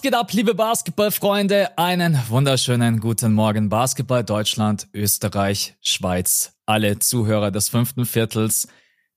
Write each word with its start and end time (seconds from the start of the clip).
Was 0.00 0.02
geht 0.02 0.14
ab, 0.14 0.32
liebe 0.32 0.54
Basketballfreunde? 0.54 1.76
Einen 1.76 2.18
wunderschönen 2.30 3.00
guten 3.00 3.34
Morgen. 3.34 3.68
Basketball 3.68 4.24
Deutschland, 4.24 4.88
Österreich, 4.94 5.74
Schweiz. 5.82 6.54
Alle 6.64 6.98
Zuhörer 7.00 7.50
des 7.50 7.68
fünften 7.68 8.06
Viertels. 8.06 8.66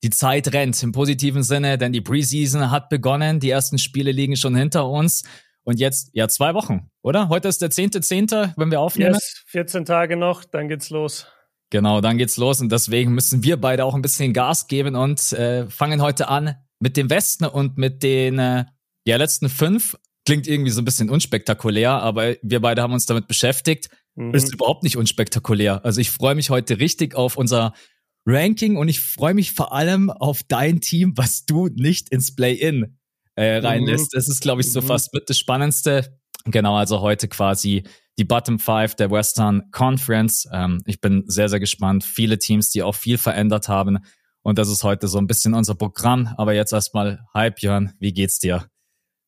Die 0.04 0.10
Zeit 0.10 0.52
rennt 0.52 0.84
im 0.84 0.92
positiven 0.92 1.42
Sinne, 1.42 1.78
denn 1.78 1.94
die 1.94 2.02
Preseason 2.02 2.70
hat 2.70 2.90
begonnen. 2.90 3.40
Die 3.40 3.50
ersten 3.50 3.78
Spiele 3.78 4.12
liegen 4.12 4.36
schon 4.36 4.58
hinter 4.58 4.90
uns. 4.90 5.24
Und 5.64 5.80
jetzt, 5.80 6.10
ja, 6.12 6.28
zwei 6.28 6.54
Wochen, 6.54 6.92
oder? 7.02 7.30
Heute 7.30 7.48
ist 7.48 7.62
der 7.62 7.70
zehnte, 7.70 8.02
zehnte, 8.02 8.54
wenn 8.58 8.70
wir 8.70 8.82
aufnehmen. 8.82 9.14
Yes, 9.14 9.42
14 9.48 9.86
Tage 9.86 10.18
noch, 10.18 10.44
dann 10.44 10.68
geht's 10.68 10.90
los. 10.90 11.28
Genau, 11.70 12.02
dann 12.02 12.18
geht's 12.18 12.36
los. 12.36 12.60
Und 12.60 12.74
deswegen 12.74 13.14
müssen 13.14 13.42
wir 13.42 13.56
beide 13.56 13.86
auch 13.86 13.96
ein 13.96 14.02
bisschen 14.02 14.34
Gas 14.34 14.68
geben 14.68 14.98
und 14.98 15.32
äh, 15.32 15.66
fangen 15.70 16.02
heute 16.02 16.28
an 16.28 16.58
mit 16.80 16.98
dem 16.98 17.10
Westen 17.10 17.46
und 17.46 17.78
mit 17.78 18.04
den 18.04 18.38
äh, 18.38 18.66
ja, 19.06 19.16
letzten 19.16 19.48
fünf 19.48 19.96
Klingt 20.26 20.48
irgendwie 20.48 20.72
so 20.72 20.82
ein 20.82 20.86
bisschen 20.86 21.10
unspektakulär, 21.10 21.92
aber 21.92 22.36
wir 22.42 22.62
beide 22.62 22.82
haben 22.82 22.94
uns 22.94 23.06
damit 23.06 23.28
beschäftigt. 23.28 23.90
Mhm. 24.16 24.34
Ist 24.34 24.54
überhaupt 24.54 24.84
nicht 24.84 24.98
unspektakulär. 24.98 25.84
Also 25.84 26.00
ich 26.00 26.12
freue 26.12 26.36
mich 26.36 26.50
heute 26.50 26.80
richtig 26.80 27.16
auf 27.16 27.36
unser 27.36 27.74
Ranking 28.26 28.78
und 28.78 28.88
ich 28.88 29.02
freue 29.02 29.34
mich 29.34 29.52
vor 29.52 29.74
allem 29.74 30.10
auf 30.10 30.42
dein 30.48 30.80
Team, 30.82 31.14
was 31.16 31.46
du 31.46 31.68
nicht 31.68 32.10
ins 32.10 32.34
Play-In 32.36 32.98
äh, 33.36 33.58
reinlässt. 33.58 34.14
Mhm. 34.14 34.18
Das 34.18 34.28
ist, 34.30 34.42
glaube 34.42 34.62
ich, 34.62 34.72
so 34.72 34.82
mhm. 34.82 34.86
fast 34.86 35.14
mit 35.14 35.30
das 35.30 35.38
Spannendste. 35.38 36.20
Genau, 36.46 36.76
also 36.76 37.02
heute 37.02 37.28
quasi 37.28 37.84
die 38.18 38.24
Bottom 38.24 38.60
Five 38.60 38.96
der 38.96 39.12
Western 39.12 39.72
Conference. 39.72 40.48
Ähm, 40.52 40.82
ich 40.86 41.02
bin 41.02 41.24
sehr, 41.28 41.50
sehr 41.50 41.60
gespannt. 41.60 42.04
Viele 42.04 42.38
Teams, 42.38 42.70
die 42.70 42.84
auch 42.84 42.96
viel 42.96 43.18
verändert 43.18 43.68
haben. 43.68 44.00
Und 44.42 44.58
das 44.58 44.70
ist 44.70 44.84
heute 44.84 45.08
so 45.08 45.18
ein 45.18 45.28
bisschen 45.28 45.54
unser 45.54 45.76
Programm. 45.76 46.34
Aber 46.38 46.54
jetzt 46.54 46.74
erstmal, 46.74 47.26
hi 47.34 47.50
Björn, 47.50 47.94
wie 48.00 48.14
geht's 48.14 48.40
dir? 48.40 48.68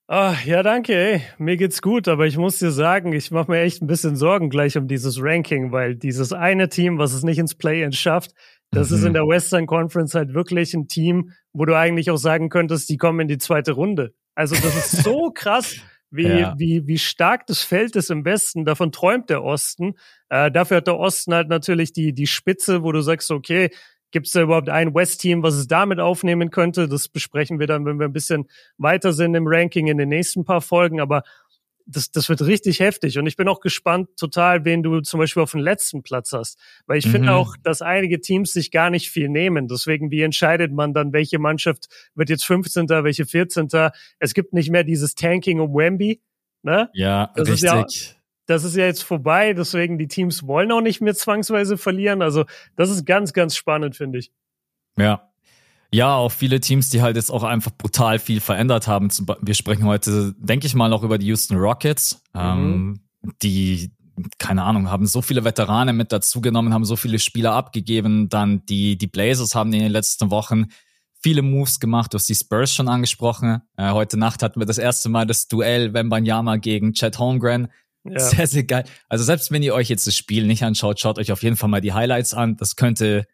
Ah, 0.08 0.36
ja, 0.46 0.62
danke, 0.62 0.94
ey. 0.94 1.22
Mir 1.40 1.58
geht's 1.58 1.82
gut, 1.82 2.08
aber 2.08 2.28
ich 2.28 2.38
muss 2.38 2.60
dir 2.60 2.70
sagen, 2.70 3.12
ich 3.12 3.32
mache 3.32 3.50
mir 3.50 3.62
echt 3.62 3.82
ein 3.82 3.88
bisschen 3.88 4.16
Sorgen 4.16 4.52
gleich 4.52 4.78
um 4.78 4.88
dieses 4.88 5.20
Ranking, 5.20 5.72
weil 5.72 5.96
dieses 5.96 6.32
eine 6.32 6.70
Team, 6.70 7.00
was 7.00 7.14
es 7.14 7.24
nicht 7.24 7.40
ins 7.40 7.56
Play-In 7.56 7.92
schafft, 7.92 8.32
das 8.70 8.92
mhm. 8.92 8.98
ist 8.98 9.04
in 9.04 9.14
der 9.14 9.24
Western 9.24 9.66
Conference 9.66 10.14
halt 10.14 10.36
wirklich 10.36 10.76
ein 10.76 10.88
Team, 10.88 11.32
wo 11.54 11.66
du 11.66 11.76
eigentlich 11.76 12.12
auch 12.12 12.18
sagen 12.18 12.50
könntest, 12.50 12.88
die 12.90 12.98
kommen 12.98 13.22
in 13.22 13.28
die 13.28 13.40
zweite 13.40 13.72
Runde. 13.72 14.14
Also 14.36 14.54
das 14.54 14.94
ist 14.94 15.04
so 15.04 15.32
krass, 15.34 15.78
wie, 16.12 16.28
ja. 16.28 16.54
wie, 16.56 16.86
wie 16.86 17.00
stark 17.00 17.48
das 17.48 17.64
Feld 17.64 17.96
ist 17.96 18.12
im 18.12 18.26
Westen. 18.26 18.64
Davon 18.64 18.92
träumt 18.92 19.32
der 19.32 19.44
Osten. 19.44 19.96
Äh, 20.30 20.52
dafür 20.52 20.78
hat 20.78 20.88
der 20.88 21.00
Osten 21.00 21.34
halt 21.34 21.50
natürlich 21.50 21.94
die, 21.94 22.14
die 22.14 22.28
Spitze, 22.28 22.84
wo 22.84 22.92
du 22.92 23.02
sagst, 23.02 23.32
okay, 23.32 23.72
Gibt 24.16 24.28
es 24.28 24.32
da 24.32 24.44
überhaupt 24.44 24.70
ein 24.70 24.96
West-Team, 24.96 25.44
was 25.44 25.56
es 25.56 25.68
damit 25.68 26.00
aufnehmen 26.00 26.50
könnte? 26.50 26.88
Das 26.88 27.10
besprechen 27.10 27.60
wir 27.60 27.68
dann, 27.68 27.86
wenn 27.86 28.00
wir 28.00 28.06
ein 28.06 28.14
bisschen 28.14 28.48
weiter 28.78 29.12
sind 29.12 29.36
im 29.36 29.44
Ranking 29.46 29.88
in 29.88 29.98
den 29.98 30.08
nächsten 30.08 30.46
paar 30.46 30.62
Folgen. 30.62 31.02
Aber 31.02 31.24
das, 31.86 32.12
das 32.12 32.30
wird 32.30 32.42
richtig 32.42 32.80
heftig. 32.80 33.20
Und 33.20 33.28
ich 33.28 33.36
bin 33.36 33.50
auch 33.50 33.60
gespannt 33.60 34.08
total, 34.18 34.64
wen 34.64 34.84
du 34.84 35.02
zum 35.02 35.20
Beispiel 35.20 35.44
auf 35.44 35.52
den 35.52 35.60
letzten 35.60 36.02
Platz 36.02 36.32
hast. 36.32 36.58
Weil 36.88 36.98
ich 36.98 37.08
mhm. 37.08 37.12
finde 37.12 37.34
auch, 37.34 37.58
dass 37.62 37.82
einige 37.82 38.22
Teams 38.22 38.54
sich 38.54 38.72
gar 38.72 38.90
nicht 38.90 39.12
viel 39.12 39.28
nehmen. 39.28 39.68
Deswegen, 39.68 40.12
wie 40.12 40.22
entscheidet 40.22 40.72
man 40.72 40.94
dann, 40.94 41.12
welche 41.12 41.38
Mannschaft 41.38 41.90
wird 42.14 42.30
jetzt 42.30 42.46
15., 42.46 42.88
welche 42.88 43.26
14.? 43.26 43.68
Es 44.20 44.34
gibt 44.34 44.54
nicht 44.54 44.70
mehr 44.70 44.86
dieses 44.86 45.16
Tanking 45.16 45.60
um 45.60 45.74
Wemby. 45.74 46.22
Ne? 46.64 46.90
Ja, 46.94 47.34
das 47.36 47.50
richtig. 47.50 47.70
Ist 47.70 48.08
ja, 48.10 48.15
das 48.46 48.64
ist 48.64 48.76
ja 48.76 48.86
jetzt 48.86 49.04
vorbei, 49.04 49.54
deswegen 49.54 49.98
die 49.98 50.08
Teams 50.08 50.46
wollen 50.46 50.72
auch 50.72 50.82
nicht 50.82 51.02
mehr 51.02 51.16
zwangsweise 51.16 51.78
verlieren. 51.78 52.22
Also 52.22 52.46
das 52.76 52.90
ist 52.90 53.06
ganz, 53.06 53.34
ganz 53.34 53.56
spannend, 53.56 53.96
finde 53.96 54.20
ich. 54.20 54.32
Ja. 54.98 55.30
Ja, 55.92 56.16
auch 56.16 56.32
viele 56.32 56.60
Teams, 56.60 56.90
die 56.90 57.02
halt 57.02 57.16
jetzt 57.16 57.32
auch 57.32 57.44
einfach 57.44 57.72
brutal 57.72 58.20
viel 58.20 58.42
verändert 58.42 58.88
haben. 58.88 59.10
Wir 59.42 59.54
sprechen 59.54 59.86
heute, 59.86 60.34
denke 60.38 60.68
ich 60.68 60.76
mal, 60.76 60.90
noch 60.90 61.04
über 61.04 61.18
die 61.18 61.28
Houston 61.28 61.58
Rockets. 61.58 62.22
Mhm. 62.34 62.42
Ähm, 62.42 63.00
die, 63.42 63.92
keine 64.38 64.64
Ahnung, 64.64 64.92
haben 64.92 65.06
so 65.06 65.22
viele 65.22 65.46
Veteranen 65.46 65.96
mit 65.96 66.12
dazugenommen, 66.12 66.74
haben 66.74 66.86
so 66.86 66.96
viele 66.96 67.18
Spieler 67.20 67.54
abgegeben. 67.54 68.30
Dann 68.30 68.66
die, 68.66 68.98
die 68.98 69.08
Blazers 69.08 69.56
haben 69.56 69.72
in 69.74 69.80
den 69.80 69.92
letzten 69.92 70.32
Wochen 70.32 70.66
viele 71.22 71.42
Moves 71.42 71.80
gemacht. 71.80 72.14
Du 72.14 72.18
hast 72.18 72.28
die 72.28 72.36
Spurs 72.36 72.74
schon 72.74 72.88
angesprochen. 72.88 73.62
Äh, 73.78 73.92
heute 73.92 74.18
Nacht 74.18 74.44
hatten 74.44 74.60
wir 74.60 74.68
das 74.68 74.78
erste 74.78 75.10
Mal 75.10 75.26
das 75.26 75.48
Duell 75.48 75.94
Wembanyama 75.94 76.58
gegen 76.58 76.94
Chad 76.94 77.18
Holmgren. 77.20 77.70
Ja. 78.08 78.20
Sehr, 78.20 78.48
sehr 78.48 78.64
geil. 78.64 78.84
Also 79.10 79.24
selbst 79.24 79.52
wenn 79.52 79.64
ihr 79.64 79.74
euch 79.74 79.90
jetzt 79.90 80.06
das 80.06 80.16
Spiel 80.16 80.46
nicht 80.46 80.64
anschaut, 80.64 81.00
schaut 81.00 81.18
euch 81.18 81.32
auf 81.32 81.42
jeden 81.42 81.56
Fall 81.56 81.70
mal 81.70 81.82
die 81.82 81.94
Highlights 81.94 82.34
an. 82.34 82.56
Das 82.56 82.76
könnte 82.76 83.26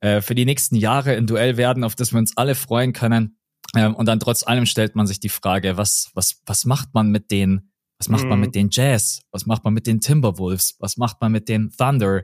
äh, 0.00 0.20
für 0.20 0.34
die 0.34 0.44
nächsten 0.44 0.76
Jahre 0.76 1.16
ein 1.16 1.26
Duell 1.26 1.56
werden, 1.56 1.82
auf 1.82 1.94
das 1.94 2.12
wir 2.12 2.18
uns 2.18 2.36
alle 2.36 2.54
freuen 2.54 2.92
können. 2.92 3.38
Ähm, 3.74 3.94
und 3.94 4.06
dann 4.06 4.20
trotz 4.20 4.46
allem 4.46 4.66
stellt 4.66 4.96
man 4.96 5.06
sich 5.06 5.20
die 5.20 5.30
Frage, 5.30 5.76
was, 5.76 6.10
was, 6.14 6.42
was 6.44 6.64
macht 6.64 6.92
man 6.92 7.10
mit 7.10 7.30
den, 7.30 7.70
was 7.98 8.08
macht 8.08 8.24
mhm. 8.24 8.30
man 8.30 8.40
mit 8.40 8.54
den 8.54 8.68
Jazz? 8.70 9.22
Was 9.30 9.46
macht 9.46 9.64
man 9.64 9.72
mit 9.72 9.86
den 9.86 10.00
Timberwolves? 10.00 10.76
Was 10.78 10.96
macht 10.96 11.20
man 11.20 11.32
mit 11.32 11.48
den 11.48 11.70
Thunder? 11.70 12.22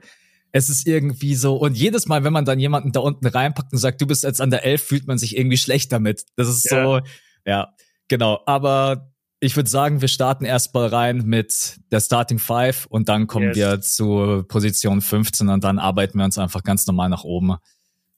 Es 0.53 0.69
ist 0.69 0.87
irgendwie 0.87 1.35
so, 1.35 1.57
und 1.57 1.77
jedes 1.77 2.07
Mal, 2.07 2.25
wenn 2.25 2.33
man 2.33 2.45
dann 2.45 2.59
jemanden 2.59 2.93
da 2.93 3.01
unten 3.01 3.27
reinpackt 3.27 3.73
und 3.73 3.79
sagt, 3.79 4.01
du 4.01 4.07
bist 4.07 4.25
jetzt 4.25 4.41
an 4.41 4.51
der 4.51 4.65
Elf, 4.65 4.83
fühlt 4.83 5.07
man 5.07 5.17
sich 5.19 5.37
irgendwie 5.37 5.59
schlecht 5.59 5.93
damit. 5.93 6.25
Das 6.37 6.49
ist 6.49 6.71
ja. 6.71 6.85
so, 6.85 7.01
ja, 7.47 7.75
genau. 8.09 8.41
Aber 8.47 9.13
ich 9.41 9.57
würde 9.57 9.71
sagen, 9.71 10.01
wir 10.01 10.09
starten 10.09 10.45
erstmal 10.45 10.89
rein 10.89 11.23
mit 11.25 11.79
der 11.93 12.01
Starting 12.01 12.39
Five 12.39 12.87
und 12.87 13.09
dann 13.09 13.27
kommen 13.27 13.49
yes. 13.49 13.57
wir 13.57 13.81
zu 13.81 14.45
Position 14.49 15.01
15 15.01 15.49
und 15.49 15.63
dann 15.63 15.79
arbeiten 15.79 16.19
wir 16.19 16.25
uns 16.25 16.39
einfach 16.39 16.63
ganz 16.63 16.87
normal 16.87 17.09
nach 17.09 17.25
oben. 17.25 17.57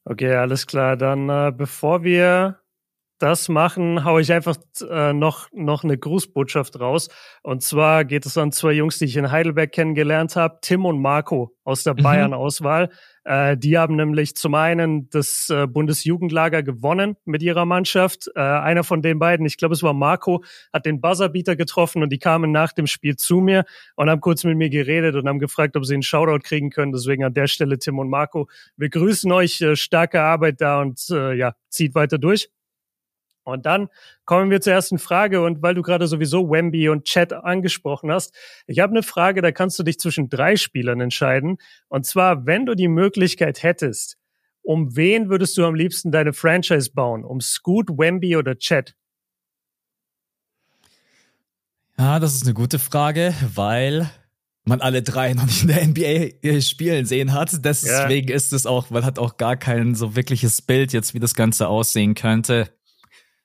Okay, 0.04 0.34
alles 0.34 0.66
klar. 0.66 0.96
Dann 0.96 1.28
äh, 1.28 1.52
bevor 1.54 2.04
wir 2.04 2.60
das 3.18 3.50
machen, 3.50 4.04
haue 4.04 4.22
ich 4.22 4.32
einfach 4.32 4.56
äh, 4.88 5.12
noch, 5.12 5.48
noch 5.52 5.84
eine 5.84 5.98
Grußbotschaft 5.98 6.80
raus. 6.80 7.08
Und 7.42 7.62
zwar 7.62 8.06
geht 8.06 8.24
es 8.24 8.38
an 8.38 8.50
zwei 8.50 8.72
Jungs, 8.72 8.98
die 8.98 9.04
ich 9.04 9.16
in 9.16 9.30
Heidelberg 9.30 9.72
kennengelernt 9.72 10.36
habe, 10.36 10.58
Tim 10.62 10.86
und 10.86 11.00
Marco 11.00 11.54
aus 11.64 11.84
der 11.84 11.94
mhm. 11.94 12.02
Bayern-Auswahl. 12.02 12.88
Äh, 13.24 13.56
die 13.56 13.76
haben 13.76 13.96
nämlich 13.96 14.34
zum 14.36 14.54
einen 14.54 15.10
das 15.10 15.50
äh, 15.50 15.66
Bundesjugendlager 15.66 16.62
gewonnen 16.62 17.16
mit 17.24 17.42
ihrer 17.42 17.64
Mannschaft. 17.66 18.30
Äh, 18.34 18.40
einer 18.40 18.84
von 18.84 19.02
den 19.02 19.18
beiden, 19.18 19.44
ich 19.46 19.56
glaube, 19.56 19.74
es 19.74 19.82
war 19.82 19.92
Marco, 19.92 20.42
hat 20.72 20.86
den 20.86 21.00
Buzzerbeater 21.00 21.56
getroffen 21.56 22.02
und 22.02 22.10
die 22.10 22.18
kamen 22.18 22.52
nach 22.52 22.72
dem 22.72 22.86
Spiel 22.86 23.16
zu 23.16 23.40
mir 23.40 23.64
und 23.96 24.08
haben 24.08 24.20
kurz 24.20 24.44
mit 24.44 24.56
mir 24.56 24.70
geredet 24.70 25.16
und 25.16 25.28
haben 25.28 25.38
gefragt, 25.38 25.76
ob 25.76 25.84
sie 25.84 25.94
einen 25.94 26.02
Shoutout 26.02 26.40
kriegen 26.42 26.70
können. 26.70 26.92
Deswegen 26.92 27.24
an 27.24 27.34
der 27.34 27.46
Stelle 27.46 27.78
Tim 27.78 27.98
und 27.98 28.08
Marco. 28.08 28.48
Wir 28.76 28.88
grüßen 28.88 29.30
euch, 29.32 29.60
äh, 29.60 29.76
starke 29.76 30.22
Arbeit 30.22 30.60
da 30.60 30.80
und 30.80 31.00
äh, 31.10 31.34
ja, 31.34 31.54
zieht 31.68 31.94
weiter 31.94 32.18
durch. 32.18 32.48
Und 33.44 33.66
dann 33.66 33.88
kommen 34.24 34.50
wir 34.50 34.60
zur 34.60 34.72
ersten 34.72 34.98
Frage. 34.98 35.42
Und 35.42 35.62
weil 35.62 35.74
du 35.74 35.82
gerade 35.82 36.06
sowieso 36.06 36.50
Wemby 36.50 36.88
und 36.88 37.04
Chat 37.04 37.32
angesprochen 37.32 38.10
hast, 38.10 38.34
ich 38.66 38.80
habe 38.80 38.92
eine 38.92 39.02
Frage, 39.02 39.42
da 39.42 39.52
kannst 39.52 39.78
du 39.78 39.82
dich 39.82 39.98
zwischen 39.98 40.28
drei 40.28 40.56
Spielern 40.56 41.00
entscheiden. 41.00 41.58
Und 41.88 42.06
zwar, 42.06 42.46
wenn 42.46 42.66
du 42.66 42.74
die 42.74 42.88
Möglichkeit 42.88 43.62
hättest, 43.62 44.16
um 44.62 44.94
wen 44.96 45.30
würdest 45.30 45.56
du 45.56 45.64
am 45.64 45.74
liebsten 45.74 46.12
deine 46.12 46.32
Franchise 46.32 46.90
bauen? 46.92 47.24
Um 47.24 47.40
Scoot, 47.40 47.88
Wemby 47.88 48.36
oder 48.36 48.58
Chat? 48.58 48.94
Ja, 51.98 52.18
das 52.18 52.34
ist 52.34 52.44
eine 52.44 52.54
gute 52.54 52.78
Frage, 52.78 53.34
weil 53.54 54.10
man 54.64 54.80
alle 54.80 55.02
drei 55.02 55.34
noch 55.34 55.46
nicht 55.46 55.62
in 55.62 55.68
der 55.68 55.86
NBA 55.86 56.60
spielen 56.60 57.04
sehen 57.04 57.32
hat. 57.32 57.64
Deswegen 57.64 58.28
ja. 58.28 58.34
ist 58.34 58.52
es 58.52 58.66
auch, 58.66 58.90
man 58.90 59.04
hat 59.04 59.18
auch 59.18 59.36
gar 59.36 59.56
kein 59.56 59.94
so 59.94 60.16
wirkliches 60.16 60.62
Bild 60.62 60.92
jetzt, 60.92 61.14
wie 61.14 61.20
das 61.20 61.34
Ganze 61.34 61.68
aussehen 61.68 62.14
könnte. 62.14 62.70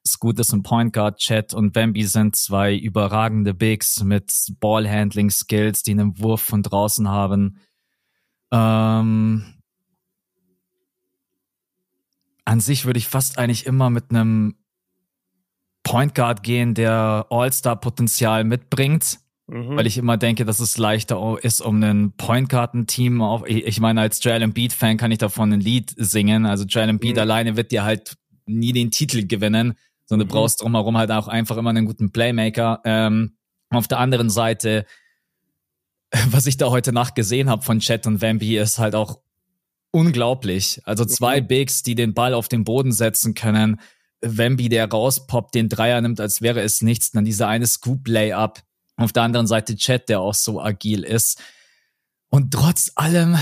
Scoot 0.08 0.40
ist 0.40 0.54
ein 0.54 0.64
Point 0.64 0.94
Guard, 0.94 1.18
Chat 1.18 1.54
und 1.54 1.74
Bambi 1.74 2.04
sind 2.04 2.36
zwei 2.36 2.76
überragende 2.76 3.54
Bigs 3.54 4.04
mit 4.04 4.32
Ballhandling 4.60 5.32
Skills, 5.32 5.82
die 5.84 5.92
einen 5.92 6.20
Wurf 6.20 6.42
von 6.42 6.62
draußen 6.62 7.10
haben. 7.10 7.60
Ähm, 8.52 9.46
an 12.46 12.60
sich 12.60 12.86
würde 12.86 13.00
ich 13.00 13.08
fast 13.08 13.40
eigentlich 13.40 13.66
immer 13.66 13.90
mit 13.90 14.12
einem 14.12 14.56
Point 15.84 16.14
Guard 16.14 16.44
gehen, 16.44 16.76
der 16.76 17.26
All-Star-Potenzial 17.30 18.44
mitbringt. 18.44 19.20
Mhm. 19.48 19.78
Weil 19.78 19.86
ich 19.86 20.00
immer 20.00 20.18
denke, 20.18 20.44
dass 20.44 20.60
es 20.60 20.78
leichter 20.78 21.38
ist, 21.44 21.62
um 21.62 21.76
einen 21.76 22.14
Point 22.14 22.50
Guard 22.50 22.74
ein 22.74 22.88
Team 22.88 23.22
auf. 23.22 23.44
Ich 23.46 23.80
meine, 23.80 24.02
als 24.02 24.24
Joel 24.24 24.42
Embiid 24.42 24.74
Fan 24.74 24.98
kann 24.98 25.12
ich 25.12 25.20
davon 25.20 25.54
ein 25.54 25.60
Lied 25.60 25.94
singen. 25.98 26.48
Also 26.48 26.66
Joel 26.66 26.90
Embiid 26.90 27.16
mhm. 27.16 27.22
alleine 27.22 27.56
wird 27.56 27.72
dir 27.72 27.84
halt 27.84 28.18
nie 28.48 28.74
den 28.74 28.90
Titel 28.90 29.28
gewinnen 29.28 29.76
sondern 30.06 30.28
du 30.28 30.34
mhm. 30.34 30.38
brauchst 30.38 30.62
drumherum 30.62 30.98
halt 30.98 31.12
auch 31.12 31.28
einfach 31.28 31.58
immer 31.58 31.70
einen 31.72 31.86
guten 31.86 32.12
Playmaker. 32.12 32.82
Ähm, 32.86 33.38
auf 33.70 33.88
der 33.88 34.00
anderen 34.00 34.30
Seite, 34.30 34.86
was 36.30 36.48
ich 36.48 36.58
da 36.58 36.70
heute 36.70 36.94
Nacht 36.94 37.16
gesehen 37.16 37.50
habe 37.50 37.64
von 37.64 37.80
Chet 37.80 38.08
und 38.08 38.22
Vampi, 38.22 38.58
ist 38.58 38.80
halt 38.80 38.96
auch 38.96 39.20
unglaublich. 39.92 40.82
Also 40.84 41.06
zwei 41.06 41.42
mhm. 41.42 41.48
Bigs, 41.48 41.82
die 41.82 41.96
den 41.96 42.14
Ball 42.14 42.34
auf 42.34 42.50
den 42.50 42.64
Boden 42.66 42.92
setzen 42.92 43.34
können. 43.34 43.80
Wemby, 44.22 44.70
der 44.70 44.90
rauspoppt, 44.90 45.56
den 45.56 45.70
Dreier 45.70 46.02
nimmt, 46.02 46.20
als 46.20 46.42
wäre 46.42 46.62
es 46.62 46.82
nichts. 46.82 47.12
Dann 47.12 47.26
dieser 47.26 47.48
eine 47.48 47.66
Scoop-Layup. 47.68 48.62
Auf 48.98 49.12
der 49.12 49.24
anderen 49.24 49.48
Seite 49.48 49.76
Chet, 49.76 50.10
der 50.10 50.22
auch 50.22 50.34
so 50.34 50.62
agil 50.62 51.04
ist. 51.04 51.42
Und 52.30 52.52
trotz 52.52 52.92
allem, 52.96 53.38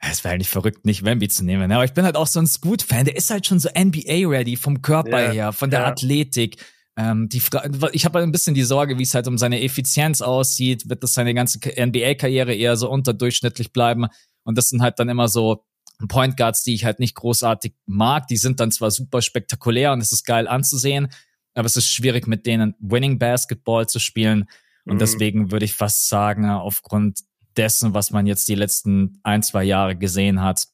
es 0.00 0.22
wäre 0.22 0.34
eigentlich 0.34 0.48
verrückt, 0.48 0.86
nicht 0.86 1.04
Wemby 1.04 1.28
zu 1.28 1.44
nehmen. 1.44 1.72
Aber 1.72 1.84
ich 1.84 1.92
bin 1.92 2.04
halt 2.04 2.16
auch 2.16 2.26
so 2.26 2.38
ein 2.38 2.46
Scoot-Fan. 2.46 3.04
Der 3.06 3.16
ist 3.16 3.30
halt 3.30 3.46
schon 3.46 3.58
so 3.58 3.68
NBA-ready 3.68 4.56
vom 4.56 4.80
Körper 4.80 5.24
ja, 5.24 5.30
her, 5.30 5.52
von 5.52 5.70
der 5.70 5.80
ja. 5.80 5.86
Athletik. 5.86 6.64
Ähm, 6.96 7.28
die 7.28 7.40
Fra 7.40 7.64
ich 7.92 8.04
habe 8.04 8.20
ein 8.20 8.32
bisschen 8.32 8.54
die 8.54 8.62
Sorge, 8.62 8.98
wie 8.98 9.02
es 9.02 9.14
halt 9.14 9.26
um 9.26 9.38
seine 9.38 9.62
Effizienz 9.62 10.20
aussieht. 10.20 10.88
Wird 10.88 11.02
das 11.02 11.14
seine 11.14 11.34
ganze 11.34 11.58
NBA-Karriere 11.58 12.54
eher 12.54 12.76
so 12.76 12.90
unterdurchschnittlich 12.90 13.72
bleiben? 13.72 14.06
Und 14.44 14.56
das 14.56 14.68
sind 14.68 14.82
halt 14.82 14.98
dann 14.98 15.08
immer 15.08 15.28
so 15.28 15.64
Point 16.06 16.36
Guards, 16.36 16.62
die 16.62 16.74
ich 16.74 16.84
halt 16.84 17.00
nicht 17.00 17.16
großartig 17.16 17.74
mag. 17.86 18.28
Die 18.28 18.36
sind 18.36 18.60
dann 18.60 18.70
zwar 18.70 18.90
super 18.92 19.20
spektakulär 19.20 19.92
und 19.92 20.00
es 20.00 20.12
ist 20.12 20.24
geil 20.24 20.46
anzusehen, 20.46 21.08
aber 21.54 21.66
es 21.66 21.76
ist 21.76 21.90
schwierig 21.90 22.28
mit 22.28 22.46
denen 22.46 22.74
Winning 22.78 23.18
Basketball 23.18 23.88
zu 23.88 23.98
spielen. 23.98 24.48
Und 24.84 24.94
mhm. 24.94 24.98
deswegen 25.00 25.50
würde 25.50 25.64
ich 25.64 25.74
fast 25.74 26.08
sagen, 26.08 26.48
aufgrund 26.48 27.20
dessen, 27.58 27.92
was 27.94 28.10
man 28.10 28.26
jetzt 28.26 28.48
die 28.48 28.54
letzten 28.54 29.20
ein, 29.22 29.42
zwei 29.42 29.64
Jahre 29.64 29.96
gesehen 29.96 30.40
hat, 30.42 30.68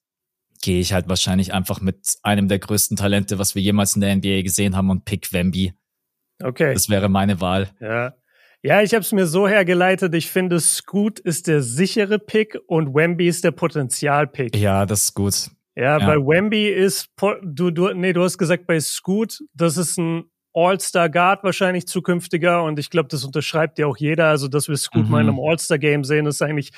gehe 0.63 0.81
ich 0.81 0.93
halt 0.93 1.09
wahrscheinlich 1.09 1.53
einfach 1.53 1.81
mit 1.81 2.17
einem 2.23 2.49
der 2.49 2.59
größten 2.59 2.97
Talente, 2.97 3.39
was 3.39 3.55
wir 3.55 3.63
jemals 3.63 3.95
in 3.95 4.01
der 4.01 4.15
NBA 4.15 4.43
gesehen 4.43 4.77
haben 4.77 4.91
und 4.91 5.05
pick 5.05 5.33
Wemby. 5.33 5.75
Okay. 6.43 6.73
Das 6.73 6.89
wäre 6.89 7.09
meine 7.09 7.41
Wahl. 7.41 7.71
Ja. 7.81 8.15
Ja, 8.63 8.81
ich 8.81 8.95
habe 8.95 9.03
es 9.03 9.13
mir 9.13 9.27
so 9.27 9.47
hergeleitet. 9.47 10.15
Ich 10.15 10.31
finde, 10.31 10.59
Scoot 10.59 11.21
ist 11.21 11.49
der 11.49 11.61
sichere 11.61 12.19
Pick 12.19 12.59
und 12.67 12.95
Wemby 12.95 13.29
ist 13.29 13.45
der 13.45 13.51
Potenzial-Pick. 13.51 14.57
Ja, 14.57 14.87
das 14.87 15.05
ist 15.05 15.15
gut. 15.15 15.51
Ja, 15.77 15.99
ja, 15.99 16.07
bei 16.07 16.17
Wemby 16.17 16.69
ist, 16.69 17.11
du, 17.43 17.71
du, 17.71 17.93
nee, 17.93 18.15
du 18.15 18.23
hast 18.23 18.39
gesagt, 18.39 18.67
bei 18.67 18.81
Scoot, 18.81 19.41
das 19.53 19.77
ist 19.77 19.99
ein 19.99 20.31
All-Star 20.55 21.11
Guard 21.11 21.43
wahrscheinlich 21.43 21.87
zukünftiger 21.87 22.62
und 22.62 22.79
ich 22.79 22.89
glaube, 22.89 23.09
das 23.09 23.25
unterschreibt 23.25 23.79
ja 23.79 23.87
auch 23.87 23.97
jeder. 23.97 24.29
Also, 24.29 24.49
dass 24.49 24.69
wir 24.69 24.77
Scoot 24.77 25.05
mhm. 25.05 25.11
mal 25.11 25.21
in 25.21 25.29
einem 25.29 25.41
All-Star 25.41 25.79
Game 25.79 26.05
sehen, 26.05 26.27
ist 26.27 26.41
eigentlich, 26.43 26.71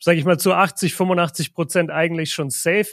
sage 0.00 0.18
ich 0.18 0.24
mal, 0.24 0.38
zu 0.38 0.52
80, 0.52 0.94
85 0.94 1.54
Prozent 1.54 1.90
eigentlich 1.90 2.32
schon 2.32 2.50
safe. 2.50 2.88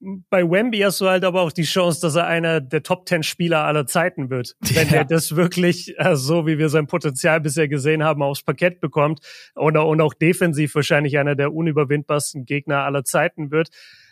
Bei 0.00 0.48
Wemby 0.48 0.78
hast 0.78 1.00
du 1.00 1.08
halt 1.08 1.24
aber 1.24 1.42
auch 1.42 1.50
die 1.50 1.64
Chance, 1.64 2.00
dass 2.00 2.14
er 2.14 2.26
einer 2.26 2.60
der 2.60 2.82
Top 2.82 3.08
10 3.08 3.22
Spieler 3.22 3.64
aller 3.64 3.86
Zeiten 3.86 4.30
wird. 4.30 4.56
Wenn 4.60 4.88
ja. 4.88 4.96
er 4.96 5.04
das 5.04 5.34
wirklich, 5.36 5.98
äh, 5.98 6.16
so 6.16 6.46
wie 6.46 6.58
wir 6.58 6.68
sein 6.68 6.86
Potenzial 6.86 7.40
bisher 7.40 7.68
gesehen 7.68 8.02
haben, 8.02 8.22
aufs 8.22 8.42
Parkett 8.42 8.80
bekommt 8.80 9.20
und, 9.54 9.76
und 9.76 10.00
auch 10.00 10.14
defensiv 10.14 10.74
wahrscheinlich 10.74 11.18
einer 11.18 11.34
der 11.34 11.52
unüberwindbarsten 11.52 12.44
Gegner 12.46 12.84
aller 12.84 13.04
Zeiten 13.04 13.50
wird. 13.50 13.70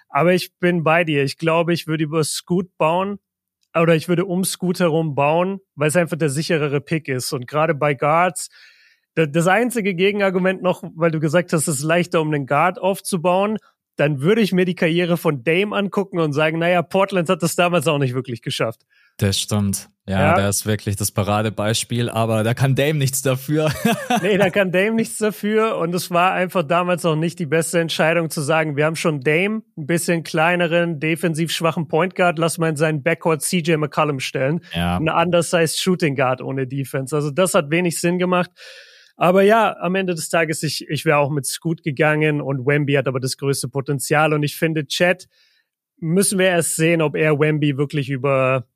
Aber 0.08 0.32
ich 0.32 0.56
bin 0.58 0.84
bei 0.84 1.04
dir. 1.04 1.24
Ich 1.24 1.38
glaube, 1.38 1.72
ich 1.72 1.86
würde 1.86 2.04
über 2.04 2.22
Scoot 2.22 2.76
bauen 2.78 3.18
oder 3.82 3.94
ich 3.94 4.08
würde 4.08 4.24
um 4.24 4.44
Scoot 4.44 4.80
herum 4.80 5.14
bauen, 5.14 5.60
weil 5.74 5.88
es 5.88 5.96
einfach 5.96 6.16
der 6.16 6.30
sicherere 6.30 6.80
Pick 6.80 7.08
ist. 7.08 7.32
Und 7.32 7.46
gerade 7.46 7.74
bei 7.74 7.94
Guards, 7.94 8.48
das 9.14 9.46
einzige 9.46 9.94
Gegenargument 9.94 10.62
noch, 10.62 10.82
weil 10.94 11.10
du 11.10 11.20
gesagt 11.20 11.52
hast, 11.52 11.68
es 11.68 11.78
ist 11.78 11.84
leichter, 11.84 12.20
um 12.20 12.32
einen 12.32 12.46
Guard 12.46 12.78
aufzubauen, 12.78 13.58
dann 13.96 14.20
würde 14.20 14.42
ich 14.42 14.52
mir 14.52 14.66
die 14.66 14.74
Karriere 14.74 15.16
von 15.16 15.42
Dame 15.42 15.74
angucken 15.74 16.18
und 16.20 16.32
sagen, 16.32 16.58
naja, 16.58 16.82
Portland 16.82 17.28
hat 17.30 17.42
das 17.42 17.56
damals 17.56 17.88
auch 17.88 17.98
nicht 17.98 18.14
wirklich 18.14 18.42
geschafft. 18.42 18.82
Das 19.18 19.40
stimmt. 19.40 19.88
Ja, 20.08 20.20
ja, 20.20 20.34
der 20.36 20.48
ist 20.48 20.66
wirklich 20.66 20.94
das 20.94 21.10
Paradebeispiel, 21.10 22.08
aber 22.08 22.44
da 22.44 22.54
kann 22.54 22.76
Dame 22.76 22.94
nichts 22.94 23.22
dafür. 23.22 23.72
nee, 24.22 24.38
da 24.38 24.50
kann 24.50 24.70
Dame 24.70 24.92
nichts 24.92 25.18
dafür. 25.18 25.78
Und 25.78 25.92
es 25.96 26.12
war 26.12 26.32
einfach 26.32 26.62
damals 26.62 27.04
auch 27.04 27.16
nicht 27.16 27.40
die 27.40 27.46
beste 27.46 27.80
Entscheidung 27.80 28.30
zu 28.30 28.40
sagen, 28.40 28.76
wir 28.76 28.84
haben 28.84 28.94
schon 28.94 29.20
Dame, 29.20 29.62
ein 29.76 29.86
bisschen 29.86 30.22
kleineren, 30.22 31.00
defensiv 31.00 31.50
schwachen 31.50 31.88
Point 31.88 32.14
Guard, 32.14 32.38
lass 32.38 32.56
mal 32.58 32.68
in 32.68 32.76
seinen 32.76 33.02
Backcourt 33.02 33.42
CJ 33.42 33.78
McCollum 33.78 34.20
stellen. 34.20 34.60
Ja. 34.74 34.96
Ein 34.96 35.08
undersized 35.08 35.80
Shooting 35.80 36.14
Guard 36.14 36.40
ohne 36.40 36.68
Defense. 36.68 37.14
Also 37.14 37.32
das 37.32 37.54
hat 37.54 37.70
wenig 37.70 38.00
Sinn 38.00 38.20
gemacht. 38.20 38.52
Aber 39.16 39.42
ja, 39.42 39.76
am 39.80 39.96
Ende 39.96 40.14
des 40.14 40.28
Tages, 40.28 40.62
ich, 40.62 40.86
ich 40.88 41.04
wäre 41.04 41.16
auch 41.16 41.30
mit 41.30 41.46
Scoot 41.46 41.82
gegangen 41.82 42.40
und 42.40 42.64
Wemby 42.64 42.92
hat 42.92 43.08
aber 43.08 43.18
das 43.18 43.36
größte 43.38 43.68
Potenzial. 43.68 44.32
Und 44.34 44.44
ich 44.44 44.56
finde, 44.56 44.86
Chat 44.86 45.26
müssen 45.98 46.38
wir 46.38 46.46
erst 46.46 46.76
sehen, 46.76 47.02
ob 47.02 47.16
er 47.16 47.40
Wemby 47.40 47.76
wirklich 47.76 48.08
über 48.08 48.68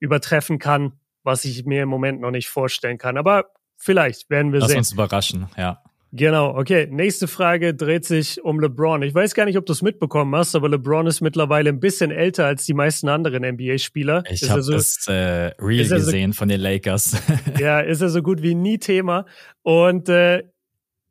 übertreffen 0.00 0.58
kann, 0.58 0.92
was 1.22 1.44
ich 1.44 1.64
mir 1.64 1.82
im 1.82 1.88
Moment 1.88 2.20
noch 2.20 2.30
nicht 2.30 2.48
vorstellen 2.48 2.98
kann. 2.98 3.16
Aber 3.16 3.46
vielleicht 3.76 4.30
werden 4.30 4.52
wir 4.52 4.60
Lass 4.60 4.68
sehen. 4.68 4.78
Lass 4.78 4.88
uns 4.88 4.92
überraschen, 4.92 5.48
ja. 5.56 5.82
Genau, 6.10 6.56
okay. 6.56 6.88
Nächste 6.90 7.28
Frage 7.28 7.74
dreht 7.74 8.06
sich 8.06 8.42
um 8.42 8.60
LeBron. 8.60 9.02
Ich 9.02 9.14
weiß 9.14 9.34
gar 9.34 9.44
nicht, 9.44 9.58
ob 9.58 9.66
du 9.66 9.72
es 9.72 9.82
mitbekommen 9.82 10.34
hast, 10.34 10.54
aber 10.56 10.70
LeBron 10.70 11.06
ist 11.06 11.20
mittlerweile 11.20 11.68
ein 11.68 11.80
bisschen 11.80 12.10
älter 12.10 12.46
als 12.46 12.64
die 12.64 12.72
meisten 12.72 13.10
anderen 13.10 13.44
NBA-Spieler. 13.44 14.24
Ich 14.30 14.48
habe 14.48 14.62
so, 14.62 14.72
das 14.72 15.06
äh, 15.06 15.52
Real 15.60 15.86
gesehen 15.86 16.32
so, 16.32 16.38
von 16.38 16.48
den 16.48 16.60
Lakers. 16.60 17.14
ja, 17.58 17.80
ist 17.80 18.00
er 18.00 18.08
so 18.08 18.22
gut 18.22 18.42
wie 18.42 18.54
nie 18.54 18.78
Thema. 18.78 19.26
Und 19.62 20.08
äh, 20.08 20.44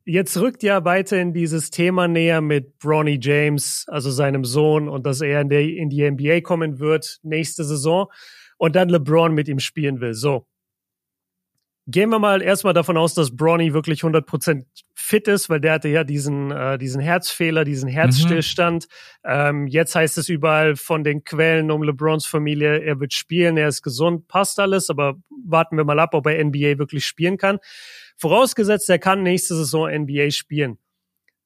jetzt 0.04 0.36
rückt 0.38 0.64
ja 0.64 0.84
weiterhin 0.84 1.32
dieses 1.32 1.70
Thema 1.70 2.08
näher 2.08 2.40
mit 2.40 2.80
Bronny 2.80 3.20
James, 3.22 3.84
also 3.86 4.10
seinem 4.10 4.44
Sohn, 4.44 4.88
und 4.88 5.06
dass 5.06 5.20
er 5.20 5.42
in, 5.42 5.48
der, 5.48 5.60
in 5.60 5.90
die 5.90 6.10
NBA 6.10 6.40
kommen 6.40 6.80
wird 6.80 7.20
nächste 7.22 7.62
Saison 7.62 8.08
und 8.58 8.76
dann 8.76 8.90
LeBron 8.90 9.32
mit 9.32 9.48
ihm 9.48 9.60
spielen 9.60 10.00
will. 10.00 10.14
So. 10.14 10.46
Gehen 11.90 12.10
wir 12.10 12.18
mal 12.18 12.42
erstmal 12.42 12.74
davon 12.74 12.98
aus, 12.98 13.14
dass 13.14 13.34
Bronny 13.34 13.72
wirklich 13.72 14.02
100% 14.02 14.66
fit 14.94 15.26
ist, 15.26 15.48
weil 15.48 15.58
der 15.58 15.72
hatte 15.72 15.88
ja 15.88 16.04
diesen, 16.04 16.50
äh, 16.50 16.76
diesen 16.76 17.00
Herzfehler, 17.00 17.64
diesen 17.64 17.88
Herzstillstand. 17.88 18.88
Mhm. 19.24 19.30
Ähm, 19.30 19.66
jetzt 19.68 19.94
heißt 19.94 20.18
es 20.18 20.28
überall 20.28 20.76
von 20.76 21.02
den 21.02 21.24
Quellen 21.24 21.70
um 21.70 21.82
LeBrons 21.82 22.26
Familie, 22.26 22.80
er 22.80 23.00
wird 23.00 23.14
spielen, 23.14 23.56
er 23.56 23.68
ist 23.68 23.80
gesund, 23.80 24.28
passt 24.28 24.60
alles, 24.60 24.90
aber 24.90 25.16
warten 25.46 25.78
wir 25.78 25.84
mal 25.84 25.98
ab, 25.98 26.12
ob 26.12 26.26
er 26.26 26.44
NBA 26.44 26.76
wirklich 26.76 27.06
spielen 27.06 27.38
kann. 27.38 27.58
Vorausgesetzt, 28.18 28.90
er 28.90 28.98
kann 28.98 29.22
nächste 29.22 29.54
Saison 29.54 29.88
NBA 29.88 30.30
spielen. 30.30 30.76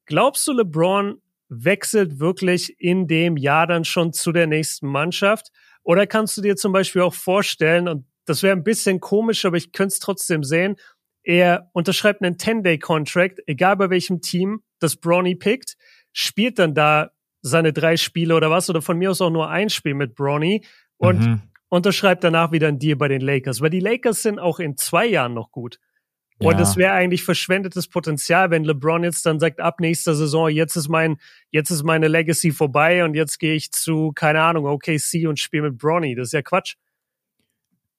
Glaubst 0.07 0.49
du, 0.49 0.55
LeBron 0.55 1.23
wechselt 1.51 2.19
wirklich 2.19 2.75
in 2.81 3.07
dem 3.07 3.37
Jahr 3.37 3.69
dann 3.69 3.85
schon 3.85 4.13
zu 4.13 4.33
der 4.33 4.49
nächsten 4.49 4.89
Mannschaft? 4.89 5.53
Oder 5.83 6.07
kannst 6.07 6.37
du 6.37 6.43
dir 6.43 6.57
zum 6.57 6.73
Beispiel 6.73 7.03
auch 7.03 7.15
vorstellen, 7.15 7.89
und 7.89 8.07
das 8.25 8.43
wäre 8.43 8.57
ein 8.57 8.65
bisschen 8.65 9.01
komisch, 9.01 9.45
aber 9.45 9.57
ich 9.57 9.73
könnte 9.73 9.95
es 9.95 9.99
trotzdem 9.99 10.45
sehen, 10.45 10.77
er 11.25 11.71
unterschreibt 11.73 12.23
einen 12.23 12.37
10-Day-Contract, 12.37 13.41
egal 13.47 13.77
bei 13.77 13.91
welchem 13.91 14.21
Team 14.21 14.63
das 14.81 14.97
Brawny 14.97 15.35
pickt, 15.35 15.77
spielt 16.13 16.59
dann 16.59 16.75
da 16.75 17.11
seine 17.43 17.73
drei 17.73 17.97
Spiele 17.97 18.35
oder 18.35 18.51
was, 18.51 18.71
oder 18.71 18.83
von 18.83 18.99
mir 18.99 19.11
aus 19.11 19.21
auch 19.21 19.31
nur 19.31 19.49
ein 19.49 19.71
Spiel 19.71 19.95
mit 19.95 20.15
Brawny 20.15 20.65
und 20.97 21.21
mhm. 21.21 21.43
unterschreibt 21.69 22.23
danach 22.25 22.53
wieder 22.53 22.69
einen 22.69 22.79
Deal 22.79 22.97
bei 22.97 23.09
den 23.09 23.21
Lakers. 23.21 23.61
Weil 23.61 23.71
die 23.71 23.81
Lakers 23.81 24.23
sind 24.23 24.39
auch 24.39 24.61
in 24.61 24.77
zwei 24.77 25.07
Jahren 25.07 25.35
noch 25.35 25.51
gut. 25.51 25.79
Ja. 26.43 26.49
Und 26.49 26.61
es 26.61 26.77
wäre 26.77 26.93
eigentlich 26.93 27.25
verschwendetes 27.25 27.89
Potenzial, 27.89 28.51
wenn 28.51 28.65
LeBron 28.65 29.05
jetzt 29.05 29.25
dann 29.27 29.41
sagt, 29.41 29.61
ab 29.61 29.81
nächster 29.81 30.15
Saison, 30.15 30.49
jetzt 30.49 30.77
ist 30.77 30.89
mein, 30.89 31.19
jetzt 31.51 31.71
ist 31.71 31.83
meine 31.83 32.09
Legacy 32.09 32.51
vorbei 32.51 33.05
und 33.05 33.15
jetzt 33.15 33.39
gehe 33.39 33.55
ich 33.55 33.73
zu, 33.73 34.13
keine 34.13 34.43
Ahnung, 34.43 34.67
OKC 34.67 35.27
und 35.29 35.39
spiele 35.39 35.71
mit 35.71 35.79
Bronny. 35.79 36.15
Das 36.15 36.29
ist 36.29 36.33
ja 36.33 36.43
Quatsch. 36.43 36.75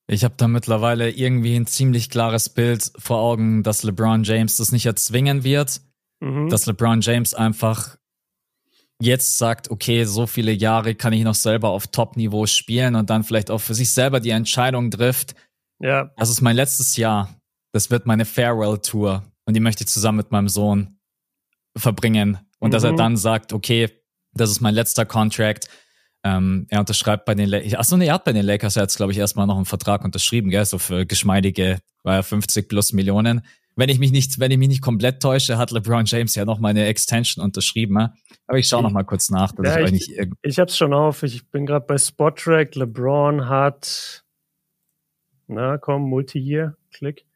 Ich 0.06 0.22
habe 0.22 0.34
da 0.36 0.48
mittlerweile 0.48 1.10
irgendwie 1.10 1.56
ein 1.56 1.66
ziemlich 1.66 2.10
klares 2.10 2.50
Bild 2.50 2.92
vor 2.98 3.18
Augen, 3.18 3.62
dass 3.62 3.82
LeBron 3.82 4.22
James 4.24 4.58
das 4.58 4.70
nicht 4.70 4.84
erzwingen 4.84 5.44
wird, 5.44 5.80
mhm. 6.20 6.50
dass 6.50 6.66
LeBron 6.66 7.00
James 7.00 7.32
einfach 7.32 7.96
jetzt 9.00 9.38
sagt, 9.38 9.70
okay, 9.70 10.04
so 10.04 10.26
viele 10.26 10.52
Jahre 10.52 10.94
kann 10.94 11.12
ich 11.12 11.24
noch 11.24 11.34
selber 11.34 11.70
auf 11.70 11.86
Top-Niveau 11.86 12.46
spielen 12.46 12.94
und 12.94 13.10
dann 13.10 13.24
vielleicht 13.24 13.50
auch 13.50 13.60
für 13.60 13.74
sich 13.74 13.90
selber 13.90 14.20
die 14.20 14.30
Entscheidung 14.30 14.90
trifft. 14.90 15.34
Ja. 15.80 16.10
Das 16.16 16.30
ist 16.30 16.40
mein 16.40 16.56
letztes 16.56 16.96
Jahr 16.96 17.34
das 17.74 17.90
wird 17.90 18.06
meine 18.06 18.24
Farewell-Tour 18.24 19.24
und 19.46 19.54
die 19.54 19.60
möchte 19.60 19.82
ich 19.82 19.88
zusammen 19.88 20.18
mit 20.18 20.30
meinem 20.30 20.48
Sohn 20.48 21.00
verbringen. 21.76 22.38
Und 22.60 22.68
mhm. 22.68 22.72
dass 22.72 22.84
er 22.84 22.92
mhm. 22.92 22.98
dann 22.98 23.16
sagt, 23.16 23.52
okay, 23.52 23.90
das 24.32 24.50
ist 24.50 24.60
mein 24.60 24.74
letzter 24.74 25.04
Contract. 25.04 25.68
Ähm, 26.22 26.68
er 26.70 26.78
unterschreibt 26.78 27.24
bei 27.24 27.34
den 27.34 27.48
Lakers. 27.48 27.74
Achso, 27.74 27.96
nee, 27.96 28.06
er 28.06 28.14
hat 28.14 28.24
bei 28.24 28.32
den 28.32 28.46
Lakers 28.46 28.76
jetzt, 28.76 28.96
glaube 28.96 29.10
ich, 29.10 29.18
erstmal 29.18 29.48
noch 29.48 29.56
einen 29.56 29.64
Vertrag 29.64 30.04
unterschrieben, 30.04 30.50
gell? 30.50 30.64
So 30.64 30.78
für 30.78 31.04
geschmeidige, 31.04 31.80
war 32.04 32.14
ja 32.14 32.22
50 32.22 32.68
plus 32.68 32.92
Millionen. 32.92 33.44
Wenn 33.74 33.88
ich 33.88 33.98
mich 33.98 34.12
nicht, 34.12 34.38
wenn 34.38 34.52
ich 34.52 34.58
mich 34.58 34.68
nicht 34.68 34.82
komplett 34.82 35.20
täusche, 35.20 35.58
hat 35.58 35.72
LeBron 35.72 36.04
James 36.04 36.36
ja 36.36 36.44
noch 36.44 36.60
meine 36.60 36.86
Extension 36.86 37.44
unterschrieben. 37.44 37.96
Ne? 37.96 38.14
Aber 38.46 38.56
ich 38.56 38.68
schaue 38.68 38.84
noch 38.84 38.92
mal 38.92 39.02
kurz 39.02 39.30
nach. 39.30 39.50
Dass 39.50 39.66
ja, 39.66 39.80
ich 39.80 39.92
ich, 39.92 40.16
ich, 40.16 40.28
ich 40.42 40.58
hab's 40.60 40.76
schon 40.76 40.94
auf. 40.94 41.24
Ich 41.24 41.50
bin 41.50 41.66
gerade 41.66 41.84
bei 41.84 41.98
Spottrack. 41.98 42.76
LeBron 42.76 43.48
hat, 43.48 44.24
na 45.48 45.76
komm, 45.76 46.02
Multi-Year, 46.02 46.76
Klick. 46.92 47.26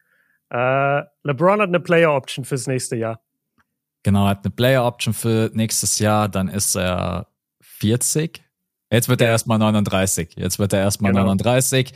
Äh, 0.50 1.02
LeBron 1.25 1.61
hat 1.61 1.69
eine 1.69 1.81
Player 1.81 2.12
Option 2.14 2.45
fürs 2.45 2.67
nächste 2.67 2.97
Jahr. 2.97 3.21
Genau, 4.02 4.25
er 4.25 4.31
hat 4.31 4.45
eine 4.45 4.55
Player 4.55 4.85
Option 4.85 5.12
für 5.12 5.50
nächstes 5.52 5.99
Jahr, 5.99 6.28
dann 6.28 6.49
ist 6.49 6.76
er 6.76 7.28
40. 7.61 8.43
Jetzt 8.90 9.09
wird 9.09 9.21
er 9.21 9.28
erstmal 9.28 9.59
39. 9.59 10.37
Jetzt 10.37 10.59
wird 10.59 10.73
er 10.73 10.81
erstmal 10.81 11.12
genau. 11.12 11.25
39. 11.25 11.93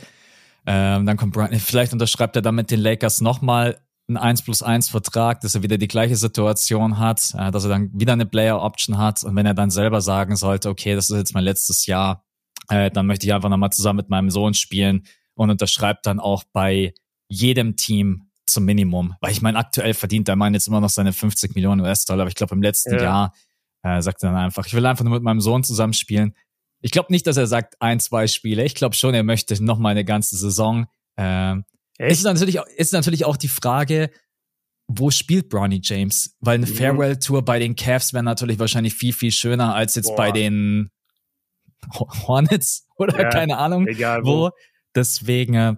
Ähm, 0.65 1.05
dann 1.05 1.17
kommt 1.17 1.33
Brian, 1.33 1.53
vielleicht 1.59 1.93
unterschreibt 1.93 2.35
er 2.35 2.41
dann 2.41 2.55
mit 2.55 2.71
den 2.71 2.79
Lakers 2.79 3.21
nochmal 3.21 3.79
einen 4.07 4.17
1 4.17 4.43
plus 4.43 4.61
1 4.61 4.89
Vertrag, 4.89 5.41
dass 5.41 5.55
er 5.55 5.63
wieder 5.63 5.77
die 5.77 5.87
gleiche 5.87 6.15
Situation 6.15 6.99
hat, 6.99 7.33
äh, 7.37 7.51
dass 7.51 7.63
er 7.63 7.69
dann 7.69 7.89
wieder 7.93 8.13
eine 8.13 8.25
Player 8.25 8.61
Option 8.61 8.97
hat. 8.97 9.23
Und 9.23 9.35
wenn 9.35 9.45
er 9.45 9.53
dann 9.53 9.71
selber 9.71 10.01
sagen 10.01 10.35
sollte, 10.35 10.69
okay, 10.69 10.95
das 10.95 11.09
ist 11.09 11.17
jetzt 11.17 11.33
mein 11.33 11.43
letztes 11.43 11.85
Jahr, 11.85 12.23
äh, 12.69 12.91
dann 12.91 13.07
möchte 13.07 13.25
ich 13.25 13.33
einfach 13.33 13.49
nochmal 13.49 13.71
zusammen 13.71 13.97
mit 13.97 14.09
meinem 14.09 14.29
Sohn 14.29 14.53
spielen 14.53 15.05
und 15.35 15.49
unterschreibt 15.49 16.05
dann 16.05 16.19
auch 16.19 16.43
bei 16.53 16.93
jedem 17.27 17.75
Team 17.75 18.29
zum 18.45 18.65
Minimum. 18.65 19.15
Weil 19.21 19.31
ich 19.31 19.41
meine, 19.41 19.57
aktuell 19.57 19.93
verdient 19.93 20.27
der 20.27 20.35
Mann 20.35 20.53
jetzt 20.53 20.67
immer 20.67 20.81
noch 20.81 20.89
seine 20.89 21.13
50 21.13 21.55
Millionen 21.55 21.81
US-Dollar, 21.81 22.21
aber 22.21 22.29
ich 22.29 22.35
glaube, 22.35 22.55
im 22.55 22.61
letzten 22.61 22.95
ja. 22.95 23.03
Jahr 23.03 23.33
äh, 23.83 24.01
sagt 24.01 24.23
er 24.23 24.31
dann 24.31 24.39
einfach, 24.39 24.65
ich 24.65 24.73
will 24.73 24.85
einfach 24.85 25.03
nur 25.03 25.13
mit 25.13 25.23
meinem 25.23 25.41
Sohn 25.41 25.63
zusammenspielen. 25.63 26.35
Ich 26.81 26.91
glaube 26.91 27.11
nicht, 27.11 27.27
dass 27.27 27.37
er 27.37 27.47
sagt 27.47 27.75
ein, 27.81 27.99
zwei 27.99 28.27
Spiele. 28.27 28.63
Ich 28.65 28.75
glaube 28.75 28.95
schon, 28.95 29.13
er 29.13 29.23
möchte 29.23 29.61
noch 29.63 29.79
mal 29.79 29.89
eine 29.89 30.05
ganze 30.05 30.37
Saison. 30.37 30.87
Äh, 31.15 31.55
Ist 31.97 32.23
natürlich, 32.23 32.59
ist 32.75 32.93
natürlich 32.93 33.25
auch 33.25 33.37
die 33.37 33.47
Frage, 33.47 34.09
wo 34.87 35.11
spielt 35.11 35.49
Bronny 35.49 35.79
James? 35.81 36.35
Weil 36.39 36.55
eine 36.55 36.65
mhm. 36.65 36.75
Farewell-Tour 36.75 37.43
bei 37.45 37.59
den 37.59 37.75
Cavs 37.75 38.13
wäre 38.13 38.23
natürlich 38.23 38.59
wahrscheinlich 38.59 38.95
viel, 38.95 39.13
viel 39.13 39.31
schöner 39.31 39.75
als 39.75 39.95
jetzt 39.95 40.07
Boah. 40.07 40.17
bei 40.17 40.31
den 40.31 40.91
Hornets 42.27 42.87
oder 42.97 43.19
ja, 43.19 43.29
keine 43.29 43.57
Ahnung 43.57 43.87
egal 43.87 44.23
wo. 44.23 44.47
wo. 44.47 44.49
Deswegen, 44.95 45.53
äh, 45.55 45.75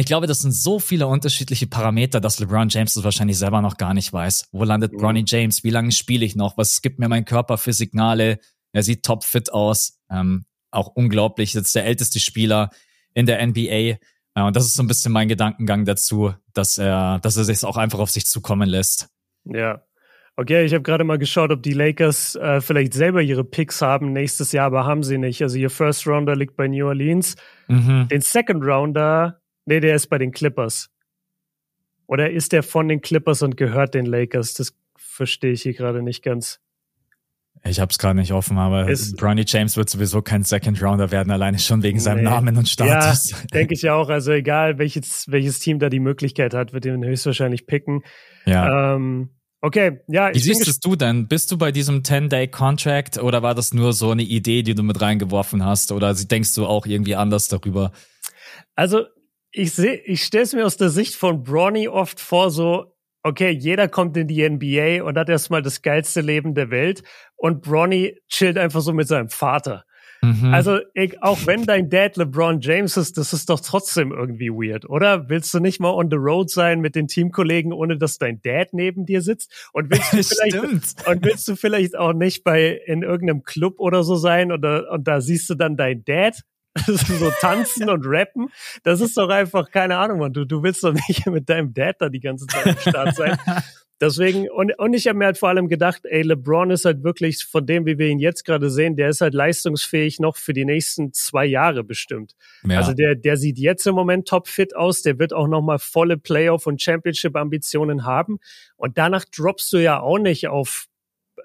ich 0.00 0.06
glaube, 0.06 0.26
das 0.26 0.40
sind 0.40 0.52
so 0.52 0.78
viele 0.78 1.06
unterschiedliche 1.06 1.66
Parameter, 1.66 2.20
dass 2.20 2.38
LeBron 2.38 2.68
James 2.68 2.94
das 2.94 3.04
wahrscheinlich 3.04 3.38
selber 3.38 3.60
noch 3.60 3.76
gar 3.76 3.94
nicht 3.94 4.12
weiß. 4.12 4.48
Wo 4.52 4.64
landet 4.64 4.92
mhm. 4.92 4.98
Bronny 4.98 5.24
James? 5.26 5.64
Wie 5.64 5.70
lange 5.70 5.92
spiele 5.92 6.24
ich 6.24 6.36
noch? 6.36 6.56
Was 6.56 6.82
gibt 6.82 6.98
mir 6.98 7.08
mein 7.08 7.24
Körper 7.24 7.58
für 7.58 7.72
Signale? 7.72 8.38
Er 8.72 8.82
sieht 8.82 9.04
topfit 9.04 9.52
aus. 9.52 9.98
Ähm, 10.10 10.44
auch 10.70 10.88
unglaublich. 10.88 11.54
Jetzt 11.54 11.74
der 11.74 11.84
älteste 11.84 12.20
Spieler 12.20 12.70
in 13.14 13.26
der 13.26 13.46
NBA. 13.46 13.98
Ja, 14.36 14.46
und 14.46 14.56
das 14.56 14.64
ist 14.64 14.74
so 14.74 14.82
ein 14.82 14.88
bisschen 14.88 15.12
mein 15.12 15.28
Gedankengang 15.28 15.84
dazu, 15.84 16.32
dass 16.54 16.78
er, 16.78 17.18
dass 17.20 17.36
er 17.36 17.44
sich 17.44 17.62
auch 17.64 17.76
einfach 17.76 17.98
auf 17.98 18.10
sich 18.10 18.24
zukommen 18.24 18.68
lässt. 18.68 19.08
Ja. 19.44 19.82
Okay, 20.34 20.64
ich 20.64 20.72
habe 20.72 20.82
gerade 20.82 21.04
mal 21.04 21.18
geschaut, 21.18 21.50
ob 21.50 21.62
die 21.62 21.74
Lakers 21.74 22.36
äh, 22.36 22.62
vielleicht 22.62 22.94
selber 22.94 23.20
ihre 23.20 23.44
Picks 23.44 23.82
haben 23.82 24.14
nächstes 24.14 24.52
Jahr, 24.52 24.66
aber 24.66 24.86
haben 24.86 25.02
sie 25.02 25.18
nicht. 25.18 25.42
Also 25.42 25.58
ihr 25.58 25.68
First 25.68 26.06
Rounder 26.06 26.34
liegt 26.34 26.56
bei 26.56 26.68
New 26.68 26.86
Orleans. 26.86 27.36
Mhm. 27.68 28.08
Den 28.08 28.22
Second 28.22 28.64
Rounder, 28.64 29.41
nee, 29.64 29.80
der 29.80 29.94
ist 29.94 30.08
bei 30.08 30.18
den 30.18 30.32
Clippers. 30.32 30.90
Oder 32.06 32.30
ist 32.30 32.52
der 32.52 32.62
von 32.62 32.88
den 32.88 33.00
Clippers 33.00 33.42
und 33.42 33.56
gehört 33.56 33.94
den 33.94 34.06
Lakers? 34.06 34.54
Das 34.54 34.74
verstehe 34.96 35.52
ich 35.52 35.62
hier 35.62 35.74
gerade 35.74 36.02
nicht 36.02 36.22
ganz. 36.22 36.60
Ich 37.64 37.78
habe 37.78 37.90
es 37.90 37.98
gerade 37.98 38.18
nicht 38.18 38.32
offen, 38.32 38.58
aber 38.58 38.88
ist, 38.88 39.16
Bronny 39.16 39.44
James 39.46 39.76
wird 39.76 39.88
sowieso 39.88 40.20
kein 40.20 40.42
Second 40.42 40.82
Rounder 40.82 41.12
werden, 41.12 41.30
alleine 41.30 41.60
schon 41.60 41.82
wegen 41.84 42.00
seinem 42.00 42.24
nee. 42.24 42.30
Namen 42.30 42.56
und 42.56 42.68
Status. 42.68 43.30
Ja, 43.30 43.36
denke 43.54 43.74
ich 43.74 43.82
ja 43.82 43.94
auch. 43.94 44.08
Also 44.08 44.32
egal, 44.32 44.78
welches, 44.78 45.26
welches 45.28 45.60
Team 45.60 45.78
da 45.78 45.88
die 45.88 46.00
Möglichkeit 46.00 46.54
hat, 46.54 46.72
wird 46.72 46.86
ihn 46.86 47.04
höchstwahrscheinlich 47.04 47.66
picken. 47.66 48.02
Ja. 48.46 48.96
Ähm, 48.96 49.30
okay, 49.60 50.00
ja. 50.08 50.34
Wie 50.34 50.40
siehst 50.40 50.66
es 50.66 50.80
du 50.80 50.96
denn? 50.96 51.28
Bist 51.28 51.52
du 51.52 51.58
bei 51.58 51.70
diesem 51.70 52.02
10-Day-Contract 52.02 53.18
oder 53.18 53.44
war 53.44 53.54
das 53.54 53.72
nur 53.72 53.92
so 53.92 54.10
eine 54.10 54.24
Idee, 54.24 54.64
die 54.64 54.74
du 54.74 54.82
mit 54.82 55.00
reingeworfen 55.00 55.64
hast? 55.64 55.92
Oder 55.92 56.14
denkst 56.14 56.54
du 56.56 56.66
auch 56.66 56.86
irgendwie 56.86 57.14
anders 57.14 57.46
darüber? 57.46 57.92
Also 58.74 59.04
ich 59.52 59.72
sehe, 59.72 59.94
ich 60.04 60.24
stelle 60.24 60.44
es 60.44 60.54
mir 60.54 60.66
aus 60.66 60.76
der 60.76 60.88
Sicht 60.88 61.14
von 61.14 61.42
Bronny 61.42 61.88
oft 61.88 62.20
vor, 62.20 62.50
so 62.50 62.92
okay, 63.22 63.50
jeder 63.50 63.88
kommt 63.88 64.16
in 64.16 64.26
die 64.26 64.48
NBA 64.48 65.04
und 65.04 65.16
hat 65.16 65.28
erstmal 65.28 65.62
das 65.62 65.82
geilste 65.82 66.20
Leben 66.20 66.54
der 66.54 66.70
Welt 66.70 67.02
und 67.36 67.62
Bronny 67.62 68.18
chillt 68.28 68.58
einfach 68.58 68.80
so 68.80 68.92
mit 68.92 69.08
seinem 69.08 69.28
Vater. 69.28 69.84
Mhm. 70.24 70.54
Also, 70.54 70.78
ich, 70.94 71.20
auch 71.20 71.46
wenn 71.46 71.64
dein 71.66 71.90
Dad 71.90 72.16
LeBron 72.16 72.60
James 72.60 72.96
ist, 72.96 73.18
das 73.18 73.32
ist 73.32 73.50
doch 73.50 73.58
trotzdem 73.58 74.12
irgendwie 74.12 74.50
weird, 74.50 74.88
oder? 74.88 75.28
Willst 75.28 75.52
du 75.52 75.58
nicht 75.58 75.80
mal 75.80 75.90
on 75.90 76.10
the 76.10 76.16
road 76.16 76.48
sein 76.48 76.80
mit 76.80 76.94
den 76.94 77.08
Teamkollegen, 77.08 77.72
ohne 77.72 77.98
dass 77.98 78.18
dein 78.18 78.40
Dad 78.40 78.68
neben 78.72 79.04
dir 79.04 79.20
sitzt? 79.20 79.68
Und 79.72 79.90
willst 79.90 80.12
du 80.12 80.22
vielleicht, 80.22 81.08
und 81.08 81.24
willst 81.24 81.48
du 81.48 81.56
vielleicht 81.56 81.98
auch 81.98 82.12
nicht 82.12 82.44
bei, 82.44 82.80
in 82.86 83.02
irgendeinem 83.02 83.42
Club 83.42 83.80
oder 83.80 84.04
so 84.04 84.14
sein 84.14 84.52
oder, 84.52 84.92
und 84.92 85.08
da 85.08 85.20
siehst 85.20 85.50
du 85.50 85.56
dann 85.56 85.76
dein 85.76 86.04
Dad? 86.04 86.42
so 86.86 87.30
tanzen 87.40 87.90
und 87.90 88.04
rappen, 88.06 88.48
das 88.82 89.00
ist 89.00 89.16
doch 89.16 89.28
einfach, 89.28 89.70
keine 89.70 89.98
Ahnung, 89.98 90.18
man, 90.18 90.32
du, 90.32 90.44
du 90.44 90.62
willst 90.62 90.82
doch 90.84 90.94
nicht 91.08 91.26
mit 91.26 91.48
deinem 91.48 91.74
Dad 91.74 91.96
da 91.98 92.08
die 92.08 92.20
ganze 92.20 92.46
Zeit 92.46 92.66
am 92.66 92.78
Start 92.78 93.16
sein. 93.16 93.36
Deswegen, 94.02 94.50
und, 94.50 94.76
und 94.80 94.94
ich 94.94 95.06
habe 95.06 95.16
mir 95.16 95.26
halt 95.26 95.38
vor 95.38 95.48
allem 95.48 95.68
gedacht, 95.68 96.00
ey, 96.06 96.22
LeBron 96.22 96.72
ist 96.72 96.84
halt 96.84 97.04
wirklich 97.04 97.44
von 97.44 97.64
dem, 97.64 97.86
wie 97.86 97.98
wir 97.98 98.08
ihn 98.08 98.18
jetzt 98.18 98.44
gerade 98.44 98.68
sehen, 98.68 98.96
der 98.96 99.08
ist 99.10 99.20
halt 99.20 99.32
leistungsfähig 99.32 100.18
noch 100.18 100.36
für 100.36 100.52
die 100.52 100.64
nächsten 100.64 101.12
zwei 101.12 101.46
Jahre 101.46 101.84
bestimmt. 101.84 102.34
Ja. 102.68 102.78
Also 102.78 102.94
der, 102.94 103.14
der 103.14 103.36
sieht 103.36 103.60
jetzt 103.60 103.86
im 103.86 103.94
Moment 103.94 104.26
topfit 104.26 104.74
aus, 104.74 105.02
der 105.02 105.20
wird 105.20 105.32
auch 105.32 105.46
nochmal 105.46 105.78
volle 105.78 106.18
Playoff- 106.18 106.66
und 106.66 106.82
Championship-Ambitionen 106.82 108.04
haben. 108.04 108.40
Und 108.74 108.98
danach 108.98 109.24
droppst 109.24 109.72
du 109.72 109.76
ja 109.76 110.00
auch 110.00 110.18
nicht 110.18 110.48
auf 110.48 110.88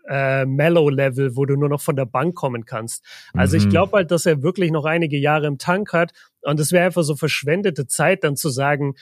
äh, 0.07 0.45
Mellow-Level, 0.45 1.35
wo 1.35 1.45
du 1.45 1.55
nur 1.55 1.69
noch 1.69 1.81
von 1.81 1.95
der 1.95 2.05
Bank 2.05 2.35
kommen 2.35 2.65
kannst. 2.65 3.03
Also 3.33 3.57
mhm. 3.57 3.63
ich 3.63 3.69
glaube 3.69 3.97
halt, 3.97 4.11
dass 4.11 4.25
er 4.25 4.41
wirklich 4.43 4.71
noch 4.71 4.85
einige 4.85 5.17
Jahre 5.17 5.47
im 5.47 5.57
Tank 5.57 5.93
hat 5.93 6.13
und 6.41 6.59
es 6.59 6.71
wäre 6.71 6.85
einfach 6.85 7.03
so 7.03 7.15
verschwendete 7.15 7.87
Zeit, 7.87 8.23
dann 8.23 8.35
zu 8.35 8.49
sagen, 8.49 8.95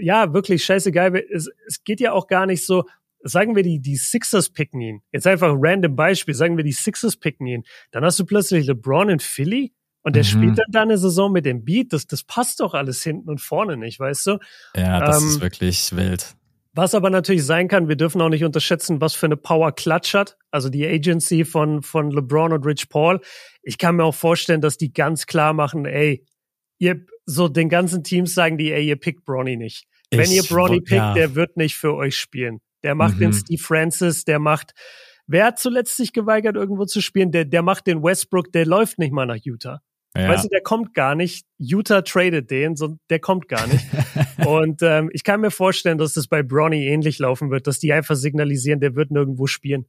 ja, 0.00 0.32
wirklich 0.32 0.64
scheißegal, 0.64 1.14
es, 1.32 1.50
es 1.66 1.84
geht 1.84 2.00
ja 2.00 2.12
auch 2.12 2.26
gar 2.26 2.46
nicht 2.46 2.64
so, 2.64 2.84
sagen 3.22 3.56
wir 3.56 3.62
die, 3.62 3.80
die 3.80 3.96
Sixers 3.96 4.50
picken 4.50 4.80
ihn. 4.80 5.02
Jetzt 5.10 5.26
einfach 5.26 5.50
ein 5.50 5.58
random 5.58 5.96
Beispiel, 5.96 6.34
sagen 6.34 6.56
wir 6.56 6.64
die 6.64 6.72
Sixers 6.72 7.16
picken 7.16 7.46
ihn. 7.46 7.64
Dann 7.90 8.04
hast 8.04 8.18
du 8.18 8.26
plötzlich 8.26 8.66
LeBron 8.66 9.08
in 9.08 9.20
Philly 9.20 9.72
und 10.02 10.14
der 10.14 10.22
mhm. 10.22 10.28
spielt 10.28 10.58
dann 10.58 10.70
da 10.70 10.82
eine 10.82 10.98
Saison 10.98 11.32
mit 11.32 11.46
dem 11.46 11.64
Beat. 11.64 11.92
Das, 11.92 12.06
das 12.06 12.22
passt 12.22 12.60
doch 12.60 12.74
alles 12.74 13.02
hinten 13.02 13.30
und 13.30 13.40
vorne 13.40 13.76
nicht, 13.76 13.98
weißt 13.98 14.26
du? 14.26 14.38
Ja, 14.76 15.00
das 15.00 15.22
ähm, 15.22 15.28
ist 15.28 15.40
wirklich 15.40 15.96
wild. 15.96 16.36
Was 16.74 16.94
aber 16.94 17.08
natürlich 17.08 17.46
sein 17.46 17.68
kann, 17.68 17.88
wir 17.88 17.94
dürfen 17.94 18.20
auch 18.20 18.28
nicht 18.28 18.44
unterschätzen, 18.44 19.00
was 19.00 19.14
für 19.14 19.26
eine 19.26 19.36
Power 19.36 19.72
Clutch 19.72 20.12
hat. 20.14 20.36
Also 20.50 20.68
die 20.68 20.84
Agency 20.84 21.44
von, 21.44 21.82
von 21.82 22.10
LeBron 22.10 22.52
und 22.52 22.66
Rich 22.66 22.88
Paul. 22.88 23.20
Ich 23.62 23.78
kann 23.78 23.96
mir 23.96 24.04
auch 24.04 24.14
vorstellen, 24.14 24.60
dass 24.60 24.76
die 24.76 24.92
ganz 24.92 25.26
klar 25.26 25.52
machen, 25.52 25.86
ey, 25.86 26.26
ihr, 26.78 27.06
so 27.26 27.48
den 27.48 27.68
ganzen 27.68 28.02
Teams 28.02 28.34
sagen 28.34 28.58
die, 28.58 28.72
ey, 28.72 28.86
ihr 28.86 28.96
pickt 28.96 29.24
Bronny 29.24 29.56
nicht. 29.56 29.86
Ich, 30.10 30.18
Wenn 30.18 30.30
ihr 30.32 30.42
Bronny 30.42 30.80
pickt, 30.80 30.98
ja. 30.98 31.14
der 31.14 31.36
wird 31.36 31.56
nicht 31.56 31.76
für 31.76 31.94
euch 31.94 32.16
spielen. 32.16 32.60
Der 32.82 32.96
macht 32.96 33.16
mhm. 33.16 33.20
den 33.20 33.32
Steve 33.32 33.62
Francis, 33.62 34.24
der 34.24 34.40
macht, 34.40 34.72
wer 35.28 35.46
hat 35.46 35.60
zuletzt 35.60 35.96
sich 35.96 36.12
geweigert, 36.12 36.56
irgendwo 36.56 36.86
zu 36.86 37.00
spielen? 37.00 37.30
Der, 37.30 37.44
der 37.44 37.62
macht 37.62 37.86
den 37.86 38.02
Westbrook, 38.02 38.50
der 38.52 38.66
läuft 38.66 38.98
nicht 38.98 39.12
mal 39.12 39.26
nach 39.26 39.38
Utah. 39.42 39.80
Ja. 40.16 40.28
Weißt 40.28 40.44
du, 40.44 40.48
der 40.48 40.60
kommt 40.60 40.94
gar 40.94 41.16
nicht. 41.16 41.44
Utah 41.58 42.02
tradet 42.02 42.50
den, 42.50 42.76
so, 42.76 42.96
der 43.10 43.18
kommt 43.18 43.48
gar 43.48 43.66
nicht. 43.66 43.84
und 44.46 44.80
ähm, 44.82 45.10
ich 45.12 45.24
kann 45.24 45.40
mir 45.40 45.50
vorstellen, 45.50 45.98
dass 45.98 46.14
das 46.14 46.28
bei 46.28 46.42
Bronny 46.42 46.86
ähnlich 46.86 47.18
laufen 47.18 47.50
wird, 47.50 47.66
dass 47.66 47.80
die 47.80 47.92
einfach 47.92 48.14
signalisieren, 48.14 48.78
der 48.78 48.94
wird 48.94 49.10
nirgendwo 49.10 49.46
spielen. 49.46 49.86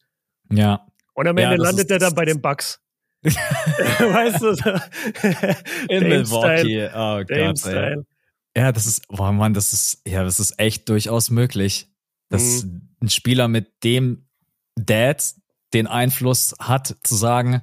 Ja. 0.51 0.87
Und 1.13 1.27
am 1.27 1.37
Ende 1.37 1.57
ja, 1.57 1.61
landet 1.61 1.91
er 1.91 1.99
dann 1.99 2.15
bei 2.15 2.25
den 2.25 2.41
Bucks. 2.41 2.81
weißt 3.23 4.41
du? 4.41 4.49
In 5.89 6.01
Dame 6.01 6.09
Milwaukee. 6.09 6.89
Oh 6.93 7.23
Gott, 7.23 7.65
ey. 7.65 7.97
Ja, 8.57 8.71
das 8.71 8.85
ist, 8.85 9.03
oh 9.09 9.31
Mann, 9.31 9.53
das 9.53 9.73
ist, 9.73 10.01
ja, 10.07 10.23
das 10.23 10.39
ist 10.39 10.59
echt 10.59 10.87
durchaus 10.89 11.29
möglich, 11.29 11.91
dass 12.29 12.63
mhm. 12.63 12.89
ein 13.01 13.09
Spieler 13.09 13.47
mit 13.47 13.83
dem 13.83 14.27
Dad 14.75 15.35
den 15.73 15.87
Einfluss 15.87 16.55
hat, 16.59 16.95
zu 17.03 17.15
sagen, 17.15 17.61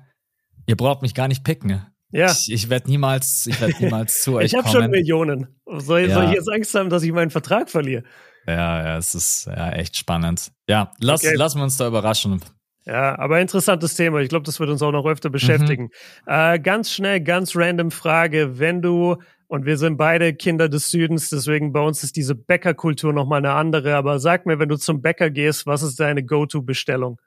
ihr 0.66 0.76
braucht 0.76 1.02
mich 1.02 1.14
gar 1.14 1.28
nicht 1.28 1.44
picken. 1.44 1.86
Ja. 2.12 2.30
Ich, 2.30 2.52
ich 2.52 2.70
werde 2.70 2.90
niemals, 2.90 3.46
ich 3.46 3.60
werde 3.60 3.74
niemals 3.80 4.22
zu 4.22 4.34
euch 4.36 4.46
ich 4.46 4.54
hab 4.54 4.64
kommen. 4.64 4.70
Ich 4.70 4.74
habe 4.74 4.84
schon 4.84 4.90
Millionen. 4.90 5.48
Soll, 5.66 6.02
ja. 6.02 6.14
soll 6.14 6.24
ich 6.26 6.32
jetzt 6.32 6.50
Angst 6.50 6.74
haben, 6.74 6.90
dass 6.90 7.02
ich 7.02 7.12
meinen 7.12 7.30
Vertrag 7.30 7.70
verliere? 7.70 8.04
Ja, 8.46 8.84
ja, 8.84 8.98
es 8.98 9.14
ist 9.14 9.46
ja 9.46 9.70
echt 9.70 9.96
spannend. 9.96 10.52
Ja, 10.68 10.92
lass, 11.00 11.24
okay. 11.24 11.34
lassen 11.34 11.58
wir 11.58 11.64
uns 11.64 11.76
da 11.76 11.86
überraschen. 11.86 12.40
Ja, 12.84 13.16
aber 13.18 13.40
interessantes 13.40 13.94
Thema. 13.94 14.20
Ich 14.20 14.28
glaube, 14.28 14.44
das 14.44 14.58
wird 14.58 14.68
uns 14.68 14.82
auch 14.82 14.90
noch 14.90 15.06
öfter 15.06 15.30
beschäftigen. 15.30 15.84
Mhm. 15.84 16.32
Äh, 16.32 16.58
ganz 16.58 16.90
schnell, 16.90 17.20
ganz 17.20 17.54
random 17.54 17.92
Frage. 17.92 18.58
Wenn 18.58 18.82
du, 18.82 19.16
und 19.46 19.64
wir 19.64 19.78
sind 19.78 19.96
beide 19.96 20.34
Kinder 20.34 20.68
des 20.68 20.90
Südens, 20.90 21.30
deswegen 21.30 21.72
bei 21.72 21.80
uns 21.80 22.02
ist 22.02 22.16
diese 22.16 22.34
Bäckerkultur 22.34 23.12
nochmal 23.12 23.38
eine 23.38 23.52
andere, 23.52 23.94
aber 23.94 24.18
sag 24.18 24.46
mir, 24.46 24.58
wenn 24.58 24.68
du 24.68 24.76
zum 24.76 25.00
Bäcker 25.00 25.30
gehst, 25.30 25.66
was 25.66 25.82
ist 25.82 26.00
deine 26.00 26.24
Go-To-Bestellung? 26.24 27.20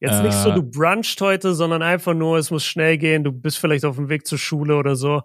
Jetzt 0.00 0.20
äh, 0.20 0.22
nicht 0.22 0.34
so, 0.34 0.50
äh. 0.50 0.54
du 0.54 0.62
brunchst 0.62 1.20
heute, 1.20 1.54
sondern 1.54 1.82
einfach 1.82 2.14
nur, 2.14 2.38
es 2.38 2.50
muss 2.50 2.64
schnell 2.64 2.98
gehen, 2.98 3.22
du 3.22 3.32
bist 3.32 3.58
vielleicht 3.58 3.84
auf 3.84 3.96
dem 3.96 4.08
Weg 4.08 4.26
zur 4.26 4.38
Schule 4.38 4.76
oder 4.76 4.96
so. 4.96 5.22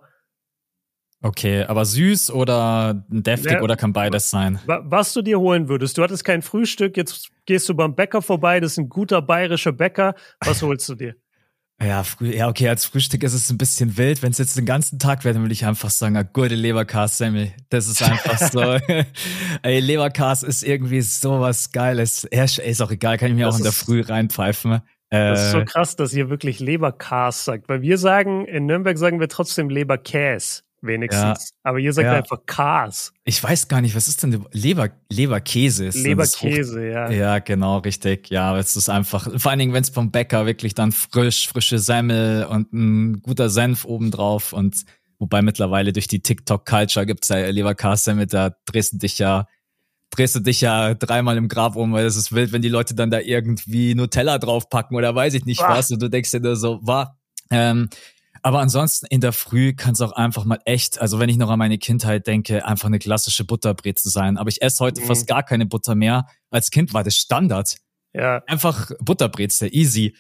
Okay, 1.22 1.64
aber 1.64 1.86
süß 1.86 2.30
oder 2.32 3.04
deftig 3.08 3.54
ja, 3.54 3.62
oder 3.62 3.78
kann 3.78 3.94
beides 3.94 4.30
sein? 4.30 4.60
Was 4.66 5.14
du 5.14 5.24
dir 5.24 5.40
holen 5.40 5.70
würdest. 5.70 5.98
Du 5.98 6.04
hattest 6.04 6.24
kein 6.24 6.42
Frühstück, 6.42 6.98
jetzt 6.98 7.32
gehst 7.46 7.68
du 7.68 7.74
beim 7.74 7.96
Bäcker 7.96 8.22
vorbei, 8.22 8.60
das 8.60 8.74
ist 8.74 8.78
ein 8.78 8.90
guter 8.90 9.22
bayerischer 9.22 9.72
Bäcker. 9.72 10.14
Was 10.44 10.62
holst 10.62 10.88
du 10.90 10.96
dir? 10.96 11.16
Ja, 11.82 12.04
ja, 12.22 12.48
okay, 12.48 12.70
als 12.70 12.86
Frühstück 12.86 13.22
ist 13.24 13.34
es 13.34 13.50
ein 13.50 13.58
bisschen 13.58 13.98
wild. 13.98 14.24
Wenn 14.24 14.32
es 14.32 14.38
jetzt 14.38 14.58
den 14.58 14.66
ganzen 14.66 14.98
Tag 14.98 15.26
wäre, 15.26 15.34
dann 15.34 15.44
würde 15.44 15.54
ich 15.54 15.66
einfach 15.66 15.90
sagen, 15.90 16.16
eine 16.16 16.26
gute 16.26 16.56
Leberkas-Semmel. 16.56 17.52
Das 17.70 17.88
ist 17.88 18.02
einfach 18.02 18.40
so. 18.50 18.62
Ey, 19.62 19.80
Leberkas 19.82 20.42
ist 20.42 20.64
irgendwie 20.64 21.02
sowas 21.02 21.72
Geiles. 21.72 22.28
Ja, 22.32 22.44
ist 22.44 22.82
auch 22.82 22.92
egal, 22.92 23.18
kann 23.18 23.30
ich 23.30 23.36
mir 23.36 23.46
das 23.46 23.56
auch 23.56 23.60
in 23.60 23.64
der 23.64 23.74
Früh 23.74 24.02
reinpfeifen. 24.02 24.82
Das 25.10 25.46
ist 25.46 25.52
so 25.52 25.60
äh, 25.60 25.66
krass, 25.66 25.96
dass 25.96 26.14
ihr 26.14 26.30
wirklich 26.30 26.60
Leberkas 26.60 27.46
sagt. 27.46 27.70
Weil 27.70 27.82
wir 27.82 27.98
sagen, 27.98 28.46
in 28.46 28.66
Nürnberg 28.66 28.98
sagen 28.98 29.20
wir 29.20 29.30
trotzdem 29.30 29.70
Leberkäs 29.70 30.65
wenigstens. 30.86 31.50
Ja. 31.50 31.56
Aber 31.64 31.80
ihr 31.80 31.94
sagt 31.94 32.06
ja. 32.06 32.14
einfach 32.14 32.40
Kas. 32.46 33.14
Ich 33.24 33.44
weiß 33.44 33.68
gar 33.68 33.82
nicht, 33.82 33.96
was 33.96 34.08
ist 34.08 34.24
denn 34.24 34.46
Leber, 34.52 34.90
Leberkäse? 35.12 35.86
Ist 35.86 35.98
Leberkäse, 35.98 36.88
ja. 36.88 37.10
Ja, 37.10 37.40
genau, 37.40 37.80
richtig. 37.80 38.30
Ja, 38.30 38.58
es 38.58 38.76
ist 38.76 38.90
einfach, 38.90 39.30
vor 39.40 39.52
allen 39.52 39.60
Dingen, 39.60 39.74
wenn 39.74 39.84
es 39.84 39.90
vom 39.90 40.12
Bäcker 40.12 40.46
wirklich 40.46 40.74
dann 40.74 40.92
frisch, 40.92 41.48
frische 41.48 41.80
Semmel 41.80 42.46
und 42.46 42.74
ein 42.74 43.22
guter 43.22 43.50
Senf 43.50 43.86
obendrauf 43.86 44.54
und 44.54 44.84
wobei 45.20 45.42
mittlerweile 45.42 45.94
durch 45.94 46.08
die 46.08 46.22
TikTok-Culture 46.22 47.06
gibt's 47.06 47.30
ja 47.30 47.38
Leberkäse-Semmel, 47.38 48.28
da 48.28 48.52
drehst 48.66 48.94
du 48.94 48.98
dich 48.98 49.20
ja 49.20 49.48
drehst 50.12 50.36
du 50.36 50.40
dich 50.40 50.62
ja 50.62 50.94
dreimal 50.94 51.38
im 51.38 51.48
Grab 51.48 51.76
um, 51.76 51.94
weil 51.94 52.06
es 52.06 52.16
ist 52.16 52.32
wild, 52.32 52.52
wenn 52.52 52.62
die 52.62 52.70
Leute 52.70 52.96
dann 52.96 53.12
da 53.12 53.20
irgendwie 53.20 53.96
Nutella 53.96 54.38
draufpacken 54.38 54.96
oder 54.96 55.14
weiß 55.14 55.34
ich 55.34 55.46
nicht 55.46 55.60
Boah. 55.60 55.70
was 55.70 55.92
und 55.92 56.02
du 56.02 56.10
denkst 56.10 56.32
dir 56.32 56.40
nur 56.40 56.56
so, 56.56 56.80
war, 56.84 57.18
ähm, 57.52 57.90
Aber 58.46 58.60
ansonsten 58.60 59.08
in 59.08 59.22
der 59.22 59.34
Früh 59.34 59.74
kann 59.74 59.94
es 59.94 60.02
auch 60.02 60.12
einfach 60.12 60.46
mal 60.46 60.60
echt, 60.66 61.02
also 61.02 61.18
wenn 61.18 61.30
ich 61.30 61.38
noch 61.38 61.50
an 61.50 61.58
meine 61.58 61.80
Kindheit 61.80 62.28
denke, 62.28 62.64
einfach 62.64 62.86
eine 62.86 63.00
klassische 63.00 63.44
Butterbreze 63.44 64.12
sein. 64.12 64.38
Aber 64.38 64.50
ich 64.50 64.62
esse 64.62 64.86
heute 64.86 65.02
mhm. 65.02 65.06
fast 65.06 65.26
gar 65.26 65.42
keine 65.42 65.66
Butter 65.66 65.96
mehr. 65.96 66.28
Als 66.52 66.70
Kind 66.70 66.94
war 66.94 67.04
das 67.04 67.16
Standard. 67.16 67.78
Ja. 68.14 68.44
Einfach 68.46 68.92
Butterbreze, 69.00 69.68
easy. 69.70 70.16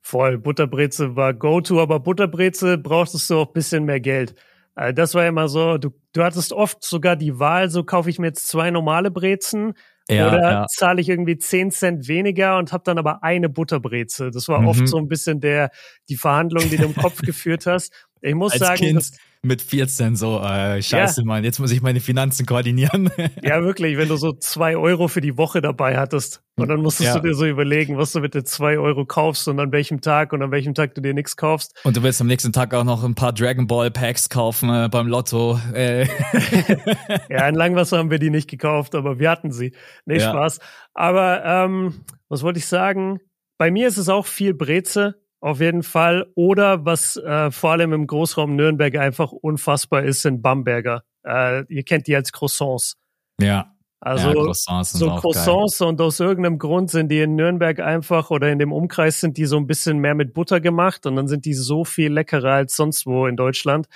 Voll, 0.00 0.38
Butterbreze 0.38 1.16
war 1.16 1.34
Go-To, 1.34 1.80
aber 1.80 1.98
Butterbreze 1.98 2.78
brauchtest 2.78 3.28
du 3.28 3.40
auch 3.40 3.52
bisschen 3.52 3.84
mehr 3.84 3.98
Geld. 3.98 4.36
Äh, 4.76 4.94
das 4.94 5.16
war 5.16 5.26
immer 5.26 5.48
so, 5.48 5.76
du, 5.76 5.90
du 6.12 6.22
hattest 6.22 6.52
oft 6.52 6.84
sogar 6.84 7.16
die 7.16 7.40
Wahl, 7.40 7.68
so 7.68 7.82
kaufe 7.82 8.10
ich 8.10 8.20
mir 8.20 8.28
jetzt 8.28 8.46
zwei 8.46 8.70
normale 8.70 9.10
Brezen 9.10 9.74
ja, 10.08 10.28
oder 10.28 10.40
ja. 10.40 10.66
zahle 10.66 11.00
ich 11.00 11.08
irgendwie 11.08 11.38
10 11.38 11.70
Cent 11.70 12.08
weniger 12.08 12.58
und 12.58 12.72
habe 12.72 12.82
dann 12.84 12.98
aber 12.98 13.22
eine 13.22 13.48
Butterbreze. 13.48 14.30
Das 14.30 14.48
war 14.48 14.60
mhm. 14.60 14.68
oft 14.68 14.88
so 14.88 14.98
ein 14.98 15.08
bisschen 15.08 15.40
der 15.40 15.70
die 16.08 16.16
Verhandlung, 16.16 16.68
die 16.68 16.76
du 16.76 16.84
im 16.84 16.94
Kopf 16.94 17.20
geführt 17.22 17.66
hast. 17.66 17.92
Ich 18.20 18.34
muss 18.34 18.52
Als 18.52 18.60
sagen, 18.60 18.80
kind 18.80 18.96
das, 18.96 19.12
mit 19.42 19.62
14 19.62 20.16
so, 20.16 20.38
äh, 20.40 20.82
scheiße, 20.82 21.22
ja. 21.22 21.26
Mann, 21.26 21.44
jetzt 21.44 21.58
muss 21.58 21.70
ich 21.70 21.80
meine 21.80 22.00
Finanzen 22.00 22.44
koordinieren. 22.44 23.10
ja, 23.42 23.62
wirklich, 23.62 23.96
wenn 23.96 24.08
du 24.08 24.16
so 24.16 24.32
zwei 24.32 24.76
Euro 24.76 25.08
für 25.08 25.22
die 25.22 25.38
Woche 25.38 25.62
dabei 25.62 25.96
hattest 25.96 26.42
und 26.56 26.68
dann 26.68 26.82
musstest 26.82 27.14
ja. 27.14 27.18
du 27.18 27.28
dir 27.28 27.34
so 27.34 27.46
überlegen, 27.46 27.96
was 27.96 28.12
du 28.12 28.20
mit 28.20 28.34
den 28.34 28.44
zwei 28.44 28.78
Euro 28.78 29.06
kaufst 29.06 29.48
und 29.48 29.58
an 29.58 29.72
welchem 29.72 30.02
Tag 30.02 30.34
und 30.34 30.42
an 30.42 30.50
welchem 30.50 30.74
Tag 30.74 30.94
du 30.94 31.00
dir 31.00 31.14
nichts 31.14 31.36
kaufst. 31.36 31.74
Und 31.84 31.96
du 31.96 32.02
willst 32.02 32.20
am 32.20 32.26
nächsten 32.26 32.52
Tag 32.52 32.74
auch 32.74 32.84
noch 32.84 33.02
ein 33.02 33.14
paar 33.14 33.32
Dragon 33.32 33.66
Ball 33.66 33.90
Packs 33.90 34.28
kaufen 34.28 34.68
äh, 34.68 34.88
beim 34.90 35.06
Lotto. 35.06 35.58
Äh. 35.72 36.04
ja, 37.30 37.48
in 37.48 37.54
Langwasser 37.54 37.96
haben 37.96 38.10
wir 38.10 38.18
die 38.18 38.30
nicht 38.30 38.50
gekauft, 38.50 38.94
aber 38.94 39.18
wir 39.18 39.30
hatten 39.30 39.52
sie. 39.52 39.72
Nee, 40.04 40.18
ja. 40.18 40.30
Spaß. 40.30 40.58
Aber 40.92 41.42
ähm, 41.44 42.04
was 42.28 42.42
wollte 42.42 42.58
ich 42.58 42.66
sagen? 42.66 43.20
Bei 43.56 43.70
mir 43.70 43.88
ist 43.88 43.96
es 43.96 44.10
auch 44.10 44.26
viel 44.26 44.52
Breze 44.52 45.14
auf 45.40 45.60
jeden 45.60 45.82
Fall. 45.82 46.26
Oder 46.34 46.84
was 46.84 47.16
äh, 47.16 47.50
vor 47.50 47.72
allem 47.72 47.92
im 47.92 48.06
Großraum 48.06 48.56
Nürnberg 48.56 48.94
einfach 48.96 49.32
unfassbar 49.32 50.04
ist, 50.04 50.22
sind 50.22 50.42
Bamberger. 50.42 51.02
Äh, 51.24 51.64
ihr 51.72 51.82
kennt 51.82 52.06
die 52.06 52.16
als 52.16 52.32
Croissants. 52.32 52.96
Ja. 53.40 53.74
Also 54.02 54.28
ja, 54.28 54.34
Croissants 54.34 54.92
so 54.92 55.10
Croissants 55.16 55.78
geil. 55.78 55.88
und 55.88 56.00
aus 56.00 56.20
irgendeinem 56.20 56.58
Grund 56.58 56.90
sind 56.90 57.10
die 57.10 57.20
in 57.20 57.36
Nürnberg 57.36 57.80
einfach 57.80 58.30
oder 58.30 58.50
in 58.50 58.58
dem 58.58 58.72
Umkreis 58.72 59.20
sind 59.20 59.36
die 59.36 59.44
so 59.44 59.58
ein 59.58 59.66
bisschen 59.66 59.98
mehr 59.98 60.14
mit 60.14 60.32
Butter 60.32 60.58
gemacht 60.60 61.04
und 61.04 61.16
dann 61.16 61.28
sind 61.28 61.44
die 61.44 61.52
so 61.52 61.84
viel 61.84 62.10
leckerer 62.10 62.52
als 62.52 62.76
sonst 62.76 63.04
wo 63.04 63.26
in 63.26 63.36
Deutschland. 63.36 63.88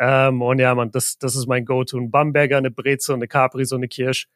Ähm, 0.00 0.42
und 0.42 0.58
ja, 0.58 0.74
man, 0.74 0.90
das, 0.90 1.18
das 1.18 1.36
ist 1.36 1.46
mein 1.46 1.64
Go-To. 1.64 1.98
Ein 1.98 2.10
Bamberger, 2.10 2.56
eine 2.56 2.72
Breze 2.72 3.14
eine 3.14 3.28
Capri, 3.28 3.64
so 3.64 3.76
eine 3.76 3.86
Kirsch. 3.86 4.26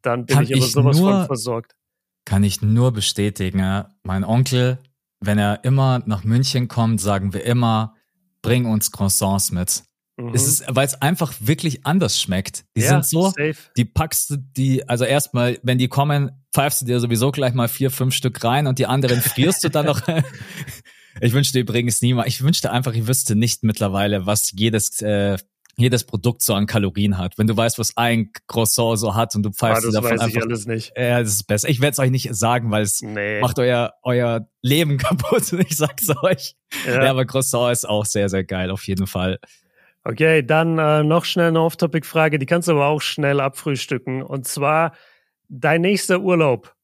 Dann 0.00 0.26
bin 0.26 0.36
Kann 0.36 0.44
ich 0.44 0.54
aber 0.54 0.62
sowas 0.62 0.98
nur, 0.98 1.12
von 1.12 1.26
versorgt. 1.26 1.76
Kann 2.24 2.42
ich 2.42 2.60
nur 2.60 2.92
bestätigen. 2.92 3.60
Ja. 3.60 3.90
Mein 4.02 4.24
Onkel 4.24 4.78
wenn 5.22 5.38
er 5.38 5.64
immer 5.64 6.02
nach 6.06 6.24
München 6.24 6.68
kommt, 6.68 7.00
sagen 7.00 7.32
wir 7.32 7.44
immer, 7.44 7.94
bring 8.42 8.66
uns 8.66 8.92
Croissants 8.92 9.52
mit. 9.52 9.84
Mhm. 10.16 10.34
Es 10.34 10.46
ist, 10.46 10.64
weil 10.68 10.86
es 10.86 11.00
einfach 11.00 11.32
wirklich 11.40 11.86
anders 11.86 12.20
schmeckt. 12.20 12.64
Die 12.76 12.82
ja, 12.82 12.88
sind 12.88 13.06
so, 13.06 13.30
safe. 13.30 13.56
die 13.76 13.84
packst 13.84 14.30
du 14.30 14.36
die, 14.36 14.88
also 14.88 15.04
erstmal, 15.04 15.58
wenn 15.62 15.78
die 15.78 15.88
kommen, 15.88 16.32
pfeifst 16.52 16.82
du 16.82 16.86
dir 16.86 17.00
sowieso 17.00 17.30
gleich 17.30 17.54
mal 17.54 17.68
vier, 17.68 17.90
fünf 17.90 18.14
Stück 18.14 18.42
rein 18.44 18.66
und 18.66 18.78
die 18.78 18.86
anderen 18.86 19.20
frierst 19.20 19.64
du 19.64 19.68
dann 19.70 19.86
noch. 19.86 20.02
ich 21.20 21.32
wünschte 21.32 21.58
übrigens 21.58 22.02
niemand, 22.02 22.28
ich 22.28 22.42
wünschte 22.42 22.70
einfach, 22.70 22.94
ich 22.94 23.06
wüsste 23.06 23.36
nicht 23.36 23.62
mittlerweile, 23.62 24.26
was 24.26 24.52
jedes 24.54 25.00
äh, 25.00 25.38
jedes 25.76 26.04
Produkt 26.04 26.42
so 26.42 26.54
an 26.54 26.66
Kalorien 26.66 27.18
hat. 27.18 27.38
Wenn 27.38 27.46
du 27.46 27.56
weißt, 27.56 27.78
was 27.78 27.96
ein 27.96 28.30
Croissant 28.46 28.98
so 28.98 29.14
hat 29.14 29.34
und 29.34 29.42
du 29.42 29.50
pfeifst 29.50 29.84
ah, 29.84 29.86
das 29.86 29.94
davon 29.94 30.10
weiß 30.10 30.20
einfach. 30.20 30.36
Ich 30.36 30.42
alles 30.42 30.66
nicht. 30.66 30.92
Ja, 30.96 31.20
das 31.20 31.32
ist 31.32 31.44
besser. 31.44 31.68
Ich 31.68 31.80
werde 31.80 31.92
es 31.92 31.98
euch 31.98 32.10
nicht 32.10 32.34
sagen, 32.34 32.70
weil 32.70 32.82
es 32.82 33.00
nee. 33.00 33.40
macht 33.40 33.58
euer, 33.58 33.94
euer 34.02 34.46
Leben 34.60 34.98
kaputt. 34.98 35.52
Ich 35.52 35.76
sag's 35.76 36.08
euch. 36.22 36.54
Ja. 36.86 37.04
ja, 37.04 37.10
aber 37.10 37.24
Croissant 37.24 37.72
ist 37.72 37.88
auch 37.88 38.04
sehr, 38.04 38.28
sehr 38.28 38.44
geil, 38.44 38.70
auf 38.70 38.86
jeden 38.86 39.06
Fall. 39.06 39.38
Okay, 40.04 40.42
dann 40.42 40.78
äh, 40.78 41.04
noch 41.04 41.24
schnell 41.24 41.48
eine 41.48 41.60
Off-Topic-Frage, 41.60 42.38
die 42.38 42.46
kannst 42.46 42.66
du 42.66 42.72
aber 42.72 42.86
auch 42.86 43.00
schnell 43.00 43.40
abfrühstücken. 43.40 44.22
Und 44.22 44.48
zwar, 44.48 44.94
dein 45.48 45.82
nächster 45.82 46.20
Urlaub, 46.20 46.74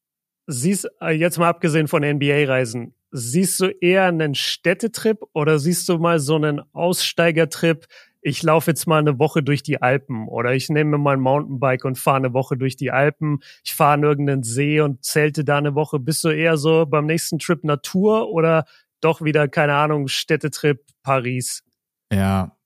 siehst, 0.47 0.89
äh, 1.01 1.11
jetzt 1.11 1.37
mal 1.37 1.49
abgesehen 1.49 1.89
von 1.89 2.01
NBA-Reisen, 2.01 2.93
siehst 3.11 3.59
du 3.59 3.67
eher 3.81 4.05
einen 4.05 4.35
Städtetrip 4.35 5.19
oder 5.33 5.59
siehst 5.59 5.89
du 5.89 5.97
mal 5.97 6.19
so 6.19 6.35
einen 6.35 6.61
Aussteigertrip, 6.73 7.87
ich 8.21 8.43
laufe 8.43 8.71
jetzt 8.71 8.87
mal 8.87 8.99
eine 8.99 9.19
Woche 9.19 9.43
durch 9.43 9.63
die 9.63 9.81
Alpen 9.81 10.27
oder 10.27 10.53
ich 10.53 10.69
nehme 10.69 10.91
mir 10.91 10.97
mal 10.97 11.13
ein 11.13 11.21
Mountainbike 11.21 11.85
und 11.85 11.97
fahre 11.97 12.17
eine 12.17 12.33
Woche 12.33 12.57
durch 12.57 12.75
die 12.75 12.91
Alpen. 12.91 13.39
Ich 13.63 13.73
fahre 13.73 13.93
an 13.93 14.03
irgendeinen 14.03 14.43
See 14.43 14.81
und 14.81 15.03
zelte 15.03 15.43
da 15.45 15.57
eine 15.57 15.75
Woche. 15.75 15.99
Bist 15.99 16.23
du 16.23 16.29
eher 16.29 16.57
so 16.57 16.85
beim 16.85 17.05
nächsten 17.05 17.39
Trip 17.39 17.63
Natur 17.63 18.29
oder 18.29 18.65
doch 19.01 19.21
wieder, 19.21 19.47
keine 19.47 19.75
Ahnung, 19.75 20.07
Städtetrip 20.07 20.85
Paris? 21.03 21.63
Ja, 22.11 22.57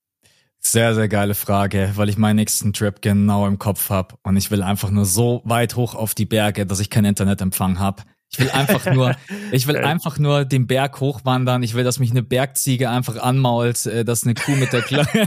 sehr, 0.58 0.94
sehr 0.94 1.08
geile 1.08 1.34
Frage, 1.34 1.92
weil 1.94 2.08
ich 2.08 2.16
meinen 2.16 2.36
nächsten 2.36 2.72
Trip 2.72 3.00
genau 3.02 3.46
im 3.46 3.58
Kopf 3.58 3.90
habe 3.90 4.16
und 4.22 4.36
ich 4.36 4.50
will 4.50 4.62
einfach 4.62 4.90
nur 4.90 5.04
so 5.04 5.42
weit 5.44 5.76
hoch 5.76 5.94
auf 5.94 6.14
die 6.14 6.24
Berge, 6.24 6.66
dass 6.66 6.80
ich 6.80 6.90
keinen 6.90 7.04
Internetempfang 7.04 7.78
habe. 7.78 8.02
Ich 8.34 8.40
will 8.40 8.50
einfach 8.50 8.92
nur, 8.92 9.14
ich 9.52 9.68
will 9.68 9.76
einfach 9.76 10.18
nur 10.18 10.44
den 10.44 10.66
Berg 10.66 11.00
hochwandern. 11.00 11.62
Ich 11.62 11.74
will, 11.74 11.84
dass 11.84 12.00
mich 12.00 12.10
eine 12.10 12.22
Bergziege 12.22 12.90
einfach 12.90 13.16
anmault, 13.16 13.86
äh, 13.86 14.04
dass 14.04 14.24
eine 14.24 14.34
Kuh 14.34 14.56
mit 14.56 14.72
der 14.72 14.82
Klappe. 14.82 15.26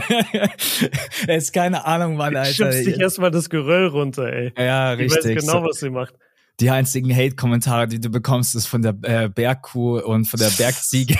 es 1.26 1.44
ist 1.44 1.52
keine 1.52 1.86
Ahnung, 1.86 2.16
Mann, 2.16 2.36
Alter. 2.36 2.52
Schubst 2.52 2.86
dich 2.86 3.00
erstmal 3.00 3.30
das 3.30 3.48
Geröll 3.48 3.86
runter, 3.86 4.30
ey. 4.30 4.52
Ja, 4.58 4.92
richtig. 4.92 5.24
Ich 5.24 5.36
weiß 5.36 5.46
genau, 5.46 5.64
was 5.64 5.78
sie 5.78 5.90
macht. 5.90 6.14
Die 6.60 6.70
einzigen 6.70 7.14
Hate-Kommentare, 7.14 7.86
die 7.86 8.00
du 8.00 8.10
bekommst, 8.10 8.56
ist 8.56 8.66
von 8.66 8.82
der 8.82 8.96
äh, 9.02 9.28
Bergkuh 9.28 10.00
und 10.00 10.26
von 10.26 10.40
der 10.40 10.50
Bergziege. 10.50 11.16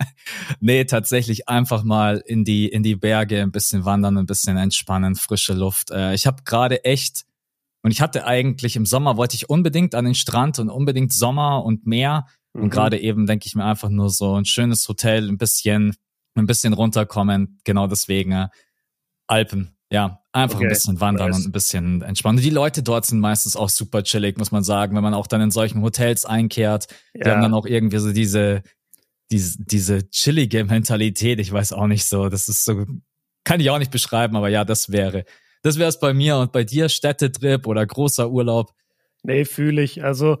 nee, 0.60 0.84
tatsächlich 0.84 1.48
einfach 1.48 1.82
mal 1.82 2.22
in 2.24 2.44
die 2.44 2.68
in 2.68 2.84
die 2.84 2.94
Berge 2.94 3.42
ein 3.42 3.50
bisschen 3.50 3.84
wandern, 3.84 4.16
ein 4.16 4.26
bisschen 4.26 4.56
entspannen, 4.56 5.16
frische 5.16 5.52
Luft. 5.52 5.90
Äh, 5.90 6.14
ich 6.14 6.26
habe 6.26 6.44
gerade 6.44 6.84
echt 6.84 7.24
und 7.82 7.90
ich 7.90 8.00
hatte 8.00 8.26
eigentlich 8.26 8.76
im 8.76 8.86
Sommer 8.86 9.16
wollte 9.16 9.36
ich 9.36 9.48
unbedingt 9.48 9.94
an 9.94 10.04
den 10.04 10.14
Strand 10.14 10.58
und 10.58 10.68
unbedingt 10.68 11.12
Sommer 11.12 11.64
und 11.64 11.86
Meer. 11.86 12.26
Mhm. 12.52 12.64
Und 12.64 12.70
gerade 12.70 12.98
eben 12.98 13.26
denke 13.26 13.46
ich 13.46 13.54
mir 13.54 13.64
einfach 13.64 13.88
nur 13.88 14.10
so 14.10 14.34
ein 14.34 14.44
schönes 14.44 14.88
Hotel, 14.88 15.28
ein 15.28 15.38
bisschen, 15.38 15.94
ein 16.34 16.46
bisschen 16.46 16.72
runterkommen. 16.72 17.60
Genau 17.64 17.86
deswegen 17.86 18.32
äh, 18.32 18.48
Alpen. 19.26 19.76
Ja, 19.90 20.22
einfach 20.32 20.56
okay. 20.56 20.66
ein 20.66 20.70
bisschen 20.70 21.00
wandern 21.00 21.30
nice. 21.30 21.38
und 21.38 21.46
ein 21.46 21.52
bisschen 21.52 22.02
entspannen. 22.02 22.42
Die 22.42 22.50
Leute 22.50 22.82
dort 22.82 23.06
sind 23.06 23.20
meistens 23.20 23.56
auch 23.56 23.70
super 23.70 24.02
chillig, 24.02 24.36
muss 24.36 24.52
man 24.52 24.62
sagen, 24.62 24.94
wenn 24.94 25.02
man 25.02 25.14
auch 25.14 25.26
dann 25.26 25.40
in 25.40 25.50
solchen 25.50 25.80
Hotels 25.82 26.26
einkehrt. 26.26 26.88
Ja. 27.14 27.24
Die 27.24 27.30
haben 27.30 27.40
dann 27.40 27.54
auch 27.54 27.64
irgendwie 27.64 27.98
so 27.98 28.12
diese, 28.12 28.62
diese, 29.30 29.56
diese 29.64 30.10
chillige 30.10 30.64
Mentalität. 30.64 31.40
Ich 31.40 31.50
weiß 31.50 31.72
auch 31.72 31.86
nicht 31.86 32.04
so. 32.04 32.28
Das 32.28 32.48
ist 32.48 32.66
so, 32.66 32.84
kann 33.44 33.60
ich 33.60 33.70
auch 33.70 33.78
nicht 33.78 33.90
beschreiben, 33.90 34.36
aber 34.36 34.50
ja, 34.50 34.66
das 34.66 34.90
wäre 34.90 35.24
das 35.62 35.78
wäre 35.78 35.88
es 35.88 35.98
bei 35.98 36.14
mir 36.14 36.36
und 36.36 36.52
bei 36.52 36.64
dir 36.64 36.88
Städtetrip 36.88 37.66
oder 37.66 37.86
großer 37.86 38.30
Urlaub. 38.30 38.72
Nee, 39.22 39.44
fühle 39.44 39.82
ich. 39.82 40.04
Also 40.04 40.38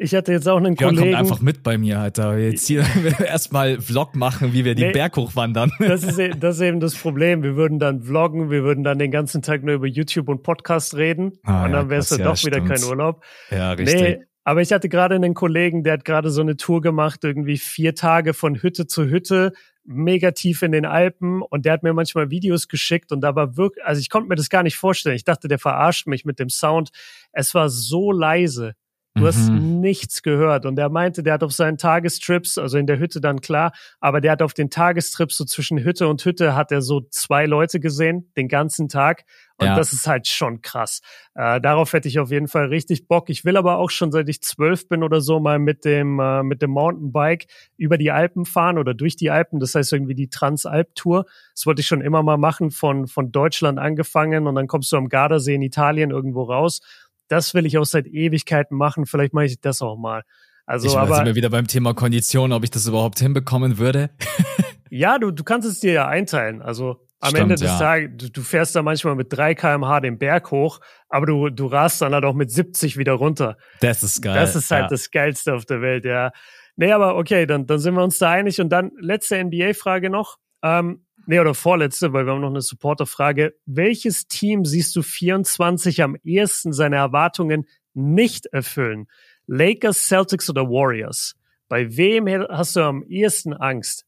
ich 0.00 0.14
hatte 0.14 0.30
jetzt 0.30 0.48
auch 0.48 0.58
einen 0.58 0.76
Björn 0.76 0.94
Kollegen. 0.94 1.16
kommt 1.16 1.26
einfach 1.26 1.42
mit 1.42 1.64
bei 1.64 1.76
mir, 1.76 1.98
Alter. 1.98 2.38
Jetzt 2.38 2.68
hier 2.68 2.84
erstmal 3.26 3.80
Vlog 3.80 4.14
machen, 4.14 4.52
wie 4.52 4.64
wir 4.64 4.76
nee, 4.76 4.84
den 4.84 4.92
Berg 4.92 5.16
hochwandern. 5.16 5.72
Das 5.80 6.04
ist, 6.04 6.18
e-, 6.18 6.30
das 6.38 6.56
ist 6.56 6.62
eben 6.62 6.78
das 6.78 6.94
Problem. 6.94 7.42
Wir 7.42 7.56
würden 7.56 7.80
dann 7.80 8.02
vloggen, 8.02 8.48
wir 8.48 8.62
würden 8.62 8.84
dann 8.84 8.98
den 8.98 9.10
ganzen 9.10 9.42
Tag 9.42 9.64
nur 9.64 9.74
über 9.74 9.86
YouTube 9.86 10.28
und 10.28 10.44
Podcast 10.44 10.94
reden. 10.94 11.32
Ah, 11.42 11.64
und 11.64 11.72
dann 11.72 11.86
ja, 11.86 11.90
wär's 11.90 12.10
dann 12.10 12.20
ja, 12.20 12.26
doch 12.26 12.36
stimmt. 12.36 12.56
wieder 12.56 12.74
kein 12.74 12.84
Urlaub. 12.84 13.24
Ja, 13.50 13.72
richtig. 13.72 14.00
Nee, 14.00 14.18
aber 14.44 14.62
ich 14.62 14.72
hatte 14.72 14.88
gerade 14.88 15.16
einen 15.16 15.34
Kollegen, 15.34 15.82
der 15.82 15.94
hat 15.94 16.04
gerade 16.04 16.30
so 16.30 16.42
eine 16.42 16.56
Tour 16.56 16.80
gemacht, 16.80 17.24
irgendwie 17.24 17.58
vier 17.58 17.94
Tage 17.94 18.34
von 18.34 18.62
Hütte 18.62 18.86
zu 18.86 19.06
Hütte 19.06 19.52
mega 19.88 20.32
tief 20.32 20.62
in 20.62 20.72
den 20.72 20.84
Alpen 20.84 21.40
und 21.40 21.64
der 21.64 21.72
hat 21.72 21.82
mir 21.82 21.94
manchmal 21.94 22.30
Videos 22.30 22.68
geschickt 22.68 23.10
und 23.10 23.22
da 23.22 23.34
war 23.34 23.56
wirklich, 23.56 23.84
also 23.84 24.00
ich 24.00 24.10
konnte 24.10 24.28
mir 24.28 24.34
das 24.34 24.50
gar 24.50 24.62
nicht 24.62 24.76
vorstellen. 24.76 25.16
Ich 25.16 25.24
dachte, 25.24 25.48
der 25.48 25.58
verarscht 25.58 26.06
mich 26.06 26.24
mit 26.26 26.38
dem 26.38 26.50
Sound. 26.50 26.90
Es 27.32 27.54
war 27.54 27.70
so 27.70 28.12
leise. 28.12 28.74
Du 29.18 29.24
mhm. 29.24 29.26
hast 29.26 29.50
nichts 29.50 30.22
gehört. 30.22 30.64
Und 30.64 30.78
er 30.78 30.88
meinte, 30.90 31.22
der 31.22 31.34
hat 31.34 31.42
auf 31.42 31.52
seinen 31.52 31.76
Tagestrips, 31.76 32.56
also 32.56 32.78
in 32.78 32.86
der 32.86 32.98
Hütte 32.98 33.20
dann 33.20 33.40
klar, 33.40 33.72
aber 34.00 34.20
der 34.20 34.32
hat 34.32 34.42
auf 34.42 34.54
den 34.54 34.70
Tagestrips 34.70 35.36
so 35.36 35.44
zwischen 35.44 35.78
Hütte 35.78 36.06
und 36.06 36.24
Hütte 36.24 36.54
hat 36.54 36.70
er 36.70 36.82
so 36.82 37.00
zwei 37.10 37.46
Leute 37.46 37.80
gesehen, 37.80 38.30
den 38.36 38.48
ganzen 38.48 38.88
Tag. 38.88 39.24
Und 39.60 39.66
ja. 39.66 39.74
das 39.74 39.92
ist 39.92 40.06
halt 40.06 40.28
schon 40.28 40.62
krass. 40.62 41.00
Äh, 41.34 41.60
darauf 41.60 41.92
hätte 41.92 42.06
ich 42.06 42.20
auf 42.20 42.30
jeden 42.30 42.46
Fall 42.46 42.66
richtig 42.66 43.08
Bock. 43.08 43.28
Ich 43.28 43.44
will 43.44 43.56
aber 43.56 43.78
auch 43.78 43.90
schon, 43.90 44.12
seit 44.12 44.28
ich 44.28 44.40
zwölf 44.40 44.88
bin 44.88 45.02
oder 45.02 45.20
so, 45.20 45.40
mal 45.40 45.58
mit 45.58 45.84
dem, 45.84 46.20
äh, 46.20 46.44
mit 46.44 46.62
dem 46.62 46.70
Mountainbike 46.70 47.46
über 47.76 47.98
die 47.98 48.12
Alpen 48.12 48.44
fahren 48.44 48.78
oder 48.78 48.94
durch 48.94 49.16
die 49.16 49.30
Alpen. 49.30 49.58
Das 49.58 49.74
heißt 49.74 49.92
irgendwie 49.92 50.14
die 50.14 50.28
Transalp-Tour. 50.28 51.24
Das 51.54 51.66
wollte 51.66 51.80
ich 51.80 51.88
schon 51.88 52.02
immer 52.02 52.22
mal 52.22 52.36
machen, 52.36 52.70
von, 52.70 53.08
von 53.08 53.32
Deutschland 53.32 53.80
angefangen. 53.80 54.46
Und 54.46 54.54
dann 54.54 54.68
kommst 54.68 54.92
du 54.92 54.96
am 54.96 55.08
Gardasee 55.08 55.56
in 55.56 55.62
Italien 55.62 56.12
irgendwo 56.12 56.44
raus 56.44 56.80
das 57.28 57.54
will 57.54 57.66
ich 57.66 57.78
auch 57.78 57.84
seit 57.84 58.06
Ewigkeiten 58.06 58.76
machen. 58.76 59.06
Vielleicht 59.06 59.34
mache 59.34 59.46
ich 59.46 59.60
das 59.60 59.82
auch 59.82 59.96
mal. 59.96 60.22
Also, 60.66 60.88
ich 60.88 60.96
aber 60.96 61.16
sind 61.16 61.26
wir 61.26 61.34
wieder 61.34 61.50
beim 61.50 61.66
Thema 61.66 61.94
Kondition, 61.94 62.52
ob 62.52 62.64
ich 62.64 62.70
das 62.70 62.86
überhaupt 62.86 63.18
hinbekommen 63.18 63.78
würde. 63.78 64.10
ja, 64.90 65.18
du, 65.18 65.30
du 65.30 65.42
kannst 65.42 65.66
es 65.66 65.80
dir 65.80 65.92
ja 65.92 66.08
einteilen. 66.08 66.60
Also 66.60 67.00
am 67.20 67.30
Stimmt, 67.30 67.42
Ende 67.42 67.54
des 67.54 67.62
ja. 67.62 67.78
Tages, 67.78 68.10
du, 68.16 68.30
du 68.30 68.42
fährst 68.42 68.76
da 68.76 68.82
manchmal 68.82 69.14
mit 69.14 69.32
3 69.32 69.54
kmh 69.54 70.00
den 70.00 70.18
Berg 70.18 70.50
hoch, 70.50 70.80
aber 71.08 71.26
du, 71.26 71.48
du 71.48 71.66
rast 71.66 72.00
dann 72.02 72.12
halt 72.12 72.24
auch 72.24 72.34
mit 72.34 72.50
70 72.50 72.96
wieder 72.96 73.14
runter. 73.14 73.56
Das 73.80 74.02
ist 74.02 74.22
geil. 74.22 74.34
Das 74.34 74.54
ist 74.54 74.70
halt 74.70 74.84
ja. 74.84 74.88
das 74.88 75.10
Geilste 75.10 75.54
auf 75.54 75.64
der 75.64 75.80
Welt, 75.80 76.04
ja. 76.04 76.32
Nee, 76.76 76.92
aber 76.92 77.16
okay, 77.16 77.46
dann, 77.46 77.66
dann 77.66 77.80
sind 77.80 77.94
wir 77.94 78.04
uns 78.04 78.18
da 78.18 78.30
einig. 78.30 78.60
Und 78.60 78.68
dann 78.68 78.92
letzte 79.00 79.42
NBA-Frage 79.42 80.10
noch. 80.10 80.36
Ähm, 80.62 81.04
nee, 81.28 81.38
oder 81.38 81.54
vorletzte, 81.54 82.12
weil 82.12 82.26
wir 82.26 82.32
haben 82.32 82.40
noch 82.40 82.48
eine 82.48 82.62
Supporterfrage. 82.62 83.54
Welches 83.66 84.26
Team 84.26 84.64
siehst 84.64 84.96
du 84.96 85.02
24 85.02 86.02
am 86.02 86.16
ehesten 86.24 86.72
seine 86.72 86.96
Erwartungen 86.96 87.66
nicht 87.94 88.46
erfüllen? 88.46 89.06
Lakers, 89.46 90.08
Celtics 90.08 90.48
oder 90.50 90.62
Warriors? 90.62 91.36
Bei 91.68 91.96
wem 91.96 92.26
hast 92.48 92.76
du 92.76 92.80
am 92.80 93.02
ehesten 93.04 93.52
Angst? 93.52 94.06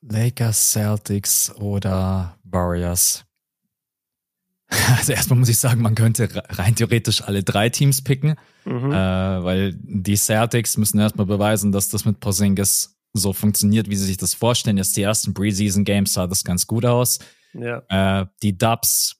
Lakers, 0.00 0.72
Celtics 0.72 1.54
oder 1.56 2.36
Warriors. 2.44 3.24
Also 4.96 5.12
erstmal 5.12 5.38
muss 5.38 5.50
ich 5.50 5.58
sagen, 5.58 5.82
man 5.82 5.94
könnte 5.94 6.28
rein 6.48 6.74
theoretisch 6.74 7.22
alle 7.22 7.44
drei 7.44 7.68
Teams 7.68 8.02
picken, 8.02 8.34
mhm. 8.64 8.90
äh, 8.90 9.44
weil 9.44 9.74
die 9.74 10.16
Celtics 10.16 10.78
müssen 10.78 10.98
erstmal 10.98 11.26
beweisen, 11.26 11.70
dass 11.70 11.90
das 11.90 12.04
mit 12.04 12.18
Porzingis 12.18 12.96
so 13.14 13.32
funktioniert, 13.32 13.88
wie 13.88 13.96
sie 13.96 14.06
sich 14.06 14.16
das 14.16 14.34
vorstellen. 14.34 14.76
Jetzt 14.76 14.96
die 14.96 15.02
ersten 15.02 15.34
Preseason 15.34 15.84
Games 15.84 16.12
sah 16.12 16.26
das 16.26 16.44
ganz 16.44 16.66
gut 16.66 16.84
aus. 16.84 17.20
Ja. 17.54 17.82
Äh, 17.88 18.26
die 18.42 18.58
Dubs 18.58 19.16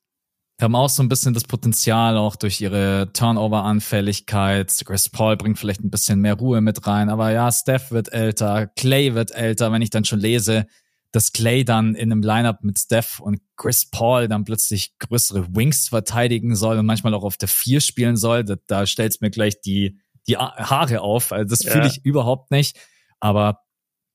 haben 0.60 0.74
auch 0.74 0.88
so 0.88 1.02
ein 1.02 1.08
bisschen 1.08 1.34
das 1.34 1.44
Potenzial, 1.44 2.16
auch 2.16 2.36
durch 2.36 2.60
ihre 2.60 3.10
Turnover-Anfälligkeit. 3.12 4.72
Chris 4.84 5.08
Paul 5.08 5.36
bringt 5.36 5.58
vielleicht 5.58 5.82
ein 5.82 5.90
bisschen 5.90 6.20
mehr 6.20 6.34
Ruhe 6.34 6.60
mit 6.60 6.86
rein. 6.86 7.08
Aber 7.08 7.30
ja, 7.30 7.50
Steph 7.50 7.90
wird 7.90 8.12
älter, 8.12 8.66
Clay 8.66 9.14
wird 9.14 9.32
älter. 9.32 9.72
Wenn 9.72 9.82
ich 9.82 9.90
dann 9.90 10.04
schon 10.04 10.20
lese, 10.20 10.66
dass 11.12 11.32
Clay 11.32 11.64
dann 11.64 11.94
in 11.94 12.10
einem 12.10 12.22
Lineup 12.22 12.62
mit 12.62 12.78
Steph 12.78 13.20
und 13.20 13.40
Chris 13.56 13.88
Paul 13.88 14.26
dann 14.26 14.44
plötzlich 14.44 14.98
größere 14.98 15.54
Wings 15.54 15.88
verteidigen 15.88 16.56
soll 16.56 16.78
und 16.78 16.86
manchmal 16.86 17.14
auch 17.14 17.24
auf 17.24 17.36
der 17.36 17.48
Vier 17.48 17.80
spielen 17.80 18.16
soll, 18.16 18.44
da, 18.44 18.56
da 18.66 18.86
stellt's 18.86 19.20
mir 19.20 19.30
gleich 19.30 19.60
die, 19.60 20.00
die 20.26 20.36
Haare 20.36 21.02
auf. 21.02 21.32
Also 21.32 21.48
das 21.48 21.64
fühle 21.64 21.86
ich 21.86 22.04
überhaupt 22.04 22.50
nicht. 22.50 22.76
Aber 23.20 23.63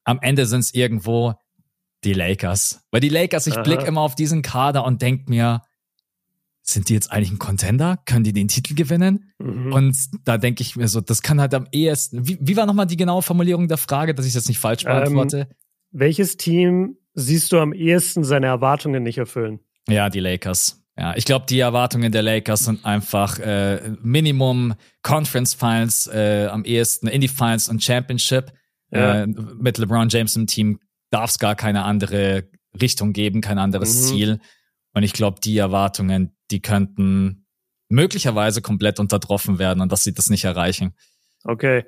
am 0.09 0.19
Ende 0.21 0.45
sind's 0.45 0.73
irgendwo 0.73 1.35
die 2.03 2.13
Lakers. 2.13 2.81
Weil 2.91 3.01
die 3.01 3.09
Lakers, 3.09 3.47
ich 3.47 3.55
blick 3.61 3.83
immer 3.83 4.01
auf 4.01 4.15
diesen 4.15 4.41
Kader 4.41 4.85
und 4.85 5.01
denk 5.01 5.29
mir, 5.29 5.61
sind 6.61 6.89
die 6.89 6.93
jetzt 6.93 7.11
eigentlich 7.11 7.31
ein 7.31 7.39
Contender? 7.39 7.97
Können 8.05 8.23
die 8.23 8.33
den 8.33 8.47
Titel 8.47 8.75
gewinnen? 8.75 9.31
Mhm. 9.39 9.73
Und 9.73 9.97
da 10.25 10.37
denke 10.37 10.61
ich 10.61 10.75
mir 10.75 10.87
so, 10.87 11.01
das 11.01 11.21
kann 11.21 11.41
halt 11.41 11.53
am 11.53 11.67
ehesten. 11.71 12.27
Wie, 12.27 12.37
wie 12.41 12.57
war 12.57 12.65
nochmal 12.65 12.85
die 12.85 12.97
genaue 12.97 13.21
Formulierung 13.21 13.67
der 13.67 13.77
Frage, 13.77 14.13
dass 14.13 14.25
ich 14.25 14.33
das 14.33 14.47
nicht 14.47 14.59
falsch 14.59 14.83
beantworte? 14.83 15.47
Ähm, 15.49 15.55
welches 15.91 16.37
Team 16.37 16.97
siehst 17.13 17.51
du 17.51 17.59
am 17.59 17.73
ehesten 17.73 18.23
seine 18.23 18.47
Erwartungen 18.47 19.03
nicht 19.03 19.17
erfüllen? 19.17 19.59
Ja, 19.87 20.09
die 20.09 20.19
Lakers. 20.19 20.83
Ja, 20.97 21.15
ich 21.15 21.25
glaube, 21.25 21.45
die 21.47 21.59
Erwartungen 21.59 22.11
der 22.11 22.21
Lakers 22.21 22.65
sind 22.65 22.85
einfach 22.85 23.39
äh, 23.39 23.93
Minimum 24.01 24.75
Conference 25.01 25.53
Finals 25.53 26.07
äh, 26.07 26.47
am 26.51 26.65
ehesten, 26.65 27.07
Indie 27.07 27.29
Finals 27.29 27.69
und 27.69 27.83
Championship. 27.83 28.51
Ja. 28.91 29.23
Äh, 29.23 29.27
mit 29.27 29.77
LeBron 29.77 30.09
James 30.09 30.35
im 30.35 30.47
Team 30.47 30.79
darf 31.09 31.31
es 31.31 31.39
gar 31.39 31.55
keine 31.55 31.83
andere 31.83 32.49
Richtung 32.79 33.13
geben, 33.13 33.41
kein 33.41 33.57
anderes 33.57 34.01
mhm. 34.01 34.05
Ziel. 34.05 34.39
Und 34.93 35.03
ich 35.03 35.13
glaube, 35.13 35.39
die 35.43 35.57
Erwartungen, 35.57 36.35
die 36.51 36.61
könnten 36.61 37.45
möglicherweise 37.89 38.61
komplett 38.61 38.99
untertroffen 38.99 39.59
werden 39.59 39.81
und 39.81 39.91
dass 39.91 40.03
sie 40.03 40.13
das 40.13 40.29
nicht 40.29 40.43
erreichen. 40.43 40.95
Okay. 41.43 41.85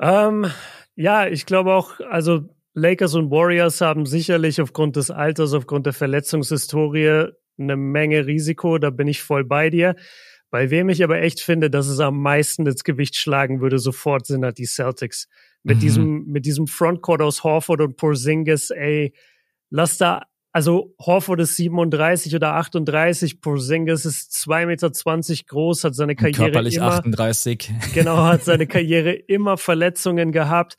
Ähm, 0.00 0.50
ja, 0.96 1.26
ich 1.26 1.46
glaube 1.46 1.74
auch, 1.74 2.00
also 2.00 2.48
Lakers 2.74 3.14
und 3.14 3.30
Warriors 3.30 3.80
haben 3.80 4.06
sicherlich 4.06 4.60
aufgrund 4.60 4.96
des 4.96 5.10
Alters, 5.10 5.52
aufgrund 5.52 5.86
der 5.86 5.92
Verletzungshistorie 5.92 7.28
eine 7.58 7.76
Menge 7.76 8.26
Risiko, 8.26 8.78
da 8.78 8.90
bin 8.90 9.08
ich 9.08 9.22
voll 9.22 9.44
bei 9.44 9.70
dir. 9.70 9.94
Bei 10.50 10.70
wem 10.70 10.88
ich 10.88 11.02
aber 11.02 11.20
echt 11.20 11.40
finde, 11.40 11.70
dass 11.70 11.86
es 11.86 12.00
am 12.00 12.20
meisten 12.20 12.66
ins 12.66 12.84
Gewicht 12.84 13.16
schlagen 13.16 13.60
würde, 13.60 13.78
sofort 13.78 14.26
sind 14.26 14.44
halt 14.44 14.58
die 14.58 14.66
Celtics. 14.66 15.28
Mit 15.62 15.76
mhm. 15.76 15.80
diesem, 15.80 16.26
mit 16.26 16.46
diesem 16.46 16.66
Frontcourt 16.66 17.22
aus 17.22 17.44
Horford 17.44 17.80
und 17.80 17.96
Porzingis, 17.96 18.70
ey, 18.70 19.12
lass 19.70 19.98
da 19.98 20.22
also 20.52 20.94
Horford 21.00 21.40
ist 21.40 21.56
37 21.56 22.36
oder 22.36 22.54
38, 22.56 23.40
Porzingis 23.40 24.04
ist 24.04 24.32
2,20 24.32 24.66
Meter 24.66 25.44
groß, 25.46 25.84
hat 25.84 25.94
seine 25.94 26.14
Karriere 26.14 26.44
Körperlich 26.50 26.76
immer, 26.76 26.86
38. 26.88 27.70
Genau, 27.94 28.16
hat 28.24 28.44
seine 28.44 28.66
Karriere 28.66 29.12
immer 29.12 29.56
Verletzungen 29.56 30.30
gehabt. 30.30 30.76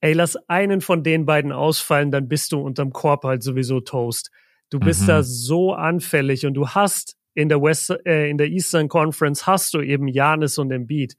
Ey, 0.00 0.14
lass 0.14 0.36
einen 0.48 0.80
von 0.80 1.04
den 1.04 1.26
beiden 1.26 1.52
ausfallen, 1.52 2.10
dann 2.10 2.26
bist 2.26 2.50
du 2.50 2.60
unterm 2.60 2.92
Korb 2.92 3.22
halt 3.22 3.44
sowieso 3.44 3.80
Toast. 3.80 4.32
Du 4.68 4.80
bist 4.80 5.02
mhm. 5.02 5.06
da 5.06 5.22
so 5.22 5.74
anfällig 5.74 6.44
und 6.44 6.54
du 6.54 6.70
hast 6.70 7.16
in 7.34 7.48
der 7.48 7.62
West, 7.62 7.94
äh, 8.04 8.28
in 8.28 8.36
der 8.36 8.48
Eastern 8.48 8.88
Conference 8.88 9.46
hast 9.46 9.74
du 9.74 9.80
eben 9.80 10.08
Janis 10.08 10.58
und 10.58 10.72
Embiid. 10.72 11.14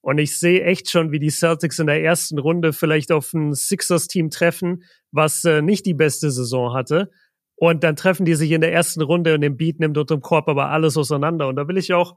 Und 0.00 0.18
ich 0.18 0.38
sehe 0.38 0.62
echt 0.62 0.90
schon, 0.90 1.10
wie 1.10 1.18
die 1.18 1.30
Celtics 1.30 1.78
in 1.78 1.86
der 1.86 2.02
ersten 2.02 2.38
Runde 2.38 2.72
vielleicht 2.72 3.12
auf 3.12 3.32
ein 3.34 3.54
Sixers-Team 3.54 4.30
treffen, 4.30 4.84
was 5.10 5.44
äh, 5.44 5.62
nicht 5.62 5.86
die 5.86 5.94
beste 5.94 6.30
Saison 6.30 6.72
hatte. 6.72 7.10
Und 7.56 7.82
dann 7.82 7.96
treffen 7.96 8.24
die 8.24 8.34
sich 8.34 8.52
in 8.52 8.60
der 8.60 8.72
ersten 8.72 9.02
Runde 9.02 9.34
und 9.34 9.40
den 9.40 9.56
Beat 9.56 9.80
nimmt 9.80 9.98
unter 9.98 10.16
dem 10.16 10.22
Korb 10.22 10.48
aber 10.48 10.70
alles 10.70 10.96
auseinander. 10.96 11.48
Und 11.48 11.56
da 11.56 11.66
will 11.66 11.76
ich 11.76 11.92
auch, 11.92 12.16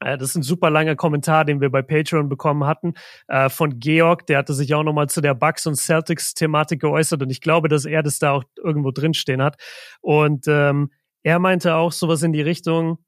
äh, 0.00 0.16
das 0.16 0.30
ist 0.30 0.36
ein 0.36 0.42
super 0.42 0.70
langer 0.70 0.94
Kommentar, 0.94 1.44
den 1.44 1.60
wir 1.60 1.70
bei 1.70 1.82
Patreon 1.82 2.28
bekommen 2.28 2.64
hatten, 2.64 2.94
äh, 3.26 3.48
von 3.48 3.80
Georg, 3.80 4.26
der 4.26 4.38
hatte 4.38 4.54
sich 4.54 4.72
auch 4.74 4.84
nochmal 4.84 5.08
zu 5.08 5.20
der 5.20 5.34
Bucks 5.34 5.66
und 5.66 5.74
Celtics-Thematik 5.74 6.80
geäußert 6.80 7.22
und 7.22 7.30
ich 7.30 7.40
glaube, 7.40 7.68
dass 7.68 7.84
er 7.86 8.04
das 8.04 8.20
da 8.20 8.32
auch 8.32 8.44
irgendwo 8.62 8.92
drinstehen 8.92 9.42
hat. 9.42 9.56
Und 10.00 10.44
ähm, 10.46 10.90
er 11.24 11.40
meinte 11.40 11.74
auch 11.74 11.90
sowas 11.90 12.22
in 12.22 12.32
die 12.32 12.42
Richtung, 12.42 12.98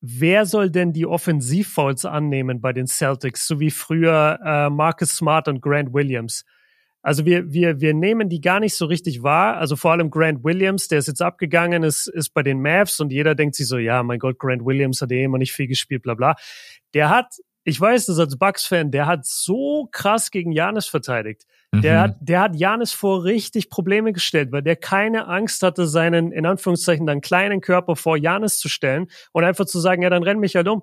wer 0.00 0.46
soll 0.46 0.70
denn 0.70 0.92
die 0.92 1.06
Offensivfouls 1.06 2.04
annehmen 2.04 2.60
bei 2.60 2.72
den 2.72 2.86
Celtics, 2.86 3.46
so 3.46 3.60
wie 3.60 3.70
früher 3.70 4.38
äh, 4.44 4.70
Marcus 4.70 5.16
Smart 5.16 5.48
und 5.48 5.60
Grant 5.60 5.92
Williams? 5.92 6.44
Also 7.02 7.24
wir, 7.24 7.52
wir, 7.52 7.80
wir 7.80 7.94
nehmen 7.94 8.28
die 8.28 8.40
gar 8.40 8.60
nicht 8.60 8.76
so 8.76 8.86
richtig 8.86 9.22
wahr. 9.22 9.56
Also 9.56 9.76
vor 9.76 9.92
allem 9.92 10.10
Grant 10.10 10.44
Williams, 10.44 10.88
der 10.88 10.98
ist 10.98 11.06
jetzt 11.06 11.22
abgegangen, 11.22 11.82
ist, 11.82 12.08
ist 12.08 12.34
bei 12.34 12.42
den 12.42 12.60
Mavs 12.60 13.00
und 13.00 13.12
jeder 13.12 13.34
denkt 13.34 13.54
sich 13.54 13.68
so, 13.68 13.78
ja, 13.78 14.02
mein 14.02 14.18
Gott, 14.18 14.38
Grant 14.38 14.64
Williams 14.64 15.00
hat 15.00 15.12
eh 15.12 15.24
immer 15.24 15.38
nicht 15.38 15.52
viel 15.52 15.68
gespielt, 15.68 16.02
bla 16.02 16.14
bla. 16.14 16.34
Der 16.94 17.08
hat, 17.08 17.36
ich 17.64 17.80
weiß 17.80 18.06
das 18.06 18.18
als 18.18 18.36
Bucks-Fan, 18.36 18.90
der 18.90 19.06
hat 19.06 19.24
so 19.24 19.88
krass 19.92 20.30
gegen 20.30 20.52
Janis 20.52 20.86
verteidigt. 20.86 21.44
Der 21.74 21.98
mhm. 21.98 22.02
hat, 22.02 22.16
der 22.20 22.40
hat 22.40 22.56
Janis 22.56 22.92
vor 22.92 23.24
richtig 23.24 23.68
Probleme 23.68 24.12
gestellt, 24.12 24.52
weil 24.52 24.62
der 24.62 24.76
keine 24.76 25.28
Angst 25.28 25.62
hatte, 25.62 25.86
seinen, 25.86 26.32
in 26.32 26.46
Anführungszeichen, 26.46 27.06
dann 27.06 27.20
kleinen 27.20 27.60
Körper 27.60 27.94
vor 27.94 28.16
Janis 28.16 28.58
zu 28.58 28.68
stellen 28.68 29.08
und 29.32 29.44
einfach 29.44 29.66
zu 29.66 29.78
sagen, 29.78 30.02
ja, 30.02 30.08
dann 30.08 30.22
renn 30.22 30.40
mich 30.40 30.56
halt 30.56 30.66
um. 30.66 30.82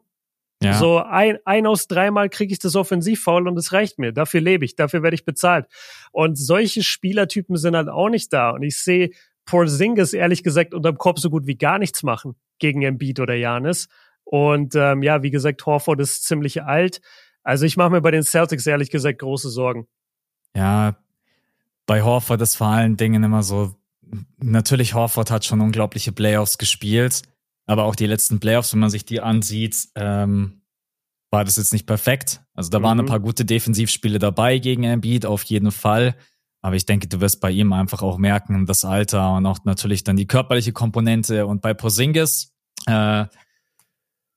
Ja. 0.64 0.74
So 0.74 1.00
ein, 1.00 1.38
ein 1.44 1.68
aus 1.68 1.88
dreimal 1.88 2.30
kriege 2.30 2.54
ich 2.54 2.60
das 2.60 2.76
Offensivfoul 2.76 3.48
und 3.48 3.58
es 3.58 3.74
reicht 3.74 4.00
mir. 4.00 4.14
Dafür 4.14 4.42
lebe 4.42 4.64
ich, 4.64 4.76
dafür 4.76 5.04
werde 5.04 5.16
ich 5.16 5.26
bezahlt. 5.26 5.66
Und 6.12 6.38
solche 6.38 6.82
Spielertypen 6.82 7.58
sind 7.58 7.76
halt 7.76 7.90
auch 7.90 8.10
nicht 8.10 8.32
da. 8.32 8.52
Und 8.52 8.64
ich 8.64 8.78
sehe 8.78 9.10
Porzingis 9.46 10.14
ehrlich 10.14 10.44
gesagt 10.44 10.74
unterm 10.74 10.98
Kopf 10.98 11.20
so 11.20 11.30
gut 11.30 11.46
wie 11.46 11.58
gar 11.58 11.78
nichts 11.78 12.04
machen 12.04 12.36
gegen 12.60 12.84
Embiid 12.84 13.20
oder 13.20 13.36
Janis. 13.36 13.88
Und 14.24 14.76
ähm, 14.76 15.04
ja, 15.04 15.24
wie 15.24 15.32
gesagt, 15.32 15.66
Horford 15.66 16.00
ist 16.00 16.24
ziemlich 16.26 16.64
alt. 16.64 17.02
Also 17.44 17.66
ich 17.66 17.78
mache 17.78 17.92
mir 17.92 18.02
bei 18.02 18.12
den 18.12 18.24
Celtics 18.24 18.66
ehrlich 18.66 18.90
gesagt 18.90 19.20
große 19.20 19.50
Sorgen. 19.50 19.88
Ja, 20.56 20.96
bei 21.86 22.02
Horford 22.02 22.42
ist 22.42 22.56
vor 22.56 22.68
allen 22.68 22.98
Dingen 22.98 23.24
immer 23.24 23.44
so, 23.44 23.76
natürlich 24.38 24.94
Horford 24.94 25.30
hat 25.30 25.46
schon 25.46 25.62
unglaubliche 25.62 26.12
Playoffs 26.12 26.58
gespielt, 26.58 27.22
aber 27.66 27.84
auch 27.84 27.96
die 27.96 28.08
letzten 28.08 28.40
Playoffs, 28.40 28.74
wenn 28.74 28.80
man 28.80 28.90
sich 28.90 29.06
die 29.06 29.22
ansieht, 29.22 29.90
ähm, 29.96 30.62
war 31.32 31.44
das 31.44 31.58
jetzt 31.58 31.74
nicht 31.74 31.86
perfekt. 31.86 32.42
Also 32.54 32.70
da 32.70 32.80
mhm. 32.80 32.84
waren 32.84 33.00
ein 33.00 33.06
mhm. 33.06 33.10
paar 33.10 33.20
gute 33.20 33.46
Defensivspiele 33.46 34.20
dabei 34.20 34.58
gegen 34.60 34.84
Embiid, 34.84 35.26
auf 35.26 35.44
jeden 35.44 35.72
Fall. 35.72 36.16
Aber 36.62 36.76
ich 36.76 36.86
denke, 36.86 37.08
du 37.08 37.22
wirst 37.22 37.42
bei 37.42 37.52
ihm 37.52 37.74
einfach 37.74 38.02
auch 38.02 38.18
merken, 38.18 38.66
das 38.66 38.86
Alter 38.86 39.34
und 39.36 39.46
auch 39.46 39.60
natürlich 39.66 40.04
dann 40.04 40.16
die 40.16 40.26
körperliche 40.26 40.72
Komponente. 40.72 41.46
Und 41.46 41.62
bei 41.62 41.74
Porzingis, 41.74 42.54
äh, 42.88 43.26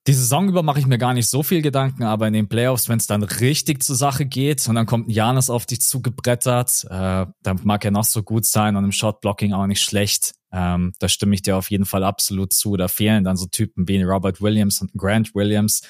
die 0.08 0.14
Saison 0.14 0.48
über 0.48 0.62
mache 0.62 0.80
ich 0.80 0.86
mir 0.86 0.96
gar 0.96 1.12
nicht 1.12 1.28
so 1.28 1.42
viel 1.42 1.60
Gedanken, 1.60 2.02
aber 2.02 2.26
in 2.26 2.32
den 2.32 2.48
Playoffs, 2.48 2.88
wenn 2.88 2.96
es 2.96 3.06
dann 3.06 3.22
richtig 3.22 3.82
zur 3.82 3.94
Sache 3.94 4.24
geht 4.24 4.66
und 4.66 4.74
dann 4.74 4.86
kommt 4.86 5.08
ein 5.08 5.10
Janis 5.10 5.50
auf 5.50 5.66
dich 5.66 5.82
zugebrettert, 5.82 6.86
äh, 6.88 7.26
dann 7.42 7.60
mag 7.64 7.84
er 7.84 7.90
noch 7.90 8.04
so 8.04 8.22
gut 8.22 8.46
sein 8.46 8.76
und 8.76 8.84
im 8.84 8.92
Shotblocking 8.92 9.52
auch 9.52 9.66
nicht 9.66 9.82
schlecht. 9.82 10.34
Ähm, 10.50 10.94
da 10.98 11.10
stimme 11.10 11.34
ich 11.34 11.42
dir 11.42 11.58
auf 11.58 11.70
jeden 11.70 11.84
Fall 11.84 12.04
absolut 12.04 12.54
zu. 12.54 12.78
Da 12.78 12.88
fehlen 12.88 13.22
dann 13.22 13.36
so 13.36 13.48
Typen 13.48 13.86
wie 13.86 14.02
Robert 14.02 14.40
Williams 14.40 14.80
und 14.80 14.94
Grant 14.94 15.34
Williams. 15.34 15.82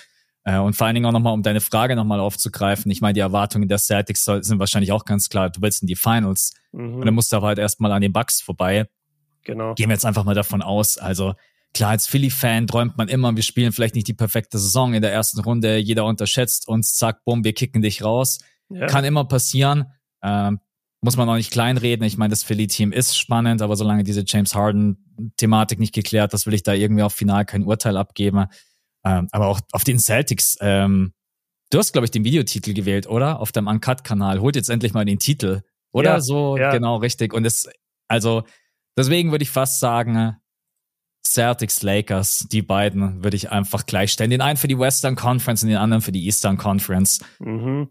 Äh, 0.42 0.58
und 0.58 0.74
vor 0.74 0.88
allen 0.88 0.94
Dingen 0.94 1.06
auch 1.06 1.12
nochmal, 1.12 1.32
um 1.32 1.44
deine 1.44 1.60
Frage 1.60 1.94
nochmal 1.94 2.18
aufzugreifen. 2.18 2.90
Ich 2.90 3.00
meine, 3.00 3.14
die 3.14 3.20
Erwartungen 3.20 3.68
der 3.68 3.78
Celtics 3.78 4.24
sind 4.24 4.58
wahrscheinlich 4.58 4.90
auch 4.90 5.04
ganz 5.04 5.28
klar. 5.28 5.48
Du 5.50 5.62
willst 5.62 5.82
in 5.82 5.86
die 5.86 5.94
Finals. 5.94 6.54
Mhm. 6.72 6.96
Und 6.96 7.06
dann 7.06 7.14
musst 7.14 7.32
du 7.32 7.36
aber 7.36 7.46
halt 7.46 7.60
erstmal 7.60 7.92
an 7.92 8.02
den 8.02 8.12
Bucks 8.12 8.40
vorbei. 8.40 8.88
Genau. 9.44 9.74
Gehen 9.74 9.88
wir 9.88 9.94
jetzt 9.94 10.04
einfach 10.04 10.24
mal 10.24 10.34
davon 10.34 10.60
aus. 10.60 10.98
Also, 10.98 11.34
Klar, 11.78 11.90
als 11.90 12.08
Philly-Fan 12.08 12.66
träumt 12.66 12.98
man 12.98 13.06
immer, 13.06 13.36
wir 13.36 13.44
spielen 13.44 13.70
vielleicht 13.70 13.94
nicht 13.94 14.08
die 14.08 14.12
perfekte 14.12 14.58
Saison 14.58 14.94
in 14.94 15.00
der 15.00 15.12
ersten 15.12 15.38
Runde, 15.38 15.76
jeder 15.76 16.06
unterschätzt 16.06 16.66
uns, 16.66 16.96
zack, 16.96 17.24
bumm, 17.24 17.44
wir 17.44 17.52
kicken 17.52 17.82
dich 17.82 18.02
raus. 18.02 18.40
Ja. 18.68 18.86
Kann 18.86 19.04
immer 19.04 19.24
passieren. 19.26 19.84
Ähm, 20.20 20.58
muss 21.02 21.16
man 21.16 21.28
auch 21.28 21.36
nicht 21.36 21.52
kleinreden. 21.52 22.04
Ich 22.04 22.16
meine, 22.18 22.30
das 22.30 22.42
Philly-Team 22.42 22.90
ist 22.90 23.16
spannend, 23.16 23.62
aber 23.62 23.76
solange 23.76 24.02
diese 24.02 24.24
James 24.26 24.56
Harden-Thematik 24.56 25.78
nicht 25.78 25.94
geklärt 25.94 26.34
ist, 26.34 26.46
will 26.46 26.54
ich 26.54 26.64
da 26.64 26.72
irgendwie 26.72 27.04
auf 27.04 27.14
final 27.14 27.44
kein 27.44 27.62
Urteil 27.62 27.96
abgeben. 27.96 28.46
Ähm, 29.04 29.28
aber 29.30 29.46
auch 29.46 29.60
auf 29.70 29.84
den 29.84 30.00
Celtics, 30.00 30.56
ähm, 30.60 31.12
du 31.70 31.78
hast, 31.78 31.92
glaube 31.92 32.06
ich, 32.06 32.10
den 32.10 32.24
Videotitel 32.24 32.74
gewählt, 32.74 33.06
oder? 33.06 33.38
Auf 33.38 33.52
deinem 33.52 33.68
Uncut-Kanal. 33.68 34.40
Holt 34.40 34.56
jetzt 34.56 34.68
endlich 34.68 34.94
mal 34.94 35.04
den 35.04 35.20
Titel. 35.20 35.62
Oder 35.92 36.14
Ja, 36.14 36.20
so, 36.20 36.56
ja. 36.56 36.72
genau, 36.72 36.96
richtig. 36.96 37.32
Und 37.32 37.44
es, 37.44 37.68
also, 38.08 38.42
deswegen 38.96 39.30
würde 39.30 39.44
ich 39.44 39.50
fast 39.50 39.78
sagen, 39.78 40.34
Celtics, 41.32 41.82
Lakers, 41.82 42.46
die 42.50 42.62
beiden 42.62 43.22
würde 43.22 43.36
ich 43.36 43.50
einfach 43.50 43.86
gleichstellen. 43.86 44.30
Den 44.30 44.40
einen 44.40 44.56
für 44.56 44.68
die 44.68 44.78
Western 44.78 45.16
Conference 45.16 45.62
und 45.62 45.68
den 45.68 45.78
anderen 45.78 46.02
für 46.02 46.12
die 46.12 46.24
Eastern 46.24 46.56
Conference. 46.56 47.20
Mhm. 47.38 47.88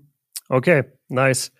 Okay, 0.50 0.86
nice. 1.08 1.52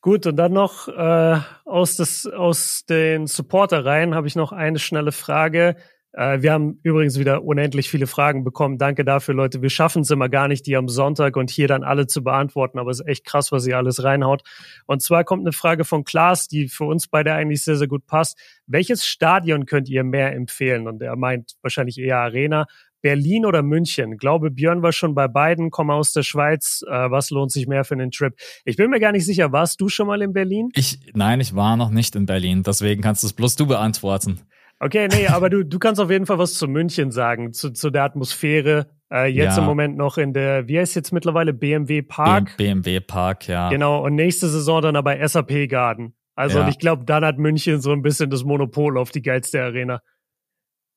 Gut, 0.00 0.26
und 0.26 0.36
dann 0.36 0.52
noch 0.52 0.88
äh, 0.88 1.40
aus, 1.64 1.96
des, 1.96 2.26
aus 2.26 2.84
den 2.88 3.26
Supporter-Reihen 3.26 4.14
habe 4.14 4.28
ich 4.28 4.36
noch 4.36 4.52
eine 4.52 4.78
schnelle 4.78 5.10
Frage. 5.10 5.76
Äh, 6.16 6.40
wir 6.40 6.52
haben 6.52 6.80
übrigens 6.82 7.18
wieder 7.18 7.44
unendlich 7.44 7.90
viele 7.90 8.06
Fragen 8.06 8.42
bekommen. 8.42 8.78
Danke 8.78 9.04
dafür, 9.04 9.34
Leute. 9.34 9.60
Wir 9.60 9.70
schaffen 9.70 10.02
es 10.02 10.10
immer 10.10 10.28
gar 10.28 10.48
nicht, 10.48 10.66
die 10.66 10.76
am 10.76 10.88
Sonntag 10.88 11.36
und 11.36 11.50
hier 11.50 11.68
dann 11.68 11.84
alle 11.84 12.06
zu 12.06 12.24
beantworten, 12.24 12.78
aber 12.78 12.90
es 12.90 13.00
ist 13.00 13.06
echt 13.06 13.24
krass, 13.24 13.52
was 13.52 13.66
ihr 13.66 13.76
alles 13.76 14.02
reinhaut. 14.02 14.42
Und 14.86 15.02
zwar 15.02 15.24
kommt 15.24 15.42
eine 15.42 15.52
Frage 15.52 15.84
von 15.84 16.04
Klaas, 16.04 16.48
die 16.48 16.68
für 16.68 16.84
uns 16.84 17.06
beide 17.06 17.34
eigentlich 17.34 17.62
sehr, 17.62 17.76
sehr 17.76 17.86
gut 17.86 18.06
passt. 18.06 18.38
Welches 18.66 19.06
Stadion 19.06 19.66
könnt 19.66 19.90
ihr 19.90 20.04
mehr 20.04 20.34
empfehlen? 20.34 20.88
Und 20.88 21.02
er 21.02 21.16
meint 21.16 21.52
wahrscheinlich 21.60 21.98
eher 21.98 22.18
Arena. 22.18 22.66
Berlin 23.02 23.44
oder 23.44 23.62
München? 23.62 24.16
Glaube 24.16 24.50
Björn 24.50 24.82
war 24.82 24.92
schon 24.92 25.14
bei 25.14 25.28
beiden, 25.28 25.70
komme 25.70 25.92
aus 25.92 26.14
der 26.14 26.22
Schweiz. 26.22 26.82
Äh, 26.88 27.10
was 27.10 27.28
lohnt 27.28 27.52
sich 27.52 27.68
mehr 27.68 27.84
für 27.84 27.94
einen 27.94 28.10
Trip? 28.10 28.34
Ich 28.64 28.76
bin 28.76 28.90
mir 28.90 29.00
gar 29.00 29.12
nicht 29.12 29.26
sicher, 29.26 29.52
warst 29.52 29.82
du 29.82 29.90
schon 29.90 30.06
mal 30.06 30.22
in 30.22 30.32
Berlin? 30.32 30.70
Ich, 30.74 30.98
nein, 31.12 31.40
ich 31.40 31.54
war 31.54 31.76
noch 31.76 31.90
nicht 31.90 32.16
in 32.16 32.24
Berlin, 32.24 32.62
deswegen 32.62 33.02
kannst 33.02 33.22
du 33.22 33.26
es 33.26 33.34
bloß 33.34 33.54
du 33.56 33.66
beantworten. 33.66 34.40
Okay, 34.78 35.08
nee, 35.08 35.26
aber 35.26 35.48
du, 35.48 35.64
du 35.64 35.78
kannst 35.78 36.00
auf 36.00 36.10
jeden 36.10 36.26
Fall 36.26 36.38
was 36.38 36.54
zu 36.54 36.68
München 36.68 37.10
sagen, 37.10 37.52
zu, 37.54 37.70
zu 37.72 37.90
der 37.90 38.04
Atmosphäre. 38.04 38.86
Äh, 39.10 39.26
jetzt 39.32 39.56
Ja. 39.56 39.62
im 39.62 39.64
Moment 39.66 39.96
noch 39.96 40.18
in 40.18 40.32
der, 40.34 40.68
wie 40.68 40.78
heißt 40.78 40.94
jetzt 40.96 41.12
mittlerweile, 41.12 41.52
BMW 41.54 42.02
Park? 42.02 42.56
BMW 42.58 43.00
Park, 43.00 43.48
ja. 43.48 43.70
Genau, 43.70 44.04
und 44.04 44.14
nächste 44.16 44.48
Saison 44.48 44.82
dann 44.82 44.96
aber 44.96 45.16
SAP 45.26 45.68
Garden. 45.68 46.14
Also 46.34 46.58
Ja. 46.58 46.64
und 46.64 46.70
ich 46.70 46.78
glaube, 46.78 47.04
dann 47.06 47.24
hat 47.24 47.38
München 47.38 47.80
so 47.80 47.92
ein 47.92 48.02
bisschen 48.02 48.28
das 48.28 48.44
Monopol 48.44 48.98
auf 48.98 49.10
die 49.12 49.22
geilste 49.22 49.62
Arena. 49.62 50.02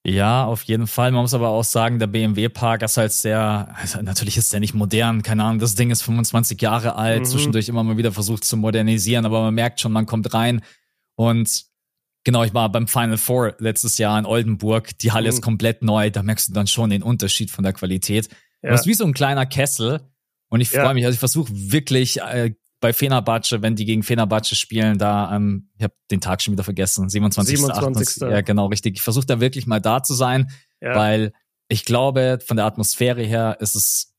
Ja, 0.06 0.46
auf 0.46 0.64
jeden 0.64 0.88
Fall. 0.88 1.12
Man 1.12 1.22
muss 1.22 1.34
aber 1.34 1.50
auch 1.50 1.64
sagen, 1.64 2.00
der 2.00 2.08
BMW 2.08 2.50
Park 2.50 2.82
ist 2.84 2.98
halt 2.98 3.12
sehr, 3.12 3.70
also 3.80 4.02
natürlich 4.02 4.38
ist 4.38 4.52
der 4.52 4.60
nicht 4.60 4.74
modern, 4.74 5.22
keine 5.22 5.44
Ahnung, 5.44 5.60
das 5.60 5.76
Ding 5.76 5.92
ist 5.92 6.02
25 6.02 6.62
Jahre 6.62 6.96
alt, 6.96 7.22
Mhm. 7.22 7.26
zwischendurch 7.26 7.70
immer 7.70 7.84
mal 7.84 7.98
wieder 7.98 8.12
versucht 8.12 8.44
zu 8.44 8.58
modernisieren, 8.58 9.26
aber 9.26 9.42
man 9.42 9.54
merkt 9.54 9.80
schon, 9.82 9.92
man 9.92 10.06
kommt 10.06 10.34
rein 10.34 10.62
und 11.16 11.69
genau, 12.30 12.44
ich 12.44 12.54
war 12.54 12.72
beim 12.72 12.88
Final 12.88 13.18
Four 13.18 13.56
letztes 13.60 13.98
Jahr 13.98 14.18
in 14.20 14.26
Oldenburg, 14.26 14.98
die 15.00 15.12
Halle 15.12 15.24
Mhm. 15.30 15.30
ist 15.36 15.42
komplett 15.42 15.82
neu, 15.82 16.12
da 16.12 16.22
merkst 16.24 16.50
du 16.50 16.54
dann 16.54 16.68
schon 16.68 16.90
den 16.92 17.02
Unterschied 17.04 17.50
von 17.52 17.64
der 17.64 17.74
Qualität. 17.74 18.30
Ja. 18.62 18.72
Das 18.72 18.82
ist 18.82 18.88
wie 18.88 18.94
so 18.94 19.06
ein 19.06 19.14
kleiner 19.14 19.46
Kessel 19.46 20.02
und 20.50 20.62
ich 20.62 20.72
Ja. 20.72 20.84
freue 20.84 20.94
mich, 20.94 21.06
also 21.06 21.14
ich 21.16 21.20
versuche 21.20 21.50
wirklich 21.52 22.22
äh, 22.22 22.54
bei 22.82 22.94
Fenerbahce, 22.94 23.62
wenn 23.62 23.76
die 23.76 23.84
gegen 23.86 24.04
Fenerbahce 24.04 24.56
spielen, 24.56 24.98
da, 24.98 25.36
ähm, 25.36 25.70
ich 25.78 25.84
habe 25.84 25.94
den 26.12 26.22
Tag 26.22 26.42
schon 26.42 26.54
wieder 26.54 26.64
vergessen, 26.64 27.10
27. 27.10 27.58
27.. 27.58 28.24
28. 28.24 28.32
Ja, 28.32 28.42
genau, 28.42 28.68
richtig. 28.68 28.96
Ich 28.96 29.02
versuche 29.02 29.26
da 29.26 29.40
wirklich 29.42 29.68
mal 29.68 29.82
da 29.82 30.02
zu 30.04 30.14
sein, 30.14 30.50
Ja. 30.82 30.96
weil 30.96 31.34
ich 31.68 31.84
glaube, 31.84 32.40
von 32.46 32.56
der 32.58 32.66
Atmosphäre 32.66 33.22
her 33.24 33.58
ist 33.60 33.76
es 33.76 34.14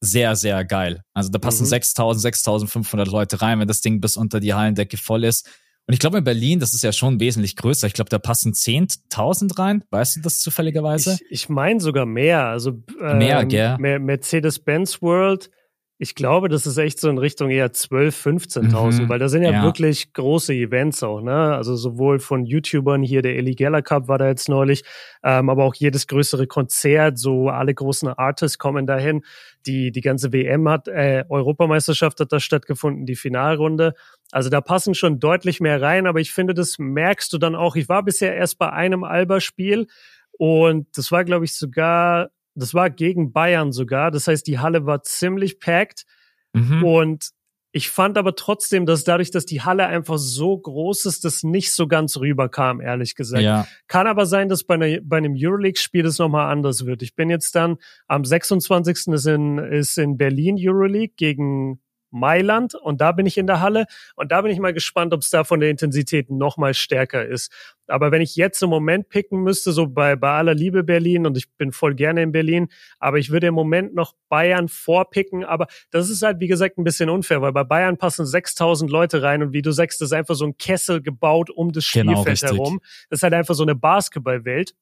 sehr, 0.00 0.34
sehr 0.36 0.64
geil. 0.64 1.02
Also 1.14 1.30
da 1.30 1.38
passen 1.38 1.64
Mhm. 1.64 1.68
6000, 1.68 2.22
6500 2.22 3.08
Leute 3.08 3.42
rein, 3.42 3.58
wenn 3.60 3.68
das 3.68 3.80
Ding 3.82 4.00
bis 4.00 4.16
unter 4.16 4.40
die 4.40 4.54
Hallendecke 4.54 4.96
voll 4.96 5.24
ist. 5.24 5.48
Und 5.88 5.92
ich 5.94 6.00
glaube, 6.00 6.18
in 6.18 6.24
Berlin, 6.24 6.58
das 6.58 6.74
ist 6.74 6.82
ja 6.82 6.90
schon 6.92 7.20
wesentlich 7.20 7.54
größer. 7.54 7.86
Ich 7.86 7.92
glaube, 7.92 8.10
da 8.10 8.18
passen 8.18 8.52
10.000 8.52 9.56
rein. 9.58 9.84
Weißt 9.90 10.16
du 10.16 10.20
das 10.20 10.40
zufälligerweise? 10.40 11.16
Ich, 11.28 11.42
ich 11.44 11.48
meine 11.48 11.80
sogar 11.80 12.06
mehr. 12.06 12.46
Also 12.46 12.82
ähm, 13.00 13.18
Mehr, 13.18 13.44
gell? 13.44 13.76
Mer- 13.78 14.00
Mercedes-Benz 14.00 15.00
World. 15.00 15.48
Ich 15.98 16.14
glaube, 16.14 16.50
das 16.50 16.66
ist 16.66 16.76
echt 16.76 17.00
so 17.00 17.08
in 17.08 17.16
Richtung 17.16 17.48
eher 17.48 17.72
12, 17.72 18.26
15.000, 18.26 19.04
Mhm, 19.04 19.08
weil 19.08 19.18
da 19.18 19.30
sind 19.30 19.42
ja, 19.42 19.50
ja. 19.50 19.62
wirklich 19.62 20.12
große 20.12 20.52
Events 20.52 21.02
auch, 21.02 21.22
ne? 21.22 21.54
Also 21.54 21.74
sowohl 21.74 22.18
von 22.18 22.44
YouTubern, 22.44 23.02
hier 23.02 23.22
der 23.22 23.36
Ellie 23.36 23.54
Geller 23.54 23.80
Cup 23.80 24.06
war 24.06 24.18
da 24.18 24.28
jetzt 24.28 24.50
neulich, 24.50 24.84
ähm, 25.24 25.48
aber 25.48 25.64
auch 25.64 25.74
jedes 25.74 26.06
größere 26.06 26.46
Konzert, 26.46 27.18
so 27.18 27.48
alle 27.48 27.72
großen 27.72 28.08
Artists 28.10 28.58
kommen 28.58 28.86
dahin. 28.86 29.24
Die, 29.64 29.90
die 29.90 30.02
ganze 30.02 30.34
WM 30.34 30.68
hat, 30.68 30.86
äh, 30.86 31.24
Europameisterschaft 31.30 32.20
hat 32.20 32.30
da 32.30 32.40
stattgefunden, 32.40 33.06
die 33.06 33.16
Finalrunde. 33.16 33.94
Also 34.32 34.50
da 34.50 34.60
passen 34.60 34.94
schon 34.94 35.18
deutlich 35.18 35.60
mehr 35.60 35.80
rein, 35.80 36.06
aber 36.06 36.20
ich 36.20 36.30
finde, 36.32 36.52
das 36.52 36.78
merkst 36.78 37.32
du 37.32 37.38
dann 37.38 37.54
auch. 37.54 37.74
Ich 37.74 37.88
war 37.88 38.02
bisher 38.02 38.34
erst 38.36 38.58
bei 38.58 38.70
einem 38.70 39.02
Alba-Spiel 39.02 39.86
und 40.32 40.86
das 40.96 41.10
war, 41.10 41.24
glaube 41.24 41.46
ich, 41.46 41.56
sogar, 41.56 42.28
das 42.56 42.74
war 42.74 42.90
gegen 42.90 43.32
Bayern 43.32 43.70
sogar. 43.72 44.10
Das 44.10 44.26
heißt, 44.26 44.46
die 44.46 44.58
Halle 44.58 44.86
war 44.86 45.02
ziemlich 45.02 45.60
packed 45.60 46.04
Mhm. 46.52 46.84
und 46.84 47.30
ich 47.72 47.90
fand 47.90 48.16
aber 48.16 48.34
trotzdem, 48.34 48.86
dass 48.86 49.04
dadurch, 49.04 49.30
dass 49.30 49.44
die 49.44 49.60
Halle 49.60 49.86
einfach 49.86 50.16
so 50.16 50.56
groß 50.56 51.04
ist, 51.04 51.26
das 51.26 51.42
nicht 51.42 51.74
so 51.74 51.86
ganz 51.86 52.16
rüberkam, 52.16 52.80
ehrlich 52.80 53.14
gesagt. 53.14 53.42
Ja, 53.42 53.66
Kann 53.86 54.06
aber 54.06 54.24
sein, 54.24 54.48
dass 54.48 54.64
bei, 54.64 54.76
einer, 54.76 55.00
bei 55.02 55.18
einem 55.18 55.34
Euroleague-Spiel 55.36 56.02
das 56.02 56.18
nochmal 56.18 56.50
anders 56.50 56.86
wird. 56.86 57.02
Ich 57.02 57.14
bin 57.14 57.28
jetzt 57.28 57.54
dann 57.54 57.76
am 58.06 58.24
26. 58.24 59.08
ist 59.12 59.26
in, 59.26 59.58
ist 59.58 59.98
in 59.98 60.16
Berlin 60.16 60.56
Euroleague 60.58 61.12
gegen 61.18 61.82
Mailand 62.10 62.74
und 62.74 63.00
da 63.00 63.12
bin 63.12 63.26
ich 63.26 63.38
in 63.38 63.46
der 63.46 63.60
Halle 63.60 63.86
und 64.14 64.32
da 64.32 64.42
bin 64.42 64.50
ich 64.50 64.58
mal 64.58 64.72
gespannt, 64.72 65.12
ob 65.12 65.20
es 65.20 65.30
da 65.30 65.44
von 65.44 65.60
der 65.60 65.70
Intensität 65.70 66.30
nochmal 66.30 66.74
stärker 66.74 67.26
ist. 67.26 67.52
Aber 67.88 68.10
wenn 68.10 68.20
ich 68.20 68.36
jetzt 68.36 68.62
im 68.62 68.70
Moment 68.70 69.08
picken 69.08 69.42
müsste, 69.42 69.72
so 69.72 69.86
bei, 69.86 70.16
bei 70.16 70.30
aller 70.30 70.54
Liebe 70.54 70.82
Berlin 70.82 71.26
und 71.26 71.36
ich 71.36 71.50
bin 71.56 71.72
voll 71.72 71.94
gerne 71.94 72.22
in 72.22 72.32
Berlin, 72.32 72.68
aber 72.98 73.18
ich 73.18 73.30
würde 73.30 73.46
im 73.46 73.54
Moment 73.54 73.94
noch 73.94 74.14
Bayern 74.28 74.68
vorpicken, 74.68 75.44
aber 75.44 75.66
das 75.90 76.10
ist 76.10 76.22
halt, 76.22 76.40
wie 76.40 76.48
gesagt, 76.48 76.78
ein 76.78 76.84
bisschen 76.84 77.10
unfair, 77.10 77.42
weil 77.42 77.52
bei 77.52 77.64
Bayern 77.64 77.96
passen 77.96 78.26
6000 78.26 78.90
Leute 78.90 79.22
rein 79.22 79.42
und 79.42 79.52
wie 79.52 79.62
du 79.62 79.70
sagst, 79.70 80.00
das 80.00 80.08
ist 80.08 80.12
einfach 80.12 80.34
so 80.34 80.46
ein 80.46 80.56
Kessel 80.58 81.00
gebaut 81.00 81.50
um 81.50 81.72
das 81.72 81.90
Genau, 81.92 82.12
Spielfeld 82.12 82.42
richtig. 82.42 82.58
herum. 82.58 82.80
Das 83.08 83.18
ist 83.18 83.22
halt 83.22 83.34
einfach 83.34 83.54
so 83.54 83.62
eine 83.62 83.74
Basketballwelt. 83.74 84.74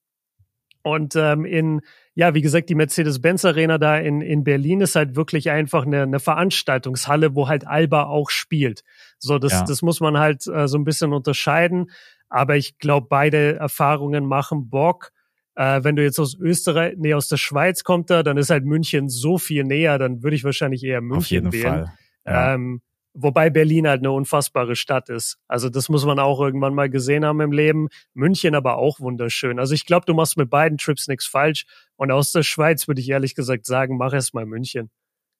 Und 0.84 1.16
ähm, 1.16 1.46
in, 1.46 1.80
ja, 2.14 2.34
wie 2.34 2.42
gesagt, 2.42 2.68
die 2.68 2.74
Mercedes-Benz 2.74 3.46
Arena 3.46 3.78
da 3.78 3.96
in, 3.98 4.20
in 4.20 4.44
Berlin 4.44 4.82
ist 4.82 4.96
halt 4.96 5.16
wirklich 5.16 5.50
einfach 5.50 5.86
eine, 5.86 6.02
eine 6.02 6.20
Veranstaltungshalle, 6.20 7.34
wo 7.34 7.48
halt 7.48 7.66
Alba 7.66 8.04
auch 8.04 8.28
spielt. 8.28 8.84
So, 9.18 9.38
das, 9.38 9.52
Ja. 9.52 9.64
das 9.64 9.80
muss 9.80 10.00
man 10.00 10.18
halt 10.18 10.46
äh, 10.46 10.68
so 10.68 10.76
ein 10.76 10.84
bisschen 10.84 11.14
unterscheiden. 11.14 11.90
Aber 12.28 12.56
ich 12.56 12.76
glaube, 12.78 13.06
beide 13.08 13.56
Erfahrungen 13.56 14.26
machen 14.26 14.68
Bock. 14.68 15.10
Äh, 15.54 15.84
wenn 15.84 15.96
du 15.96 16.02
jetzt 16.02 16.18
aus 16.18 16.36
Österreich, 16.38 16.96
nee, 16.98 17.14
aus 17.14 17.28
der 17.28 17.38
Schweiz 17.38 17.82
kommt 17.82 18.10
da, 18.10 18.22
dann 18.22 18.36
ist 18.36 18.50
halt 18.50 18.66
München 18.66 19.08
so 19.08 19.38
viel 19.38 19.64
näher, 19.64 19.98
dann 19.98 20.22
würde 20.22 20.36
ich 20.36 20.44
wahrscheinlich 20.44 20.84
eher 20.84 21.00
München 21.00 21.18
auf 21.18 21.30
jeden 21.30 21.52
wählen. 21.52 21.86
Fall. 21.86 21.92
Ja. 22.26 22.54
Ähm, 22.54 22.82
wobei 23.14 23.48
Berlin 23.48 23.86
halt 23.88 24.00
eine 24.00 24.10
unfassbare 24.12 24.76
Stadt 24.76 25.08
ist. 25.08 25.38
Also 25.48 25.68
das 25.70 25.88
muss 25.88 26.04
man 26.04 26.18
auch 26.18 26.40
irgendwann 26.40 26.74
mal 26.74 26.90
gesehen 26.90 27.24
haben 27.24 27.40
im 27.40 27.52
Leben. 27.52 27.88
München 28.12 28.54
aber 28.54 28.76
auch 28.76 29.00
wunderschön. 29.00 29.58
Also 29.58 29.72
ich 29.74 29.86
glaube, 29.86 30.04
du 30.06 30.14
machst 30.14 30.36
mit 30.36 30.50
beiden 30.50 30.76
Trips 30.78 31.08
nichts 31.08 31.26
falsch. 31.26 31.64
Und 31.96 32.10
aus 32.10 32.32
der 32.32 32.42
Schweiz 32.42 32.88
würde 32.88 33.00
ich 33.00 33.08
ehrlich 33.08 33.34
gesagt 33.34 33.66
sagen, 33.66 33.96
mach 33.96 34.12
erst 34.12 34.34
mal 34.34 34.44
München. 34.46 34.90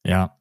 Ja. 0.06 0.37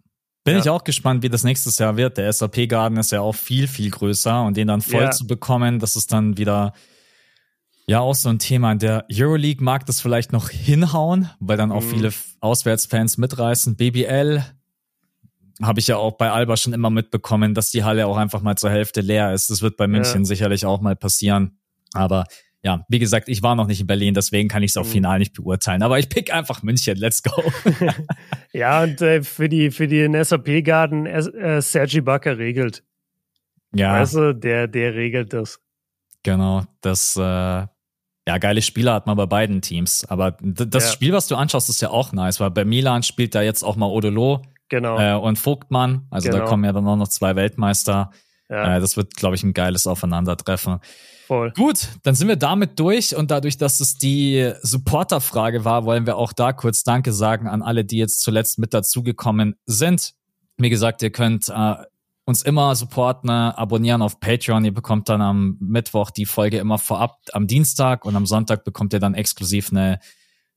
Bin 0.45 0.55
Ja. 0.55 0.59
ich 0.61 0.69
auch 0.69 0.83
gespannt, 0.83 1.23
wie 1.23 1.29
das 1.29 1.43
nächstes 1.43 1.79
Jahr 1.79 1.95
wird. 1.97 2.17
Der 2.17 2.31
SAP 2.31 2.67
Garden 2.67 2.97
ist 2.97 3.11
ja 3.11 3.21
auch 3.21 3.33
viel, 3.35 3.67
viel 3.67 3.89
größer 3.89 4.43
und 4.43 4.57
den 4.57 4.67
dann 4.67 4.81
voll 4.81 5.03
Ja. 5.03 5.11
zu 5.11 5.25
bekommen, 5.25 5.79
das 5.79 5.95
ist 5.95 6.11
dann 6.11 6.37
wieder 6.37 6.73
ja 7.87 7.99
auch 7.99 8.15
so 8.15 8.29
ein 8.29 8.39
Thema. 8.39 8.71
In 8.73 8.79
der 8.79 9.05
Euroleague 9.11 9.63
mag 9.63 9.85
das 9.85 10.01
vielleicht 10.01 10.31
noch 10.33 10.49
hinhauen, 10.49 11.29
weil 11.39 11.57
dann 11.57 11.71
auch 11.71 11.81
Mhm. 11.83 11.89
viele 11.89 12.13
Auswärtsfans 12.41 13.17
mitreißen. 13.17 13.75
BBL 13.75 14.43
habe 15.61 15.79
ich 15.79 15.87
ja 15.87 15.97
auch 15.97 16.13
bei 16.17 16.31
Alba 16.31 16.57
schon 16.57 16.73
immer 16.73 16.89
mitbekommen, 16.89 17.53
dass 17.53 17.69
die 17.71 17.83
Halle 17.83 18.07
auch 18.07 18.17
einfach 18.17 18.41
mal 18.41 18.55
zur 18.57 18.69
Hälfte 18.71 19.01
leer 19.01 19.33
ist. 19.33 19.49
Das 19.49 19.61
wird 19.61 19.77
bei 19.77 19.87
München 19.87 20.25
sicherlich 20.25 20.65
auch 20.65 20.81
mal 20.81 20.95
passieren. 20.95 21.59
Aber 21.93 22.25
ja, 22.63 22.85
wie 22.87 22.99
gesagt, 22.99 23.27
ich 23.29 23.43
war 23.43 23.55
noch 23.55 23.67
nicht 23.67 23.81
in 23.81 23.87
Berlin, 23.87 24.13
deswegen 24.13 24.47
kann 24.49 24.63
ich 24.63 24.71
es 24.71 24.77
auch 24.77 24.85
Mhm. 24.85 24.89
final 24.89 25.19
nicht 25.19 25.33
beurteilen. 25.33 25.83
Aber 25.83 25.99
ich 25.99 26.09
pick 26.09 26.33
einfach 26.33 26.63
München. 26.63 26.97
Let's 26.97 27.21
go. 27.21 27.31
Ja, 28.53 28.83
und 28.83 29.01
äh, 29.01 29.23
für 29.23 29.49
die 29.49 29.71
für 29.71 29.87
den 29.87 30.21
SAP 30.23 30.61
Garden 30.63 31.05
äh, 31.07 31.17
äh, 31.19 31.61
Sergi 31.61 32.01
Bakker 32.01 32.37
regelt. 32.37 32.83
ja. 33.75 33.93
Weißt 33.99 34.13
du, 34.15 34.33
der 34.35 34.67
der 34.67 34.93
regelt 34.93 35.33
das. 35.33 35.59
Genau, 36.23 36.63
das, 36.81 37.17
äh, 37.17 37.21
ja, 37.21 38.37
geile 38.39 38.61
Spieler 38.61 38.93
hat 38.93 39.07
man 39.07 39.17
bei 39.17 39.25
beiden 39.25 39.61
Teams. 39.61 40.05
Aber 40.05 40.37
das 40.39 40.85
Ja. 40.85 40.91
Spiel, 40.91 41.11
was 41.13 41.27
du 41.27 41.35
anschaust, 41.35 41.67
ist 41.69 41.81
ja 41.81 41.89
auch 41.89 42.13
nice, 42.13 42.39
weil 42.39 42.51
bei 42.51 42.63
Milan 42.63 43.03
spielt 43.03 43.35
da 43.35 43.41
jetzt 43.41 43.63
auch 43.63 43.75
mal 43.75 43.87
Odolo 43.87 44.41
Genau. 44.73 44.97
äh, 44.99 45.13
und 45.13 45.37
Vogtmann. 45.37 46.07
Also 46.09 46.29
da 46.31 46.37
Genau. 46.39 46.49
kommen 46.49 46.63
ja 46.63 46.71
dann 46.71 46.87
auch 46.87 46.95
noch 46.95 47.07
zwei 47.07 47.35
Weltmeister. 47.35 48.09
ja, 48.49 48.77
Äh, 48.77 48.79
das 48.79 48.97
wird, 48.97 49.15
glaube 49.15 49.35
ich, 49.35 49.43
ein 49.43 49.53
geiles 49.53 49.85
Aufeinandertreffen. 49.85 50.79
voll. 51.27 51.51
Gut, 51.55 51.89
dann 52.01 52.15
sind 52.15 52.27
wir 52.27 52.35
damit 52.37 52.79
durch 52.79 53.15
und 53.15 53.29
dadurch, 53.31 53.57
dass 53.57 53.79
es 53.79 53.97
die 53.97 54.51
Supporter-Frage 54.61 55.63
war, 55.63 55.85
wollen 55.85 56.05
wir 56.05 56.17
auch 56.17 56.33
da 56.33 56.53
kurz 56.53 56.83
Danke 56.83 57.13
sagen 57.13 57.47
an 57.47 57.61
alle, 57.61 57.85
die 57.85 57.97
jetzt 57.97 58.21
zuletzt 58.21 58.57
mit 58.59 58.73
dazugekommen 58.73 59.55
sind. 59.65 60.13
Wie 60.57 60.69
gesagt, 60.69 61.01
ihr 61.03 61.11
könnt 61.11 61.49
äh, 61.49 61.75
uns 62.25 62.41
immer 62.41 62.75
supporten, 62.75 63.29
äh, 63.29 63.33
abonnieren 63.33 64.01
auf 64.01 64.19
Patreon. 64.19 64.65
Ihr 64.65 64.73
bekommt 64.73 65.07
dann 65.09 65.21
am 65.21 65.57
Mittwoch 65.59 66.09
die 66.11 66.25
Folge 66.25 66.57
immer 66.57 66.77
vorab 66.79 67.17
am 67.31 67.45
Dienstag 67.47 68.05
und 68.05 68.15
am 68.15 68.25
Sonntag 68.25 68.63
bekommt 68.63 68.93
ihr 68.93 68.99
dann 68.99 69.13
exklusiv 69.13 69.71
eine, 69.71 69.99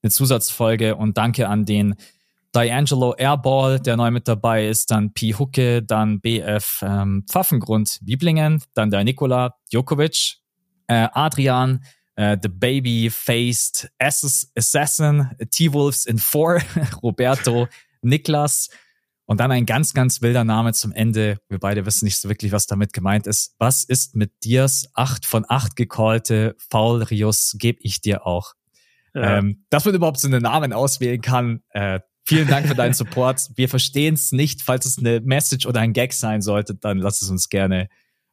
eine 0.02 0.10
Zusatzfolge 0.10 0.96
und 0.96 1.16
danke 1.18 1.48
an 1.48 1.64
den 1.64 1.94
D'Angelo 2.54 3.14
Airball, 3.16 3.80
der 3.80 3.96
neu 3.96 4.10
mit 4.10 4.28
dabei 4.28 4.66
ist, 4.68 4.90
dann 4.90 5.12
P. 5.12 5.34
Hucke, 5.34 5.82
dann 5.82 6.20
BF 6.20 6.82
ähm, 6.82 7.24
Pfaffengrund 7.28 7.98
Wieblingen, 8.02 8.62
dann 8.74 8.90
der 8.90 9.04
Nikola 9.04 9.56
Djokovic, 9.72 10.36
äh, 10.86 11.08
Adrian, 11.12 11.84
äh, 12.16 12.36
The 12.40 12.48
Baby 12.48 13.10
Faced 13.10 13.90
Assassin, 13.98 15.30
T-Wolves 15.50 16.06
in 16.06 16.18
Four, 16.18 16.60
Roberto, 17.02 17.68
Niklas 18.02 18.70
und 19.26 19.40
dann 19.40 19.50
ein 19.50 19.66
ganz, 19.66 19.92
ganz 19.92 20.22
wilder 20.22 20.44
Name 20.44 20.72
zum 20.72 20.92
Ende. 20.92 21.38
Wir 21.48 21.58
beide 21.58 21.84
wissen 21.84 22.04
nicht 22.04 22.16
so 22.16 22.28
wirklich, 22.28 22.52
was 22.52 22.66
damit 22.66 22.92
gemeint 22.92 23.26
ist. 23.26 23.54
Was 23.58 23.84
ist 23.84 24.14
mit 24.14 24.32
Dirs 24.44 24.88
8 24.94 25.26
von 25.26 25.44
8 25.46 25.76
gecallte 25.76 26.54
Faul 26.70 27.02
Rios 27.02 27.56
gebe 27.58 27.78
ich 27.82 28.00
dir 28.00 28.26
auch. 28.26 28.54
Ja. 29.14 29.38
Ähm, 29.38 29.64
dass 29.68 29.84
man 29.84 29.94
überhaupt 29.94 30.20
so 30.20 30.28
einen 30.28 30.42
Namen 30.42 30.72
auswählen 30.72 31.20
kann, 31.20 31.62
äh, 31.70 32.00
Vielen 32.28 32.48
Dank 32.48 32.66
für 32.66 32.74
deinen 32.74 32.92
Support. 32.92 33.50
Wir 33.54 33.68
verstehen 33.68 34.14
es 34.14 34.32
nicht. 34.32 34.62
Falls 34.62 34.84
es 34.84 34.98
eine 34.98 35.20
Message 35.20 35.64
oder 35.64 35.80
ein 35.80 35.92
Gag 35.92 36.12
sein 36.12 36.42
sollte, 36.42 36.74
dann 36.74 36.98
lass 36.98 37.22
es 37.22 37.30
uns 37.30 37.48
gerne 37.48 37.88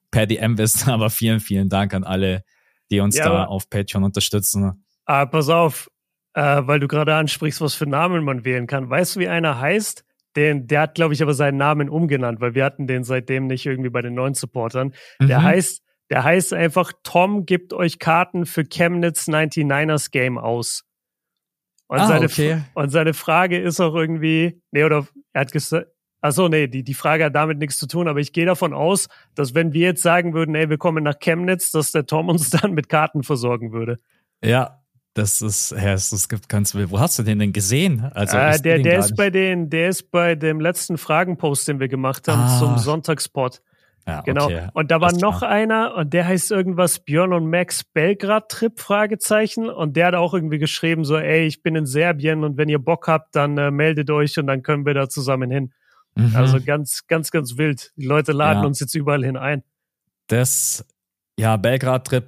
per 0.09 0.25
DM 0.25 0.57
wissen. 0.57 0.89
Aber 0.89 1.11
vielen, 1.11 1.39
vielen 1.39 1.69
Dank 1.69 1.93
an 1.93 2.03
alle, 2.03 2.43
die 2.89 2.99
uns 2.99 3.15
ja, 3.15 3.25
da 3.25 3.45
auf 3.45 3.69
Patreon 3.69 4.03
unterstützen. 4.03 4.83
Ah, 5.05 5.27
pass 5.27 5.49
auf, 5.49 5.91
äh, 6.33 6.41
weil 6.41 6.79
du 6.79 6.87
gerade 6.87 7.13
ansprichst, 7.13 7.61
was 7.61 7.75
für 7.75 7.85
Namen 7.85 8.23
man 8.23 8.45
wählen 8.45 8.65
kann. 8.65 8.89
Weißt 8.89 9.15
du, 9.15 9.19
wie 9.19 9.27
einer 9.27 9.59
heißt? 9.59 10.03
Den, 10.35 10.65
der 10.65 10.81
hat, 10.81 10.95
glaube 10.95 11.13
ich, 11.13 11.21
aber 11.21 11.35
seinen 11.35 11.57
Namen 11.57 11.89
umgenannt, 11.89 12.41
weil 12.41 12.55
wir 12.55 12.65
hatten 12.65 12.87
den 12.87 13.03
seitdem 13.03 13.45
nicht 13.45 13.67
irgendwie 13.67 13.91
bei 13.91 14.01
den 14.01 14.15
neuen 14.15 14.33
Supportern. 14.33 14.95
Mhm. 15.19 15.27
Der 15.27 15.43
heißt, 15.43 15.83
der 16.09 16.23
heißt 16.23 16.53
einfach, 16.53 16.93
Tom 17.03 17.45
gibt 17.45 17.73
euch 17.73 17.99
Karten 17.99 18.47
für 18.47 18.63
Chemnitz 18.63 19.27
99ers 19.27 20.09
Game 20.09 20.39
aus. 20.39 20.83
Und, 21.87 21.99
ah, 21.99 22.07
seine, 22.07 22.25
okay. 22.25 22.61
und 22.73 22.89
seine 22.89 23.13
Frage 23.13 23.59
ist 23.59 23.79
auch 23.79 23.93
irgendwie, 23.93 24.61
nee, 24.71 24.83
oder 24.83 25.07
er 25.33 25.41
hat 25.41 25.51
gesagt, 25.51 25.87
Achso, 26.23 26.47
nee, 26.47 26.67
die, 26.67 26.83
die 26.83 26.93
Frage 26.93 27.25
hat 27.25 27.35
damit 27.35 27.57
nichts 27.57 27.77
zu 27.77 27.85
tun, 27.85 28.07
aber 28.07 28.21
ich 28.21 28.31
gehe 28.31 28.45
davon 28.45 28.73
aus, 28.73 29.09
dass 29.35 29.53
wenn 29.55 29.73
wir 29.73 29.87
jetzt 29.87 30.01
sagen 30.01 30.33
würden, 30.33 30.55
ey, 30.55 30.69
wir 30.69 30.77
kommen 30.77 31.03
nach 31.03 31.19
Chemnitz, 31.19 31.69
dass 31.71 31.91
der 31.91 32.05
Tom 32.05 32.29
uns 32.29 32.49
dann 32.61 32.73
mit 32.73 32.87
Karten 32.87 33.23
versorgen 33.23 33.73
würde. 33.73 33.99
Ja, 34.41 34.79
das 35.15 35.41
ist, 35.41 35.71
ja, 35.71 35.93
es 35.93 36.29
gibt 36.29 36.47
ganz 36.47 36.73
wild. 36.73 36.91
Wo 36.91 36.99
hast 37.01 37.19
du 37.19 37.23
den 37.23 37.39
denn 37.39 37.51
gesehen? 37.51 38.09
Also, 38.13 38.37
äh, 38.37 38.57
der, 38.61 38.79
der 38.79 38.99
ist 38.99 39.17
bei 39.17 39.29
den, 39.29 39.69
der 39.69 39.89
ist 39.89 40.11
bei 40.11 40.35
dem 40.35 40.61
letzten 40.61 40.97
Fragenpost, 40.97 41.67
den 41.67 41.81
wir 41.81 41.89
gemacht 41.89 42.25
haben, 42.29 42.43
ah. 42.43 42.57
zum 42.57 42.77
Sonntagspot. 42.77 43.61
Ja, 44.05 44.21
genau. 44.21 44.45
Okay. 44.45 44.67
Und 44.73 44.91
da 44.91 44.99
war 44.99 45.13
noch 45.13 45.39
klar. 45.39 45.51
einer 45.51 45.95
und 45.95 46.13
der 46.13 46.27
heißt 46.27 46.51
irgendwas 46.51 46.99
Björn 46.99 47.31
und 47.31 47.49
Max 47.49 47.83
Belgrad 47.83 48.49
Trip 48.49 48.77
Fragezeichen 48.79 49.69
und 49.69 49.95
der 49.95 50.07
hat 50.07 50.15
auch 50.15 50.33
irgendwie 50.33 50.59
geschrieben 50.59 51.05
so, 51.05 51.17
ey, 51.17 51.45
ich 51.45 51.63
bin 51.63 51.75
in 51.75 51.85
Serbien 51.85 52.43
und 52.43 52.57
wenn 52.57 52.67
ihr 52.67 52.79
Bock 52.79 53.07
habt, 53.07 53.35
dann 53.35 53.57
äh, 53.57 53.71
meldet 53.71 54.09
euch 54.11 54.37
und 54.37 54.47
dann 54.47 54.61
können 54.61 54.85
wir 54.85 54.93
da 54.93 55.07
zusammen 55.07 55.49
hin. 55.49 55.73
Mhm. 56.15 56.35
Also 56.35 56.59
ganz, 56.61 57.07
ganz, 57.07 57.31
ganz 57.31 57.57
wild. 57.57 57.91
Die 57.95 58.05
Leute 58.05 58.33
laden 58.33 58.61
ja. 58.61 58.67
uns 58.67 58.79
jetzt 58.79 58.93
überall 58.93 59.23
hin 59.23 59.37
ein. 59.37 59.63
Das, 60.27 60.85
ja, 61.39 61.55
Belgrad 61.57 62.07
Trip 62.07 62.25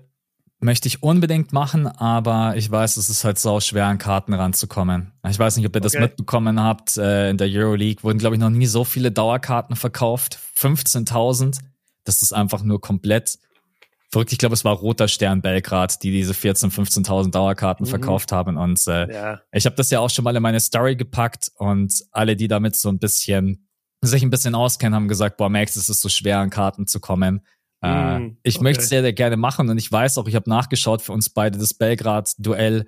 möchte 0.59 0.87
ich 0.87 1.03
unbedingt 1.03 1.53
machen, 1.53 1.87
aber 1.87 2.55
ich 2.55 2.71
weiß, 2.71 2.97
es 2.97 3.09
ist 3.09 3.23
halt 3.23 3.37
so 3.37 3.59
schwer, 3.59 3.85
an 3.85 3.97
Karten 3.97 4.33
ranzukommen. 4.33 5.11
Ich 5.27 5.37
weiß 5.37 5.57
nicht, 5.57 5.65
ob 5.67 5.75
ihr 5.75 5.81
das 5.81 5.93
mitbekommen 5.93 6.61
habt. 6.61 6.97
Äh, 6.97 7.29
in 7.29 7.37
der 7.37 7.47
Euroleague 7.47 8.03
wurden, 8.03 8.17
glaube 8.17 8.35
ich, 8.35 8.41
noch 8.41 8.49
nie 8.49 8.65
so 8.65 8.83
viele 8.83 9.11
Dauerkarten 9.11 9.75
verkauft. 9.75 10.39
15.000. 10.57 11.59
Das 12.03 12.21
ist 12.21 12.33
einfach 12.33 12.63
nur 12.63 12.81
komplett 12.81 13.37
verrückt. 14.11 14.31
Ich 14.31 14.37
glaube, 14.37 14.53
es 14.53 14.63
war 14.63 14.75
Roter 14.75 15.07
Stern 15.07 15.41
Belgrad, 15.41 16.01
die 16.03 16.11
diese 16.11 16.33
14.000, 16.33 17.05
15.000 17.05 17.31
Dauerkarten 17.31 17.85
mhm. 17.85 17.89
verkauft 17.89 18.31
haben. 18.31 18.57
Und 18.57 18.85
äh, 18.87 19.11
ja. 19.11 19.41
ich 19.51 19.65
habe 19.65 19.75
das 19.75 19.89
ja 19.89 19.99
auch 19.99 20.09
schon 20.09 20.23
mal 20.23 20.35
in 20.35 20.41
meine 20.41 20.59
Story 20.59 20.95
gepackt 20.95 21.51
und 21.55 21.93
alle, 22.11 22.35
die 22.35 22.47
damit 22.47 22.75
so 22.75 22.89
ein 22.89 22.99
bisschen 22.99 23.67
sich 24.01 24.23
ein 24.23 24.29
bisschen 24.29 24.55
auskennen, 24.55 24.95
haben 24.95 25.07
gesagt, 25.07 25.37
boah, 25.37 25.49
Max, 25.49 25.75
es 25.75 25.89
ist 25.89 26.01
so 26.01 26.09
schwer, 26.09 26.39
an 26.39 26.49
Karten 26.49 26.85
zu 26.85 26.99
kommen. 26.99 27.41
Äh, 27.81 28.19
mm, 28.19 28.37
ich 28.43 28.57
okay. 28.57 28.63
möchte 28.63 28.83
es 28.83 28.89
sehr, 28.89 29.01
sehr 29.01 29.13
gerne 29.13 29.37
machen 29.37 29.69
und 29.69 29.77
ich 29.77 29.91
weiß 29.91 30.17
auch, 30.17 30.27
ich 30.27 30.35
habe 30.35 30.49
nachgeschaut 30.49 31.01
für 31.01 31.11
uns 31.11 31.29
beide, 31.29 31.57
das 31.57 31.73
Belgrad-Duell 31.73 32.85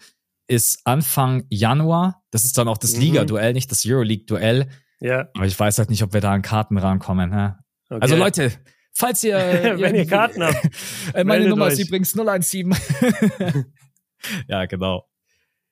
ist 0.48 0.82
Anfang 0.86 1.46
Januar. 1.50 2.24
Das 2.32 2.46
ist 2.46 2.58
dann 2.58 2.68
auch 2.68 2.78
das 2.78 2.96
mhm. 2.96 3.02
Liga-Duell, 3.02 3.54
nicht 3.54 3.72
das 3.72 3.84
Euroleague-Duell. 3.86 4.70
Ja. 5.00 5.30
Aber 5.36 5.46
ich 5.46 5.60
weiß 5.60 5.78
halt 5.78 5.90
nicht, 5.90 6.04
ob 6.04 6.14
wir 6.14 6.22
da 6.22 6.32
an 6.32 6.42
Karten 6.42 6.78
rankommen. 6.78 7.34
Hä? 7.34 7.54
Okay. 7.90 8.02
Also 8.02 8.16
Leute, 8.16 8.52
falls 8.94 9.24
ihr... 9.24 9.38
Wenn 9.80 9.96
ihr 9.96 10.08
Karten 10.08 10.44
habt. 10.44 10.58
Äh, 11.14 11.24
meine 11.24 11.48
Nummer 11.48 11.66
euch. 11.66 11.74
ist 11.74 11.88
übrigens 11.88 12.12
017. 12.12 12.76
ja, 14.48 14.66
genau. 14.66 15.08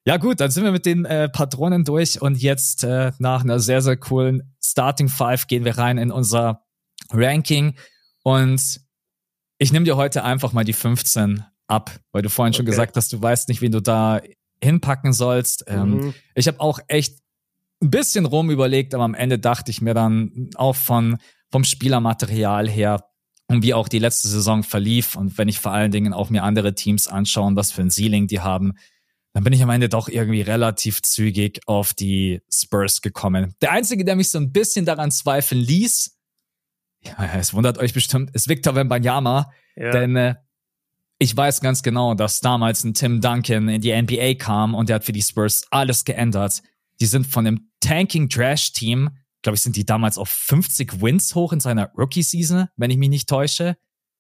Ja 0.06 0.18
gut, 0.18 0.40
dann 0.40 0.52
sind 0.52 0.64
wir 0.64 0.72
mit 0.72 0.86
den 0.86 1.04
äh, 1.06 1.28
Patronen 1.30 1.84
durch 1.84 2.22
und 2.22 2.42
jetzt 2.42 2.84
äh, 2.84 3.12
nach 3.18 3.44
einer 3.44 3.60
sehr, 3.60 3.82
sehr 3.82 3.98
coolen 3.98 4.56
Starting 4.64 5.10
Five 5.10 5.48
gehen 5.48 5.66
wir 5.66 5.78
rein 5.78 5.98
in 5.98 6.12
unser 6.12 6.64
Ranking 7.12 7.76
und 8.24 8.82
ich 9.58 9.72
nehme 9.72 9.86
dir 9.86 9.98
heute 9.98 10.24
einfach 10.24 10.54
mal 10.54 10.64
die 10.64 10.74
15 10.74 11.44
ab, 11.68 11.92
weil 12.12 12.22
du 12.22 12.30
vorhin 12.30 12.52
okay. 12.52 12.58
schon 12.58 12.66
gesagt 12.66 12.96
hast, 12.98 13.12
du 13.14 13.22
weißt 13.22 13.50
nicht, 13.50 13.62
wen 13.62 13.72
du 13.72 13.82
da 13.82 14.22
hinpacken 14.64 15.14
sollst. 15.14 15.66
Ähm, 15.68 15.90
mhm. 15.90 16.14
ich 16.36 16.48
habe 16.48 16.60
auch 16.60 16.80
echt 16.88 17.20
ein 17.86 17.92
bisschen 17.92 18.26
rum 18.26 18.50
überlegt, 18.50 18.94
aber 18.94 19.04
am 19.04 19.14
Ende 19.14 19.40
dachte 19.40 19.72
ich 19.72 19.82
mir 19.82 19.94
dann 19.94 20.50
auch 20.56 20.76
von 20.76 21.18
vom 21.52 21.64
Spielermaterial 21.64 22.68
her 22.68 23.06
und 23.48 23.64
wie 23.64 23.74
auch 23.74 23.88
die 23.88 24.00
letzte 24.00 24.28
Saison 24.28 24.64
verlief 24.64 25.16
und 25.16 25.38
wenn 25.38 25.48
ich 25.48 25.60
vor 25.60 25.72
allen 25.72 25.92
Dingen 25.92 26.14
auch 26.14 26.30
mir 26.30 26.44
andere 26.44 26.76
Teams 26.76 27.08
anschaue, 27.08 27.56
was 27.56 27.72
für 27.72 27.82
ein 27.82 27.92
Ceiling 27.92 28.28
die 28.28 28.42
haben, 28.42 28.74
dann 29.34 29.44
bin 29.44 29.54
ich 29.54 29.62
am 29.62 29.70
Ende 29.70 29.90
doch 29.90 30.08
irgendwie 30.08 30.42
relativ 30.42 31.02
zügig 31.02 31.60
auf 31.66 31.94
die 31.94 32.42
Spurs 32.52 33.02
gekommen. 33.02 33.54
Der 33.62 33.72
einzige, 33.72 34.04
der 34.04 34.16
mich 34.16 34.32
so 34.32 34.38
ein 34.38 34.52
bisschen 34.52 34.86
daran 34.86 35.12
zweifeln 35.12 35.62
ließ, 35.62 36.18
ja, 37.04 37.36
es 37.38 37.54
wundert 37.54 37.78
euch 37.78 37.94
bestimmt, 37.94 38.32
ist 38.34 38.50
Victor 38.50 38.76
Wembanyama, 38.76 39.52
ja. 39.76 39.92
denn 39.92 40.16
äh, 40.16 40.36
ich 41.20 41.36
weiß 41.36 41.62
ganz 41.62 41.84
genau, 41.84 42.14
dass 42.16 42.42
damals 42.42 42.84
ein 42.84 42.94
Tim 42.94 43.22
Duncan 43.22 43.70
in 43.70 43.82
die 43.82 43.94
NBA 43.94 44.36
kam 44.36 44.74
und 44.74 44.90
der 44.90 44.96
hat 44.96 45.06
für 45.06 45.14
die 45.14 45.22
Spurs 45.22 45.66
alles 45.70 46.04
geändert. 46.04 46.62
Die 47.00 47.06
sind 47.06 47.28
von 47.28 47.46
dem 47.46 47.70
Tanking 47.80 48.30
Trash 48.30 48.74
Team, 48.74 49.10
glaube 49.42 49.56
ich, 49.56 49.62
sind 49.62 49.76
die 49.76 49.86
damals 49.86 50.18
auf 50.18 50.30
50 50.30 51.02
Wins 51.02 51.36
hoch 51.36 51.54
in 51.54 51.60
seiner 51.60 51.92
Rookie-Season, 51.98 52.68
wenn 52.78 52.92
ich 52.92 52.98
mich 52.98 53.10
nicht 53.10 53.30
täusche. 53.30 53.78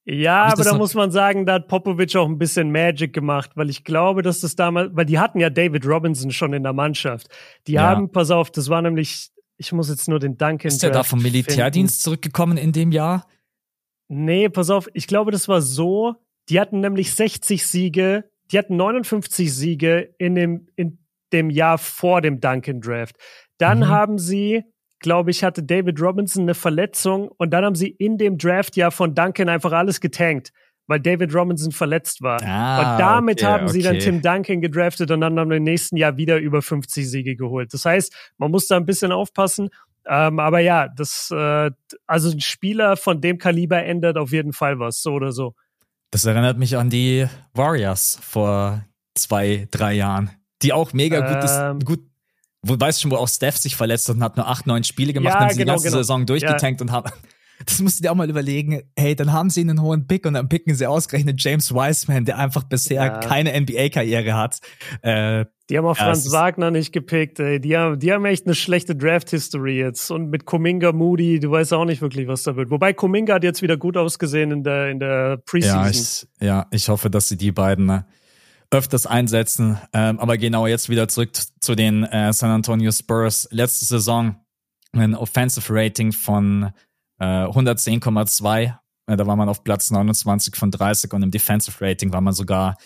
Ja, 0.07 0.43
aber 0.45 0.63
da 0.63 0.77
muss 0.77 0.93
man 0.93 1.09
sagen, 1.09 1.47
da 1.47 1.53
hat 1.53 1.67
Popovic 1.67 2.15
auch 2.15 2.27
ein 2.27 2.37
bisschen 2.37 2.71
Magic 2.71 3.11
gemacht, 3.11 3.51
weil 3.55 3.71
ich 3.71 3.83
glaube, 3.83 4.21
dass 4.21 4.39
das 4.39 4.55
damals, 4.55 4.91
weil 4.93 5.05
die 5.05 5.17
hatten 5.17 5.39
ja 5.39 5.49
David 5.49 5.83
Robinson 5.87 6.29
schon 6.29 6.53
in 6.53 6.61
der 6.61 6.73
Mannschaft. 6.73 7.27
Die 7.65 7.73
ja. 7.73 7.81
haben, 7.81 8.11
pass 8.11 8.29
auf, 8.29 8.51
das 8.51 8.69
war 8.69 8.83
nämlich 8.83 9.31
ich 9.57 9.71
muss 9.71 9.89
jetzt 9.89 10.07
nur 10.07 10.19
den 10.19 10.37
Duncan. 10.37 10.67
Ist 10.67 10.83
der 10.83 10.91
da 10.91 11.03
vom 11.03 11.21
Militärdienst 11.21 11.95
finden. 11.95 12.03
zurückgekommen 12.03 12.57
in 12.57 12.71
dem 12.71 12.91
Jahr? 12.91 13.27
Nee, 14.07 14.49
pass 14.49 14.69
auf, 14.69 14.89
ich 14.93 15.07
glaube, 15.07 15.31
das 15.31 15.47
war 15.47 15.61
so. 15.61 16.15
Die 16.49 16.59
hatten 16.59 16.79
nämlich 16.79 17.13
60 17.13 17.65
Siege, 17.65 18.29
die 18.51 18.59
hatten 18.59 18.75
59 18.75 19.51
Siege 19.51 20.13
in 20.19 20.35
dem, 20.35 20.67
in 20.75 20.99
dem 21.35 21.49
Jahr 21.49 21.77
vor 21.77 22.21
dem 22.21 22.39
Duncan 22.39 22.81
Draft. 22.81 23.15
Dann 23.57 23.79
mhm. 23.79 23.87
haben 23.87 24.17
sie, 24.17 24.63
glaube 24.99 25.31
ich, 25.31 25.43
hatte 25.43 25.63
David 25.63 26.01
Robinson 26.01 26.43
eine 26.43 26.55
Verletzung 26.55 27.29
und 27.37 27.51
dann 27.51 27.63
haben 27.63 27.75
sie 27.75 27.89
in 27.89 28.17
dem 28.17 28.37
Draftjahr 28.37 28.91
von 28.91 29.13
Duncan 29.13 29.49
einfach 29.49 29.71
alles 29.71 30.01
getankt 30.01 30.51
weil 30.87 30.99
David 30.99 31.33
Robinson 31.33 31.71
verletzt 31.71 32.21
war. 32.21 32.41
Ah, 32.43 32.93
und 32.93 32.99
damit 32.99 33.41
okay, 33.41 33.51
haben 33.51 33.67
sie 33.67 33.79
okay. 33.79 33.87
dann 33.87 33.99
Tim 33.99 34.21
Duncan 34.21 34.61
gedraftet 34.61 35.11
und 35.11 35.21
dann 35.21 35.39
haben 35.39 35.51
im 35.51 35.63
nächsten 35.63 35.97
Jahr 35.97 36.17
wieder 36.17 36.37
über 36.37 36.61
50 36.61 37.09
Siege 37.09 37.35
geholt. 37.35 37.73
Das 37.73 37.85
heißt, 37.85 38.13
man 38.37 38.51
muss 38.51 38.67
da 38.67 38.77
ein 38.77 38.85
bisschen 38.85 39.11
aufpassen. 39.11 39.69
Ähm, 40.07 40.39
aber 40.39 40.59
ja, 40.59 40.87
das, 40.87 41.31
äh, 41.31 41.71
also 42.05 42.29
ein 42.29 42.39
Spieler 42.39 42.95
von 42.95 43.21
dem 43.21 43.39
Kaliber 43.39 43.83
ändert 43.83 44.17
auf 44.17 44.31
jeden 44.31 44.53
Fall 44.53 44.77
was, 44.77 45.01
so 45.01 45.13
oder 45.13 45.31
so. 45.31 45.55
Das 46.11 46.25
erinnert 46.25 46.59
mich 46.59 46.77
an 46.77 46.91
die 46.91 47.27
Warriors 47.53 48.19
vor 48.21 48.85
zwei, 49.15 49.67
drei 49.71 49.93
Jahren, 49.93 50.29
die 50.61 50.73
auch 50.73 50.93
mega 50.93 51.19
ähm, 51.19 51.79
gutes, 51.79 51.85
gut, 51.85 51.99
wo 52.61 52.79
weißt 52.79 53.01
schon, 53.01 53.11
wo 53.11 53.17
auch 53.17 53.27
Steph 53.27 53.57
sich 53.57 53.75
verletzt 53.75 54.09
hat 54.09 54.15
und 54.15 54.23
hat 54.23 54.37
nur 54.37 54.47
acht, 54.47 54.67
neun 54.67 54.83
Spiele 54.83 55.13
gemacht, 55.13 55.35
ja, 55.35 55.39
haben 55.41 55.49
sie 55.49 55.57
genau, 55.57 55.73
die 55.73 55.75
ganze 55.75 55.87
genau. 55.87 55.97
Saison 55.97 56.25
durchgetankt 56.25 56.81
ja. 56.81 56.85
und 56.85 56.91
haben 56.91 57.11
das 57.65 57.79
musst 57.79 57.99
du 57.99 58.03
dir 58.03 58.11
auch 58.11 58.15
mal 58.15 58.29
überlegen. 58.29 58.83
Hey, 58.95 59.15
dann 59.15 59.31
haben 59.31 59.49
sie 59.49 59.61
einen 59.61 59.81
hohen 59.81 60.07
Pick 60.07 60.25
und 60.25 60.33
dann 60.33 60.49
picken 60.49 60.75
sie 60.75 60.87
ausgerechnet 60.87 61.41
James 61.41 61.73
Wiseman, 61.73 62.25
der 62.25 62.37
einfach 62.37 62.63
bisher 62.63 63.05
ja. 63.05 63.19
keine 63.19 63.59
NBA-Karriere 63.59 64.35
hat. 64.35 64.59
Äh, 65.01 65.45
die 65.69 65.77
haben 65.77 65.85
auch 65.85 65.97
Franz 65.97 66.31
Wagner 66.31 66.69
nicht 66.69 66.91
gepickt. 66.91 67.39
Ey. 67.39 67.59
Die, 67.59 67.75
haben, 67.75 67.99
die 67.99 68.13
haben 68.13 68.25
echt 68.25 68.45
eine 68.45 68.55
schlechte 68.55 68.95
Draft-History 68.95 69.79
jetzt. 69.79 70.11
Und 70.11 70.29
mit 70.29 70.45
Kuminga 70.45 70.91
Moody, 70.91 71.39
du 71.39 71.51
weißt 71.51 71.73
auch 71.73 71.85
nicht 71.85 72.01
wirklich, 72.01 72.27
was 72.27 72.43
da 72.43 72.55
wird. 72.55 72.69
Wobei 72.69 72.93
Kuminga 72.93 73.35
hat 73.35 73.43
jetzt 73.43 73.61
wieder 73.61 73.77
gut 73.77 73.97
ausgesehen 73.97 74.51
in 74.51 74.63
der, 74.63 74.89
in 74.89 74.99
der 74.99 75.37
Preseason. 75.37 75.83
Ja 75.83 75.89
ich, 75.89 76.27
ja, 76.39 76.67
ich 76.71 76.89
hoffe, 76.89 77.09
dass 77.09 77.29
sie 77.29 77.37
die 77.37 77.51
beiden 77.51 77.85
ne, 77.85 78.05
öfters 78.75 79.05
einsetzen. 79.07 79.79
Ähm, 79.93 80.19
aber 80.19 80.37
genau 80.37 80.67
jetzt 80.67 80.89
wieder 80.89 81.07
zurück 81.07 81.31
zu 81.59 81.75
den 81.75 82.03
äh, 82.03 82.31
San 82.33 82.51
Antonio 82.51 82.91
Spurs. 82.91 83.47
Letzte 83.51 83.85
Saison 83.85 84.35
ein 84.93 85.15
Offensive 85.15 85.73
Rating 85.73 86.11
von 86.11 86.71
110,2. 87.19 88.63
Äh, 89.07 89.17
da 89.17 89.27
war 89.27 89.35
man 89.35 89.49
auf 89.49 89.63
Platz 89.63 89.91
29 89.91 90.55
von 90.55 90.71
30 90.71 91.13
und 91.13 91.23
im 91.23 91.31
Defensive 91.31 91.83
Rating 91.83 92.11
war 92.11 92.21
man 92.21 92.33
sogar 92.33 92.77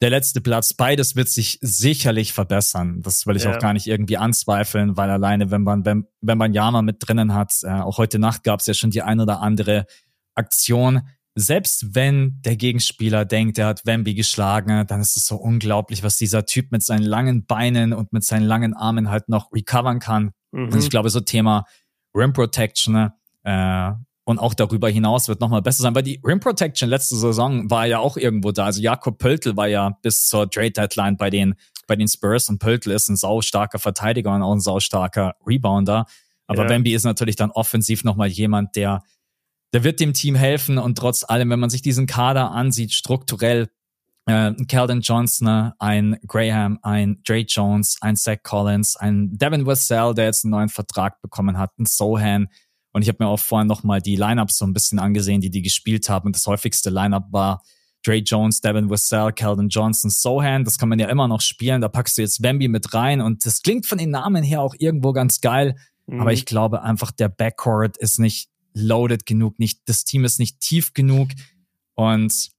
der 0.00 0.10
letzte 0.10 0.40
Platz. 0.40 0.74
Beides 0.74 1.14
wird 1.14 1.28
sich 1.28 1.58
sicherlich 1.62 2.32
verbessern. 2.32 3.02
Das 3.02 3.26
will 3.26 3.36
ich 3.36 3.44
ja. 3.44 3.54
auch 3.54 3.58
gar 3.58 3.72
nicht 3.72 3.86
irgendwie 3.86 4.16
anzweifeln, 4.16 4.96
weil 4.96 5.10
alleine, 5.10 5.50
wenn 5.50 5.62
man, 5.62 5.84
wenn, 5.84 6.06
wenn 6.20 6.38
man 6.38 6.52
Yama 6.52 6.82
mit 6.82 6.96
drinnen 7.00 7.34
hat, 7.34 7.52
äh, 7.62 7.70
auch 7.70 7.98
heute 7.98 8.18
Nacht 8.18 8.42
gab 8.42 8.60
es 8.60 8.66
ja 8.66 8.74
schon 8.74 8.90
die 8.90 9.02
ein 9.02 9.20
oder 9.20 9.40
andere 9.40 9.86
Aktion. 10.34 11.02
Selbst 11.34 11.94
wenn 11.94 12.40
der 12.42 12.56
Gegenspieler 12.56 13.24
denkt, 13.24 13.58
er 13.58 13.68
hat 13.68 13.86
Wemby 13.86 14.14
geschlagen, 14.14 14.86
dann 14.86 15.00
ist 15.00 15.16
es 15.16 15.26
so 15.26 15.36
unglaublich, 15.36 16.02
was 16.02 16.16
dieser 16.16 16.44
Typ 16.44 16.72
mit 16.72 16.82
seinen 16.82 17.04
langen 17.04 17.46
Beinen 17.46 17.92
und 17.94 18.12
mit 18.12 18.24
seinen 18.24 18.44
langen 18.44 18.74
Armen 18.74 19.08
halt 19.08 19.28
noch 19.28 19.50
recovern 19.52 19.98
kann. 19.98 20.32
Mhm. 20.50 20.68
Und 20.68 20.78
ich 20.78 20.90
glaube, 20.90 21.08
so 21.08 21.20
Thema 21.20 21.64
Rim 22.14 22.32
Protection, 22.34 23.10
äh, 23.44 23.92
und 24.24 24.38
auch 24.38 24.54
darüber 24.54 24.88
hinaus 24.88 25.28
wird 25.28 25.40
nochmal 25.40 25.62
besser 25.62 25.82
sein, 25.82 25.94
weil 25.94 26.04
die 26.04 26.20
Rim 26.24 26.40
Protection 26.40 26.88
letzte 26.88 27.16
Saison 27.16 27.70
war 27.70 27.86
ja 27.86 27.98
auch 27.98 28.16
irgendwo 28.16 28.52
da. 28.52 28.66
Also 28.66 28.80
Jakob 28.80 29.18
Pöltl 29.18 29.56
war 29.56 29.66
ja 29.66 29.96
bis 30.02 30.26
zur 30.26 30.48
Trade 30.48 30.70
Deadline 30.70 31.16
bei 31.16 31.28
den, 31.28 31.54
bei 31.88 31.96
den 31.96 32.08
Spurs 32.08 32.48
und 32.48 32.58
Pöltl 32.58 32.92
ist 32.92 33.08
ein 33.08 33.16
saustarker 33.16 33.78
Verteidiger 33.78 34.34
und 34.34 34.42
auch 34.42 34.52
ein 34.52 34.60
saustarker 34.60 35.34
Rebounder. 35.46 36.06
Aber 36.46 36.64
ja. 36.64 36.68
Wemby 36.68 36.94
ist 36.94 37.04
natürlich 37.04 37.36
dann 37.36 37.50
offensiv 37.50 38.04
nochmal 38.04 38.28
jemand, 38.28 38.76
der, 38.76 39.02
der 39.72 39.84
wird 39.84 40.00
dem 40.00 40.12
Team 40.12 40.34
helfen 40.34 40.78
und 40.78 40.98
trotz 40.98 41.24
allem, 41.24 41.50
wenn 41.50 41.60
man 41.60 41.70
sich 41.70 41.82
diesen 41.82 42.06
Kader 42.06 42.50
ansieht, 42.50 42.92
strukturell, 42.92 43.68
äh, 44.26 44.52
Calvin 44.68 45.00
Johnson, 45.00 45.72
ein 45.78 46.18
Graham, 46.26 46.78
ein 46.82 47.22
Dre 47.24 47.44
Jones, 47.48 47.96
ein 48.00 48.16
Zach 48.16 48.42
Collins, 48.42 48.96
ein 48.96 49.36
Devin 49.36 49.66
Wessel, 49.66 50.14
der 50.14 50.26
jetzt 50.26 50.44
einen 50.44 50.52
neuen 50.52 50.68
Vertrag 50.68 51.20
bekommen 51.22 51.58
hat, 51.58 51.70
ein 51.78 51.86
Sohan, 51.86 52.48
und 52.92 53.02
ich 53.02 53.08
habe 53.08 53.24
mir 53.24 53.28
auch 53.28 53.38
vorhin 53.38 53.66
nochmal 53.66 54.00
die 54.00 54.16
Lineups 54.16 54.58
so 54.58 54.66
ein 54.66 54.74
bisschen 54.74 54.98
angesehen, 54.98 55.40
die 55.40 55.50
die 55.50 55.62
gespielt 55.62 56.08
haben. 56.08 56.26
Und 56.26 56.36
das 56.36 56.46
häufigste 56.46 56.90
Lineup 56.90 57.24
war 57.30 57.62
Dre 58.04 58.16
Jones, 58.16 58.60
Devin 58.60 58.90
Wissell, 58.90 59.32
Calvin 59.32 59.68
Johnson, 59.68 60.10
Sohan. 60.10 60.64
Das 60.64 60.78
kann 60.78 60.88
man 60.88 60.98
ja 60.98 61.08
immer 61.08 61.26
noch 61.26 61.40
spielen. 61.40 61.80
Da 61.80 61.88
packst 61.88 62.18
du 62.18 62.22
jetzt 62.22 62.42
Bambi 62.42 62.68
mit 62.68 62.92
rein. 62.92 63.20
Und 63.20 63.46
das 63.46 63.62
klingt 63.62 63.86
von 63.86 63.98
den 63.98 64.10
Namen 64.10 64.44
her 64.44 64.60
auch 64.60 64.74
irgendwo 64.78 65.12
ganz 65.12 65.40
geil. 65.40 65.76
Mhm. 66.06 66.20
Aber 66.20 66.32
ich 66.32 66.44
glaube 66.44 66.82
einfach, 66.82 67.12
der 67.12 67.28
Backcourt 67.28 67.96
ist 67.96 68.18
nicht 68.18 68.50
loaded 68.74 69.26
genug. 69.26 69.58
Nicht, 69.58 69.80
das 69.86 70.04
Team 70.04 70.24
ist 70.24 70.38
nicht 70.38 70.60
tief 70.60 70.92
genug. 70.94 71.30
Und 71.94 72.50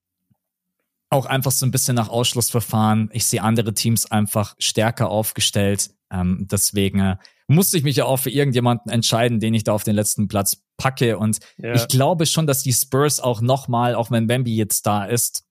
auch 1.10 1.26
einfach 1.26 1.52
so 1.52 1.66
ein 1.66 1.72
bisschen 1.72 1.96
nach 1.96 2.10
Ausschlussverfahren. 2.10 3.10
Ich 3.14 3.26
sehe 3.26 3.44
andere 3.44 3.74
Teams 3.74 4.10
einfach 4.10 4.56
stärker 4.58 5.10
aufgestellt. 5.10 5.92
Ähm, 6.12 6.48
deswegen 6.50 7.00
äh, 7.00 7.18
musste 7.48 7.78
ich 7.78 7.84
mich 7.84 7.96
ja 7.96 8.06
auch 8.06 8.18
für 8.18 8.32
irgendjemanden 8.32 8.92
entscheiden, 8.92 9.40
den 9.40 9.54
ich 9.54 9.64
da 9.64 9.74
auf 9.74 9.84
den 9.84 9.96
letzten 9.96 10.28
Platz 10.28 10.64
packe. 10.78 11.18
Und 11.18 11.40
ja. 11.58 11.74
ich 11.74 11.88
glaube 11.88 12.26
schon, 12.26 12.48
dass 12.48 12.64
die 12.64 12.74
Spurs 12.74 13.20
auch 13.20 13.42
nochmal, 13.42 13.96
auch 13.96 14.12
wenn 14.12 14.28
Bambi 14.28 14.56
jetzt 14.56 14.86
da 14.88 15.06
ist, 15.06 15.46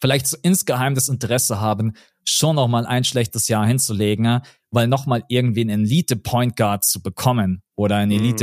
vielleicht 0.00 0.26
so 0.26 0.36
insgeheim 0.42 0.94
das 0.94 1.08
Interesse 1.08 1.60
haben, 1.60 1.94
schon 2.24 2.56
nochmal 2.56 2.86
ein 2.86 3.04
schlechtes 3.04 3.48
Jahr 3.48 3.66
hinzulegen, 3.66 4.40
weil 4.70 4.86
nochmal 4.86 5.24
irgendwie 5.28 5.62
einen 5.62 5.84
Elite 5.84 6.16
Point 6.16 6.56
Guard 6.56 6.84
zu 6.84 7.02
bekommen 7.02 7.62
oder 7.74 7.96
einen 7.96 8.12
mhm. 8.12 8.36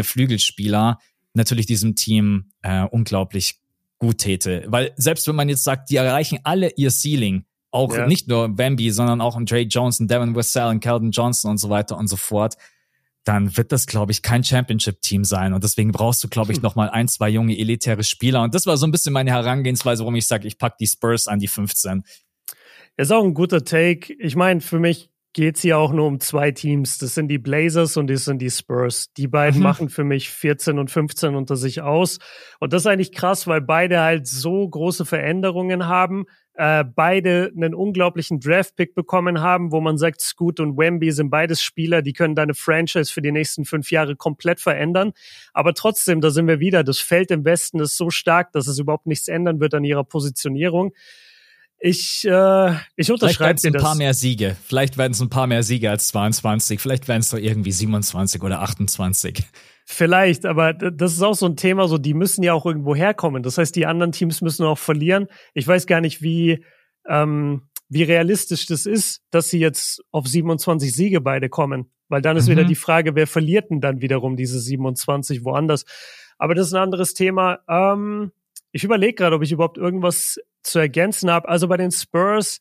Natürlich 1.35 1.65
diesem 1.65 1.95
Team 1.95 2.51
äh, 2.61 2.83
unglaublich 2.83 3.59
gut 3.97 4.19
täte. 4.19 4.65
Weil 4.67 4.93
selbst 4.97 5.27
wenn 5.27 5.35
man 5.35 5.49
jetzt 5.49 5.63
sagt, 5.63 5.89
die 5.89 5.95
erreichen 5.95 6.39
alle 6.43 6.71
ihr 6.75 6.91
Ceiling, 6.91 7.45
auch 7.71 7.95
ja. 7.95 8.07
nicht 8.07 8.27
nur 8.27 8.49
Bambi, 8.49 8.89
sondern 8.91 9.21
auch 9.21 9.37
Trey 9.45 9.63
Jones, 9.63 9.99
ein 9.99 10.07
Devin 10.07 10.35
Wissell, 10.35 10.67
ein 10.67 10.79
Calvin 10.79 11.11
Johnson 11.11 11.51
und 11.51 11.57
so 11.57 11.69
weiter 11.69 11.97
und 11.97 12.07
so 12.07 12.15
fort, 12.15 12.55
dann 13.25 13.57
wird 13.57 13.71
das, 13.71 13.87
glaube 13.87 14.11
ich, 14.11 14.21
kein 14.21 14.43
Championship-Team 14.43 15.25
sein. 15.25 15.53
Und 15.53 15.63
deswegen 15.63 15.91
brauchst 15.91 16.23
du, 16.23 16.29
glaube 16.29 16.51
ich, 16.51 16.59
hm. 16.59 16.63
noch 16.63 16.75
mal 16.75 16.89
ein, 16.89 17.07
zwei 17.07 17.27
junge 17.27 17.57
elitäre 17.57 18.03
Spieler. 18.03 18.43
Und 18.43 18.55
das 18.55 18.65
war 18.65 18.77
so 18.77 18.85
ein 18.85 18.91
bisschen 18.91 19.13
meine 19.13 19.31
Herangehensweise, 19.31 20.03
warum 20.03 20.15
ich 20.15 20.27
sage, 20.27 20.47
ich 20.47 20.57
pack 20.57 20.77
die 20.77 20.87
Spurs 20.87 21.27
an 21.27 21.39
die 21.39 21.47
15. 21.47 22.03
Ist 22.97 23.11
auch 23.11 23.23
ein 23.23 23.33
guter 23.33 23.65
Take. 23.65 24.13
Ich 24.19 24.35
meine, 24.35 24.61
für 24.61 24.79
mich 24.79 25.09
geht 25.35 25.57
es 25.57 25.61
hier 25.61 25.77
auch 25.77 25.91
nur 25.91 26.07
um 26.07 26.21
zwei 26.21 26.51
Teams. 26.51 26.97
Das 26.97 27.13
sind 27.13 27.27
die 27.27 27.37
Blazers 27.37 27.97
und 27.97 28.09
das 28.09 28.23
sind 28.23 28.41
die 28.41 28.49
Spurs. 28.49 29.11
Die 29.13 29.27
beiden 29.27 29.59
mhm. 29.59 29.63
machen 29.63 29.89
für 29.89 30.05
mich 30.05 30.29
14 30.29 30.79
und 30.79 30.89
15 30.89 31.35
unter 31.35 31.57
sich 31.57 31.81
aus. 31.81 32.19
Und 32.61 32.71
das 32.71 32.83
ist 32.83 32.87
eigentlich 32.87 33.11
krass, 33.11 33.45
weil 33.45 33.59
beide 33.59 33.99
halt 33.99 34.27
so 34.27 34.67
große 34.67 35.05
Veränderungen 35.05 35.87
haben 35.87 36.25
äh, 36.57 36.85
beide 36.85 37.51
einen 37.53 37.75
unglaublichen 37.75 38.39
Draft-Pick 38.39 38.95
bekommen 38.95 39.41
haben, 39.41 39.73
wo 39.73 39.81
man 39.81 39.97
sagt, 39.97 40.21
Scoot 40.21 40.61
und 40.61 40.77
Wemby 40.77 41.11
sind 41.11 41.29
beides 41.29 41.61
Spieler, 41.61 42.01
die 42.01 42.13
können 42.13 42.33
deine 42.33 42.53
Franchise 42.53 43.11
für 43.11 43.21
die 43.21 43.33
nächsten 43.33 43.65
fünf 43.65 43.91
Jahre 43.91 44.15
komplett 44.15 44.61
verändern. 44.61 45.11
Aber 45.51 45.73
trotzdem, 45.73 46.21
da 46.21 46.29
sind 46.29 46.47
wir 46.47 46.61
wieder, 46.61 46.85
das 46.85 46.99
Feld 46.99 47.29
im 47.31 47.43
Westen 47.43 47.81
ist 47.81 47.97
so 47.97 48.09
stark, 48.09 48.53
dass 48.53 48.67
es 48.67 48.79
überhaupt 48.79 49.05
nichts 49.05 49.27
ändern 49.27 49.59
wird 49.59 49.73
an 49.73 49.83
ihrer 49.83 50.05
Positionierung. 50.05 50.93
Ich, 51.79 52.25
äh, 52.25 52.73
ich 52.95 53.11
unterschreibe 53.11 53.59
dir 53.59 53.71
das. 53.71 53.81
ein 53.81 53.85
paar 53.85 53.95
mehr 53.95 54.13
Siege. 54.13 54.55
Vielleicht 54.63 54.97
werden 54.97 55.11
es 55.11 55.21
ein 55.21 55.29
paar 55.29 55.47
mehr 55.47 55.63
Siege 55.63 55.89
als 55.89 56.07
22. 56.07 56.79
Vielleicht 56.79 57.07
werden 57.07 57.19
es 57.19 57.29
doch 57.29 57.37
irgendwie 57.37 57.71
27 57.71 58.41
oder 58.41 58.61
28. 58.61 59.43
Vielleicht, 59.85 60.45
aber 60.47 60.73
das 60.73 61.13
ist 61.13 61.21
auch 61.21 61.35
so 61.35 61.45
ein 61.45 61.57
Thema, 61.57 61.87
so 61.87 61.99
die 61.99 62.15
müssen 62.15 62.41
ja 62.43 62.53
auch 62.53 62.65
irgendwo 62.65 62.95
herkommen. 62.95 63.43
Das 63.43 63.59
heißt, 63.59 63.75
die 63.75 63.85
anderen 63.85 64.11
Teams 64.11 64.41
müssen 64.41 64.65
auch 64.65 64.79
verlieren. 64.79 65.27
Ich 65.53 65.67
weiß 65.67 65.85
gar 65.85 66.01
nicht, 66.01 66.23
wie, 66.23 66.63
ähm, 67.07 67.63
wie 67.87 68.01
realistisch 68.01 68.65
das 68.65 68.87
ist, 68.87 69.21
dass 69.29 69.49
sie 69.49 69.59
jetzt 69.59 70.01
auf 70.11 70.25
27 70.25 70.91
Siege 70.91 71.21
beide 71.21 71.49
kommen. 71.49 71.91
Weil 72.07 72.21
dann 72.21 72.35
ist 72.35 72.47
mhm. 72.47 72.51
wieder 72.53 72.63
die 72.63 72.75
Frage, 72.75 73.15
wer 73.15 73.27
verliert 73.27 73.69
denn 73.69 73.81
dann 73.81 74.01
wiederum 74.01 74.37
diese 74.37 74.59
27 74.59 75.43
woanders? 75.43 75.85
Aber 76.37 76.55
das 76.55 76.67
ist 76.67 76.73
ein 76.73 76.81
anderes 76.81 77.13
Thema. 77.13 77.59
Ähm, 77.67 78.31
ich 78.71 78.83
überlege 78.83 79.13
gerade, 79.13 79.35
ob 79.35 79.43
ich 79.43 79.51
überhaupt 79.51 79.77
irgendwas 79.77 80.39
zu 80.65 80.79
ergänzen 80.79 81.29
habe. 81.29 81.47
Also 81.47 81.67
bei 81.67 81.77
den 81.77 81.91
Spurs, 81.91 82.59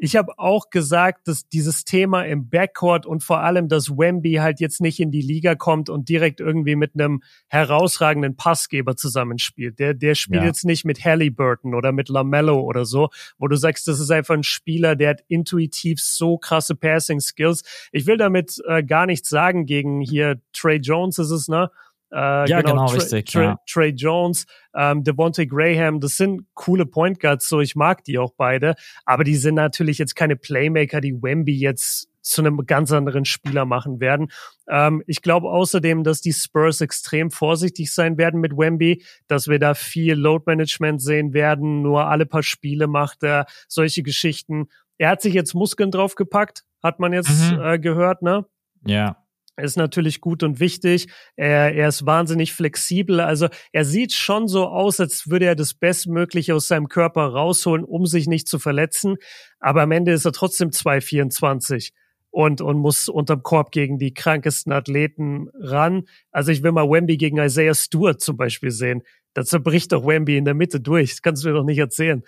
ich 0.00 0.16
habe 0.16 0.38
auch 0.38 0.70
gesagt, 0.70 1.26
dass 1.26 1.48
dieses 1.48 1.84
Thema 1.84 2.22
im 2.22 2.48
Backcourt 2.48 3.04
und 3.04 3.24
vor 3.24 3.40
allem, 3.40 3.68
dass 3.68 3.90
Wemby 3.90 4.34
halt 4.34 4.60
jetzt 4.60 4.80
nicht 4.80 5.00
in 5.00 5.10
die 5.10 5.20
Liga 5.20 5.56
kommt 5.56 5.90
und 5.90 6.08
direkt 6.08 6.40
irgendwie 6.40 6.76
mit 6.76 6.94
einem 6.94 7.22
herausragenden 7.48 8.36
Passgeber 8.36 8.96
zusammenspielt. 8.96 9.78
Der, 9.78 9.94
der 9.94 10.14
spielt 10.14 10.42
ja. 10.42 10.46
jetzt 10.46 10.64
nicht 10.64 10.84
mit 10.84 11.04
Halliburton 11.04 11.74
oder 11.74 11.90
mit 11.90 12.08
Lamello 12.08 12.60
oder 12.60 12.84
so, 12.84 13.08
wo 13.38 13.48
du 13.48 13.56
sagst, 13.56 13.88
das 13.88 13.98
ist 13.98 14.10
einfach 14.10 14.34
ein 14.34 14.44
Spieler, 14.44 14.94
der 14.94 15.10
hat 15.10 15.24
intuitiv 15.26 16.00
so 16.00 16.38
krasse 16.38 16.76
Passing 16.76 17.20
Skills. 17.20 17.62
Ich 17.90 18.06
will 18.06 18.16
damit 18.16 18.62
äh, 18.68 18.84
gar 18.84 19.06
nichts 19.06 19.28
sagen 19.28 19.66
gegen 19.66 20.00
hier 20.00 20.40
Trey 20.52 20.76
Jones 20.76 21.18
ist 21.18 21.30
es, 21.30 21.48
ne? 21.48 21.70
Äh, 22.10 22.48
ja, 22.48 22.60
genau, 22.60 22.72
genau 22.72 22.86
Tra 22.86 22.94
richtig. 22.94 23.26
Tra 23.26 23.42
ja. 23.42 23.56
Trey 23.70 23.90
Jones, 23.90 24.46
ähm, 24.74 25.04
Devontae 25.04 25.46
Graham, 25.46 26.00
das 26.00 26.16
sind 26.16 26.46
coole 26.54 26.86
Point 26.86 27.20
Guards, 27.20 27.48
so 27.48 27.60
ich 27.60 27.76
mag 27.76 28.04
die 28.04 28.18
auch 28.18 28.32
beide, 28.36 28.74
aber 29.04 29.24
die 29.24 29.36
sind 29.36 29.54
natürlich 29.54 29.98
jetzt 29.98 30.16
keine 30.16 30.36
Playmaker, 30.36 31.00
die 31.00 31.14
Wemby 31.14 31.54
jetzt 31.58 32.08
zu 32.22 32.42
einem 32.42 32.66
ganz 32.66 32.92
anderen 32.92 33.24
Spieler 33.24 33.64
machen 33.64 34.00
werden. 34.00 34.28
Ähm, 34.68 35.02
ich 35.06 35.22
glaube 35.22 35.50
außerdem, 35.50 36.02
dass 36.04 36.20
die 36.20 36.32
Spurs 36.32 36.80
extrem 36.80 37.30
vorsichtig 37.30 37.92
sein 37.92 38.18
werden 38.18 38.40
mit 38.40 38.56
Wemby, 38.56 39.02
dass 39.28 39.48
wir 39.48 39.58
da 39.58 39.74
viel 39.74 40.14
Load 40.14 40.44
Management 40.46 41.02
sehen 41.02 41.32
werden, 41.32 41.82
nur 41.82 42.06
alle 42.06 42.26
paar 42.26 42.42
Spiele 42.42 42.86
macht 42.86 43.22
er 43.22 43.46
solche 43.66 44.02
Geschichten. 44.02 44.68
Er 44.98 45.10
hat 45.10 45.22
sich 45.22 45.34
jetzt 45.34 45.54
Muskeln 45.54 45.90
draufgepackt, 45.90 46.64
hat 46.82 47.00
man 47.00 47.12
jetzt 47.12 47.52
mhm. 47.52 47.60
äh, 47.60 47.78
gehört, 47.78 48.22
ne? 48.22 48.46
Ja 48.84 49.16
ist 49.64 49.76
natürlich 49.76 50.20
gut 50.20 50.42
und 50.42 50.60
wichtig. 50.60 51.08
Er, 51.36 51.74
er 51.74 51.88
ist 51.88 52.06
wahnsinnig 52.06 52.52
flexibel. 52.52 53.20
Also 53.20 53.48
er 53.72 53.84
sieht 53.84 54.12
schon 54.12 54.48
so 54.48 54.66
aus, 54.66 55.00
als 55.00 55.28
würde 55.30 55.46
er 55.46 55.56
das 55.56 55.74
Bestmögliche 55.74 56.54
aus 56.54 56.68
seinem 56.68 56.88
Körper 56.88 57.26
rausholen, 57.26 57.84
um 57.84 58.06
sich 58.06 58.26
nicht 58.26 58.48
zu 58.48 58.58
verletzen. 58.58 59.16
Aber 59.60 59.82
am 59.82 59.92
Ende 59.92 60.12
ist 60.12 60.24
er 60.24 60.32
trotzdem 60.32 60.70
2,24 60.70 61.90
und, 62.30 62.60
und 62.60 62.78
muss 62.78 63.08
unterm 63.08 63.42
Korb 63.42 63.72
gegen 63.72 63.98
die 63.98 64.14
krankesten 64.14 64.72
Athleten 64.72 65.48
ran. 65.58 66.04
Also 66.30 66.52
ich 66.52 66.62
will 66.62 66.72
mal 66.72 66.88
Wemby 66.88 67.16
gegen 67.16 67.38
Isaiah 67.38 67.74
Stewart 67.74 68.20
zum 68.20 68.36
Beispiel 68.36 68.70
sehen. 68.70 69.02
Da 69.34 69.44
zerbricht 69.44 69.92
doch 69.92 70.06
Wemby 70.06 70.36
in 70.36 70.44
der 70.44 70.54
Mitte 70.54 70.80
durch. 70.80 71.10
Das 71.10 71.22
kannst 71.22 71.44
du 71.44 71.48
mir 71.48 71.54
doch 71.54 71.64
nicht 71.64 71.78
erzählen. 71.78 72.22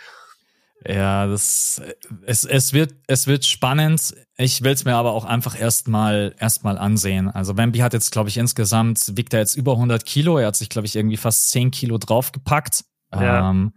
Ja, 0.87 1.27
das 1.27 1.83
es, 2.25 2.45
es 2.45 2.73
wird 2.73 2.95
es 3.07 3.27
wird 3.27 3.45
spannend. 3.45 4.15
Ich 4.37 4.63
will 4.63 4.73
es 4.73 4.85
mir 4.85 4.95
aber 4.95 5.13
auch 5.13 5.25
einfach 5.27 5.59
erstmal 5.59 6.35
erstmal 6.39 6.79
ansehen. 6.79 7.29
Also 7.29 7.55
Bambi 7.55 7.81
hat 7.81 7.93
jetzt, 7.93 8.13
glaube 8.13 8.31
ich, 8.31 8.39
insgesamt 8.39 9.17
wiegt 9.17 9.35
er 9.35 9.41
jetzt 9.41 9.57
über 9.57 9.73
100 9.73 10.07
Kilo. 10.07 10.39
Er 10.39 10.49
hat 10.49 10.57
sich, 10.57 10.71
glaube 10.71 10.87
ich, 10.87 10.97
irgendwie 10.97 11.19
fast 11.19 11.51
10 11.51 11.71
Kilo 11.71 11.99
draufgepackt. 11.99 12.85
Ja. 13.13 13.51
Ähm, 13.51 13.75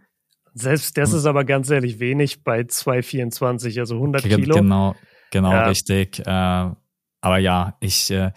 Selbst 0.54 0.96
das 0.96 1.12
ist 1.12 1.26
aber 1.26 1.44
ganz 1.44 1.68
ehrlich 1.68 1.98
wenig 2.00 2.42
bei 2.42 2.60
2,24, 2.60 3.80
also 3.80 3.96
100 3.96 4.22
Kilo. 4.22 4.54
Genau, 4.54 4.96
genau 5.30 5.52
ja. 5.52 5.66
richtig. 5.66 6.20
Äh, 6.20 6.30
aber 6.30 7.38
ja, 7.38 7.76
ich 7.80 8.10
äh, 8.10 8.32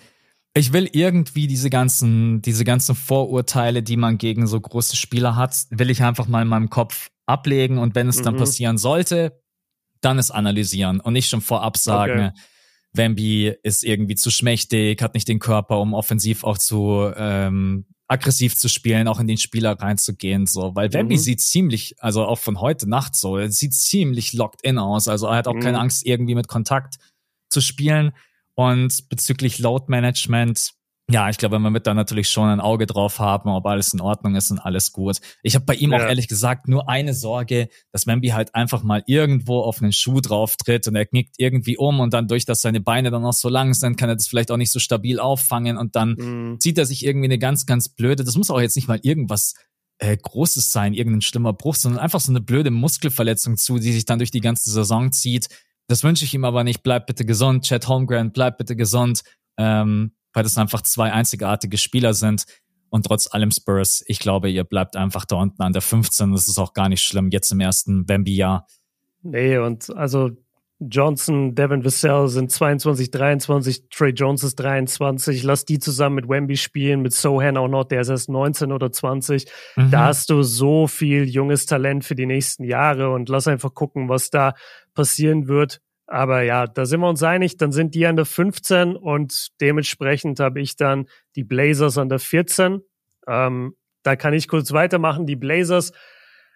ich 0.53 0.73
will 0.73 0.89
irgendwie 0.91 1.47
diese 1.47 1.69
ganzen 1.69 2.41
diese 2.41 2.65
ganzen 2.65 2.95
Vorurteile, 2.95 3.81
die 3.81 3.95
man 3.95 4.17
gegen 4.17 4.45
so 4.45 4.59
große 4.59 4.97
Spieler 4.97 5.37
hat, 5.37 5.55
will 5.69 5.89
ich 5.89 6.03
einfach 6.03 6.27
mal 6.27 6.41
in 6.41 6.47
meinem 6.49 6.69
Kopf 6.69 7.11
ablegen 7.27 7.77
und 7.77 7.93
wenn 7.93 8.07
es 8.07 8.19
mhm. 8.19 8.23
dann 8.23 8.37
passieren 8.37 8.77
sollte, 8.77 9.39
dann 10.01 10.17
es 10.17 10.31
analysieren 10.31 10.99
und 10.99 11.13
nicht 11.13 11.29
schon 11.29 11.41
vorab 11.41 11.77
sagen, 11.77 12.27
okay. 12.27 12.41
Wemby 12.93 13.53
ist 13.63 13.83
irgendwie 13.83 14.15
zu 14.15 14.31
schmächtig, 14.31 15.01
hat 15.01 15.13
nicht 15.13 15.27
den 15.27 15.39
Körper, 15.39 15.79
um 15.79 15.93
offensiv 15.93 16.43
auch 16.43 16.57
zu, 16.57 17.11
ähm, 17.15 17.85
aggressiv 18.07 18.55
zu 18.55 18.69
spielen, 18.69 19.07
auch 19.07 19.19
in 19.19 19.27
den 19.27 19.37
Spieler 19.37 19.73
reinzugehen, 19.73 20.45
so, 20.45 20.75
weil 20.75 20.93
Wemby 20.93 21.15
mhm. 21.15 21.19
sieht 21.19 21.41
ziemlich, 21.41 21.95
also 21.99 22.25
auch 22.25 22.39
von 22.39 22.61
heute 22.61 22.89
Nacht 22.89 23.15
so, 23.15 23.37
er 23.37 23.51
sieht 23.51 23.73
ziemlich 23.73 24.33
locked 24.33 24.61
in 24.63 24.77
aus, 24.77 25.07
also 25.07 25.27
er 25.27 25.35
hat 25.35 25.47
auch 25.47 25.53
mhm. 25.53 25.61
keine 25.61 25.79
Angst, 25.79 26.05
irgendwie 26.05 26.35
mit 26.35 26.47
Kontakt 26.47 26.95
zu 27.49 27.61
spielen 27.61 28.13
und 28.55 29.09
bezüglich 29.09 29.59
Load 29.59 29.85
Management, 29.89 30.73
ja, 31.09 31.29
ich 31.29 31.37
glaube, 31.37 31.57
man 31.57 31.73
wird 31.73 31.87
da 31.87 31.93
natürlich 31.93 32.29
schon 32.29 32.49
ein 32.49 32.59
Auge 32.59 32.85
drauf 32.85 33.19
haben, 33.19 33.49
ob 33.49 33.65
alles 33.65 33.93
in 33.93 34.01
Ordnung 34.01 34.35
ist 34.35 34.51
und 34.51 34.59
alles 34.59 34.91
gut. 34.91 35.19
Ich 35.41 35.55
habe 35.55 35.63
bei 35.63 35.75
ihm 35.75 35.91
ja. 35.91 35.97
auch 35.97 36.01
ehrlich 36.01 36.27
gesagt 36.27 36.67
nur 36.67 36.89
eine 36.89 37.13
Sorge, 37.13 37.69
dass 37.93 38.05
Membi 38.05 38.29
halt 38.29 38.53
einfach 38.53 38.83
mal 38.83 39.03
irgendwo 39.07 39.61
auf 39.61 39.81
einen 39.81 39.93
Schuh 39.93 40.19
drauf 40.19 40.57
tritt 40.57 40.85
und 40.87 40.95
er 40.95 41.05
knickt 41.05 41.35
irgendwie 41.37 41.77
um 41.77 42.01
und 42.01 42.13
dann 42.13 42.27
durch, 42.27 42.43
dass 42.43 42.59
seine 42.59 42.81
Beine 42.81 43.09
dann 43.09 43.23
auch 43.23 43.33
so 43.33 43.47
lang 43.47 43.73
sind, 43.73 43.95
kann 43.95 44.09
er 44.09 44.15
das 44.15 44.27
vielleicht 44.27 44.51
auch 44.51 44.57
nicht 44.57 44.71
so 44.71 44.79
stabil 44.79 45.19
auffangen 45.19 45.77
und 45.77 45.95
dann 45.95 46.15
mhm. 46.17 46.59
zieht 46.59 46.77
er 46.77 46.85
sich 46.85 47.05
irgendwie 47.05 47.27
eine 47.27 47.39
ganz, 47.39 47.65
ganz 47.65 47.87
blöde, 47.87 48.25
das 48.25 48.35
muss 48.35 48.51
auch 48.51 48.59
jetzt 48.59 48.75
nicht 48.75 48.89
mal 48.89 48.99
irgendwas 49.01 49.53
äh, 49.99 50.17
Großes 50.17 50.71
sein, 50.71 50.93
irgendein 50.93 51.21
schlimmer 51.21 51.53
Bruch, 51.53 51.75
sondern 51.75 52.01
einfach 52.01 52.19
so 52.19 52.33
eine 52.33 52.41
blöde 52.41 52.69
Muskelverletzung 52.69 53.55
zu, 53.55 53.79
die 53.79 53.93
sich 53.93 54.03
dann 54.05 54.19
durch 54.19 54.31
die 54.31 54.41
ganze 54.41 54.69
Saison 54.69 55.11
zieht. 55.13 55.47
Das 55.87 56.03
wünsche 56.03 56.25
ich 56.25 56.33
ihm 56.33 56.43
aber 56.43 56.63
nicht. 56.63 56.83
Bleib 56.83 57.07
bitte 57.07 57.25
gesund. 57.25 57.63
Chad 57.63 57.87
Holmgren, 57.87 58.31
bleib 58.31 58.57
bitte 58.57 58.75
gesund. 58.75 59.23
Ähm, 59.57 60.11
weil 60.33 60.43
das 60.43 60.57
einfach 60.57 60.81
zwei 60.81 61.11
einzigartige 61.11 61.77
Spieler 61.77 62.13
sind. 62.13 62.45
Und 62.89 63.05
trotz 63.05 63.33
allem 63.33 63.51
Spurs, 63.51 64.03
ich 64.07 64.19
glaube, 64.19 64.49
ihr 64.49 64.63
bleibt 64.63 64.95
einfach 64.95 65.25
da 65.25 65.35
unten 65.35 65.61
an 65.61 65.73
der 65.73 65.81
15. 65.81 66.31
Das 66.31 66.47
ist 66.47 66.57
auch 66.57 66.73
gar 66.73 66.89
nicht 66.89 67.03
schlimm, 67.03 67.29
jetzt 67.31 67.51
im 67.51 67.59
ersten 67.59 68.07
Wemby-Jahr. 68.07 68.65
Nee, 69.23 69.57
und 69.57 69.95
also 69.95 70.31
Johnson, 70.79 71.55
Devin 71.55 71.83
Vassell 71.83 72.27
sind 72.27 72.51
22, 72.51 73.09
23, 73.09 73.89
Trey 73.89 74.11
Jones 74.11 74.43
ist 74.43 74.55
23. 74.57 75.41
Lass 75.43 75.65
die 75.65 75.79
zusammen 75.79 76.15
mit 76.15 76.29
Wemby 76.29 76.55
spielen, 76.55 77.01
mit 77.01 77.13
Sohan 77.13 77.57
auch 77.57 77.67
noch, 77.67 77.83
der 77.85 78.01
ist 78.01 78.09
erst 78.09 78.29
19 78.29 78.71
oder 78.71 78.91
20. 78.91 79.45
Mhm. 79.75 79.89
Da 79.89 80.05
hast 80.05 80.29
du 80.29 80.43
so 80.43 80.85
viel 80.85 81.23
junges 81.23 81.65
Talent 81.65 82.05
für 82.05 82.15
die 82.15 82.27
nächsten 82.27 82.63
Jahre 82.63 83.09
und 83.11 83.27
lass 83.27 83.47
einfach 83.47 83.73
gucken, 83.73 84.07
was 84.07 84.29
da 84.29 84.53
passieren 84.93 85.47
wird. 85.47 85.81
Aber 86.07 86.41
ja, 86.41 86.67
da 86.67 86.85
sind 86.85 87.01
wir 87.01 87.09
uns 87.09 87.21
einig, 87.21 87.57
dann 87.57 87.73
sind 87.73 87.93
die 87.93 88.07
an 88.07 88.15
der 88.15 88.25
15 88.25 88.95
und 88.95 89.49
dementsprechend 89.59 90.39
habe 90.39 90.61
ich 90.61 90.77
dann 90.77 91.07
die 91.35 91.43
Blazers 91.43 91.97
an 91.97 92.07
der 92.07 92.19
14. 92.19 92.81
Ähm, 93.27 93.75
da 94.03 94.15
kann 94.15 94.33
ich 94.33 94.47
kurz 94.47 94.71
weitermachen. 94.71 95.25
Die 95.25 95.35
Blazers 95.35 95.91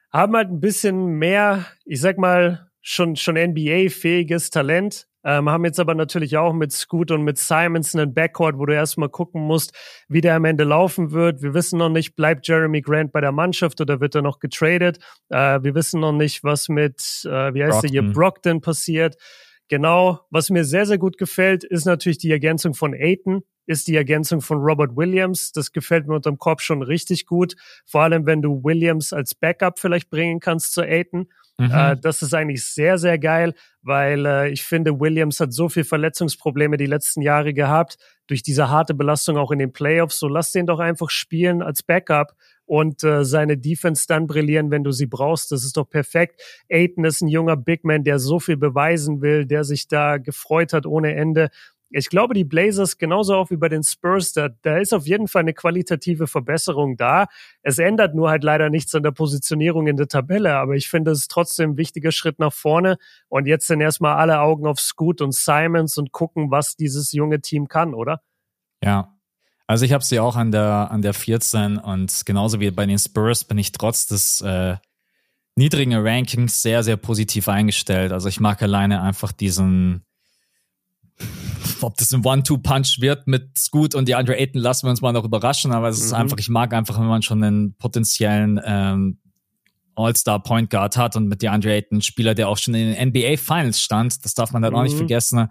haben 0.09 0.35
halt 0.35 0.49
ein 0.49 0.61
bisschen 0.61 1.05
mehr, 1.05 1.65
ich 1.83 1.99
sag 1.99 2.17
mal, 2.17 2.69
schon, 2.81 3.17
schon 3.17 3.35
NBA-fähiges 3.35 4.51
Talent. 4.51 5.07
Ähm, 5.23 5.49
haben 5.49 5.65
jetzt 5.65 5.79
aber 5.79 5.93
natürlich 5.93 6.37
auch 6.37 6.53
mit 6.53 6.71
Scoot 6.71 7.11
und 7.11 7.23
mit 7.23 7.37
Simons 7.37 7.95
einen 7.95 8.13
Backcourt, 8.13 8.57
wo 8.57 8.65
du 8.65 8.73
erstmal 8.73 9.09
gucken 9.09 9.41
musst, 9.41 9.73
wie 10.07 10.21
der 10.21 10.35
am 10.35 10.45
Ende 10.45 10.63
laufen 10.63 11.11
wird. 11.11 11.41
Wir 11.41 11.53
wissen 11.53 11.77
noch 11.77 11.89
nicht, 11.89 12.15
bleibt 12.15 12.47
Jeremy 12.47 12.81
Grant 12.81 13.11
bei 13.11 13.21
der 13.21 13.31
Mannschaft 13.31 13.79
oder 13.81 13.99
wird 13.99 14.15
er 14.15 14.21
noch 14.21 14.39
getradet? 14.39 14.99
Äh, 15.29 15.59
wir 15.61 15.75
wissen 15.75 15.99
noch 15.99 16.13
nicht, 16.13 16.43
was 16.43 16.69
mit, 16.69 17.25
äh, 17.25 17.53
wie 17.53 17.63
heißt 17.63 17.81
Brockton. 17.81 17.91
der 17.91 18.01
hier, 18.01 18.13
Brockton 18.13 18.61
passiert. 18.61 19.17
Genau, 19.71 20.19
was 20.31 20.49
mir 20.49 20.65
sehr, 20.65 20.85
sehr 20.85 20.97
gut 20.97 21.17
gefällt, 21.17 21.63
ist 21.63 21.85
natürlich 21.85 22.17
die 22.17 22.29
Ergänzung 22.29 22.73
von 22.73 22.93
Aiton, 22.93 23.43
ist 23.65 23.87
die 23.87 23.95
Ergänzung 23.95 24.41
von 24.41 24.57
Robert 24.57 24.97
Williams. 24.97 25.53
Das 25.53 25.71
gefällt 25.71 26.07
mir 26.07 26.15
unterm 26.15 26.37
Kopf 26.37 26.61
schon 26.61 26.81
richtig 26.81 27.25
gut. 27.25 27.55
Vor 27.85 28.01
allem, 28.01 28.25
wenn 28.25 28.41
du 28.41 28.65
Williams 28.65 29.13
als 29.13 29.33
Backup 29.33 29.79
vielleicht 29.79 30.09
bringen 30.09 30.41
kannst 30.41 30.73
zu 30.73 30.81
Aiton. 30.81 31.29
Mhm. 31.61 31.71
Äh, 31.71 31.97
das 31.97 32.23
ist 32.23 32.33
eigentlich 32.33 32.65
sehr, 32.65 32.97
sehr 32.97 33.19
geil, 33.19 33.53
weil 33.83 34.25
äh, 34.25 34.49
ich 34.49 34.63
finde, 34.63 34.99
Williams 34.99 35.39
hat 35.39 35.53
so 35.53 35.69
viel 35.69 35.83
Verletzungsprobleme 35.83 36.75
die 36.75 36.87
letzten 36.87 37.21
Jahre 37.21 37.53
gehabt, 37.53 37.97
durch 38.25 38.41
diese 38.41 38.69
harte 38.69 38.95
Belastung 38.95 39.37
auch 39.37 39.51
in 39.51 39.59
den 39.59 39.71
Playoffs. 39.71 40.17
So 40.17 40.27
lass 40.27 40.51
den 40.51 40.65
doch 40.65 40.79
einfach 40.79 41.11
spielen 41.11 41.61
als 41.61 41.83
Backup 41.83 42.33
und 42.65 43.03
äh, 43.03 43.23
seine 43.25 43.57
Defense 43.57 44.05
dann 44.07 44.25
brillieren, 44.25 44.71
wenn 44.71 44.83
du 44.83 44.91
sie 44.91 45.05
brauchst. 45.05 45.51
Das 45.51 45.63
ist 45.63 45.77
doch 45.77 45.87
perfekt. 45.87 46.41
Aiton 46.67 47.05
ist 47.05 47.21
ein 47.21 47.27
junger 47.27 47.57
Big 47.57 47.83
Man, 47.83 48.03
der 48.03 48.17
so 48.17 48.39
viel 48.39 48.57
beweisen 48.57 49.21
will, 49.21 49.45
der 49.45 49.63
sich 49.63 49.87
da 49.87 50.17
gefreut 50.17 50.73
hat 50.73 50.87
ohne 50.87 51.13
Ende 51.13 51.49
ich 51.93 52.09
glaube, 52.09 52.33
die 52.33 52.45
Blazers 52.45 52.97
genauso 52.97 53.35
auch 53.35 53.49
wie 53.49 53.57
bei 53.57 53.67
den 53.67 53.83
Spurs, 53.83 54.31
da, 54.31 54.49
da 54.61 54.77
ist 54.77 54.93
auf 54.93 55.05
jeden 55.05 55.27
Fall 55.27 55.41
eine 55.41 55.53
qualitative 55.53 56.25
Verbesserung 56.25 56.95
da. 56.95 57.27
Es 57.63 57.79
ändert 57.79 58.15
nur 58.15 58.29
halt 58.29 58.43
leider 58.43 58.69
nichts 58.69 58.95
an 58.95 59.03
der 59.03 59.11
Positionierung 59.11 59.87
in 59.87 59.97
der 59.97 60.07
Tabelle, 60.07 60.55
aber 60.55 60.75
ich 60.75 60.89
finde, 60.89 61.11
es 61.11 61.27
trotzdem 61.27 61.71
ein 61.71 61.77
wichtiger 61.77 62.11
Schritt 62.11 62.39
nach 62.39 62.53
vorne. 62.53 62.97
Und 63.27 63.45
jetzt 63.45 63.67
sind 63.67 63.81
erstmal 63.81 64.15
alle 64.15 64.39
Augen 64.39 64.65
auf 64.65 64.79
Scoot 64.79 65.21
und 65.21 65.35
Simons 65.35 65.97
und 65.97 66.11
gucken, 66.13 66.49
was 66.49 66.77
dieses 66.77 67.11
junge 67.11 67.41
Team 67.41 67.67
kann, 67.67 67.93
oder? 67.93 68.21
Ja. 68.83 69.17
Also 69.67 69.85
ich 69.85 69.93
habe 69.93 70.03
sie 70.03 70.19
auch 70.19 70.35
an 70.35 70.51
der, 70.51 70.91
an 70.91 71.01
der 71.01 71.13
14 71.13 71.77
und 71.77 72.25
genauso 72.25 72.59
wie 72.59 72.71
bei 72.71 72.85
den 72.85 72.99
Spurs 72.99 73.43
bin 73.43 73.57
ich 73.57 73.71
trotz 73.71 74.05
des 74.05 74.41
äh, 74.41 74.75
niedrigen 75.55 75.95
Rankings 75.95 76.61
sehr, 76.61 76.83
sehr 76.83 76.97
positiv 76.97 77.47
eingestellt. 77.47 78.11
Also 78.11 78.27
ich 78.27 78.39
mag 78.39 78.61
alleine 78.61 79.01
einfach 79.01 79.31
diesen 79.31 80.03
ob 81.83 81.97
das 81.97 82.13
ein 82.13 82.25
One-Two-Punch 82.25 82.99
wird 82.99 83.27
mit 83.27 83.57
Scoot 83.57 83.95
und 83.95 84.07
die 84.07 84.15
Andre 84.15 84.37
Ayton, 84.37 84.61
lassen 84.61 84.85
wir 84.85 84.91
uns 84.91 85.01
mal 85.01 85.11
noch 85.11 85.23
überraschen, 85.23 85.71
aber 85.71 85.89
es 85.89 85.99
ist 85.99 86.11
mhm. 86.11 86.17
einfach, 86.17 86.37
ich 86.37 86.49
mag 86.49 86.73
einfach, 86.73 86.99
wenn 86.99 87.07
man 87.07 87.21
schon 87.21 87.43
einen 87.43 87.75
potenziellen 87.75 88.59
ähm, 88.63 89.19
All-Star 89.95 90.41
Point 90.41 90.69
Guard 90.69 90.97
hat 90.97 91.15
und 91.15 91.27
mit 91.27 91.41
DeAndre 91.41 91.73
Ayton 91.73 92.01
Spieler, 92.01 92.33
der 92.33 92.49
auch 92.49 92.57
schon 92.57 92.73
in 92.73 92.93
den 92.93 93.09
NBA 93.09 93.37
Finals 93.37 93.81
stand, 93.81 94.23
das 94.23 94.33
darf 94.33 94.51
man 94.51 94.61
dann 94.61 94.73
mhm. 94.73 94.79
auch 94.79 94.83
nicht 94.83 94.93
mhm. 94.93 94.99
vergessen. 94.99 95.47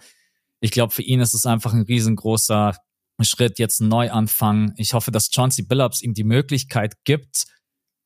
Ich 0.61 0.71
glaube, 0.71 0.93
für 0.93 1.03
ihn 1.03 1.21
ist 1.21 1.35
es 1.35 1.47
einfach 1.47 1.73
ein 1.73 1.83
riesengroßer 1.83 2.77
Schritt, 3.23 3.59
jetzt 3.59 3.81
einen 3.81 3.91
Neuanfang. 3.91 4.73
Ich 4.77 4.95
hoffe, 4.95 5.11
dass 5.11 5.31
Chauncey 5.31 5.63
Billups 5.63 6.03
ihm 6.03 6.15
die 6.15 6.25
Möglichkeit 6.25 7.05
gibt, 7.05 7.47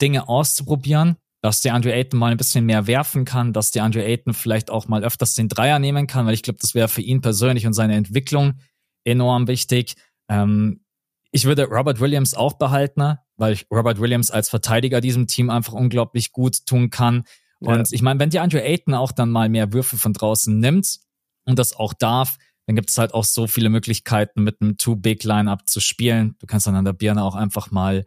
Dinge 0.01 0.29
auszuprobieren 0.29 1.16
dass 1.45 1.61
der 1.61 1.74
Andre 1.74 1.92
Ayton 1.92 2.18
mal 2.18 2.30
ein 2.30 2.38
bisschen 2.38 2.64
mehr 2.64 2.86
werfen 2.86 3.26
kann, 3.26 3.53
dass 3.53 3.70
der 3.70 3.84
Andre 3.84 4.03
Ayton 4.03 4.32
vielleicht 4.32 4.70
auch 4.70 4.88
mal 4.88 5.05
öfters 5.05 5.34
den 5.34 5.51
Dreier 5.51 5.78
nehmen 5.78 6.07
kann, 6.07 6.24
weil 6.24 6.32
ich 6.32 6.42
glaube, 6.42 6.59
das 6.59 6.74
wäre 6.74 6.88
für 6.88 7.03
ihn 7.03 7.20
persönlich 7.20 7.66
und 7.66 7.74
seine 7.74 7.97
Entwicklung 7.97 8.55
enorm 9.05 9.47
wichtig. 9.47 9.92
Ähm, 10.30 10.80
ich 11.32 11.45
würde 11.45 11.66
Robert 11.66 12.01
Williams 12.01 12.32
auch 12.32 12.55
behalten, 12.55 13.18
weil 13.36 13.53
ich 13.53 13.66
Robert 13.70 14.01
Williams 14.01 14.30
als 14.30 14.49
Verteidiger 14.49 15.03
diesem 15.03 15.26
Team 15.26 15.51
einfach 15.51 15.74
unglaublich 15.74 16.32
gut 16.32 16.64
tun 16.64 16.88
kann. 16.88 17.24
Und 17.61 17.76
ja. 17.76 17.84
ich 17.90 18.01
meine, 18.01 18.18
wenn 18.20 18.30
die 18.30 18.40
Andre 18.40 18.62
Ayton 18.62 18.95
auch 18.95 19.12
dann 19.12 19.28
mal 19.28 19.51
mehr 19.51 19.74
Würfe 19.74 19.99
von 19.99 20.14
draußen 20.14 20.59
nimmt 20.59 21.01
und 21.45 21.59
das 21.59 21.76
auch 21.76 21.92
darf, 21.92 22.38
dann 22.64 22.74
gibt 22.74 22.88
es 22.88 22.97
halt 22.97 23.12
auch 23.12 23.24
so 23.24 23.47
viele 23.47 23.68
Möglichkeiten, 23.68 24.45
mit 24.45 24.62
einem 24.62 24.78
Two-Big-Line-Up 24.78 25.68
zu 25.68 25.80
spielen. 25.80 26.36
Du 26.38 26.47
kannst 26.47 26.66
dann 26.66 26.74
an 26.74 26.86
der 26.86 26.95
Birne 26.95 27.22
auch 27.22 27.34
einfach 27.34 27.70
mal 27.70 28.07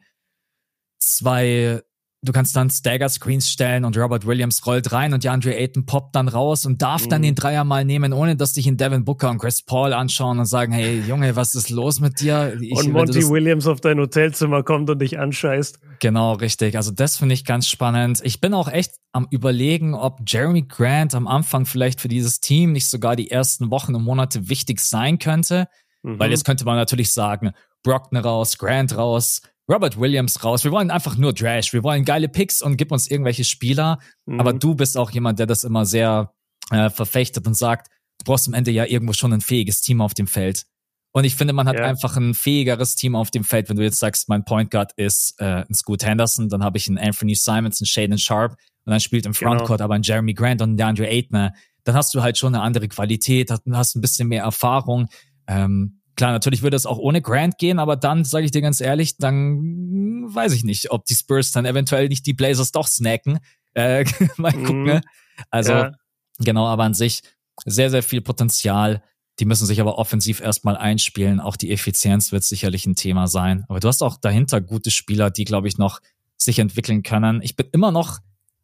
zwei 0.97 1.83
Du 2.23 2.31
kannst 2.31 2.55
dann 2.55 2.71
Stagger 2.71 3.09
Screens 3.09 3.49
stellen 3.49 3.85
und 3.85 3.95
Robert 3.95 4.25
Williams 4.25 4.65
rollt 4.65 4.91
rein 4.91 5.13
und 5.13 5.23
DeAndre 5.23 5.55
Ayton 5.55 5.85
poppt 5.85 6.15
dann 6.15 6.27
raus 6.27 6.65
und 6.65 6.81
darf 6.81 7.05
mhm. 7.05 7.09
dann 7.09 7.21
den 7.21 7.35
Dreier 7.35 7.63
mal 7.63 7.85
nehmen, 7.85 8.11
ohne 8.11 8.35
dass 8.35 8.53
dich 8.53 8.65
in 8.65 8.75
Devin 8.75 9.05
Booker 9.05 9.29
und 9.29 9.37
Chris 9.37 9.61
Paul 9.61 9.93
anschauen 9.93 10.39
und 10.39 10.45
sagen, 10.45 10.71
hey 10.71 10.99
Junge, 11.07 11.35
was 11.35 11.53
ist 11.53 11.69
los 11.69 11.99
mit 11.99 12.19
dir? 12.19 12.57
Ich, 12.59 12.71
und 12.71 12.91
Monty 12.91 13.29
Williams 13.29 13.67
auf 13.67 13.81
dein 13.81 13.99
Hotelzimmer 13.99 14.63
kommt 14.63 14.89
und 14.89 14.99
dich 14.99 15.19
anscheißt. 15.19 15.79
Genau, 15.99 16.33
richtig. 16.33 16.75
Also 16.75 16.91
das 16.91 17.17
finde 17.17 17.35
ich 17.35 17.45
ganz 17.45 17.67
spannend. 17.67 18.19
Ich 18.23 18.41
bin 18.41 18.55
auch 18.55 18.67
echt 18.67 18.93
am 19.11 19.27
überlegen, 19.29 19.93
ob 19.93 20.21
Jeremy 20.25 20.63
Grant 20.63 21.13
am 21.13 21.27
Anfang 21.27 21.67
vielleicht 21.67 22.01
für 22.01 22.07
dieses 22.07 22.39
Team 22.39 22.71
nicht 22.71 22.87
sogar 22.89 23.15
die 23.15 23.29
ersten 23.29 23.69
Wochen 23.69 23.93
und 23.93 24.03
Monate 24.03 24.49
wichtig 24.49 24.79
sein 24.79 25.19
könnte. 25.19 25.67
Mhm. 26.01 26.17
Weil 26.17 26.31
jetzt 26.31 26.45
könnte 26.45 26.65
man 26.65 26.77
natürlich 26.77 27.11
sagen, 27.11 27.51
Brockner 27.83 28.21
raus, 28.21 28.57
Grant 28.57 28.97
raus, 28.97 29.41
Robert 29.69 29.99
Williams 29.99 30.43
raus. 30.43 30.63
Wir 30.63 30.71
wollen 30.71 30.91
einfach 30.91 31.17
nur 31.17 31.35
Trash. 31.35 31.73
Wir 31.73 31.83
wollen 31.83 32.05
geile 32.05 32.29
Picks 32.29 32.61
und 32.61 32.77
gib 32.77 32.91
uns 32.91 33.09
irgendwelche 33.09 33.43
Spieler. 33.43 33.99
Mhm. 34.25 34.39
Aber 34.39 34.53
du 34.53 34.75
bist 34.75 34.97
auch 34.97 35.11
jemand, 35.11 35.39
der 35.39 35.45
das 35.45 35.63
immer 35.63 35.85
sehr 35.85 36.33
äh, 36.71 36.89
verfechtet 36.89 37.45
und 37.47 37.55
sagt, 37.55 37.89
du 38.19 38.25
brauchst 38.25 38.47
am 38.47 38.53
Ende 38.53 38.71
ja 38.71 38.85
irgendwo 38.85 39.13
schon 39.13 39.33
ein 39.33 39.41
fähiges 39.41 39.81
Team 39.81 40.01
auf 40.01 40.13
dem 40.13 40.27
Feld. 40.27 40.63
Und 41.11 41.23
ich 41.23 41.35
finde, 41.35 41.53
man 41.53 41.67
hat 41.67 41.77
ja. 41.77 41.85
einfach 41.85 42.15
ein 42.15 42.33
fähigeres 42.33 42.95
Team 42.95 43.15
auf 43.15 43.31
dem 43.31 43.43
Feld. 43.43 43.69
Wenn 43.69 43.77
du 43.77 43.83
jetzt 43.83 43.99
sagst, 43.99 44.29
mein 44.29 44.45
Point 44.45 44.71
Guard 44.71 44.93
ist 44.97 45.35
äh, 45.39 45.63
ein 45.67 45.73
Scoot 45.73 46.05
Henderson, 46.05 46.47
dann 46.47 46.63
habe 46.63 46.77
ich 46.77 46.87
einen 46.87 46.97
Anthony 46.97 47.35
Simons, 47.35 47.81
einen 47.81 47.87
Shaden 47.87 48.17
Sharp 48.17 48.51
und 48.85 48.91
dann 48.91 48.99
spielt 48.99 49.25
im 49.25 49.31
genau. 49.31 49.51
Frontcourt 49.51 49.79
genau. 49.79 49.85
aber 49.85 49.95
ein 49.95 50.03
Jeremy 50.03 50.33
Grant 50.33 50.61
und 50.61 50.73
ein 50.73 50.77
DeAndre 50.77 51.07
Ayton. 51.07 51.49
Dann 51.83 51.95
hast 51.95 52.13
du 52.13 52.21
halt 52.21 52.37
schon 52.37 52.53
eine 52.53 52.63
andere 52.63 52.87
Qualität, 52.87 53.51
hast 53.51 53.95
ein 53.95 54.01
bisschen 54.01 54.27
mehr 54.27 54.43
Erfahrung. 54.43 55.07
Ähm, 55.47 56.01
Klar, 56.17 56.31
natürlich 56.31 56.63
würde 56.63 56.75
es 56.75 56.87
auch 56.87 56.97
ohne 56.97 57.21
Grant 57.21 57.59
gehen, 57.59 57.77
aber 57.77 57.95
dann, 57.95 58.25
sage 58.25 58.45
ich 58.45 58.51
dir 58.51 58.61
ganz 58.61 58.81
ehrlich, 58.81 59.17
dann 59.17 60.25
weiß 60.33 60.51
ich 60.53 60.63
nicht, 60.63 60.89
ob 60.89 61.05
die 61.05 61.13
Spurs 61.13 61.51
dann 61.51 61.65
eventuell 61.65 62.09
nicht 62.09 62.25
die 62.25 62.33
Blazers 62.33 62.71
doch 62.71 62.87
snacken. 62.87 63.39
Äh, 63.75 64.03
mal 64.37 64.51
gucken. 64.51 64.85
Mm, 64.85 65.01
also, 65.51 65.73
ja. 65.73 65.91
genau, 66.39 66.65
aber 66.65 66.83
an 66.85 66.95
sich 66.95 67.21
sehr, 67.65 67.91
sehr 67.91 68.01
viel 68.01 68.21
Potenzial. 68.21 69.03
Die 69.39 69.45
müssen 69.45 69.67
sich 69.67 69.79
aber 69.79 69.99
offensiv 69.99 70.41
erstmal 70.41 70.75
einspielen. 70.75 71.39
Auch 71.39 71.55
die 71.55 71.71
Effizienz 71.71 72.31
wird 72.31 72.43
sicherlich 72.43 72.87
ein 72.87 72.95
Thema 72.95 73.27
sein. 73.27 73.65
Aber 73.69 73.79
du 73.79 73.87
hast 73.87 74.01
auch 74.01 74.17
dahinter 74.17 74.59
gute 74.59 74.89
Spieler, 74.89 75.29
die, 75.29 75.45
glaube 75.45 75.67
ich, 75.67 75.77
noch 75.77 75.99
sich 76.35 76.57
entwickeln 76.57 77.03
können. 77.03 77.43
Ich 77.43 77.55
bin 77.55 77.67
immer 77.71 77.91
noch 77.91 78.17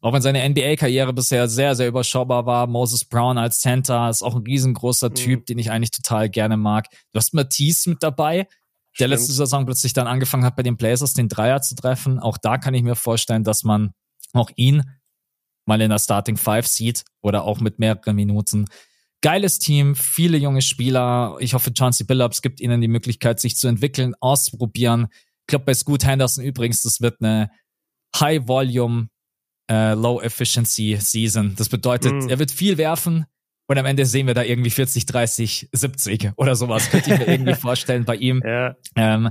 auch 0.04 0.12
wenn 0.12 0.22
seine 0.22 0.48
NBA-Karriere 0.50 1.14
bisher 1.14 1.48
sehr, 1.48 1.76
sehr 1.76 1.88
überschaubar 1.88 2.46
war. 2.46 2.68
Moses 2.68 3.06
Brown 3.06 3.38
als 3.38 3.60
Center 3.60 4.10
ist 4.10 4.22
auch 4.22 4.36
ein 4.36 4.44
riesengroßer 4.44 5.10
mhm. 5.10 5.16
Typ, 5.16 5.46
den 5.46 5.58
ich 5.58 5.72
eigentlich 5.72 5.92
total 5.92 6.30
gerne 6.30 6.58
mag. 6.58 6.90
Du 7.14 7.18
hast 7.18 7.34
Matisse 7.34 7.90
mit 7.90 8.04
dabei. 8.04 8.48
der 9.00 9.08
letzte 9.08 9.32
Saison 9.32 9.66
plötzlich 9.66 9.94
dann 9.94 10.08
angefangen 10.08 10.44
hat, 10.44 10.58
bei 10.58 10.64
den 10.64 10.76
Blazers 10.76 11.14
den 11.14 11.30
Dreier 11.30 11.62
zu 11.62 11.76
treffen. 11.76 12.20
Auch 12.20 12.38
da 12.38 12.58
kann 12.58 12.74
ich 12.74 12.84
mir 12.84 12.96
vorstellen, 12.96 13.46
dass 13.46 13.64
man 13.64 13.94
auch 14.34 14.52
ihn 14.58 14.84
mal 15.66 15.80
in 15.80 15.90
der 15.90 16.00
Starting 16.00 16.36
Five 16.36 16.68
sieht 16.68 17.06
oder 17.22 17.46
auch 17.46 17.62
mit 17.62 17.80
mehreren 17.80 18.18
Minuten. 18.18 18.68
Geiles 19.22 19.58
Team, 19.58 19.96
viele 19.96 20.38
junge 20.38 20.62
Spieler. 20.62 21.38
Ich 21.40 21.54
hoffe, 21.54 21.72
Chauncey 21.74 22.06
Billups 22.06 22.42
gibt 22.42 22.60
ihnen 22.60 22.82
die 22.82 22.90
Möglichkeit, 22.90 23.40
sich 23.40 23.56
zu 23.56 23.70
entwickeln, 23.70 24.16
auszuprobieren. 24.20 25.08
Ich 25.14 25.48
glaube, 25.48 25.64
bei 25.64 25.74
Scoot 25.74 26.04
Henderson 26.04 26.44
übrigens, 26.44 26.82
das 26.82 27.00
wird 27.00 27.22
eine 27.22 27.50
High 28.20 28.46
Volume, 28.50 29.08
äh, 29.70 29.94
Low 29.94 30.22
Efficiency 30.22 30.98
Season. 31.00 31.56
Das 31.56 31.70
bedeutet, 31.70 32.14
mm. 32.14 32.30
er 32.30 32.40
wird 32.40 32.52
viel 32.52 32.78
werfen, 32.78 33.26
und 33.68 33.78
am 33.78 33.86
Ende 33.86 34.06
sehen 34.06 34.28
wir 34.28 34.34
da 34.34 34.44
irgendwie 34.44 34.70
40, 34.70 35.06
30, 35.06 35.70
70 35.72 36.32
oder 36.36 36.56
sowas. 36.56 36.90
Könnte 36.90 37.14
ich 37.14 37.20
mir 37.20 37.28
irgendwie 37.28 37.56
vorstellen 37.60 38.06
bei 38.06 38.16
ihm. 38.16 38.42
Ja. 38.46 38.76
Ähm, 38.96 39.30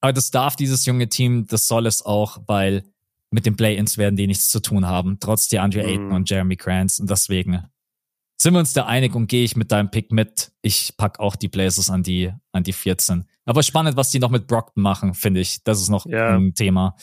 aber 0.00 0.12
das 0.12 0.30
darf 0.30 0.56
dieses 0.56 0.86
junge 0.86 1.08
Team, 1.08 1.46
das 1.46 1.66
soll 1.66 1.86
es 1.86 2.04
auch, 2.04 2.38
weil 2.46 2.84
mit 3.30 3.46
den 3.46 3.56
Play-Ins 3.56 3.98
werden 3.98 4.16
die 4.16 4.26
nichts 4.26 4.50
zu 4.50 4.60
tun 4.60 4.86
haben, 4.86 5.18
trotz 5.20 5.48
der 5.48 5.62
Andre 5.62 5.84
Ayton 5.84 6.08
mm. 6.08 6.12
und 6.12 6.30
Jeremy 6.30 6.56
Grants. 6.56 7.00
Und 7.00 7.10
deswegen 7.10 7.64
sind 8.36 8.54
wir 8.54 8.60
uns 8.60 8.72
da 8.72 8.86
einig 8.86 9.14
und 9.14 9.26
gehe 9.26 9.44
ich 9.44 9.56
mit 9.56 9.72
deinem 9.72 9.90
Pick 9.90 10.12
mit. 10.12 10.52
Ich 10.62 10.96
pack 10.96 11.18
auch 11.18 11.36
die 11.36 11.48
Blazers 11.48 11.90
an 11.90 12.02
die, 12.02 12.32
an 12.52 12.62
die 12.62 12.72
14. 12.72 13.24
Aber 13.44 13.62
spannend, 13.62 13.96
was 13.96 14.10
die 14.10 14.18
noch 14.18 14.30
mit 14.30 14.46
Brockton 14.46 14.82
machen, 14.82 15.14
finde 15.14 15.40
ich. 15.40 15.64
Das 15.64 15.80
ist 15.80 15.88
noch 15.88 16.06
ja. 16.06 16.36
ein 16.36 16.54
Thema. 16.54 16.96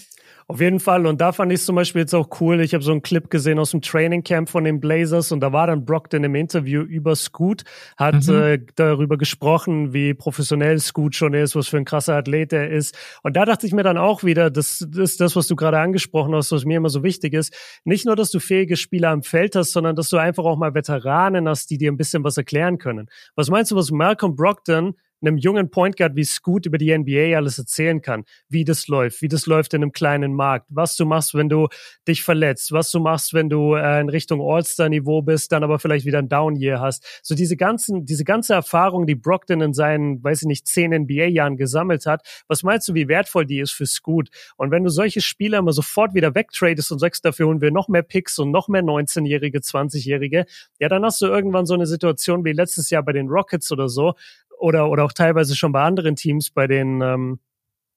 Auf 0.49 0.61
jeden 0.61 0.79
Fall. 0.79 1.05
Und 1.05 1.21
da 1.21 1.31
fand 1.31 1.51
ich 1.51 1.59
es 1.59 1.65
zum 1.67 1.75
Beispiel 1.75 2.01
jetzt 2.01 2.15
auch 2.15 2.27
cool. 2.41 2.59
Ich 2.61 2.73
habe 2.73 2.83
so 2.83 2.91
einen 2.91 3.03
Clip 3.03 3.29
gesehen 3.29 3.59
aus 3.59 3.69
dem 3.69 3.83
Training 3.83 4.23
Camp 4.23 4.49
von 4.49 4.63
den 4.63 4.79
Blazers 4.79 5.31
und 5.31 5.41
da 5.41 5.53
war 5.53 5.67
dann 5.67 5.85
Brockton 5.85 6.23
im 6.23 6.33
Interview 6.33 6.81
über 6.81 7.15
Scoot, 7.15 7.61
hat 7.97 8.25
mhm. 8.25 8.35
äh, 8.35 8.59
darüber 8.73 9.19
gesprochen, 9.19 9.93
wie 9.93 10.15
professionell 10.15 10.79
Scoot 10.79 11.13
schon 11.13 11.35
ist, 11.35 11.55
was 11.55 11.67
für 11.67 11.77
ein 11.77 11.85
krasser 11.85 12.15
Athlet 12.15 12.51
er 12.51 12.67
ist. 12.67 12.97
Und 13.21 13.35
da 13.35 13.45
dachte 13.45 13.67
ich 13.67 13.73
mir 13.73 13.83
dann 13.83 13.99
auch 13.99 14.23
wieder, 14.23 14.49
das, 14.49 14.83
das 14.89 15.11
ist 15.11 15.21
das, 15.21 15.35
was 15.35 15.45
du 15.45 15.55
gerade 15.55 15.77
angesprochen 15.77 16.33
hast, 16.33 16.51
was 16.51 16.65
mir 16.65 16.77
immer 16.77 16.89
so 16.89 17.03
wichtig 17.03 17.35
ist. 17.35 17.53
Nicht 17.83 18.07
nur, 18.07 18.15
dass 18.15 18.31
du 18.31 18.39
fähige 18.39 18.75
Spieler 18.75 19.11
am 19.11 19.21
Feld 19.21 19.55
hast, 19.55 19.71
sondern 19.71 19.95
dass 19.95 20.09
du 20.09 20.17
einfach 20.17 20.45
auch 20.45 20.57
mal 20.57 20.73
Veteranen 20.73 21.47
hast, 21.47 21.69
die 21.69 21.77
dir 21.77 21.91
ein 21.91 21.97
bisschen 21.97 22.23
was 22.23 22.37
erklären 22.37 22.79
können. 22.79 23.07
Was 23.35 23.51
meinst 23.51 23.69
du, 23.69 23.75
was 23.75 23.91
Malcolm 23.91 24.35
Brockton 24.35 24.95
einem 25.22 25.38
jungen 25.38 25.70
Point 25.70 25.97
Guard 25.97 26.15
wie 26.15 26.24
Scoot 26.24 26.65
über 26.65 26.78
die 26.78 26.97
NBA 26.97 27.36
alles 27.36 27.57
erzählen 27.57 28.01
kann, 28.01 28.26
wie 28.47 28.63
das 28.63 28.88
läuft, 28.88 29.22
wie 29.22 29.28
das 29.28 29.45
läuft 29.45 29.74
in 29.74 29.82
einem 29.82 29.91
kleinen 29.91 30.34
Markt, 30.34 30.67
was 30.70 30.95
du 30.95 31.05
machst, 31.05 31.34
wenn 31.34 31.49
du 31.49 31.67
dich 32.07 32.24
verletzt, 32.24 32.72
was 32.72 32.91
du 32.91 32.99
machst, 32.99 33.34
wenn 33.34 33.49
du 33.49 33.76
äh, 33.76 34.01
in 34.01 34.09
Richtung 34.09 34.41
All-Star-Niveau 34.41 35.22
bist, 35.22 35.51
dann 35.51 35.63
aber 35.63 35.80
vielleicht 35.80 36.05
wieder 36.05 36.20
ein 36.20 36.30
Down-Year 36.30 36.80
hast. 36.80 37.22
So 37.24 37.36
diese 37.36 37.57
ganzen, 37.57 38.05
diese 38.05 38.24
ganze 38.24 38.53
Erfahrung, 38.53 39.07
die 39.07 39.15
Brockton 39.15 39.61
in 39.61 39.74
seinen, 39.74 40.24
weiß 40.24 40.43
ich 40.43 40.47
nicht, 40.47 40.67
zehn 40.67 40.91
NBA-Jahren 40.91 41.57
gesammelt 41.57 42.05
hat, 42.05 42.26
was 42.47 42.63
meinst 42.63 42.88
du, 42.88 42.93
wie 42.93 43.07
wertvoll 43.07 43.45
die 43.45 43.59
ist 43.59 43.72
für 43.72 43.86
Scoot? 43.86 44.30
Und 44.57 44.72
wenn 44.72 44.84
du 44.84 44.89
solche 44.89 45.22
Spieler 45.22 45.59
immer 45.59 45.74
sofort 45.74 46.13
wieder 46.13 46.36
wegtradest 46.36 46.91
und 46.91 46.99
sagst, 46.99 47.26
dafür 47.26 47.47
holen 47.47 47.61
wir 47.61 47.72
noch 47.72 47.88
mehr 47.88 48.03
Picks 48.03 48.39
und 48.39 48.51
noch 48.51 48.67
mehr 48.67 48.84
19-Jährige, 48.84 49.59
20-Jährige, 49.59 50.45
ja, 50.80 50.89
dann 50.89 51.03
hast 51.03 51.22
du 51.22 51.28
irgendwann 51.28 51.65
so 51.65 51.74
eine 51.74 51.86
Situation 51.86 52.45
wie 52.45 52.53
letztes 52.53 52.89
Jahr 52.89 53.03
bei 53.03 53.13
den 53.13 53.28
Rockets 53.28 53.72
oder 53.72 53.89
so, 53.89 54.13
oder, 54.60 54.89
oder 54.89 55.03
auch 55.05 55.14
teilweise 55.14 55.55
schon 55.55 55.72
bei 55.72 55.82
anderen 55.82 56.16
Teams, 56.16 56.51
bei 56.51 56.68
den, 56.68 57.01
ähm, 57.01 57.39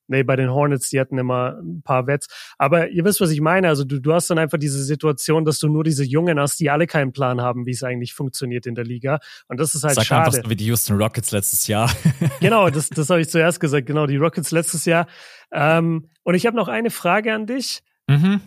nee, 0.08 0.22
bei 0.22 0.36
den 0.36 0.50
Hornets, 0.50 0.90
die 0.90 1.00
hatten 1.00 1.18
immer 1.18 1.58
ein 1.60 1.82
paar 1.82 2.06
Wets. 2.06 2.28
Aber 2.58 2.88
ihr 2.90 3.04
wisst, 3.04 3.20
was 3.20 3.30
ich 3.30 3.40
meine. 3.40 3.68
Also 3.68 3.84
du, 3.84 4.00
du 4.00 4.12
hast 4.12 4.30
dann 4.30 4.38
einfach 4.38 4.58
diese 4.58 4.82
Situation, 4.82 5.44
dass 5.44 5.58
du 5.58 5.68
nur 5.68 5.84
diese 5.84 6.04
Jungen 6.04 6.38
hast, 6.38 6.60
die 6.60 6.70
alle 6.70 6.86
keinen 6.86 7.12
Plan 7.12 7.40
haben, 7.40 7.66
wie 7.66 7.72
es 7.72 7.82
eigentlich 7.82 8.14
funktioniert 8.14 8.66
in 8.66 8.74
der 8.74 8.84
Liga. 8.84 9.18
Und 9.48 9.58
das 9.58 9.74
ist 9.74 9.84
halt 9.84 9.94
Sag 9.94 10.04
schade. 10.04 10.26
Einfach 10.26 10.44
so 10.44 10.50
wie 10.50 10.56
die 10.56 10.66
Houston 10.66 10.96
Rockets 10.96 11.32
letztes 11.32 11.66
Jahr. 11.66 11.90
genau, 12.40 12.70
das, 12.70 12.88
das 12.88 13.10
habe 13.10 13.20
ich 13.20 13.28
zuerst 13.28 13.60
gesagt. 13.60 13.86
Genau, 13.86 14.06
die 14.06 14.16
Rockets 14.16 14.50
letztes 14.50 14.84
Jahr. 14.84 15.06
Ähm, 15.50 16.10
und 16.22 16.34
ich 16.34 16.46
habe 16.46 16.56
noch 16.56 16.68
eine 16.68 16.90
Frage 16.90 17.34
an 17.34 17.46
dich. 17.46 17.80
Mhm. 18.08 18.40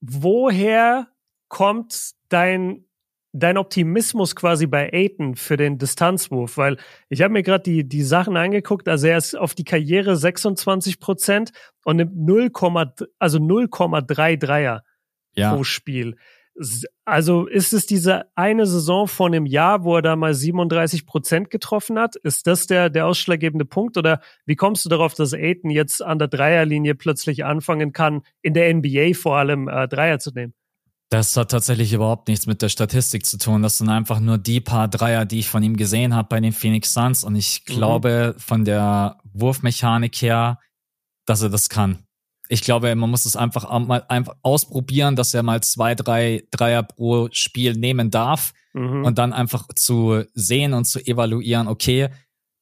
Woher 0.00 1.08
kommt 1.48 2.12
dein 2.28 2.84
dein 3.34 3.58
Optimismus 3.58 4.36
quasi 4.36 4.66
bei 4.66 4.92
Aiton 4.92 5.34
für 5.34 5.56
den 5.56 5.76
Distanzwurf? 5.76 6.56
Weil 6.56 6.78
ich 7.08 7.20
habe 7.20 7.32
mir 7.32 7.42
gerade 7.42 7.64
die, 7.64 7.86
die 7.86 8.02
Sachen 8.02 8.36
angeguckt, 8.36 8.88
also 8.88 9.08
er 9.08 9.18
ist 9.18 9.36
auf 9.36 9.54
die 9.54 9.64
Karriere 9.64 10.16
26 10.16 11.00
Prozent 11.00 11.50
und 11.84 11.96
nimmt 11.96 12.16
0, 12.16 12.50
also 13.18 13.38
0,3 13.38 14.36
Dreier 14.38 14.84
ja. 15.34 15.54
pro 15.54 15.64
Spiel. 15.64 16.16
Also 17.04 17.46
ist 17.46 17.72
es 17.72 17.86
diese 17.86 18.26
eine 18.36 18.64
Saison 18.66 19.08
von 19.08 19.34
einem 19.34 19.44
Jahr, 19.44 19.82
wo 19.82 19.96
er 19.96 20.02
da 20.02 20.14
mal 20.14 20.34
37 20.34 21.04
Prozent 21.04 21.50
getroffen 21.50 21.98
hat? 21.98 22.14
Ist 22.14 22.46
das 22.46 22.68
der, 22.68 22.90
der 22.90 23.06
ausschlaggebende 23.06 23.64
Punkt? 23.64 23.96
Oder 23.96 24.20
wie 24.46 24.54
kommst 24.54 24.84
du 24.84 24.88
darauf, 24.88 25.14
dass 25.14 25.34
Aiton 25.34 25.70
jetzt 25.70 26.00
an 26.00 26.20
der 26.20 26.28
Dreierlinie 26.28 26.94
plötzlich 26.94 27.44
anfangen 27.44 27.92
kann, 27.92 28.22
in 28.40 28.54
der 28.54 28.72
NBA 28.72 29.14
vor 29.14 29.36
allem 29.36 29.66
äh, 29.66 29.88
Dreier 29.88 30.20
zu 30.20 30.30
nehmen? 30.30 30.54
Das 31.10 31.36
hat 31.36 31.50
tatsächlich 31.50 31.92
überhaupt 31.92 32.28
nichts 32.28 32.46
mit 32.46 32.62
der 32.62 32.68
Statistik 32.68 33.26
zu 33.26 33.38
tun. 33.38 33.62
Das 33.62 33.78
sind 33.78 33.88
einfach 33.88 34.20
nur 34.20 34.38
die 34.38 34.60
paar 34.60 34.88
Dreier, 34.88 35.24
die 35.24 35.40
ich 35.40 35.48
von 35.48 35.62
ihm 35.62 35.76
gesehen 35.76 36.14
habe 36.14 36.28
bei 36.28 36.40
den 36.40 36.52
Phoenix 36.52 36.92
Suns. 36.92 37.24
Und 37.24 37.36
ich 37.36 37.62
mhm. 37.68 37.72
glaube 37.74 38.34
von 38.38 38.64
der 38.64 39.18
Wurfmechanik 39.32 40.16
her, 40.16 40.58
dass 41.26 41.42
er 41.42 41.50
das 41.50 41.68
kann. 41.68 41.98
Ich 42.48 42.62
glaube, 42.62 42.94
man 42.94 43.10
muss 43.10 43.24
es 43.24 43.36
einfach 43.36 43.70
mal 43.80 44.04
einfach 44.08 44.36
ausprobieren, 44.42 45.16
dass 45.16 45.32
er 45.32 45.42
mal 45.42 45.62
zwei, 45.62 45.94
drei 45.94 46.44
Dreier 46.50 46.82
pro 46.82 47.28
Spiel 47.32 47.74
nehmen 47.74 48.10
darf 48.10 48.52
mhm. 48.74 49.04
und 49.04 49.18
dann 49.18 49.32
einfach 49.32 49.66
zu 49.74 50.24
sehen 50.34 50.74
und 50.74 50.84
zu 50.84 51.00
evaluieren, 51.00 51.68
okay, 51.68 52.10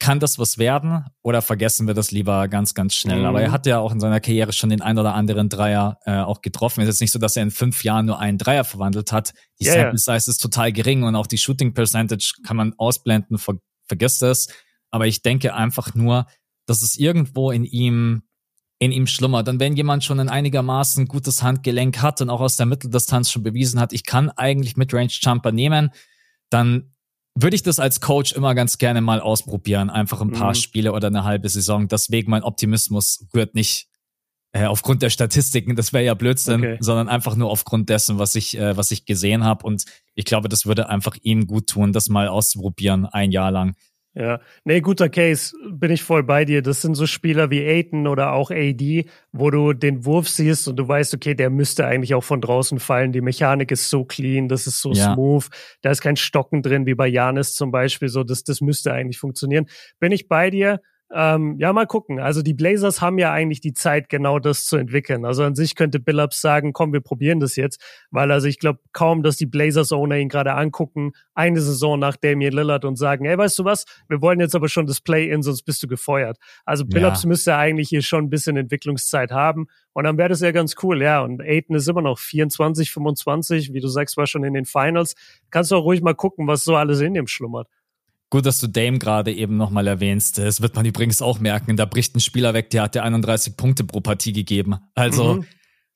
kann 0.02 0.18
das 0.18 0.36
was 0.36 0.58
werden 0.58 1.04
oder 1.22 1.42
vergessen 1.42 1.86
wir 1.86 1.94
das 1.94 2.10
lieber 2.10 2.48
ganz, 2.48 2.74
ganz 2.74 2.96
schnell? 2.96 3.20
Mhm. 3.20 3.24
Aber 3.26 3.40
er 3.40 3.52
hat 3.52 3.66
ja 3.66 3.78
auch 3.78 3.92
in 3.92 4.00
seiner 4.00 4.18
Karriere 4.18 4.52
schon 4.52 4.68
den 4.68 4.82
ein 4.82 4.98
oder 4.98 5.14
anderen 5.14 5.48
Dreier 5.48 5.98
äh, 6.06 6.16
auch 6.16 6.42
getroffen. 6.42 6.80
Es 6.80 6.88
ist 6.88 6.94
jetzt 6.94 7.00
nicht 7.02 7.12
so, 7.12 7.20
dass 7.20 7.36
er 7.36 7.44
in 7.44 7.52
fünf 7.52 7.84
Jahren 7.84 8.06
nur 8.06 8.18
einen 8.18 8.36
Dreier 8.36 8.64
verwandelt 8.64 9.12
hat. 9.12 9.32
Die 9.60 9.66
yeah, 9.66 9.74
Sample 9.74 9.98
Size 9.98 10.28
ist 10.28 10.38
total 10.38 10.72
gering 10.72 11.04
und 11.04 11.14
auch 11.14 11.28
die 11.28 11.38
Shooting 11.38 11.72
Percentage 11.72 12.34
kann 12.44 12.56
man 12.56 12.74
ausblenden, 12.78 13.38
ver 13.38 13.54
vergiss 13.86 14.18
das. 14.18 14.48
Aber 14.90 15.06
ich 15.06 15.22
denke 15.22 15.54
einfach 15.54 15.94
nur, 15.94 16.26
dass 16.66 16.82
es 16.82 16.96
irgendwo 16.96 17.52
in 17.52 17.64
ihm 17.64 18.22
in 18.80 18.90
ihm 18.90 19.06
schlummert. 19.06 19.48
Und 19.48 19.60
wenn 19.60 19.76
jemand 19.76 20.02
schon 20.02 20.18
ein 20.18 20.28
einigermaßen 20.28 21.06
gutes 21.06 21.44
Handgelenk 21.44 22.02
hat 22.02 22.20
und 22.20 22.30
auch 22.30 22.40
aus 22.40 22.56
der 22.56 22.66
Mitteldistanz 22.66 23.30
schon 23.30 23.44
bewiesen 23.44 23.78
hat, 23.78 23.92
ich 23.92 24.04
kann 24.04 24.30
eigentlich 24.30 24.76
Midrange 24.76 25.12
Jumper 25.12 25.52
nehmen, 25.52 25.90
dann 26.50 26.91
würde 27.34 27.56
ich 27.56 27.62
das 27.62 27.78
als 27.78 28.00
Coach 28.00 28.32
immer 28.32 28.54
ganz 28.54 28.78
gerne 28.78 29.00
mal 29.00 29.20
ausprobieren. 29.20 29.90
Einfach 29.90 30.20
ein 30.20 30.32
paar 30.32 30.50
mhm. 30.50 30.56
Spiele 30.56 30.92
oder 30.92 31.08
eine 31.08 31.24
halbe 31.24 31.48
Saison. 31.48 31.88
Deswegen 31.88 32.30
mein 32.30 32.42
Optimismus 32.42 33.26
rührt 33.34 33.54
nicht 33.54 33.88
äh, 34.54 34.66
aufgrund 34.66 35.00
der 35.00 35.08
Statistiken, 35.08 35.76
das 35.76 35.94
wäre 35.94 36.04
ja 36.04 36.12
Blödsinn, 36.12 36.60
okay. 36.60 36.76
sondern 36.80 37.08
einfach 37.08 37.36
nur 37.36 37.50
aufgrund 37.50 37.88
dessen, 37.88 38.18
was 38.18 38.34
ich, 38.34 38.58
äh, 38.58 38.76
was 38.76 38.90
ich 38.90 39.06
gesehen 39.06 39.44
habe. 39.44 39.64
Und 39.64 39.84
ich 40.14 40.26
glaube, 40.26 40.50
das 40.50 40.66
würde 40.66 40.90
einfach 40.90 41.16
ihm 41.22 41.46
gut 41.46 41.68
tun, 41.68 41.94
das 41.94 42.10
mal 42.10 42.28
auszuprobieren, 42.28 43.06
ein 43.06 43.32
Jahr 43.32 43.50
lang. 43.50 43.76
Ja, 44.14 44.40
nee, 44.64 44.82
guter 44.82 45.08
Case, 45.08 45.56
bin 45.70 45.90
ich 45.90 46.02
voll 46.02 46.22
bei 46.22 46.44
dir. 46.44 46.60
Das 46.60 46.82
sind 46.82 46.94
so 46.96 47.06
Spieler 47.06 47.50
wie 47.50 47.66
Aiton 47.66 48.06
oder 48.06 48.32
auch 48.32 48.50
AD, 48.50 49.06
wo 49.32 49.50
du 49.50 49.72
den 49.72 50.04
Wurf 50.04 50.28
siehst 50.28 50.68
und 50.68 50.76
du 50.76 50.86
weißt, 50.86 51.14
okay, 51.14 51.34
der 51.34 51.48
müsste 51.48 51.86
eigentlich 51.86 52.14
auch 52.14 52.24
von 52.24 52.42
draußen 52.42 52.78
fallen. 52.78 53.12
Die 53.12 53.22
Mechanik 53.22 53.70
ist 53.70 53.88
so 53.88 54.04
clean, 54.04 54.48
das 54.48 54.66
ist 54.66 54.82
so 54.82 54.92
ja. 54.92 55.14
smooth. 55.14 55.48
Da 55.80 55.90
ist 55.90 56.02
kein 56.02 56.16
Stocken 56.16 56.60
drin, 56.60 56.84
wie 56.84 56.94
bei 56.94 57.06
Janis 57.06 57.54
zum 57.54 57.70
Beispiel. 57.70 58.08
So, 58.08 58.22
das, 58.22 58.44
das 58.44 58.60
müsste 58.60 58.92
eigentlich 58.92 59.18
funktionieren. 59.18 59.66
Bin 59.98 60.12
ich 60.12 60.28
bei 60.28 60.50
dir? 60.50 60.80
Ähm, 61.14 61.56
ja, 61.58 61.72
mal 61.74 61.86
gucken. 61.86 62.20
Also 62.20 62.40
die 62.40 62.54
Blazers 62.54 63.02
haben 63.02 63.18
ja 63.18 63.30
eigentlich 63.30 63.60
die 63.60 63.74
Zeit, 63.74 64.08
genau 64.08 64.38
das 64.38 64.64
zu 64.64 64.78
entwickeln. 64.78 65.26
Also 65.26 65.44
an 65.44 65.54
sich 65.54 65.74
könnte 65.74 66.00
Billups 66.00 66.40
sagen, 66.40 66.72
komm, 66.72 66.94
wir 66.94 67.02
probieren 67.02 67.38
das 67.38 67.56
jetzt. 67.56 67.82
Weil 68.10 68.32
also 68.32 68.48
ich 68.48 68.58
glaube 68.58 68.80
kaum, 68.92 69.22
dass 69.22 69.36
die 69.36 69.44
Blazers-Owner 69.44 70.16
ihn 70.16 70.30
gerade 70.30 70.54
angucken, 70.54 71.12
eine 71.34 71.60
Saison 71.60 71.98
nach 71.98 72.16
Damian 72.16 72.54
Lillard 72.54 72.86
und 72.86 72.96
sagen, 72.96 73.26
ey, 73.26 73.36
weißt 73.36 73.58
du 73.58 73.64
was, 73.64 73.84
wir 74.08 74.22
wollen 74.22 74.40
jetzt 74.40 74.54
aber 74.54 74.68
schon 74.68 74.86
das 74.86 75.02
Play-In, 75.02 75.42
sonst 75.42 75.64
bist 75.64 75.82
du 75.82 75.86
gefeuert. 75.86 76.38
Also 76.64 76.86
Billups 76.86 77.24
ja. 77.24 77.28
müsste 77.28 77.56
eigentlich 77.56 77.90
hier 77.90 78.02
schon 78.02 78.24
ein 78.24 78.30
bisschen 78.30 78.56
Entwicklungszeit 78.56 79.32
haben. 79.32 79.66
Und 79.92 80.04
dann 80.04 80.16
wäre 80.16 80.30
das 80.30 80.40
ja 80.40 80.52
ganz 80.52 80.76
cool, 80.82 81.02
ja. 81.02 81.20
Und 81.20 81.42
Aiden 81.42 81.76
ist 81.76 81.88
immer 81.88 82.00
noch 82.00 82.18
24, 82.18 82.90
25, 82.90 83.74
wie 83.74 83.80
du 83.80 83.88
sagst, 83.88 84.16
war 84.16 84.26
schon 84.26 84.44
in 84.44 84.54
den 84.54 84.64
Finals. 84.64 85.14
Kannst 85.50 85.70
du 85.70 85.76
auch 85.76 85.84
ruhig 85.84 86.00
mal 86.00 86.14
gucken, 86.14 86.46
was 86.46 86.64
so 86.64 86.74
alles 86.74 87.00
in 87.00 87.12
dem 87.12 87.26
schlummert. 87.26 87.68
Gut, 88.32 88.46
dass 88.46 88.60
du 88.60 88.66
Dame 88.66 88.98
gerade 88.98 89.30
eben 89.30 89.58
nochmal 89.58 89.86
erwähnst. 89.86 90.38
Das 90.38 90.62
wird 90.62 90.74
man 90.74 90.86
übrigens 90.86 91.20
auch 91.20 91.38
merken. 91.38 91.76
Da 91.76 91.84
bricht 91.84 92.16
ein 92.16 92.20
Spieler 92.20 92.54
weg, 92.54 92.70
der 92.70 92.84
hat 92.84 92.94
dir 92.94 93.02
31 93.02 93.58
Punkte 93.58 93.84
pro 93.84 94.00
Partie 94.00 94.32
gegeben. 94.32 94.78
Also, 94.94 95.34
mhm. 95.34 95.46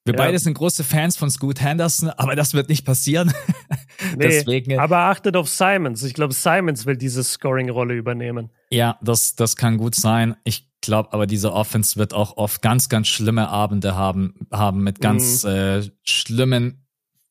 wir 0.04 0.12
ja. 0.12 0.18
beide 0.18 0.38
sind 0.38 0.52
große 0.52 0.84
Fans 0.84 1.16
von 1.16 1.30
Scoot 1.30 1.62
Henderson, 1.62 2.10
aber 2.10 2.36
das 2.36 2.52
wird 2.52 2.68
nicht 2.68 2.84
passieren. 2.84 3.32
nee, 4.18 4.28
Deswegen, 4.28 4.78
aber 4.78 4.98
achtet 4.98 5.34
auf 5.34 5.48
Simons. 5.48 6.02
Ich 6.02 6.12
glaube, 6.12 6.34
Simons 6.34 6.84
will 6.84 6.98
diese 6.98 7.24
Scoring-Rolle 7.24 7.94
übernehmen. 7.94 8.50
Ja, 8.68 8.98
das, 9.00 9.34
das 9.34 9.56
kann 9.56 9.78
gut 9.78 9.94
sein. 9.94 10.36
Ich 10.44 10.68
glaube 10.82 11.14
aber, 11.14 11.26
diese 11.26 11.54
Offense 11.54 11.96
wird 11.96 12.12
auch 12.12 12.36
oft 12.36 12.60
ganz, 12.60 12.90
ganz 12.90 13.08
schlimme 13.08 13.48
Abende 13.48 13.96
haben, 13.96 14.46
haben 14.52 14.84
mit 14.84 15.00
ganz 15.00 15.44
mhm. 15.44 15.50
äh, 15.50 15.82
schlimmen 16.02 16.85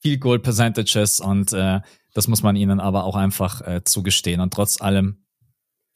Field 0.06 0.22
Goal 0.22 0.38
Percentages 0.38 1.20
und 1.20 1.52
äh, 1.52 1.82
das 2.14 2.28
muss 2.28 2.44
man 2.44 2.56
ihnen 2.56 2.80
aber 2.80 3.06
auch 3.06 3.16
einfach 3.16 3.62
äh, 3.62 3.84
zugestehen. 3.84 4.40
Und 4.40 4.54
trotz 4.54 4.80
allem, 4.80 5.26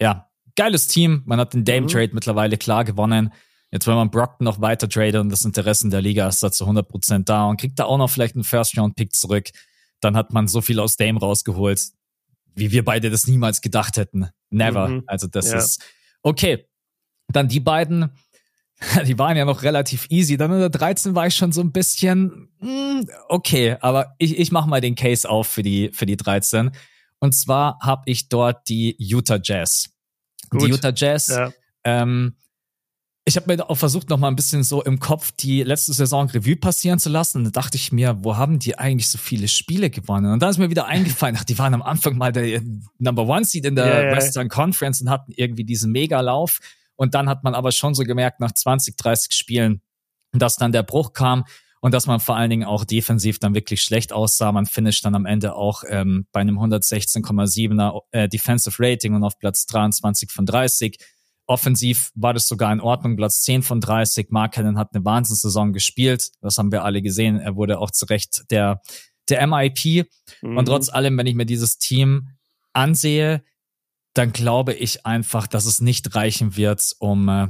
ja, 0.02 0.32
geiles 0.56 0.88
Team. 0.88 1.22
Man 1.28 1.40
hat 1.40 1.54
den 1.54 1.64
Dame-Trade 1.64 2.08
mhm. 2.08 2.16
mittlerweile 2.16 2.58
klar 2.58 2.86
gewonnen. 2.86 3.32
Jetzt, 3.70 3.86
wenn 3.86 3.94
man 3.94 4.10
Brockton 4.10 4.46
noch 4.46 4.62
weiter 4.62 4.90
tradet 4.90 5.22
und 5.22 5.30
das 5.30 5.46
Interesse 5.46 5.86
in 5.86 5.92
der 5.92 6.02
Liga 6.02 6.28
ist 6.28 6.42
da 6.42 6.52
zu 6.52 6.66
100% 6.66 7.26
da 7.26 7.46
und 7.46 7.62
kriegt 7.62 7.78
da 7.78 7.86
auch 7.86 8.00
noch 8.00 8.10
vielleicht 8.10 8.34
einen 8.34 8.44
First-Round-Pick 8.44 9.14
zurück, 9.14 9.50
dann 10.02 10.18
hat 10.18 10.34
man 10.34 10.48
so 10.48 10.62
viel 10.62 10.80
aus 10.80 10.96
Dame 10.96 11.20
rausgeholt, 11.20 11.80
wie 12.56 12.72
wir 12.72 12.84
beide 12.84 13.12
das 13.12 13.28
niemals 13.28 13.62
gedacht 13.62 13.98
hätten. 13.98 14.30
Never. 14.50 14.88
Mhm. 14.88 15.04
Also 15.06 15.28
das 15.28 15.52
ja. 15.52 15.60
ist 15.60 15.84
okay. 16.24 16.68
Dann 17.28 17.48
die 17.48 17.60
beiden, 17.60 18.10
die 19.06 19.18
waren 19.20 19.36
ja 19.36 19.46
noch 19.46 19.64
relativ 19.64 20.08
easy. 20.10 20.38
Dann 20.38 20.54
in 20.54 20.60
der 20.60 20.70
13 20.70 21.16
war 21.16 21.28
ich 21.28 21.36
schon 21.36 21.52
so 21.52 21.62
ein 21.62 21.72
bisschen, 21.72 22.50
mm, 22.60 23.02
okay, 23.28 23.78
aber 23.82 24.16
ich, 24.18 24.38
ich 24.38 24.52
mache 24.52 24.70
mal 24.70 24.82
den 24.82 24.96
Case 24.96 25.30
auf 25.30 25.48
für 25.48 25.64
die, 25.64 25.92
für 25.94 26.06
die 26.06 26.18
13. 26.18 26.72
Und 27.20 27.34
zwar 27.34 27.78
habe 27.82 28.04
ich 28.06 28.30
dort 28.30 28.70
die 28.70 28.96
Utah 28.98 29.40
Jazz. 29.44 29.90
Gut. 30.50 30.62
Die 30.62 30.72
Utah 30.72 30.94
Jazz, 30.96 31.28
ja. 31.28 31.52
ähm, 31.84 32.36
ich 33.26 33.36
habe 33.36 33.54
mir 33.54 33.70
auch 33.70 33.76
versucht, 33.76 34.10
noch 34.10 34.18
mal 34.18 34.30
ein 34.30 34.36
bisschen 34.36 34.64
so 34.64 34.82
im 34.82 35.00
Kopf 35.00 35.32
die 35.34 35.62
letzte 35.62 35.94
Saison 35.94 36.28
Revue 36.30 36.56
passieren 36.56 36.98
zu 36.98 37.10
lassen. 37.10 37.40
Und 37.40 37.44
da 37.44 37.52
dachte 37.52 37.78
ich 37.78 37.92
mir, 37.92 38.18
wo 38.24 38.38
haben 38.38 38.58
die 38.58 38.80
eigentlich 38.80 39.08
so 39.08 39.20
viele 39.20 39.48
Spiele 39.48 39.90
gewonnen? 39.92 40.32
Und 40.32 40.42
dann 40.42 40.50
ist 40.50 40.58
mir 40.58 40.72
wieder 40.72 40.88
eingefallen, 40.88 41.36
ach, 41.38 41.44
die 41.44 41.60
waren 41.60 41.76
am 41.76 41.84
Anfang 41.84 42.18
mal 42.18 42.32
der 42.32 42.62
Number 42.98 43.28
One 43.28 43.46
Seed 43.46 43.66
in 43.66 43.76
der 43.76 43.86
yeah, 43.86 44.16
Western 44.16 44.48
yeah. 44.48 44.56
Conference 44.56 45.02
und 45.02 45.10
hatten 45.10 45.32
irgendwie 45.36 45.64
diesen 45.64 45.92
Megalauf. 45.92 46.60
Und 47.00 47.16
dann 47.16 47.30
hat 47.30 47.46
man 47.46 47.56
aber 47.56 47.72
schon 47.72 47.96
so 47.96 48.04
gemerkt, 48.04 48.42
nach 48.42 48.52
20, 48.52 48.98
30 48.98 49.32
Spielen, 49.32 49.82
dass 50.34 50.58
dann 50.58 50.74
der 50.74 50.84
Bruch 50.84 51.14
kam 51.14 51.46
und 51.80 51.94
dass 51.94 52.08
man 52.08 52.20
vor 52.20 52.36
allen 52.36 52.50
Dingen 52.50 52.66
auch 52.66 52.84
defensiv 52.84 53.40
dann 53.40 53.56
wirklich 53.56 53.82
schlecht 53.82 54.12
aussah. 54.12 54.52
Man 54.52 54.66
finisht 54.66 55.06
dann 55.06 55.16
am 55.16 55.26
Ende 55.26 55.56
auch 55.56 55.84
ähm, 55.88 56.28
bei 56.34 56.42
einem 56.42 56.60
116,7er 56.60 58.02
äh, 58.12 58.28
Defensive 58.28 58.76
Rating 58.80 59.16
und 59.16 59.24
auf 59.24 59.40
Platz 59.40 59.66
23 59.68 60.30
von 60.30 60.46
30 60.46 60.98
Offensiv 61.48 62.12
war 62.16 62.34
das 62.34 62.50
sogar 62.50 62.74
in 62.74 62.82
Ordnung, 62.82 63.16
Platz 63.16 63.44
10 63.44 63.64
von 63.64 63.80
30. 63.80 64.28
Mark 64.32 64.56
Cannon 64.56 64.78
hat 64.78 64.94
eine 64.94 65.06
Wahnsinnssaison 65.06 65.72
gespielt. 65.72 66.32
Das 66.42 66.58
haben 66.58 66.72
wir 66.74 66.84
alle 66.84 67.02
gesehen. 67.02 67.40
Er 67.40 67.56
wurde 67.56 67.80
auch 67.80 67.92
zu 67.92 68.06
Recht 68.08 68.44
der, 68.52 68.82
der 69.30 69.48
MIP. 69.48 70.06
Mhm. 70.42 70.58
Und 70.58 70.66
trotz 70.66 70.90
allem, 70.90 71.18
wenn 71.18 71.28
ich 71.28 71.34
mir 71.34 71.46
dieses 71.46 71.78
Team 71.78 72.28
ansehe, 72.74 73.42
dann 74.14 74.32
glaube 74.32 74.74
ich 74.74 75.06
einfach, 75.06 75.48
dass 75.48 75.66
es 75.66 75.82
nicht 75.82 76.16
reichen 76.16 76.58
wird, 76.58 76.96
um 77.00 77.30
äh, 77.30 77.48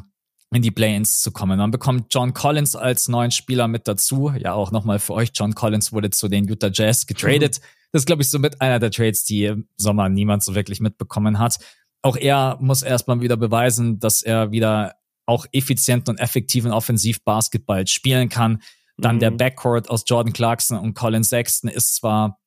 in 0.51 0.61
die 0.61 0.71
Play-ins 0.71 1.19
zu 1.19 1.31
kommen. 1.31 1.59
Man 1.59 1.71
bekommt 1.71 2.13
John 2.13 2.33
Collins 2.33 2.75
als 2.75 3.07
neuen 3.07 3.31
Spieler 3.31 3.67
mit 3.67 3.87
dazu. 3.87 4.31
Ja, 4.37 4.53
auch 4.53 4.71
nochmal 4.71 4.99
für 4.99 5.13
euch. 5.13 5.29
John 5.33 5.53
Collins 5.53 5.91
wurde 5.91 6.09
zu 6.09 6.27
den 6.27 6.47
Utah 6.47 6.71
Jazz 6.73 7.05
getradet. 7.05 7.59
Mhm. 7.59 7.65
Das 7.91 8.01
ist, 8.01 8.05
glaube 8.05 8.21
ich, 8.21 8.29
so 8.29 8.39
mit 8.39 8.59
einer 8.61 8.79
der 8.79 8.91
Trades, 8.91 9.23
die 9.23 9.45
im 9.45 9.67
Sommer 9.77 10.09
niemand 10.09 10.43
so 10.43 10.55
wirklich 10.55 10.79
mitbekommen 10.79 11.39
hat 11.39 11.59
auch 12.01 12.15
er 12.15 12.57
muss 12.59 12.81
erstmal 12.81 13.21
wieder 13.21 13.37
beweisen, 13.37 13.99
dass 13.99 14.21
er 14.21 14.51
wieder 14.51 14.95
auch 15.25 15.45
effizient 15.51 16.09
und 16.09 16.19
effektiven 16.19 16.71
Offensivbasketball 16.71 17.85
spielen 17.87 18.29
kann. 18.29 18.61
Dann 18.97 19.17
mhm. 19.17 19.19
der 19.19 19.31
Backcourt 19.31 19.89
aus 19.89 20.03
Jordan 20.07 20.33
Clarkson 20.33 20.79
und 20.79 20.93
Colin 20.93 21.23
Sexton 21.23 21.69
ist 21.69 21.95
zwar 21.95 22.38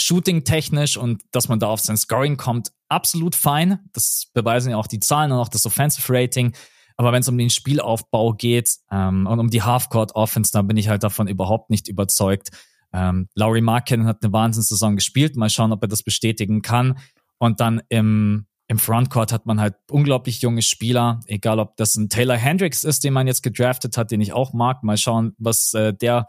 shooting-technisch 0.00 0.96
und 0.96 1.22
dass 1.32 1.48
man 1.48 1.58
da 1.58 1.68
auf 1.68 1.80
sein 1.80 1.96
Scoring 1.96 2.36
kommt, 2.36 2.72
absolut 2.88 3.34
fein. 3.34 3.80
Das 3.92 4.30
beweisen 4.32 4.70
ja 4.70 4.76
auch 4.76 4.86
die 4.86 5.00
Zahlen 5.00 5.32
und 5.32 5.38
auch 5.38 5.48
das 5.48 5.66
Offensive 5.66 6.12
Rating. 6.12 6.52
Aber 6.96 7.12
wenn 7.12 7.20
es 7.20 7.28
um 7.28 7.38
den 7.38 7.50
Spielaufbau 7.50 8.32
geht 8.32 8.70
ähm, 8.90 9.26
und 9.26 9.38
um 9.38 9.50
die 9.50 9.62
Halfcourt-Offense, 9.62 10.50
dann 10.52 10.66
bin 10.66 10.76
ich 10.76 10.88
halt 10.88 11.02
davon 11.04 11.28
überhaupt 11.28 11.70
nicht 11.70 11.88
überzeugt. 11.88 12.50
Ähm, 12.92 13.28
Laurie 13.34 13.60
Markin 13.60 14.06
hat 14.06 14.22
eine 14.22 14.32
Wahnsinnssaison 14.32 14.96
gespielt. 14.96 15.36
Mal 15.36 15.50
schauen, 15.50 15.72
ob 15.72 15.82
er 15.82 15.88
das 15.88 16.02
bestätigen 16.02 16.62
kann. 16.62 16.98
Und 17.38 17.60
dann 17.60 17.82
im 17.88 18.46
im 18.70 18.78
Frontcourt 18.78 19.32
hat 19.32 19.46
man 19.46 19.60
halt 19.60 19.76
unglaublich 19.90 20.42
junge 20.42 20.60
Spieler, 20.60 21.20
egal 21.24 21.58
ob 21.58 21.76
das 21.78 21.96
ein 21.96 22.10
Taylor 22.10 22.36
Hendricks 22.36 22.84
ist, 22.84 23.02
den 23.02 23.14
man 23.14 23.26
jetzt 23.26 23.42
gedraftet 23.42 23.96
hat, 23.96 24.10
den 24.10 24.20
ich 24.20 24.34
auch 24.34 24.52
mag. 24.52 24.84
Mal 24.84 24.98
schauen, 24.98 25.34
was 25.38 25.72
äh, 25.72 25.94
der 25.94 26.26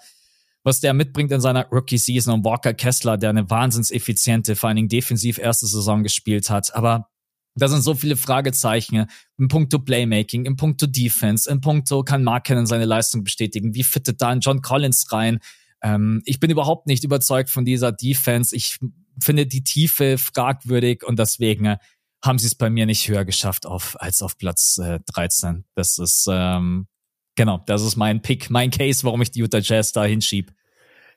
was 0.70 0.80
der 0.80 0.93
mitbringt 0.93 1.32
in 1.32 1.41
seiner 1.41 1.65
Rookie-Season 1.65 2.34
und 2.34 2.45
Walker 2.45 2.74
Kessler, 2.74 3.17
der 3.17 3.32
eine 3.32 3.49
wahnsinns 3.49 3.89
effiziente, 3.89 4.55
vor 4.55 4.70
allen 4.70 4.76
Dingen 4.76 4.88
defensiv 4.88 5.39
erste 5.39 5.65
Saison 5.65 6.03
gespielt 6.03 6.49
hat. 6.49 6.74
Aber 6.76 7.09
da 7.55 7.67
sind 7.67 7.82
so 7.82 7.95
viele 7.95 8.15
Fragezeichen 8.15 9.07
im 9.38 9.47
Punkto 9.47 9.80
Playmaking, 9.80 10.45
im 10.45 10.55
Punkto 10.55 10.86
Defense, 10.86 11.49
im 11.49 11.59
Punkto 11.59 12.03
kann 12.03 12.24
Mark 12.24 12.45
Cannon 12.45 12.67
seine 12.67 12.86
Leistung 12.86 13.24
bestätigen. 13.24 13.74
Wie 13.74 13.84
fittet 13.84 14.22
da 14.22 14.30
ein 14.30 14.41
John 14.41 14.61
Collins 14.61 15.11
rein? 15.11 15.39
Ähm, 15.82 16.22
ich 16.26 16.39
bin 16.39 16.51
überhaupt 16.51 16.88
nicht 16.88 17.03
überzeugt 17.03 17.49
von 17.49 17.65
dieser 17.65 17.91
Defense. 17.91 18.55
Ich 18.55 18.78
finde 19.22 19.47
die 19.47 19.63
Tiefe 19.63 20.17
fragwürdig 20.17 21.03
und 21.03 21.17
deswegen 21.17 21.65
äh, 21.65 21.78
haben 22.24 22.38
sie 22.38 22.47
es 22.47 22.55
bei 22.55 22.70
mir 22.70 22.86
nicht 22.86 23.07
höher 23.07 23.26
geschafft 23.26 23.65
auf, 23.65 23.99
als 23.99 24.22
auf 24.22 24.38
Platz 24.38 24.78
äh, 24.78 24.99
13. 25.13 25.65
Das 25.74 25.97
ist, 25.97 26.28
ähm, 26.30 26.88
genau, 27.36 27.63
das 27.65 27.82
ist 27.82 27.95
mein 27.95 28.22
Pick, 28.22 28.49
mein 28.49 28.72
Case, 28.72 29.03
warum 29.03 29.22
ich 29.22 29.32
die 29.32 29.39
Utah 29.39 29.59
Jazz 29.59 29.93
da 29.93 30.03
hinschieb. 30.03 30.53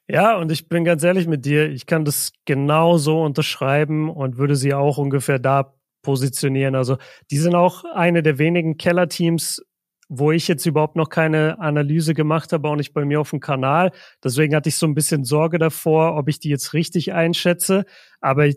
Ja, 0.09 0.37
und 0.37 0.51
ich 0.53 0.69
bin 0.69 0.85
ganz 0.85 1.03
ehrlich 1.05 1.27
mit 1.27 1.45
dir, 1.45 1.71
ich 1.71 1.87
kann 1.87 2.05
das 2.05 2.33
genau 2.45 2.99
so 2.99 3.23
unterschreiben 3.23 4.11
und 4.11 4.37
würde 4.37 4.57
sie 4.57 4.75
auch 4.75 4.99
ungefähr 4.99 5.39
da 5.39 5.75
positionieren. 6.03 6.75
Also 6.75 6.99
die 7.31 7.39
sind 7.39 7.55
auch 7.55 7.85
eine 7.85 8.23
der 8.23 8.39
wenigen 8.39 8.77
Kellerteams, 8.77 9.63
wo 10.09 10.33
ich 10.33 10.49
jetzt 10.49 10.67
überhaupt 10.67 10.97
noch 10.97 11.09
keine 11.09 11.59
Analyse 11.61 12.13
gemacht 12.13 12.53
habe, 12.53 12.69
auch 12.69 12.77
nicht 12.77 12.93
bei 12.93 13.05
mir 13.05 13.21
auf 13.21 13.31
dem 13.31 13.41
Kanal. 13.41 13.93
Deswegen 14.23 14.55
hatte 14.55 14.69
ich 14.69 14.77
so 14.77 14.87
ein 14.87 14.95
bisschen 14.95 15.25
Sorge 15.25 15.59
davor, 15.59 16.17
ob 16.17 16.29
ich 16.29 16.39
die 16.39 16.51
jetzt 16.51 16.75
richtig 16.75 17.13
einschätze. 17.15 17.85
Aber 18.21 18.51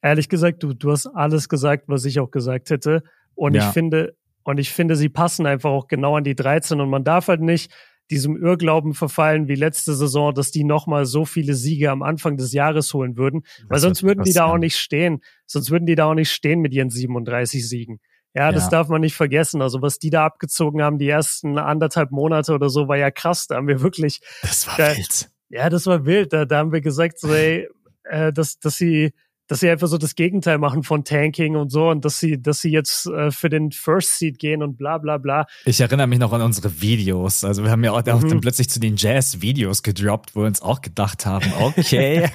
ehrlich 0.00 0.28
gesagt, 0.28 0.62
du, 0.62 0.72
du 0.72 0.90
hast 0.90 1.06
alles 1.06 1.48
gesagt, 1.48 1.84
was 1.88 2.04
ich 2.04 2.20
auch 2.20 2.30
gesagt 2.30 2.70
hätte. 2.70 3.02
Und 3.34 3.54
ja. 3.54 3.66
ich 3.66 3.74
finde, 3.74 4.16
und 4.44 4.58
ich 4.58 4.70
finde, 4.70 4.96
sie 4.96 5.08
passen 5.08 5.46
einfach 5.46 5.70
auch 5.70 5.86
genau 5.86 6.16
an 6.16 6.24
die 6.24 6.34
13 6.34 6.80
und 6.80 6.88
man 6.88 7.04
darf 7.04 7.28
halt 7.28 7.42
nicht 7.42 7.72
diesem 8.12 8.36
Irrglauben 8.36 8.94
verfallen 8.94 9.48
wie 9.48 9.54
letzte 9.54 9.94
Saison, 9.94 10.34
dass 10.34 10.50
die 10.50 10.64
nochmal 10.64 11.06
so 11.06 11.24
viele 11.24 11.54
Siege 11.54 11.90
am 11.90 12.02
Anfang 12.02 12.36
des 12.36 12.52
Jahres 12.52 12.92
holen 12.94 13.16
würden, 13.16 13.42
das 13.42 13.64
weil 13.68 13.78
sonst 13.80 14.02
würden 14.02 14.22
die 14.22 14.32
da 14.32 14.44
auch 14.44 14.58
nicht 14.58 14.76
stehen. 14.76 15.22
Sonst 15.46 15.70
würden 15.70 15.86
die 15.86 15.94
da 15.94 16.04
auch 16.04 16.14
nicht 16.14 16.30
stehen 16.30 16.60
mit 16.60 16.72
ihren 16.74 16.90
37 16.90 17.68
Siegen. 17.68 18.00
Ja, 18.34 18.52
das 18.52 18.64
ja. 18.64 18.70
darf 18.70 18.88
man 18.88 19.00
nicht 19.00 19.14
vergessen. 19.14 19.60
Also 19.60 19.82
was 19.82 19.98
die 19.98 20.10
da 20.10 20.24
abgezogen 20.24 20.82
haben, 20.82 20.98
die 20.98 21.08
ersten 21.08 21.58
anderthalb 21.58 22.10
Monate 22.10 22.54
oder 22.54 22.68
so, 22.70 22.88
war 22.88 22.96
ja 22.96 23.10
krass. 23.10 23.46
Da 23.46 23.56
haben 23.56 23.68
wir 23.68 23.82
wirklich. 23.82 24.20
Das 24.42 24.66
war 24.66 24.76
da, 24.76 24.96
wild. 24.96 25.30
Ja, 25.50 25.68
das 25.68 25.86
war 25.86 26.06
wild. 26.06 26.32
Da, 26.32 26.44
da 26.44 26.58
haben 26.58 26.72
wir 26.72 26.80
gesagt, 26.80 27.18
so, 27.18 27.32
ey, 27.32 27.68
äh, 28.04 28.32
dass, 28.32 28.58
dass 28.58 28.76
sie 28.76 29.12
dass 29.52 29.60
sie 29.60 29.68
einfach 29.68 29.86
so 29.86 29.98
das 29.98 30.14
Gegenteil 30.14 30.56
machen 30.56 30.82
von 30.82 31.04
Tanking 31.04 31.56
und 31.56 31.68
so 31.68 31.90
und 31.90 32.06
dass 32.06 32.18
sie, 32.18 32.40
dass 32.40 32.62
sie 32.62 32.70
jetzt 32.70 33.04
äh, 33.04 33.30
für 33.30 33.50
den 33.50 33.70
First 33.70 34.18
Seed 34.18 34.38
gehen 34.38 34.62
und 34.62 34.78
bla 34.78 34.96
bla 34.96 35.18
bla. 35.18 35.44
Ich 35.66 35.78
erinnere 35.78 36.06
mich 36.06 36.18
noch 36.18 36.32
an 36.32 36.40
unsere 36.40 36.80
Videos. 36.80 37.44
Also 37.44 37.62
wir 37.62 37.70
haben 37.70 37.84
ja 37.84 37.92
auch, 37.92 38.02
mhm. 38.02 38.28
dann 38.30 38.40
plötzlich 38.40 38.70
zu 38.70 38.80
den 38.80 38.96
Jazz-Videos 38.96 39.82
gedroppt, 39.82 40.34
wo 40.34 40.40
wir 40.40 40.46
uns 40.46 40.62
auch 40.62 40.80
gedacht 40.80 41.26
haben, 41.26 41.52
okay. 41.60 42.30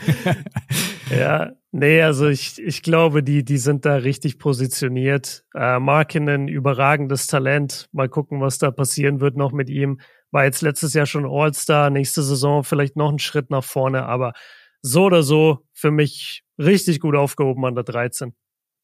ja, 1.09 1.53
nee, 1.71 2.03
also 2.03 2.27
ich, 2.27 2.61
ich 2.61 2.83
glaube, 2.83 3.23
die, 3.23 3.43
die 3.43 3.57
sind 3.57 3.85
da 3.85 3.95
richtig 3.95 4.37
positioniert. 4.37 5.43
Äh, 5.55 5.79
Markinen, 5.79 6.47
überragendes 6.47 7.25
Talent. 7.25 7.89
Mal 7.93 8.09
gucken, 8.09 8.41
was 8.41 8.59
da 8.59 8.69
passieren 8.69 9.21
wird 9.21 9.37
noch 9.37 9.53
mit 9.53 9.71
ihm. 9.71 10.01
War 10.29 10.43
jetzt 10.43 10.61
letztes 10.61 10.93
Jahr 10.93 11.07
schon 11.07 11.25
All-Star, 11.25 11.89
nächste 11.89 12.21
Saison 12.21 12.63
vielleicht 12.63 12.95
noch 12.95 13.09
einen 13.09 13.17
Schritt 13.17 13.49
nach 13.49 13.63
vorne, 13.63 14.05
aber 14.05 14.33
so 14.83 15.05
oder 15.05 15.23
so 15.23 15.65
für 15.73 15.89
mich 15.89 16.43
richtig 16.57 16.99
gut 16.99 17.15
aufgehoben 17.15 17.65
an 17.65 17.75
der 17.75 17.83
13. 17.83 18.33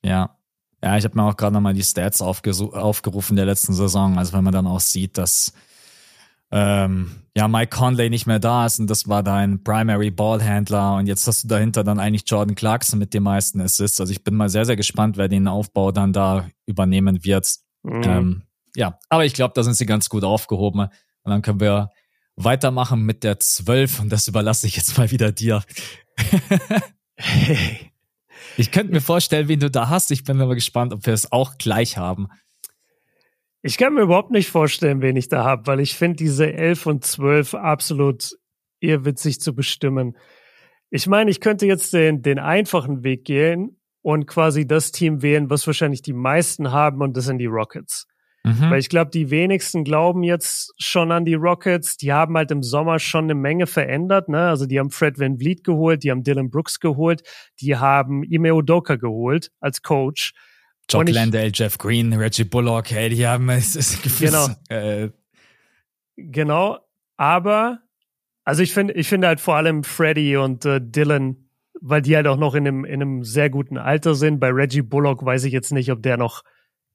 Ja. 0.03 0.37
Ja, 0.83 0.97
ich 0.97 1.05
habe 1.05 1.17
mir 1.17 1.23
auch 1.23 1.37
gerade 1.37 1.53
nochmal 1.53 1.73
die 1.73 1.83
Stats 1.83 2.21
aufgerufen 2.21 3.37
der 3.37 3.45
letzten 3.45 3.73
Saison. 3.73 4.17
Also 4.17 4.33
wenn 4.33 4.43
man 4.43 4.51
dann 4.51 4.67
auch 4.67 4.81
sieht, 4.81 5.17
dass 5.17 5.53
ähm, 6.51 7.23
ja 7.35 7.47
Mike 7.47 7.75
Conley 7.75 8.09
nicht 8.09 8.27
mehr 8.27 8.39
da 8.39 8.65
ist 8.65 8.79
und 8.79 8.89
das 8.89 9.07
war 9.07 9.23
dein 9.23 9.63
Primary 9.63 10.11
Ballhandler 10.11 10.97
und 10.97 11.07
jetzt 11.07 11.25
hast 11.25 11.45
du 11.45 11.47
dahinter 11.47 11.85
dann 11.85 11.99
eigentlich 11.99 12.23
Jordan 12.27 12.53
Clarkson 12.53 12.99
mit 12.99 13.13
den 13.13 13.23
meisten 13.23 13.61
Assists. 13.61 14.01
Also 14.01 14.11
ich 14.11 14.25
bin 14.25 14.35
mal 14.35 14.49
sehr, 14.49 14.65
sehr 14.65 14.75
gespannt, 14.75 15.15
wer 15.15 15.29
den 15.29 15.47
Aufbau 15.47 15.93
dann 15.93 16.11
da 16.11 16.47
übernehmen 16.65 17.23
wird. 17.23 17.47
Mhm. 17.83 18.03
Ähm, 18.03 18.43
ja, 18.75 18.99
aber 19.07 19.25
ich 19.25 19.33
glaube, 19.33 19.53
da 19.55 19.63
sind 19.63 19.75
sie 19.75 19.85
ganz 19.85 20.09
gut 20.09 20.23
aufgehoben. 20.25 20.81
Und 20.81 21.29
dann 21.29 21.41
können 21.41 21.59
wir 21.61 21.91
weitermachen 22.35 23.03
mit 23.03 23.23
der 23.23 23.39
12 23.39 24.01
und 24.01 24.09
das 24.09 24.27
überlasse 24.27 24.67
ich 24.67 24.75
jetzt 24.75 24.97
mal 24.97 25.11
wieder 25.11 25.31
dir. 25.31 25.63
hey. 27.15 27.91
Ich 28.55 28.71
könnte 28.71 28.93
mir 28.93 29.01
vorstellen, 29.01 29.47
wen 29.47 29.59
du 29.59 29.71
da 29.71 29.89
hast. 29.89 30.11
Ich 30.11 30.23
bin 30.23 30.39
aber 30.39 30.53
gespannt, 30.53 30.93
ob 30.93 31.07
wir 31.07 31.13
es 31.13 31.31
auch 31.31 31.57
gleich 31.57 31.97
haben. 31.97 32.27
Ich 33.63 33.77
kann 33.77 33.93
mir 33.93 34.01
überhaupt 34.01 34.31
nicht 34.31 34.49
vorstellen, 34.49 35.01
wen 35.01 35.15
ich 35.15 35.29
da 35.29 35.43
habe, 35.43 35.65
weil 35.65 35.79
ich 35.79 35.95
finde 35.95 36.17
diese 36.17 36.51
11 36.51 36.85
und 36.85 37.05
12 37.05 37.53
absolut 37.55 38.37
irrwitzig 38.79 39.39
zu 39.39 39.55
bestimmen. 39.55 40.17
Ich 40.89 41.07
meine, 41.07 41.31
ich 41.31 41.39
könnte 41.39 41.65
jetzt 41.65 41.93
den, 41.93 42.21
den 42.21 42.37
einfachen 42.37 43.03
Weg 43.03 43.23
gehen 43.25 43.79
und 44.01 44.27
quasi 44.27 44.67
das 44.67 44.91
Team 44.91 45.21
wählen, 45.21 45.49
was 45.49 45.65
wahrscheinlich 45.65 46.01
die 46.01 46.13
meisten 46.13 46.71
haben, 46.71 47.01
und 47.01 47.15
das 47.17 47.25
sind 47.25 47.39
die 47.39 47.47
Rockets. 47.47 48.05
Mhm. 48.45 48.69
Weil 48.69 48.79
ich 48.79 48.89
glaube, 48.89 49.09
die 49.09 49.29
wenigsten 49.29 49.85
glauben 49.85 50.21
jetzt 50.21 50.73
schon 50.77 51.11
an 51.11 51.23
die 51.23 51.35
Rockets. 51.35 51.95
Die 51.95 52.11
haben 52.11 52.35
halt 52.35 52.51
im 52.51 52.61
Sommer 52.61 52.99
schon 52.99 53.25
eine 53.25 53.35
Menge 53.35 53.67
verändert. 53.67 54.27
Ne? 54.27 54.49
Also 54.49 54.65
die 54.65 54.79
haben 54.79 54.91
Fred 54.91 55.17
Van 55.17 55.37
Vliet 55.37 55.63
geholt, 55.63 56.03
die 56.03 56.11
haben 56.11 56.23
Dylan 56.23 56.49
Brooks 56.49 56.81
geholt, 56.81 57.23
die 57.61 57.77
haben 57.77 58.23
Ime 58.23 58.53
Udoka 58.53 58.97
geholt 58.97 59.51
als 59.61 59.81
Coach. 59.81 60.33
Jock 60.89 61.09
Landale, 61.09 61.51
Jeff 61.53 61.77
Green, 61.77 62.11
Reggie 62.11 62.43
Bullock, 62.43 62.91
hey, 62.91 63.09
die 63.09 63.25
haben 63.25 63.49
es 63.49 63.77
ist 63.77 64.03
gefühlt, 64.03 64.31
Genau. 64.31 64.47
Äh, 64.67 65.09
genau, 66.17 66.79
aber 67.15 67.79
also 68.43 68.61
ich 68.61 68.73
finde, 68.73 68.93
ich 68.95 69.07
finde 69.07 69.27
halt 69.27 69.39
vor 69.39 69.55
allem 69.55 69.85
Freddie 69.85 70.35
und 70.35 70.65
äh, 70.65 70.81
Dylan, 70.81 71.49
weil 71.79 72.01
die 72.01 72.17
halt 72.17 72.27
auch 72.27 72.35
noch 72.37 72.55
in 72.55 72.67
einem, 72.67 72.83
in 72.83 73.01
einem 73.01 73.23
sehr 73.23 73.49
guten 73.49 73.77
Alter 73.77 74.15
sind. 74.15 74.41
Bei 74.41 74.49
Reggie 74.49 74.81
Bullock 74.81 75.25
weiß 75.25 75.45
ich 75.45 75.53
jetzt 75.53 75.71
nicht, 75.71 75.89
ob 75.91 76.03
der 76.03 76.17
noch 76.17 76.43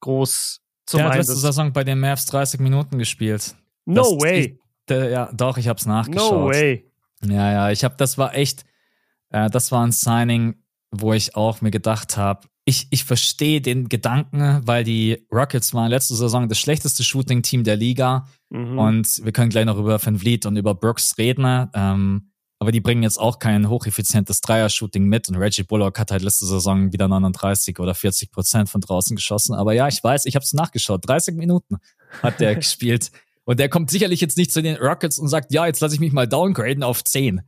groß 0.01 0.61
zum 0.89 0.99
Der 0.99 1.11
hat 1.11 1.17
letzte 1.17 1.37
Saison 1.37 1.71
bei 1.75 1.85
den 1.85 2.01
Mavs 2.01 2.25
30 2.27 2.61
Minuten 2.61 2.99
gespielt. 2.99 3.55
No 3.85 4.03
das, 4.03 4.11
way. 4.23 4.41
Ich, 4.41 4.59
der, 4.89 5.11
ja, 5.11 5.31
doch, 5.35 5.59
ich 5.59 5.69
hab's 5.69 5.85
nachgeschaut. 5.85 6.33
No 6.33 6.47
way. 6.47 6.91
Ja, 7.23 7.53
ja, 7.53 7.71
ich 7.71 7.85
hab, 7.85 7.99
das 7.99 8.17
war 8.17 8.35
echt, 8.35 8.65
äh, 9.29 9.51
das 9.51 9.71
war 9.71 9.87
ein 9.87 9.93
Signing, 9.93 10.63
wo 10.91 11.13
ich 11.13 11.37
auch 11.37 11.61
mir 11.61 11.71
gedacht 11.71 12.17
habe, 12.17 12.49
ich, 12.65 12.87
ich 12.91 13.05
verstehe 13.05 13.61
den 13.61 13.91
Gedanken, 13.91 14.63
weil 14.65 14.83
die 14.83 15.27
Rockets 15.31 15.75
waren 15.75 15.91
letzte 15.91 16.15
Saison 16.15 16.49
das 16.49 16.59
schlechteste 16.59 17.05
Shooting-Team 17.05 17.65
der 17.65 17.77
Liga. 17.77 18.27
Mhm. 18.49 18.79
Und 18.79 19.25
wir 19.25 19.33
können 19.33 19.51
gleich 19.51 19.67
noch 19.67 19.79
über 19.79 20.03
Van 20.03 20.19
Vliet 20.19 20.47
und 20.47 20.57
über 20.57 20.75
Brooks 20.75 21.19
reden. 21.19 21.69
Ähm, 21.75 22.31
aber 22.61 22.73
die 22.73 22.81
bringen 22.81 23.03
jetzt 23.03 23.19
auch 23.19 23.39
kein 23.39 23.69
hocheffizientes 23.69 24.41
Dreier-Shooting 24.41 25.05
mit. 25.05 25.29
Und 25.29 25.37
Reggie 25.37 25.63
Bullock 25.63 25.99
hat 25.99 26.11
halt 26.11 26.23
letzte 26.23 26.47
Saison 26.47 26.93
wieder 26.93 27.07
39 27.07 27.79
oder 27.79 27.95
40 27.95 28.33
Prozent 28.33 28.69
von 28.69 28.81
draußen 28.81 29.15
geschossen. 29.15 29.55
Aber 29.55 29.75
ja, 29.75 29.87
ich 29.87 30.03
weiß, 30.03 30.27
ich 30.27 30.35
habe 30.35 30.43
es 30.43 30.53
nachgeschaut. 30.53 31.09
30 31.09 31.37
Minuten 31.37 31.77
hat 32.23 32.41
der 32.41 32.55
gespielt. 32.57 33.13
Und 33.45 33.61
der 33.61 33.69
kommt 33.69 33.91
sicherlich 33.91 34.21
jetzt 34.21 34.37
nicht 34.37 34.53
zu 34.53 34.61
den 34.61 34.77
Rockets 34.77 35.19
und 35.19 35.29
sagt, 35.29 35.53
ja, 35.53 35.67
jetzt 35.67 35.81
lasse 35.81 35.95
ich 35.95 36.01
mich 36.01 36.13
mal 36.13 36.27
downgraden 36.27 36.83
auf 36.83 37.05
10. 37.05 37.43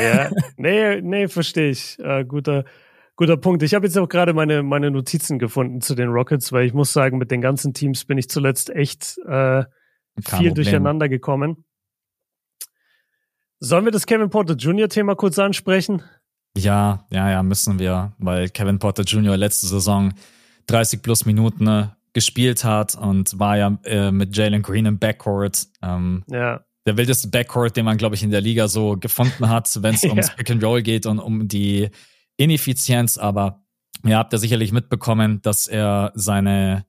Ja, 0.00 0.30
nee, 0.56 1.00
nee, 1.00 1.26
verstehe 1.26 1.70
ich. 1.70 1.98
Äh, 1.98 2.24
guter, 2.24 2.64
guter 3.16 3.36
Punkt. 3.36 3.64
Ich 3.64 3.74
habe 3.74 3.86
jetzt 3.86 3.98
auch 3.98 4.08
gerade 4.08 4.32
meine, 4.32 4.62
meine 4.62 4.92
Notizen 4.92 5.40
gefunden 5.40 5.80
zu 5.80 5.96
den 5.96 6.08
Rockets, 6.08 6.52
weil 6.52 6.66
ich 6.66 6.72
muss 6.72 6.92
sagen, 6.92 7.18
mit 7.18 7.32
den 7.32 7.40
ganzen 7.40 7.74
Teams 7.74 8.04
bin 8.04 8.16
ich 8.16 8.28
zuletzt 8.28 8.70
echt 8.70 9.18
äh, 9.26 9.64
viel 10.22 10.52
durcheinander 10.52 11.08
gekommen. 11.08 11.64
Sollen 13.66 13.84
wir 13.84 13.90
das 13.90 14.06
Kevin 14.06 14.30
Porter 14.30 14.54
Jr. 14.54 14.88
Thema 14.88 15.16
kurz 15.16 15.40
ansprechen? 15.40 16.00
Ja, 16.56 17.04
ja, 17.10 17.30
ja, 17.32 17.42
müssen 17.42 17.80
wir, 17.80 18.12
weil 18.18 18.48
Kevin 18.48 18.78
Porter 18.78 19.02
Jr. 19.02 19.36
letzte 19.36 19.66
Saison 19.66 20.14
30 20.68 21.02
plus 21.02 21.26
Minuten 21.26 21.66
äh, 21.66 21.88
gespielt 22.12 22.62
hat 22.62 22.94
und 22.94 23.40
war 23.40 23.56
ja 23.56 23.76
äh, 23.82 24.12
mit 24.12 24.36
Jalen 24.36 24.62
Green 24.62 24.86
im 24.86 25.00
Backcourt. 25.00 25.66
Ähm, 25.82 26.22
ja. 26.28 26.64
Der 26.86 26.96
wildeste 26.96 27.26
Backcourt, 27.26 27.76
den 27.76 27.84
man, 27.84 27.96
glaube 27.96 28.14
ich, 28.14 28.22
in 28.22 28.30
der 28.30 28.40
Liga 28.40 28.68
so 28.68 28.96
gefunden 28.96 29.48
hat, 29.48 29.82
wenn 29.82 29.96
es 29.96 30.02
ja. 30.04 30.10
ums 30.10 30.30
Pick 30.36 30.48
and 30.48 30.62
Roll 30.62 30.82
geht 30.82 31.04
und 31.04 31.18
um 31.18 31.48
die 31.48 31.90
Ineffizienz. 32.36 33.18
Aber 33.18 33.64
ihr 34.04 34.16
habt 34.16 34.32
ja 34.32 34.38
sicherlich 34.38 34.70
mitbekommen, 34.70 35.42
dass 35.42 35.66
er 35.66 36.12
seine 36.14 36.86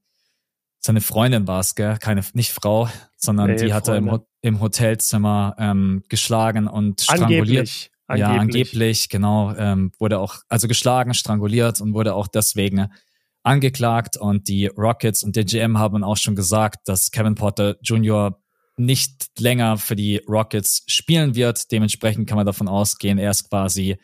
seine 0.80 1.02
Freundin 1.02 1.48
war 1.48 1.60
es, 1.60 1.74
gell? 1.74 1.98
Keine, 1.98 2.22
nicht 2.34 2.52
Frau, 2.52 2.88
sondern 3.18 3.52
nee, 3.52 3.56
die 3.58 3.74
hatte 3.74 3.96
im, 3.96 4.20
im 4.42 4.62
Hotelzimmer 4.62 5.56
ähm, 5.58 6.04
geschlagen 6.08 6.68
und 6.68 7.02
stranguliert. 7.02 7.40
Angeblich. 7.40 7.92
Angeblich. 8.10 8.36
Ja, 8.36 8.40
angeblich, 8.40 9.10
genau. 9.10 9.54
Ähm, 9.56 9.92
wurde 10.00 10.20
auch, 10.20 10.38
also 10.48 10.70
geschlagen, 10.70 11.14
stranguliert 11.14 11.82
und 11.82 11.94
wurde 11.94 12.16
auch 12.16 12.28
deswegen 12.28 12.88
angeklagt. 13.44 14.16
Und 14.16 14.48
die 14.48 14.68
Rockets 14.68 15.24
und 15.24 15.36
der 15.36 15.44
GM 15.44 15.78
haben 15.78 16.04
auch 16.04 16.16
schon 16.16 16.36
gesagt, 16.36 16.88
dass 16.88 17.12
Kevin 17.12 17.36
Porter 17.36 17.76
Jr. 17.82 18.40
nicht 18.78 19.28
länger 19.40 19.78
für 19.78 19.98
die 19.98 20.22
Rockets 20.28 20.84
spielen 20.88 21.36
wird. 21.36 21.70
Dementsprechend 21.72 22.30
kann 22.30 22.38
man 22.38 22.46
davon 22.46 22.70
ausgehen, 22.70 23.18
er 23.18 23.32
ist 23.32 23.50
quasi, 23.50 23.98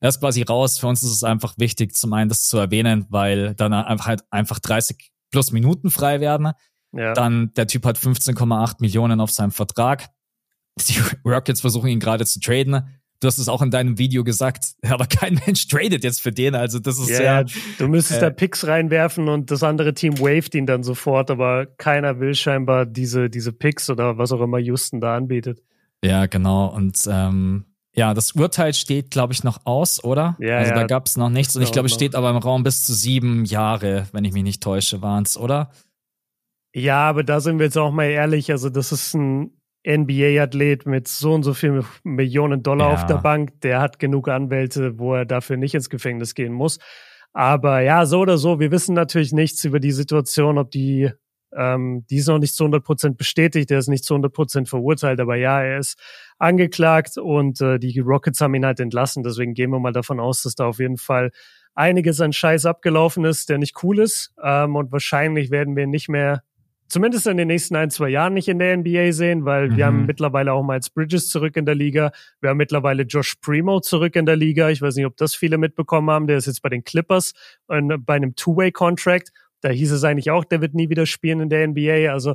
er 0.00 0.08
ist 0.08 0.20
quasi 0.20 0.40
raus. 0.42 0.78
Für 0.78 0.86
uns 0.86 1.02
ist 1.02 1.12
es 1.12 1.24
einfach 1.24 1.54
wichtig, 1.58 1.94
zum 1.94 2.14
einen 2.14 2.30
das 2.30 2.46
zu 2.46 2.56
erwähnen, 2.56 3.04
weil 3.10 3.54
dann 3.54 3.74
einfach 3.74 4.06
halt 4.06 4.22
einfach 4.30 4.58
30 4.58 5.10
plus 5.30 5.52
Minuten 5.52 5.90
frei 5.90 6.20
werden. 6.20 6.52
Ja. 6.92 7.14
Dann 7.14 7.52
der 7.54 7.66
Typ 7.66 7.84
hat 7.86 7.98
15,8 7.98 8.76
Millionen 8.80 9.20
auf 9.20 9.30
seinem 9.30 9.52
Vertrag. 9.52 10.08
Die 10.88 11.00
Rockets 11.24 11.60
versuchen 11.60 11.88
ihn 11.88 12.00
gerade 12.00 12.24
zu 12.26 12.40
traden. 12.40 12.82
Du 13.20 13.26
hast 13.26 13.38
es 13.38 13.48
auch 13.48 13.60
in 13.60 13.70
deinem 13.70 13.98
Video 13.98 14.24
gesagt, 14.24 14.74
aber 14.88 15.06
kein 15.06 15.40
Mensch 15.46 15.68
tradet 15.68 16.04
jetzt 16.04 16.22
für 16.22 16.32
den. 16.32 16.54
Also 16.54 16.78
das 16.78 16.98
ist 16.98 17.10
ja. 17.10 17.42
ja 17.42 17.44
du 17.78 17.88
müsstest 17.88 18.22
äh, 18.22 18.26
da 18.26 18.30
Picks 18.30 18.66
reinwerfen 18.66 19.28
und 19.28 19.50
das 19.50 19.62
andere 19.62 19.94
Team 19.94 20.18
waved 20.18 20.54
ihn 20.54 20.66
dann 20.66 20.82
sofort, 20.82 21.30
aber 21.30 21.66
keiner 21.66 22.18
will 22.18 22.34
scheinbar 22.34 22.86
diese, 22.86 23.28
diese 23.28 23.52
Picks 23.52 23.90
oder 23.90 24.16
was 24.18 24.32
auch 24.32 24.40
immer 24.40 24.58
Houston 24.58 25.00
da 25.00 25.16
anbietet. 25.16 25.62
Ja, 26.02 26.26
genau. 26.26 26.66
Und 26.74 26.98
ähm, 27.08 27.66
ja, 27.94 28.14
das 28.14 28.32
Urteil 28.32 28.72
steht, 28.72 29.10
glaube 29.10 29.32
ich, 29.32 29.44
noch 29.44 29.66
aus, 29.66 30.02
oder? 30.02 30.36
Ja, 30.40 30.58
also 30.58 30.70
ja. 30.70 30.76
da 30.78 30.86
gab 30.86 31.06
es 31.06 31.16
noch 31.16 31.28
nichts. 31.28 31.56
Und 31.56 31.62
ich 31.62 31.72
glaube, 31.72 31.86
es 31.86 31.94
steht 31.94 32.14
aber 32.14 32.30
im 32.30 32.36
Raum 32.36 32.62
bis 32.62 32.84
zu 32.84 32.94
sieben 32.94 33.44
Jahre, 33.44 34.06
wenn 34.12 34.24
ich 34.24 34.32
mich 34.32 34.44
nicht 34.44 34.62
täusche, 34.62 35.02
waren 35.02 35.24
es, 35.24 35.36
oder? 35.36 35.70
Ja, 36.74 37.08
aber 37.08 37.24
da 37.24 37.40
sind 37.40 37.58
wir 37.58 37.66
jetzt 37.66 37.78
auch 37.78 37.90
mal 37.90 38.04
ehrlich. 38.04 38.50
Also, 38.50 38.70
das 38.70 38.92
ist 38.92 39.14
ein 39.14 39.60
NBA-Athlet 39.86 40.86
mit 40.86 41.08
so 41.08 41.32
und 41.32 41.42
so 41.42 41.54
viel 41.54 41.82
Millionen 42.04 42.62
Dollar 42.62 42.88
ja. 42.88 42.94
auf 42.94 43.06
der 43.06 43.16
Bank. 43.16 43.60
Der 43.62 43.80
hat 43.80 43.98
genug 43.98 44.28
Anwälte, 44.28 44.98
wo 44.98 45.14
er 45.14 45.24
dafür 45.24 45.56
nicht 45.56 45.74
ins 45.74 45.90
Gefängnis 45.90 46.34
gehen 46.34 46.52
muss. 46.52 46.78
Aber 47.32 47.80
ja, 47.80 48.06
so 48.06 48.20
oder 48.20 48.38
so, 48.38 48.60
wir 48.60 48.70
wissen 48.70 48.94
natürlich 48.94 49.32
nichts 49.32 49.64
über 49.64 49.80
die 49.80 49.92
Situation, 49.92 50.58
ob 50.58 50.70
die 50.70 51.10
ähm, 51.56 52.04
die 52.08 52.16
ist 52.18 52.28
noch 52.28 52.38
nicht 52.38 52.54
zu 52.54 52.64
100 52.64 52.84
Prozent 52.84 53.16
bestätigt, 53.16 53.70
er 53.70 53.78
ist 53.78 53.88
nicht 53.88 54.04
zu 54.04 54.14
100 54.14 54.32
Prozent 54.32 54.68
verurteilt, 54.68 55.20
aber 55.20 55.36
ja, 55.36 55.60
er 55.60 55.78
ist 55.78 55.98
angeklagt 56.38 57.18
und 57.18 57.60
äh, 57.60 57.78
die 57.78 57.98
Rockets 57.98 58.40
haben 58.40 58.54
ihn 58.54 58.64
halt 58.64 58.80
entlassen. 58.80 59.22
Deswegen 59.22 59.54
gehen 59.54 59.70
wir 59.70 59.80
mal 59.80 59.92
davon 59.92 60.20
aus, 60.20 60.42
dass 60.42 60.54
da 60.54 60.66
auf 60.66 60.78
jeden 60.78 60.96
Fall 60.96 61.30
einiges 61.74 62.20
an 62.20 62.32
Scheiß 62.32 62.66
abgelaufen 62.66 63.24
ist, 63.24 63.48
der 63.48 63.58
nicht 63.58 63.82
cool 63.82 63.98
ist. 63.98 64.32
Ähm, 64.42 64.76
und 64.76 64.92
wahrscheinlich 64.92 65.50
werden 65.50 65.76
wir 65.76 65.86
nicht 65.86 66.08
mehr, 66.08 66.42
zumindest 66.90 67.26
in 67.26 67.36
den 67.36 67.48
nächsten 67.48 67.76
ein, 67.76 67.90
zwei 67.90 68.10
Jahren 68.10 68.34
nicht 68.34 68.48
in 68.48 68.58
der 68.58 68.76
NBA 68.76 69.12
sehen, 69.12 69.44
weil 69.44 69.70
mhm. 69.70 69.76
wir 69.76 69.86
haben 69.86 70.06
mittlerweile 70.06 70.52
auch 70.52 70.62
Miles 70.62 70.90
Bridges 70.90 71.28
zurück 71.28 71.56
in 71.56 71.64
der 71.64 71.74
Liga. 71.74 72.12
Wir 72.40 72.50
haben 72.50 72.58
mittlerweile 72.58 73.04
Josh 73.04 73.36
Primo 73.36 73.80
zurück 73.80 74.16
in 74.16 74.26
der 74.26 74.36
Liga. 74.36 74.68
Ich 74.68 74.82
weiß 74.82 74.96
nicht, 74.96 75.06
ob 75.06 75.16
das 75.16 75.34
viele 75.34 75.56
mitbekommen 75.56 76.10
haben. 76.10 76.26
Der 76.26 76.36
ist 76.36 76.46
jetzt 76.46 76.60
bei 76.60 76.68
den 76.68 76.84
Clippers 76.84 77.32
und 77.66 78.04
bei 78.04 78.14
einem 78.14 78.34
Two-Way-Contract 78.34 79.32
da 79.60 79.68
hieß 79.68 79.92
es 79.92 80.04
eigentlich 80.04 80.30
auch, 80.30 80.44
der 80.44 80.60
wird 80.60 80.74
nie 80.74 80.88
wieder 80.88 81.06
spielen 81.06 81.40
in 81.40 81.48
der 81.48 81.66
NBA. 81.68 82.12
Also 82.12 82.34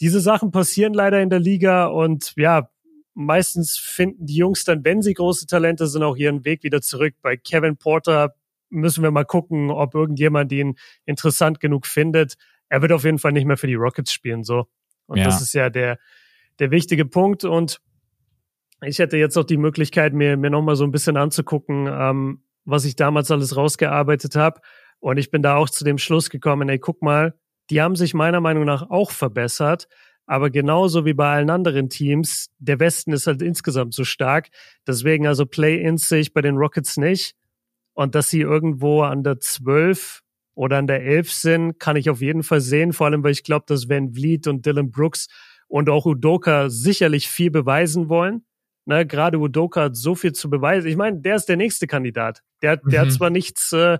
diese 0.00 0.20
Sachen 0.20 0.50
passieren 0.50 0.94
leider 0.94 1.20
in 1.20 1.30
der 1.30 1.40
Liga 1.40 1.86
und 1.86 2.32
ja, 2.36 2.70
meistens 3.14 3.76
finden 3.76 4.26
die 4.26 4.36
Jungs 4.36 4.64
dann, 4.64 4.84
wenn 4.84 5.02
sie 5.02 5.14
große 5.14 5.46
Talente 5.46 5.86
sind, 5.86 6.02
auch 6.02 6.16
ihren 6.16 6.44
Weg 6.44 6.62
wieder 6.62 6.80
zurück. 6.80 7.14
Bei 7.22 7.36
Kevin 7.36 7.76
Porter 7.76 8.34
müssen 8.70 9.02
wir 9.02 9.10
mal 9.10 9.24
gucken, 9.24 9.70
ob 9.70 9.94
irgendjemand 9.94 10.52
ihn 10.52 10.76
interessant 11.04 11.60
genug 11.60 11.86
findet. 11.86 12.36
Er 12.70 12.80
wird 12.80 12.92
auf 12.92 13.04
jeden 13.04 13.18
Fall 13.18 13.32
nicht 13.32 13.44
mehr 13.44 13.58
für 13.58 13.66
die 13.66 13.74
Rockets 13.74 14.12
spielen, 14.12 14.42
so. 14.44 14.66
Und 15.06 15.18
ja. 15.18 15.24
das 15.24 15.42
ist 15.42 15.52
ja 15.52 15.68
der, 15.68 15.98
der 16.60 16.70
wichtige 16.70 17.04
Punkt. 17.04 17.44
Und 17.44 17.80
ich 18.82 18.98
hätte 18.98 19.18
jetzt 19.18 19.36
auch 19.36 19.44
die 19.44 19.58
Möglichkeit, 19.58 20.14
mir, 20.14 20.36
mir 20.36 20.50
nochmal 20.50 20.76
so 20.76 20.84
ein 20.84 20.92
bisschen 20.92 21.16
anzugucken, 21.16 21.88
ähm, 21.90 22.42
was 22.64 22.84
ich 22.84 22.96
damals 22.96 23.30
alles 23.30 23.56
rausgearbeitet 23.56 24.36
habe. 24.36 24.60
Und 25.00 25.18
ich 25.18 25.30
bin 25.30 25.42
da 25.42 25.56
auch 25.56 25.68
zu 25.68 25.84
dem 25.84 25.98
Schluss 25.98 26.30
gekommen, 26.30 26.68
ey, 26.68 26.78
guck 26.78 27.02
mal, 27.02 27.34
die 27.70 27.82
haben 27.82 27.96
sich 27.96 28.14
meiner 28.14 28.40
Meinung 28.40 28.64
nach 28.64 28.88
auch 28.88 29.10
verbessert. 29.10 29.88
Aber 30.26 30.50
genauso 30.50 31.04
wie 31.04 31.14
bei 31.14 31.28
allen 31.28 31.50
anderen 31.50 31.88
Teams, 31.88 32.50
der 32.58 32.78
Westen 32.78 33.12
ist 33.12 33.26
halt 33.26 33.42
insgesamt 33.42 33.94
so 33.94 34.04
stark. 34.04 34.50
Deswegen 34.86 35.26
also 35.26 35.44
Play-ins 35.44 36.08
sehe 36.08 36.20
ich 36.20 36.32
bei 36.32 36.40
den 36.40 36.56
Rockets 36.56 36.96
nicht. 36.98 37.34
Und 37.94 38.14
dass 38.14 38.30
sie 38.30 38.40
irgendwo 38.40 39.02
an 39.02 39.24
der 39.24 39.40
12 39.40 40.22
oder 40.54 40.78
an 40.78 40.86
der 40.86 41.04
11 41.04 41.32
sind, 41.32 41.78
kann 41.78 41.96
ich 41.96 42.10
auf 42.10 42.20
jeden 42.20 42.42
Fall 42.42 42.60
sehen. 42.60 42.92
Vor 42.92 43.06
allem, 43.06 43.22
weil 43.22 43.32
ich 43.32 43.44
glaube, 43.44 43.64
dass 43.66 43.88
Van 43.88 44.12
Vliet 44.12 44.46
und 44.46 44.66
Dylan 44.66 44.90
Brooks 44.90 45.28
und 45.68 45.88
auch 45.88 46.06
Udoka 46.06 46.68
sicherlich 46.68 47.28
viel 47.28 47.50
beweisen 47.50 48.08
wollen. 48.08 48.44
Ne, 48.86 49.06
gerade 49.06 49.38
Udoka 49.38 49.82
hat 49.84 49.96
so 49.96 50.14
viel 50.14 50.32
zu 50.32 50.50
beweisen. 50.50 50.88
Ich 50.88 50.96
meine, 50.96 51.20
der 51.20 51.36
ist 51.36 51.46
der 51.46 51.56
nächste 51.56 51.86
Kandidat. 51.86 52.42
Der, 52.62 52.78
der 52.78 53.02
mhm. 53.02 53.06
hat 53.06 53.12
zwar 53.12 53.30
nichts 53.30 53.72
äh, 53.72 53.98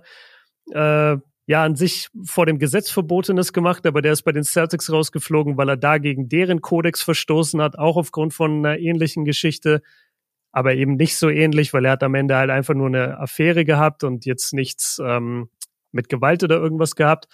äh, 0.71 1.17
ja 1.47 1.63
an 1.63 1.75
sich 1.75 2.09
vor 2.25 2.45
dem 2.45 2.59
Gesetz 2.59 2.91
Verbotenes 2.91 3.53
gemacht, 3.53 3.85
aber 3.85 4.01
der 4.01 4.13
ist 4.13 4.23
bei 4.23 4.31
den 4.31 4.43
Celtics 4.43 4.91
rausgeflogen, 4.91 5.57
weil 5.57 5.69
er 5.69 5.77
da 5.77 5.97
gegen 5.97 6.29
deren 6.29 6.61
Kodex 6.61 7.01
verstoßen 7.01 7.61
hat, 7.61 7.77
auch 7.77 7.97
aufgrund 7.97 8.33
von 8.33 8.65
einer 8.65 8.79
ähnlichen 8.79 9.25
Geschichte, 9.25 9.81
aber 10.51 10.73
eben 10.73 10.95
nicht 10.95 11.15
so 11.15 11.29
ähnlich, 11.29 11.73
weil 11.73 11.85
er 11.85 11.91
hat 11.91 12.03
am 12.03 12.15
Ende 12.15 12.35
halt 12.35 12.49
einfach 12.49 12.73
nur 12.73 12.87
eine 12.87 13.17
Affäre 13.19 13.65
gehabt 13.65 14.03
und 14.03 14.25
jetzt 14.25 14.53
nichts 14.53 15.01
ähm, 15.03 15.49
mit 15.91 16.09
Gewalt 16.09 16.43
oder 16.43 16.57
irgendwas 16.57 16.95
gehabt. 16.95 17.27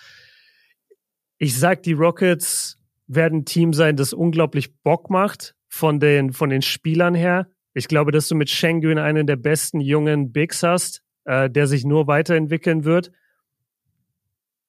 Ich 1.38 1.58
sag, 1.58 1.84
die 1.84 1.94
Rockets 1.94 2.80
werden 3.08 3.40
ein 3.40 3.46
Team 3.46 3.74
sein, 3.74 3.96
das 3.96 4.14
unglaublich 4.14 4.76
Bock 4.82 5.10
macht 5.10 5.56
von 5.68 6.00
den, 6.00 6.34
von 6.34 6.50
den 6.50 6.62
Spielern 6.62 7.16
her. 7.16 7.48
Ich 7.74 7.88
glaube, 7.88 8.12
dass 8.12 8.28
du 8.28 8.36
mit 8.36 8.50
Schengen 8.50 8.98
einen 8.98 9.28
der 9.28 9.36
besten 9.36 9.80
jungen 9.80 10.32
Bigs 10.32 10.64
hast, 10.64 11.04
äh, 11.26 11.50
der 11.50 11.68
sich 11.68 11.86
nur 11.86 12.08
weiterentwickeln 12.08 12.86
wird. 12.86 13.12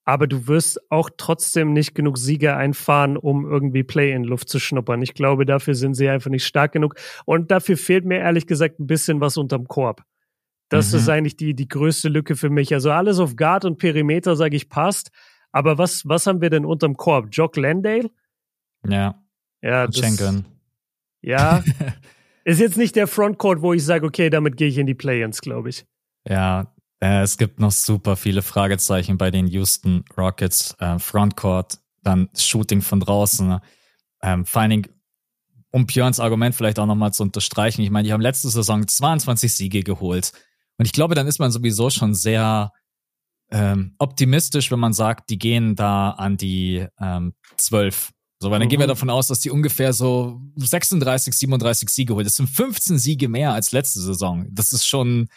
Aber 0.04 0.26
du 0.26 0.46
wirst 0.46 0.80
auch 0.90 1.10
trotzdem 1.16 1.72
nicht 1.72 1.94
genug 1.94 2.16
Siege 2.16 2.56
einfahren, 2.56 3.16
um 3.16 3.46
irgendwie 3.46 3.82
Play-in-Luft 3.82 4.48
zu 4.48 4.58
schnuppern. 4.58 5.02
Ich 5.02 5.12
glaube, 5.14 5.44
dafür 5.44 5.74
sind 5.74 5.94
sie 5.94 6.08
einfach 6.08 6.30
nicht 6.30 6.46
stark 6.46 6.72
genug. 6.72 6.94
Und 7.26 7.50
dafür 7.50 7.76
fehlt 7.76 8.06
mir 8.06 8.18
ehrlich 8.18 8.46
gesagt 8.46 8.80
ein 8.80 8.86
bisschen 8.86 9.20
was 9.20 9.36
unterm 9.36 9.68
Korb. 9.68 10.02
Das 10.68 10.92
mhm. 10.92 10.98
ist 10.98 11.08
eigentlich 11.08 11.36
die, 11.36 11.54
die 11.54 11.68
größte 11.68 12.08
Lücke 12.08 12.36
für 12.36 12.50
mich. 12.50 12.74
Also 12.74 12.90
alles 12.90 13.18
auf 13.18 13.36
Guard 13.36 13.64
und 13.64 13.78
Perimeter, 13.78 14.36
sage 14.36 14.56
ich, 14.56 14.68
passt. 14.68 15.10
Aber 15.50 15.78
was, 15.78 16.06
was 16.06 16.26
haben 16.26 16.40
wir 16.40 16.50
denn 16.50 16.64
unterm 16.64 16.96
Korb? 16.96 17.28
Jock 17.32 17.56
Landale? 17.56 18.10
Ja. 18.86 19.22
Ja, 19.62 19.86
das, 19.86 19.98
Schenken. 19.98 20.46
Ja. 21.22 21.64
ist 22.44 22.60
jetzt 22.60 22.76
nicht 22.76 22.96
der 22.96 23.06
Frontcourt, 23.06 23.62
wo 23.62 23.72
ich 23.72 23.84
sage, 23.84 24.06
okay, 24.06 24.30
damit 24.30 24.56
gehe 24.56 24.68
ich 24.68 24.78
in 24.78 24.86
die 24.86 24.94
Play-ins, 24.94 25.40
glaube 25.40 25.70
ich. 25.70 25.86
Ja, 26.26 26.72
äh, 27.00 27.22
es 27.22 27.38
gibt 27.38 27.60
noch 27.60 27.72
super 27.72 28.16
viele 28.16 28.42
Fragezeichen 28.42 29.18
bei 29.18 29.30
den 29.30 29.46
Houston 29.46 30.04
Rockets. 30.16 30.76
Äh, 30.78 30.98
Frontcourt, 30.98 31.78
dann 32.02 32.28
Shooting 32.36 32.82
von 32.82 33.00
draußen. 33.00 33.58
Ähm, 34.22 34.44
vor 34.44 34.62
allen 34.62 34.70
Dingen, 34.70 34.88
um 35.70 35.86
Björns 35.86 36.20
Argument 36.20 36.54
vielleicht 36.54 36.78
auch 36.78 36.86
nochmal 36.86 37.12
zu 37.12 37.22
unterstreichen. 37.22 37.82
Ich 37.82 37.90
meine, 37.90 38.06
die 38.06 38.12
haben 38.12 38.20
letzte 38.20 38.48
Saison 38.48 38.86
22 38.86 39.52
Siege 39.52 39.82
geholt. 39.82 40.32
Und 40.78 40.86
ich 40.86 40.92
glaube, 40.92 41.14
dann 41.14 41.26
ist 41.26 41.38
man 41.38 41.50
sowieso 41.50 41.90
schon 41.90 42.14
sehr 42.14 42.72
ähm, 43.50 43.94
optimistisch, 43.98 44.70
wenn 44.70 44.78
man 44.78 44.92
sagt, 44.92 45.30
die 45.30 45.38
gehen 45.38 45.74
da 45.74 46.10
an 46.10 46.36
die 46.36 46.86
ähm, 47.00 47.34
12. 47.56 48.12
So, 48.40 48.50
weil 48.50 48.60
dann 48.60 48.68
mhm. 48.68 48.70
gehen 48.70 48.80
wir 48.80 48.86
mhm. 48.86 48.90
davon 48.90 49.10
aus, 49.10 49.26
dass 49.26 49.40
die 49.40 49.50
ungefähr 49.50 49.92
so 49.92 50.40
36, 50.56 51.34
37 51.34 51.88
Siege 51.90 52.14
holen. 52.14 52.24
Das 52.24 52.36
sind 52.36 52.48
15 52.48 52.98
Siege 52.98 53.28
mehr 53.28 53.52
als 53.52 53.72
letzte 53.72 54.00
Saison. 54.00 54.46
Das 54.50 54.72
ist 54.72 54.86
schon, 54.86 55.28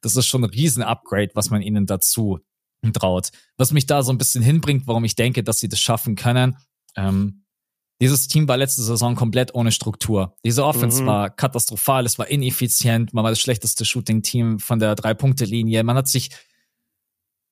das 0.00 0.16
ist 0.16 0.26
schon 0.26 0.44
ein 0.44 0.50
Riesen-Upgrade, 0.50 1.30
was 1.34 1.50
man 1.50 1.62
ihnen 1.62 1.86
dazu 1.86 2.38
traut. 2.92 3.30
Was 3.56 3.72
mich 3.72 3.86
da 3.86 4.02
so 4.02 4.12
ein 4.12 4.18
bisschen 4.18 4.42
hinbringt, 4.42 4.86
warum 4.86 5.04
ich 5.04 5.16
denke, 5.16 5.42
dass 5.42 5.58
sie 5.58 5.68
das 5.68 5.80
schaffen 5.80 6.16
können. 6.16 6.56
Ähm, 6.96 7.43
dieses 8.04 8.28
Team 8.28 8.46
war 8.48 8.58
letzte 8.58 8.82
Saison 8.82 9.14
komplett 9.14 9.54
ohne 9.54 9.72
Struktur. 9.72 10.36
Diese 10.44 10.66
Offense 10.66 11.02
mhm. 11.02 11.06
war 11.06 11.30
katastrophal, 11.30 12.04
es 12.04 12.18
war 12.18 12.28
ineffizient, 12.28 13.14
man 13.14 13.24
war 13.24 13.30
das 13.30 13.40
schlechteste 13.40 13.86
Shooting-Team 13.86 14.58
von 14.58 14.78
der 14.78 14.94
Drei-Punkte-Linie. 14.94 15.82
Man 15.84 15.96
hat 15.96 16.08
sich 16.08 16.28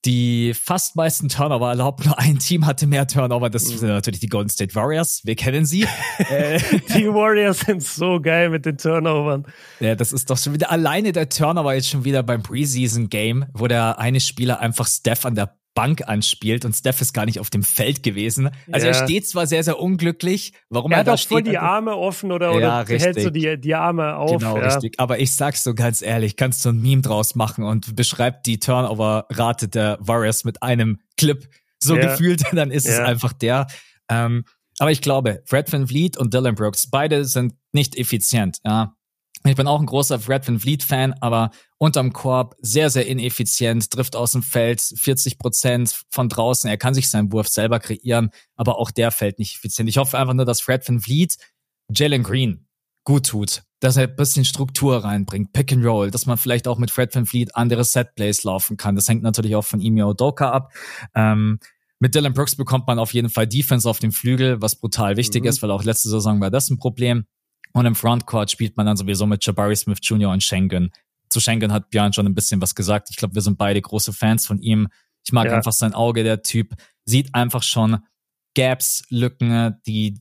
die 0.04 0.52
fast 0.52 0.94
meisten 0.94 1.30
Turnover 1.30 1.70
erlaubt. 1.70 2.04
Nur 2.04 2.18
ein 2.18 2.38
Team 2.38 2.66
hatte 2.66 2.86
mehr 2.86 3.06
Turnover. 3.06 3.48
Das 3.48 3.64
sind 3.64 3.88
natürlich 3.88 4.20
die 4.20 4.28
Golden 4.28 4.50
State 4.50 4.74
Warriors. 4.74 5.22
Wir 5.24 5.36
kennen 5.36 5.64
sie. 5.64 5.86
Äh, 6.28 6.60
die 6.94 7.08
Warriors 7.08 7.60
sind 7.60 7.82
so 7.82 8.20
geil 8.20 8.50
mit 8.50 8.64
den 8.64 8.76
Turnovern. 8.76 9.46
Ja, 9.80 9.94
das 9.94 10.12
ist 10.12 10.30
doch 10.30 10.38
schon 10.38 10.52
wieder 10.52 10.70
alleine 10.70 11.12
der 11.12 11.28
Turnover 11.28 11.74
jetzt 11.74 11.88
schon 11.88 12.04
wieder 12.04 12.22
beim 12.22 12.42
Preseason 12.42 13.08
Game, 13.08 13.46
wo 13.54 13.66
der 13.66 13.98
eine 13.98 14.20
Spieler 14.20 14.60
einfach 14.60 14.86
Steph 14.86 15.24
an 15.24 15.34
der 15.34 15.56
Bank 15.74 16.06
anspielt 16.06 16.64
und 16.64 16.74
Steph 16.74 17.00
ist 17.00 17.12
gar 17.12 17.24
nicht 17.24 17.40
auf 17.40 17.48
dem 17.48 17.62
Feld 17.62 18.02
gewesen. 18.02 18.50
Also 18.70 18.86
ja. 18.86 18.92
er 18.92 19.04
steht 19.04 19.28
zwar 19.28 19.46
sehr, 19.46 19.64
sehr 19.64 19.78
unglücklich. 19.78 20.52
Warum 20.68 20.92
er, 20.92 20.96
er 20.96 21.00
hat 21.00 21.06
da 21.06 21.14
auch 21.14 21.18
steht, 21.18 21.28
voll 21.28 21.42
die 21.42 21.58
Arme 21.58 21.96
offen 21.96 22.30
oder, 22.30 22.52
oder 22.52 22.84
ja, 22.84 22.86
hält 22.86 23.20
so 23.20 23.30
die, 23.30 23.58
die 23.58 23.74
Arme 23.74 24.16
auf. 24.16 24.38
Genau, 24.38 24.58
ja. 24.58 24.66
richtig. 24.66 24.94
Aber 24.98 25.18
ich 25.18 25.34
sag's 25.34 25.64
so 25.64 25.74
ganz 25.74 26.02
ehrlich, 26.02 26.36
kannst 26.36 26.64
du 26.64 26.70
ein 26.70 26.80
Meme 26.80 27.02
draus 27.02 27.34
machen 27.34 27.64
und 27.64 27.96
beschreibt 27.96 28.46
die 28.46 28.58
Turnover-Rate 28.58 29.68
der 29.68 29.98
Warriors 30.00 30.44
mit 30.44 30.62
einem 30.62 31.00
Clip 31.16 31.48
so 31.82 31.96
ja. 31.96 32.10
gefühlt, 32.10 32.42
dann 32.52 32.70
ist 32.70 32.86
es 32.86 32.98
einfach 32.98 33.32
der. 33.32 33.66
Ähm, 34.10 34.44
aber 34.78 34.90
ich 34.90 35.00
glaube, 35.00 35.42
Fred 35.46 35.72
Van 35.72 35.86
Vliet 35.86 36.16
und 36.16 36.34
Dylan 36.34 36.54
Brooks, 36.54 36.88
beide 36.90 37.24
sind 37.24 37.54
nicht 37.72 37.96
effizient. 37.96 38.58
Ja. 38.64 38.94
Ich 39.44 39.56
bin 39.56 39.66
auch 39.66 39.80
ein 39.80 39.86
großer 39.86 40.20
Fred 40.20 40.46
Van 40.46 40.60
Vliet-Fan, 40.60 41.14
aber 41.20 41.50
unterm 41.78 42.12
Korb 42.12 42.54
sehr, 42.60 42.90
sehr 42.90 43.06
ineffizient, 43.06 43.90
trifft 43.90 44.14
aus 44.14 44.32
dem 44.32 44.42
Feld 44.42 44.80
40 44.80 45.38
Prozent 45.38 46.04
von 46.10 46.28
draußen. 46.28 46.70
Er 46.70 46.76
kann 46.76 46.94
sich 46.94 47.10
seinen 47.10 47.32
Wurf 47.32 47.48
selber 47.48 47.80
kreieren, 47.80 48.30
aber 48.54 48.78
auch 48.78 48.92
der 48.92 49.10
fällt 49.10 49.38
nicht 49.40 49.56
effizient. 49.56 49.88
Ich 49.88 49.96
hoffe 49.96 50.18
einfach 50.18 50.34
nur, 50.34 50.44
dass 50.44 50.60
Fred 50.60 50.88
Van 50.88 51.00
Vliet 51.00 51.36
Jalen 51.92 52.22
Green 52.22 52.66
gut 53.04 53.26
tut, 53.26 53.62
dass 53.80 53.96
er 53.96 54.04
ein 54.04 54.14
bisschen 54.16 54.44
Struktur 54.44 54.98
reinbringt, 55.02 55.52
Pick 55.52 55.72
and 55.72 55.84
Roll, 55.84 56.12
dass 56.12 56.26
man 56.26 56.38
vielleicht 56.38 56.68
auch 56.68 56.78
mit 56.78 56.92
Fred 56.92 57.12
Van 57.14 57.26
Vliet 57.26 57.56
andere 57.56 57.82
Setplays 57.82 58.44
laufen 58.44 58.76
kann. 58.76 58.94
Das 58.94 59.08
hängt 59.08 59.24
natürlich 59.24 59.56
auch 59.56 59.64
von 59.64 59.80
Imi 59.80 60.04
Odoka 60.04 60.50
ab. 60.50 60.72
Ähm, 61.16 61.58
mit 61.98 62.14
Dylan 62.14 62.32
Brooks 62.32 62.56
bekommt 62.56 62.86
man 62.86 62.98
auf 62.98 63.12
jeden 63.12 63.28
Fall 63.28 63.46
Defense 63.46 63.88
auf 63.88 63.98
dem 63.98 64.12
Flügel, 64.12 64.60
was 64.60 64.76
brutal 64.76 65.16
wichtig 65.16 65.42
mhm. 65.42 65.48
ist, 65.48 65.62
weil 65.62 65.70
auch 65.70 65.84
letzte 65.84 66.08
Saison 66.08 66.40
war 66.40 66.50
das 66.50 66.70
ein 66.70 66.78
Problem. 66.78 67.26
Und 67.72 67.86
im 67.86 67.94
Frontcourt 67.94 68.50
spielt 68.50 68.76
man 68.76 68.86
dann 68.86 68.96
sowieso 68.96 69.26
mit 69.26 69.44
Jabari 69.44 69.76
Smith 69.76 69.98
Jr. 70.02 70.30
und 70.30 70.42
Schengen. 70.42 70.90
Zu 71.28 71.40
Schengen 71.40 71.72
hat 71.72 71.90
Björn 71.90 72.12
schon 72.12 72.26
ein 72.26 72.34
bisschen 72.34 72.60
was 72.60 72.74
gesagt. 72.74 73.08
Ich 73.10 73.16
glaube, 73.16 73.34
wir 73.34 73.42
sind 73.42 73.56
beide 73.56 73.80
große 73.80 74.12
Fans 74.12 74.46
von 74.46 74.60
ihm. 74.60 74.88
Ich 75.24 75.32
mag 75.32 75.46
ja. 75.46 75.54
einfach 75.54 75.72
sein 75.72 75.94
Auge, 75.94 76.24
der 76.24 76.42
Typ 76.42 76.74
sieht 77.04 77.34
einfach 77.34 77.62
schon 77.62 77.98
Gaps, 78.54 79.04
Lücken, 79.08 79.76
die 79.86 80.20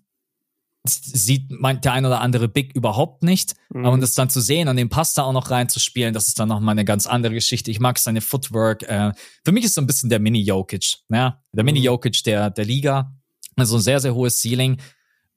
sieht 0.83 1.51
meint 1.51 1.85
der 1.85 1.93
ein 1.93 2.05
oder 2.05 2.21
andere 2.21 2.47
Big 2.47 2.73
überhaupt 2.75 3.23
nicht. 3.23 3.55
Mhm. 3.69 3.85
Und 3.85 4.01
das 4.01 4.13
dann 4.13 4.29
zu 4.29 4.41
sehen 4.41 4.67
und 4.67 4.77
den 4.77 4.89
Pass 4.89 5.13
da 5.13 5.23
auch 5.23 5.33
noch 5.33 5.51
reinzuspielen, 5.51 6.13
das 6.13 6.27
ist 6.27 6.39
dann 6.39 6.49
nochmal 6.49 6.73
eine 6.73 6.85
ganz 6.85 7.05
andere 7.05 7.33
Geschichte. 7.33 7.69
Ich 7.69 7.79
mag 7.79 7.99
seine 7.99 8.21
Footwork. 8.21 8.83
Äh, 8.83 9.11
für 9.45 9.51
mich 9.51 9.65
ist 9.65 9.75
so 9.75 9.81
ein 9.81 9.87
bisschen 9.87 10.09
der 10.09 10.19
Mini-Jokic, 10.19 10.97
ja? 11.09 11.41
der 11.51 11.63
mhm. 11.63 11.65
Mini-Jokic 11.67 12.23
der, 12.23 12.49
der 12.49 12.65
Liga. 12.65 13.15
Also 13.57 13.75
ein 13.75 13.81
sehr, 13.81 13.99
sehr 13.99 14.15
hohes 14.15 14.41
Ceiling. 14.41 14.77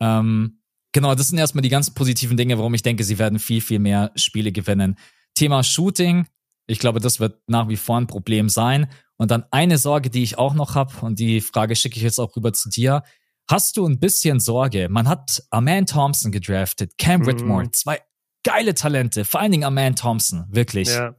Ähm, 0.01 0.61
Genau, 0.95 1.17
das 1.17 1.27
sind 1.27 1.39
erstmal 1.39 1.63
die 1.63 1.71
ganz 1.71 1.91
positiven 1.91 2.37
Dinge, 2.37 2.57
warum 2.57 2.73
ich 2.73 2.83
denke, 2.83 3.03
sie 3.03 3.19
werden 3.19 3.41
viel, 3.41 3.61
viel 3.61 3.81
mehr 3.81 4.13
Spiele 4.15 4.53
gewinnen. 4.53 4.97
Thema 5.35 5.65
Shooting, 5.65 6.29
ich 6.69 6.79
glaube, 6.79 7.01
das 7.01 7.19
wird 7.19 7.43
nach 7.49 7.69
wie 7.69 7.77
vor 7.77 7.99
ein 7.99 8.07
Problem 8.07 8.49
sein. 8.49 8.87
Und 9.17 9.33
dann 9.33 9.45
eine 9.51 9.77
Sorge, 9.77 10.09
die 10.09 10.23
ich 10.23 10.39
auch 10.39 10.55
noch 10.55 10.77
habe, 10.77 10.95
und 11.05 11.19
die 11.19 11.41
Frage 11.41 11.75
schicke 11.75 11.97
ich 11.97 12.03
jetzt 12.03 12.21
auch 12.21 12.37
rüber 12.37 12.53
zu 12.53 12.69
dir. 12.69 13.03
Hast 13.51 13.77
du 13.77 13.87
ein 13.87 13.99
bisschen 13.99 14.39
Sorge? 14.39 14.89
Man 14.89 15.09
hat 15.09 15.43
Aman 15.51 15.85
Thompson 15.87 16.31
gedraftet, 16.31 16.97
Cam 16.97 17.23
mhm. 17.23 17.27
Whitmore, 17.27 17.71
zwei 17.73 18.01
geile 18.45 18.75
Talente, 18.75 19.25
vor 19.25 19.41
allen 19.41 19.51
Dingen 19.51 19.65
Aman 19.65 19.97
Thompson, 19.97 20.47
wirklich. 20.49 20.89
Ja. 20.89 21.17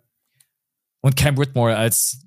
Und 1.02 1.18
Cam 1.18 1.38
Whitmore 1.38 1.76
als 1.76 2.26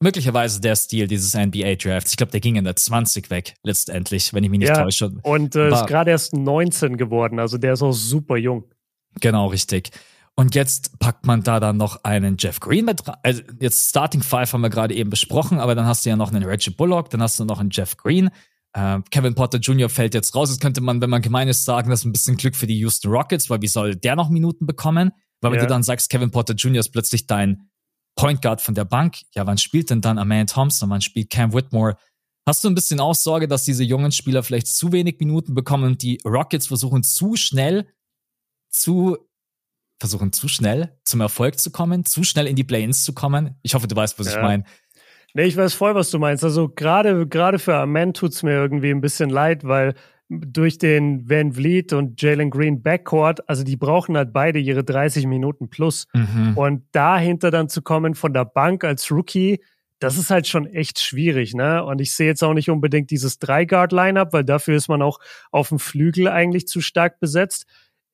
möglicherweise 0.00 0.60
der 0.60 0.76
Stil 0.76 1.06
dieses 1.06 1.34
NBA-Drafts. 1.34 2.12
Ich 2.12 2.16
glaube, 2.16 2.32
der 2.32 2.40
ging 2.40 2.56
in 2.56 2.64
der 2.64 2.76
20 2.76 3.30
weg, 3.30 3.54
letztendlich, 3.62 4.32
wenn 4.32 4.44
ich 4.44 4.50
mich 4.50 4.60
nicht 4.60 4.68
ja, 4.68 4.82
täusche. 4.82 5.12
Und 5.22 5.56
äh, 5.56 5.70
ist 5.70 5.86
gerade 5.86 6.10
erst 6.10 6.34
19 6.34 6.96
geworden, 6.96 7.38
also 7.38 7.58
der 7.58 7.74
ist 7.74 7.82
auch 7.82 7.92
super 7.92 8.36
jung. 8.36 8.64
Genau, 9.20 9.46
richtig. 9.46 9.90
Und 10.36 10.54
jetzt 10.56 10.98
packt 10.98 11.26
man 11.26 11.42
da 11.42 11.60
dann 11.60 11.76
noch 11.76 12.02
einen 12.02 12.36
Jeff 12.38 12.58
Green 12.58 12.84
mit 12.86 13.06
rein. 13.06 13.16
Also 13.22 13.42
jetzt 13.60 13.90
Starting 13.90 14.22
Five 14.22 14.52
haben 14.52 14.62
wir 14.62 14.70
gerade 14.70 14.94
eben 14.94 15.10
besprochen, 15.10 15.60
aber 15.60 15.76
dann 15.76 15.86
hast 15.86 16.04
du 16.04 16.10
ja 16.10 16.16
noch 16.16 16.32
einen 16.32 16.42
Reggie 16.42 16.70
Bullock, 16.70 17.10
dann 17.10 17.22
hast 17.22 17.38
du 17.38 17.44
noch 17.44 17.60
einen 17.60 17.70
Jeff 17.70 17.96
Green. 17.96 18.30
Äh, 18.72 19.00
Kevin 19.12 19.36
Potter 19.36 19.58
Jr. 19.58 19.88
fällt 19.88 20.14
jetzt 20.14 20.34
raus. 20.34 20.50
Jetzt 20.50 20.60
könnte 20.60 20.80
man, 20.80 21.00
wenn 21.00 21.10
man 21.10 21.22
gemein 21.22 21.46
ist, 21.46 21.64
sagen, 21.64 21.88
das 21.88 22.00
ist 22.00 22.06
ein 22.06 22.12
bisschen 22.12 22.36
Glück 22.36 22.56
für 22.56 22.66
die 22.66 22.76
Houston 22.78 23.12
Rockets, 23.12 23.48
weil 23.48 23.62
wie 23.62 23.68
soll 23.68 23.94
der 23.94 24.16
noch 24.16 24.28
Minuten 24.28 24.66
bekommen? 24.66 25.12
Weil 25.40 25.52
wenn 25.52 25.58
ja. 25.58 25.66
du 25.66 25.68
dann 25.68 25.84
sagst, 25.84 26.10
Kevin 26.10 26.32
Potter 26.32 26.54
Jr. 26.54 26.80
ist 26.80 26.90
plötzlich 26.90 27.28
dein 27.28 27.68
Point 28.16 28.42
Guard 28.42 28.60
von 28.60 28.74
der 28.74 28.84
Bank. 28.84 29.16
Ja, 29.34 29.46
wann 29.46 29.58
spielt 29.58 29.90
denn 29.90 30.00
dann 30.00 30.18
Aman 30.18 30.46
Thompson? 30.46 30.90
Wann 30.90 31.00
spielt 31.00 31.30
Cam 31.30 31.52
Whitmore? 31.52 31.96
Hast 32.46 32.62
du 32.62 32.68
ein 32.68 32.74
bisschen 32.74 33.00
auch 33.00 33.14
Sorge, 33.14 33.48
dass 33.48 33.64
diese 33.64 33.84
jungen 33.84 34.12
Spieler 34.12 34.42
vielleicht 34.42 34.66
zu 34.66 34.92
wenig 34.92 35.18
Minuten 35.18 35.54
bekommen 35.54 35.84
und 35.84 36.02
die 36.02 36.20
Rockets 36.24 36.66
versuchen 36.66 37.02
zu 37.02 37.36
schnell 37.36 37.88
zu 38.70 39.16
versuchen 40.00 40.32
zu 40.32 40.48
schnell 40.48 40.98
zum 41.04 41.20
Erfolg 41.20 41.58
zu 41.58 41.70
kommen, 41.70 42.04
zu 42.04 42.24
schnell 42.24 42.46
in 42.46 42.56
die 42.56 42.64
Play-ins 42.64 43.04
zu 43.04 43.14
kommen? 43.14 43.56
Ich 43.62 43.74
hoffe, 43.74 43.88
du 43.88 43.96
weißt, 43.96 44.18
was 44.18 44.26
ja. 44.26 44.36
ich 44.36 44.42
meine. 44.42 44.64
Nee, 45.32 45.44
ich 45.44 45.56
weiß 45.56 45.74
voll, 45.74 45.94
was 45.94 46.10
du 46.10 46.18
meinst. 46.18 46.44
Also 46.44 46.68
gerade 46.68 47.26
gerade 47.26 47.58
für 47.58 47.76
Amen 47.76 48.12
tut's 48.12 48.42
mir 48.42 48.52
irgendwie 48.52 48.90
ein 48.90 49.00
bisschen 49.00 49.30
leid, 49.30 49.64
weil 49.64 49.94
durch 50.28 50.78
den 50.78 51.28
Van 51.28 51.52
Vliet 51.52 51.92
und 51.92 52.20
Jalen 52.20 52.50
Green 52.50 52.82
Backcourt, 52.82 53.48
also 53.48 53.62
die 53.62 53.76
brauchen 53.76 54.16
halt 54.16 54.32
beide 54.32 54.58
ihre 54.58 54.84
30 54.84 55.26
Minuten 55.26 55.68
plus. 55.68 56.06
Mhm. 56.14 56.56
Und 56.56 56.82
dahinter 56.92 57.50
dann 57.50 57.68
zu 57.68 57.82
kommen 57.82 58.14
von 58.14 58.32
der 58.32 58.44
Bank 58.44 58.84
als 58.84 59.10
Rookie, 59.10 59.60
das 59.98 60.18
ist 60.18 60.30
halt 60.30 60.46
schon 60.46 60.66
echt 60.66 60.98
schwierig, 60.98 61.54
ne? 61.54 61.84
Und 61.84 62.00
ich 62.00 62.14
sehe 62.14 62.26
jetzt 62.26 62.42
auch 62.42 62.52
nicht 62.52 62.68
unbedingt 62.68 63.10
dieses 63.10 63.38
Drei-Guard-Lineup, 63.38 64.32
weil 64.32 64.44
dafür 64.44 64.76
ist 64.76 64.88
man 64.88 65.02
auch 65.02 65.18
auf 65.50 65.68
dem 65.68 65.78
Flügel 65.78 66.28
eigentlich 66.28 66.66
zu 66.66 66.80
stark 66.80 67.20
besetzt 67.20 67.66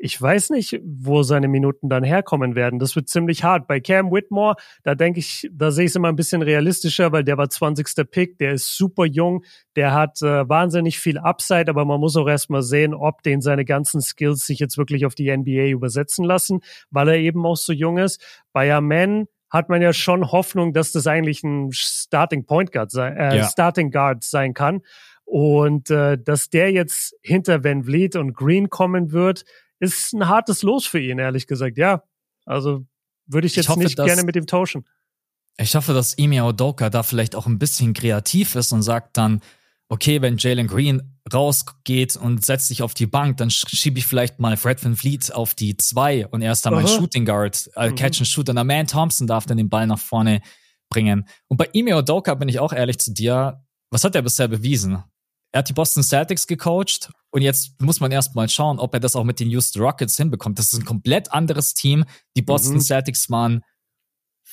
ich 0.03 0.20
weiß 0.20 0.48
nicht, 0.51 0.80
wo 0.82 1.22
seine 1.22 1.46
Minuten 1.46 1.90
dann 1.90 2.03
herkommen 2.03 2.55
werden. 2.55 2.78
Das 2.78 2.96
wird 2.96 3.11
ziemlich 3.11 3.44
hart. 3.44 3.66
Bei 3.66 3.80
Cam 3.80 4.11
Whitmore, 4.11 4.55
da 4.82 4.94
denke 4.94 5.20
ich, 5.20 5.46
da 5.53 5.70
sehe 5.70 5.84
ich 5.84 5.90
es 5.90 5.96
immer 5.96 6.09
ein 6.09 6.16
bisschen 6.16 6.40
realistischer, 6.40 7.12
weil 7.12 7.22
der 7.22 7.36
war 7.36 7.51
20. 7.51 8.11
Pick, 8.11 8.38
der 8.38 8.53
ist 8.53 8.74
super 8.78 9.05
jung, 9.05 9.44
der 9.76 9.92
hat 9.92 10.22
äh, 10.22 10.48
wahnsinnig 10.48 10.98
viel 10.98 11.18
Upside, 11.18 11.68
aber 11.68 11.84
man 11.84 12.01
muss 12.01 12.16
auch 12.16 12.26
erstmal 12.26 12.62
sehen, 12.62 12.94
ob 12.94 13.22
den 13.22 13.42
seine 13.42 13.66
ganzen 13.66 14.01
Skills 14.01 14.46
sich 14.46 14.59
jetzt 14.59 14.78
wirklich 14.78 15.05
auf 15.05 15.14
die 15.14 15.30
NBA 15.36 15.66
übersetzen 15.66 16.24
lassen, 16.24 16.61
weil 16.90 17.09
er 17.09 17.16
eben 17.16 17.44
auch 17.44 17.59
so 17.59 17.74
jung 17.74 17.98
ist. 17.98 18.42
Bei 18.55 18.72
Amen 18.74 19.26
hat 19.51 19.68
man 19.68 19.82
ja 19.82 19.92
schon 19.92 20.32
Hoffnung, 20.32 20.72
dass 20.72 20.92
das 20.92 21.07
eigentlich 21.07 21.42
ein 21.42 21.72
Starting 21.72 22.46
Point 22.46 22.72
Guard 22.72 22.90
sein, 22.90 23.18
äh, 23.18 23.36
ja. 23.36 23.44
Starting 23.44 23.90
Guard 23.90 24.24
sein 24.24 24.55
kann. 24.55 24.80
Und 25.24 25.90
äh, 25.90 26.16
dass 26.16 26.48
der 26.48 26.72
jetzt 26.72 27.14
hinter 27.22 27.62
Van 27.62 27.84
Vliet 27.84 28.16
und 28.16 28.32
Green 28.32 28.70
kommen 28.70 29.12
wird, 29.12 29.44
ist 29.81 30.12
ein 30.12 30.28
hartes 30.28 30.62
Los 30.62 30.87
für 30.87 31.01
ihn, 31.01 31.18
ehrlich 31.18 31.47
gesagt. 31.47 31.76
Ja, 31.78 32.05
also 32.45 32.87
würde 33.26 33.47
ich 33.47 33.57
jetzt 33.57 33.66
ich 33.66 33.68
hoffe, 33.68 33.81
nicht 33.81 33.97
gerne 33.97 34.22
mit 34.22 34.37
ihm 34.37 34.47
tauschen. 34.47 34.87
Ich 35.59 35.74
hoffe, 35.74 35.93
dass 35.93 36.14
Emi 36.14 36.41
Odoka 36.41 36.91
da 36.91 37.03
vielleicht 37.03 37.35
auch 37.35 37.47
ein 37.47 37.59
bisschen 37.59 37.93
kreativ 37.93 38.55
ist 38.55 38.72
und 38.72 38.83
sagt 38.83 39.16
dann, 39.16 39.41
okay, 39.89 40.22
wenn 40.22 40.39
Jalen 40.39 40.68
Green 40.68 41.20
rausgeht 41.33 42.16
und 42.16 42.45
setzt 42.45 42.68
sich 42.68 42.83
auf 42.83 42.95
die 42.95 43.07
Bank, 43.07 43.39
dann 43.39 43.51
schiebe 43.51 43.99
ich 43.99 44.07
vielleicht 44.07 44.39
mal 44.39 44.57
Fred 44.57 44.83
Van 44.83 44.97
Fleet 44.97 45.35
auf 45.35 45.55
die 45.55 45.76
zwei 45.76 46.26
und 46.28 46.43
er 46.43 46.53
ist 46.53 46.64
dann 46.64 46.74
mein 46.74 46.87
Shooting 46.87 47.24
Guard, 47.24 47.70
äh, 47.74 47.91
mhm. 47.91 47.97
Catch 47.97 48.20
and 48.20 48.28
Shoot. 48.28 48.49
Und 48.49 48.55
der 48.55 48.64
Man 48.64 48.87
Thompson 48.87 49.26
darf 49.26 49.47
dann 49.47 49.59
den 49.59 49.68
Ball 49.68 49.87
nach 49.87 49.99
vorne 49.99 50.41
bringen. 50.89 51.26
Und 51.49 51.57
bei 51.57 51.68
Ime 51.72 51.97
Odoka 51.97 52.35
bin 52.35 52.49
ich 52.49 52.61
auch 52.61 52.72
ehrlich 52.72 52.99
zu 52.99 53.12
dir, 53.12 53.64
was 53.91 54.05
hat 54.05 54.14
er 54.14 54.22
bisher 54.22 54.49
bewiesen? 54.49 55.03
Er 55.53 55.59
hat 55.61 55.68
die 55.68 55.72
Boston 55.72 56.03
Celtics 56.03 56.46
gecoacht 56.46 57.11
und 57.30 57.42
jetzt 57.42 57.80
muss 57.80 58.01
man 58.01 58.12
erst 58.12 58.34
mal 58.34 58.48
schauen, 58.48 58.78
ob 58.78 58.94
er 58.94 59.01
das 59.01 59.16
auch 59.16 59.24
mit 59.24 59.40
den 59.40 59.51
Houston 59.51 59.82
Rockets 59.82 60.16
hinbekommt. 60.16 60.59
Das 60.59 60.72
ist 60.72 60.78
ein 60.78 60.84
komplett 60.84 61.32
anderes 61.32 61.74
Team. 61.74 62.05
Die 62.36 62.42
Boston 62.42 62.74
mhm. 62.74 62.80
Celtics 62.80 63.30
waren 63.30 63.62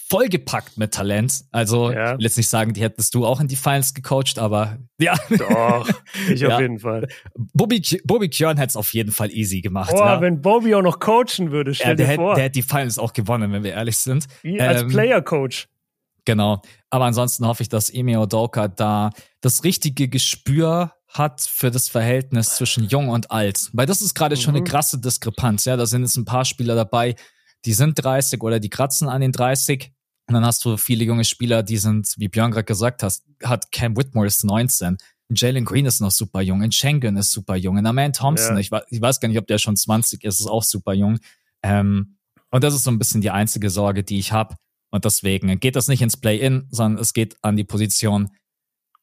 vollgepackt 0.10 0.78
mit 0.78 0.94
Talent. 0.94 1.44
Also, 1.52 1.92
ja. 1.92 2.14
ich 2.14 2.18
will 2.20 2.24
jetzt 2.24 2.38
nicht 2.38 2.50
sagen, 2.50 2.74
die 2.74 2.82
hättest 2.82 3.14
du 3.14 3.26
auch 3.26 3.42
in 3.42 3.48
die 3.48 3.56
Finals 3.56 3.94
gecoacht, 3.94 4.40
aber 4.40 4.78
ja. 5.00 5.16
Doch, 5.30 5.90
ich 6.30 6.42
ja. 6.42 6.56
auf 6.56 6.62
jeden 6.62 6.80
Fall. 6.80 7.08
Bobby, 7.36 7.82
Bobby 8.06 8.30
Kjörn 8.30 8.58
hätte 8.58 8.70
es 8.70 8.76
auf 8.76 8.94
jeden 8.94 9.12
Fall 9.12 9.32
easy 9.32 9.62
gemacht. 9.62 9.92
Boah, 9.92 10.06
ja. 10.06 10.22
wenn 10.22 10.42
Bobby 10.42 10.74
auch 10.76 10.82
noch 10.82 11.00
coachen 11.00 11.52
würde, 11.52 11.74
stell 11.74 12.00
ja, 12.00 12.08
dir 12.08 12.16
vor. 12.16 12.36
der 12.36 12.46
hätte 12.46 12.54
die 12.54 12.62
Finals 12.62 12.98
auch 12.98 13.14
gewonnen, 13.14 13.52
wenn 13.52 13.64
wir 13.64 13.74
ehrlich 13.74 13.98
sind. 13.98 14.28
Wie 14.44 14.62
als 14.62 14.84
ähm, 14.84 14.90
Player-Coach. 14.90 15.68
Genau. 16.28 16.62
Aber 16.90 17.06
ansonsten 17.06 17.48
hoffe 17.48 17.64
ich, 17.64 17.70
dass 17.70 17.90
Emi 17.90 18.18
Odoka 18.18 18.68
da 18.68 19.12
das 19.40 19.64
richtige 19.64 20.10
Gespür 20.10 20.92
hat 21.08 21.40
für 21.40 21.72
das 21.72 21.88
Verhältnis 21.88 22.58
zwischen 22.58 22.84
jung 22.84 23.08
und 23.08 23.32
alt. 23.32 23.70
Weil 23.72 23.86
das 23.86 24.02
ist 24.02 24.14
gerade 24.14 24.36
mhm. 24.36 24.42
schon 24.42 24.56
eine 24.56 24.60
mhm. 24.60 24.66
krasse 24.66 25.00
Diskrepanz. 25.00 25.64
Ja, 25.64 25.78
da 25.78 25.86
sind 25.86 26.02
jetzt 26.02 26.18
ein 26.18 26.26
paar 26.26 26.44
Spieler 26.44 26.76
dabei, 26.76 27.16
die 27.64 27.72
sind 27.72 28.04
30 28.04 28.44
oder 28.44 28.60
die 28.60 28.70
kratzen 28.70 29.08
an 29.08 29.22
den 29.22 29.32
30. 29.32 29.90
Und 30.28 30.34
dann 30.34 30.46
hast 30.46 30.66
du 30.66 30.76
viele 30.76 31.06
junge 31.06 31.24
Spieler, 31.24 31.64
die 31.64 31.78
sind, 31.78 32.14
wie 32.18 32.28
Björn 32.28 32.52
gerade 32.52 32.66
gesagt 32.66 33.04
hast, 33.04 33.24
hat 33.42 33.72
Cam 33.72 33.96
Whitmore 33.96 34.28
ist 34.28 34.44
19. 34.44 34.98
Jalen 35.30 35.64
Green 35.64 35.86
ist 35.86 36.02
noch 36.02 36.12
super 36.12 36.42
jung. 36.42 36.62
In 36.62 36.74
Schengen 36.74 37.16
ist 37.16 37.32
super 37.32 37.56
jung. 37.56 37.78
In 37.78 37.86
Aman 37.86 38.12
Thompson, 38.12 38.56
ja. 38.56 38.60
ich, 38.60 38.70
ich, 38.90 39.00
weiß 39.00 39.22
gar 39.22 39.30
nicht, 39.30 39.40
ob 39.40 39.48
der 39.48 39.60
schon 39.60 39.78
20 39.78 40.26
ist, 40.26 40.42
ist 40.42 40.48
auch 40.48 40.64
super 40.64 40.94
jung. 40.94 41.20
Ähm, 41.64 42.18
und 42.52 42.66
das 42.66 42.74
ist 42.74 42.84
so 42.84 42.92
ein 42.92 43.00
bisschen 43.00 43.22
die 43.22 43.32
einzige 43.32 43.70
Sorge, 43.70 44.04
die 44.04 44.20
ich 44.20 44.34
habe. 44.34 44.56
Und 44.90 45.06
deswegen 45.06 45.60
geht 45.60 45.76
das 45.76 45.88
nicht 45.88 46.02
ins 46.02 46.18
Play-In, 46.18 46.68
sondern 46.72 47.02
es 47.02 47.14
geht 47.14 47.38
an 47.42 47.58
die 47.58 47.64
Position 47.64 48.30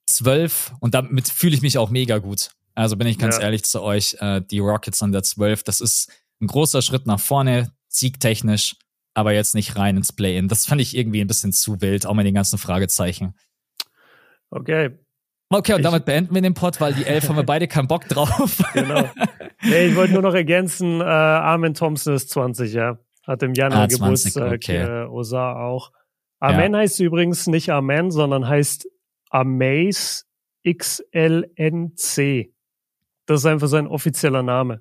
12 0.07 0.73
und 0.81 0.95
damit 0.95 1.29
fühle 1.29 1.55
ich 1.55 1.63
mich 1.63 1.79
auch 1.79 1.91
mega 1.91 2.19
gut. 2.19 2.51
Also 2.75 2.97
bin 2.97 3.07
ich 3.07 3.19
ganz 3.19 3.37
ja. 3.37 3.43
ehrlich 3.43 3.65
zu 3.65 3.83
euch, 3.83 4.17
äh, 4.21 4.41
die 4.41 4.59
Rockets 4.59 5.03
an 5.03 5.13
der 5.13 5.23
12, 5.23 5.63
das 5.63 5.81
ist 5.81 6.11
ein 6.41 6.47
großer 6.47 6.83
Schritt 6.83 7.07
nach 7.07 7.21
vorne, 7.21 7.73
siegtechnisch, 7.89 8.77
aber 9.15 9.33
jetzt 9.33 9.55
nicht 9.55 9.77
rein 9.77 9.97
ins 9.97 10.13
Play-In. 10.13 10.49
Das 10.49 10.67
fand 10.67 10.81
ich 10.81 10.97
irgendwie 10.97 11.21
ein 11.21 11.27
bisschen 11.27 11.53
zu 11.53 11.81
wild, 11.81 12.07
auch 12.07 12.15
mit 12.15 12.27
den 12.27 12.35
ganzen 12.35 12.59
Fragezeichen. 12.59 13.35
Okay. 14.51 14.99
Okay, 15.51 15.75
und 15.75 15.81
ich, 15.81 15.85
damit 15.85 16.05
beenden 16.05 16.35
wir 16.35 16.43
den 16.43 16.55
Pod, 16.55 16.81
weil 16.81 16.95
die 16.95 17.05
Elf 17.05 17.29
haben 17.29 17.37
wir 17.37 17.45
beide 17.45 17.69
keinen 17.69 17.87
Bock 17.87 18.09
drauf. 18.09 18.63
Genau. 18.73 19.09
Nee, 19.63 19.87
ich 19.87 19.97
wollte 19.97 20.13
nur 20.13 20.23
noch 20.23 20.35
ergänzen, 20.35 21.01
äh, 21.01 21.05
Armin 21.05 21.75
Thompson 21.75 22.15
ist 22.15 22.31
20, 22.31 22.73
ja. 22.75 22.99
Hat 23.27 23.43
im 23.43 23.55
Januar 23.55 23.83
ah, 23.83 23.89
20, 23.89 24.35
Geburtstag, 24.35 24.53
okay. 24.53 25.05
äh, 25.05 25.07
Osar 25.07 25.61
auch. 25.61 25.93
Amen 26.41 26.73
ja. 26.75 26.81
heißt 26.81 27.01
übrigens 27.01 27.47
nicht 27.47 27.71
Amen, 27.71 28.11
sondern 28.11 28.47
heißt 28.47 28.87
Amaze 29.31 30.25
XLNC. 30.67 32.51
Das 33.27 33.41
ist 33.41 33.47
einfach 33.47 33.69
sein 33.69 33.87
offizieller 33.87 34.43
Name. 34.43 34.81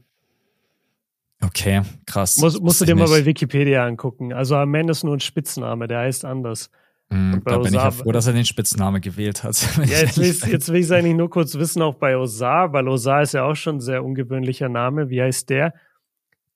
Okay, 1.41 1.81
krass. 2.05 2.37
Muss, 2.37 2.59
musst 2.59 2.81
du 2.81 2.85
dir 2.85 2.95
mal 2.95 3.07
bei 3.07 3.25
Wikipedia 3.25 3.85
angucken. 3.85 4.33
Also 4.33 4.55
Amen 4.55 4.89
ist 4.89 5.03
nur 5.03 5.15
ein 5.15 5.19
Spitzname, 5.19 5.87
der 5.87 5.99
heißt 5.99 6.25
anders. 6.25 6.69
Mm, 7.09 7.35
da 7.45 7.57
bin 7.57 7.67
ich 7.67 7.73
ja 7.73 7.91
froh, 7.91 8.11
dass 8.11 8.27
er 8.27 8.33
den 8.33 8.45
Spitznamen 8.45 9.01
gewählt 9.01 9.43
hat. 9.43 9.55
Ja, 9.85 9.99
jetzt 9.99 10.17
will, 10.17 10.29
ich, 10.29 10.43
jetzt 10.45 10.69
will 10.69 10.77
ich 10.77 10.85
es 10.85 10.91
eigentlich 10.91 11.15
nur 11.15 11.29
kurz 11.29 11.55
wissen, 11.55 11.81
auch 11.81 11.95
bei 11.95 12.17
Osar, 12.17 12.73
weil 12.73 12.87
Osar 12.87 13.21
ist 13.21 13.33
ja 13.33 13.43
auch 13.43 13.55
schon 13.55 13.77
ein 13.77 13.81
sehr 13.81 14.03
ungewöhnlicher 14.03 14.69
Name. 14.69 15.09
Wie 15.09 15.21
heißt 15.21 15.49
der? 15.49 15.73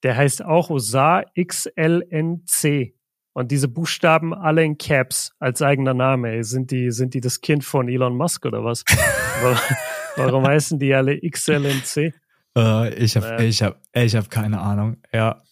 Der 0.03 0.15
heißt 0.15 0.43
auch 0.43 0.69
Osar 0.69 1.25
XLNC. 1.39 2.93
Und 3.33 3.51
diese 3.51 3.67
Buchstaben 3.67 4.33
alle 4.33 4.63
in 4.63 4.77
Caps 4.77 5.31
als 5.39 5.61
eigener 5.61 5.93
Name. 5.93 6.43
Sind 6.43 6.71
die, 6.71 6.91
sind 6.91 7.13
die 7.13 7.21
das 7.21 7.41
Kind 7.41 7.63
von 7.63 7.87
Elon 7.87 8.15
Musk 8.15 8.45
oder 8.45 8.63
was? 8.63 8.83
Warum 10.15 10.47
heißen 10.47 10.79
die 10.79 10.93
alle 10.93 11.19
XLNC? 11.19 12.13
Uh, 12.57 12.85
ich 12.97 13.15
habe 13.15 13.27
naja. 13.27 13.39
ich 13.41 13.61
hab, 13.61 13.79
ich 13.93 14.15
hab 14.15 14.31
keine 14.31 14.59
Ahnung. 14.59 14.97
Ja. 15.13 15.43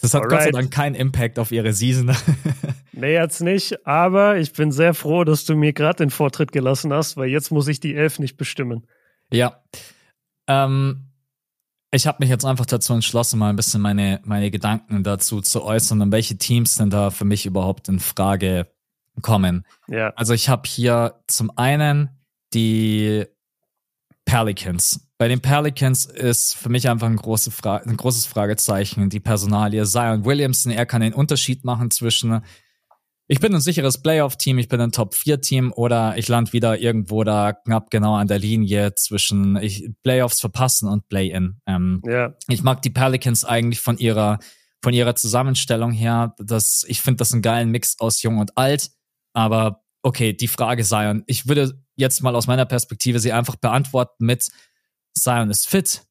Das 0.00 0.14
hat 0.14 0.22
Alright. 0.22 0.38
Gott 0.38 0.42
sei 0.44 0.50
Dank 0.52 0.70
keinen 0.70 0.94
Impact 0.94 1.38
auf 1.38 1.52
ihre 1.52 1.72
Season. 1.72 2.14
nee, 2.92 3.12
jetzt 3.12 3.42
nicht. 3.42 3.86
Aber 3.86 4.38
ich 4.38 4.52
bin 4.52 4.72
sehr 4.72 4.94
froh, 4.94 5.24
dass 5.24 5.44
du 5.44 5.56
mir 5.56 5.74
gerade 5.74 5.96
den 5.96 6.10
Vortritt 6.10 6.52
gelassen 6.52 6.92
hast, 6.92 7.16
weil 7.18 7.28
jetzt 7.28 7.50
muss 7.50 7.68
ich 7.68 7.80
die 7.80 7.94
Elf 7.94 8.18
nicht 8.18 8.38
bestimmen. 8.38 8.86
Ja. 9.30 9.62
Ähm, 10.46 11.10
ich 11.96 12.06
habe 12.06 12.18
mich 12.20 12.28
jetzt 12.28 12.44
einfach 12.44 12.66
dazu 12.66 12.92
entschlossen, 12.92 13.38
mal 13.38 13.50
ein 13.50 13.56
bisschen 13.56 13.80
meine, 13.80 14.20
meine 14.24 14.50
Gedanken 14.50 15.02
dazu 15.02 15.40
zu 15.40 15.64
äußern 15.64 16.00
und 16.00 16.12
welche 16.12 16.38
Teams 16.38 16.76
denn 16.76 16.90
da 16.90 17.10
für 17.10 17.24
mich 17.24 17.46
überhaupt 17.46 17.88
in 17.88 17.98
Frage 17.98 18.68
kommen. 19.22 19.64
Ja. 19.88 20.12
Also 20.16 20.34
ich 20.34 20.48
habe 20.48 20.68
hier 20.68 21.14
zum 21.26 21.50
einen 21.56 22.10
die 22.52 23.24
Pelicans. 24.24 25.08
Bei 25.18 25.28
den 25.28 25.40
Pelicans 25.40 26.04
ist 26.04 26.54
für 26.54 26.68
mich 26.68 26.88
einfach 26.88 27.06
ein, 27.06 27.16
große 27.16 27.50
Fra 27.50 27.78
ein 27.78 27.96
großes 27.96 28.26
Fragezeichen 28.26 29.08
die 29.08 29.20
Personalie 29.20 29.84
Zion 29.84 30.24
Williamson. 30.24 30.72
Er 30.72 30.84
kann 30.84 31.00
den 31.00 31.14
Unterschied 31.14 31.64
machen 31.64 31.90
zwischen 31.90 32.42
ich 33.28 33.40
bin 33.40 33.54
ein 33.54 33.60
sicheres 33.60 34.00
Playoff-Team, 34.00 34.58
ich 34.58 34.68
bin 34.68 34.80
ein 34.80 34.92
Top-4-Team 34.92 35.72
oder 35.72 36.16
ich 36.16 36.28
land 36.28 36.52
wieder 36.52 36.78
irgendwo 36.78 37.24
da 37.24 37.52
knapp 37.52 37.90
genau 37.90 38.14
an 38.14 38.28
der 38.28 38.38
Linie 38.38 38.94
zwischen 38.94 39.56
ich, 39.56 39.90
Playoffs 40.02 40.40
verpassen 40.40 40.88
und 40.88 41.08
Play-In. 41.08 41.60
Ähm, 41.66 42.02
ja. 42.06 42.34
Ich 42.48 42.62
mag 42.62 42.82
die 42.82 42.90
Pelicans 42.90 43.44
eigentlich 43.44 43.80
von 43.80 43.98
ihrer, 43.98 44.38
von 44.82 44.94
ihrer 44.94 45.16
Zusammenstellung 45.16 45.90
her. 45.90 46.34
Das, 46.38 46.84
ich 46.86 47.00
finde 47.00 47.18
das 47.18 47.32
einen 47.32 47.42
geilen 47.42 47.70
Mix 47.70 47.98
aus 47.98 48.22
Jung 48.22 48.38
und 48.38 48.56
Alt. 48.56 48.90
Aber 49.32 49.82
okay, 50.02 50.32
die 50.32 50.48
Frage 50.48 50.84
Zion. 50.84 51.24
Ich 51.26 51.48
würde 51.48 51.82
jetzt 51.96 52.22
mal 52.22 52.36
aus 52.36 52.46
meiner 52.46 52.64
Perspektive 52.64 53.18
sie 53.18 53.32
einfach 53.32 53.56
beantworten 53.56 54.24
mit 54.24 54.48
Zion 55.14 55.50
ist 55.50 55.68
fit, 55.68 56.02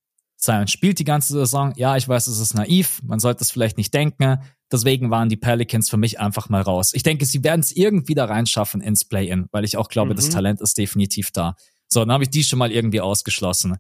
Zion 0.45 0.67
spielt 0.67 0.99
die 0.99 1.03
ganze 1.03 1.33
Saison. 1.33 1.73
Ja, 1.75 1.97
ich 1.97 2.07
weiß, 2.07 2.27
es 2.27 2.39
ist 2.39 2.53
naiv, 2.53 3.01
man 3.03 3.19
sollte 3.19 3.43
es 3.43 3.51
vielleicht 3.51 3.77
nicht 3.77 3.93
denken. 3.93 4.37
Deswegen 4.71 5.09
waren 5.09 5.29
die 5.29 5.37
Pelicans 5.37 5.89
für 5.89 5.97
mich 5.97 6.19
einfach 6.19 6.49
mal 6.49 6.61
raus. 6.61 6.91
Ich 6.93 7.03
denke, 7.03 7.25
sie 7.25 7.43
werden 7.43 7.61
es 7.61 7.75
irgendwie 7.75 8.15
da 8.15 8.25
reinschaffen 8.25 8.81
ins 8.81 9.05
Play-In, 9.05 9.47
weil 9.51 9.63
ich 9.63 9.77
auch 9.77 9.89
glaube, 9.89 10.11
mhm. 10.11 10.15
das 10.15 10.29
Talent 10.29 10.61
ist 10.61 10.77
definitiv 10.77 11.31
da. 11.31 11.55
So, 11.87 12.01
dann 12.01 12.11
habe 12.11 12.23
ich 12.23 12.29
die 12.29 12.43
schon 12.43 12.59
mal 12.59 12.71
irgendwie 12.71 13.01
ausgeschlossen. 13.01 13.77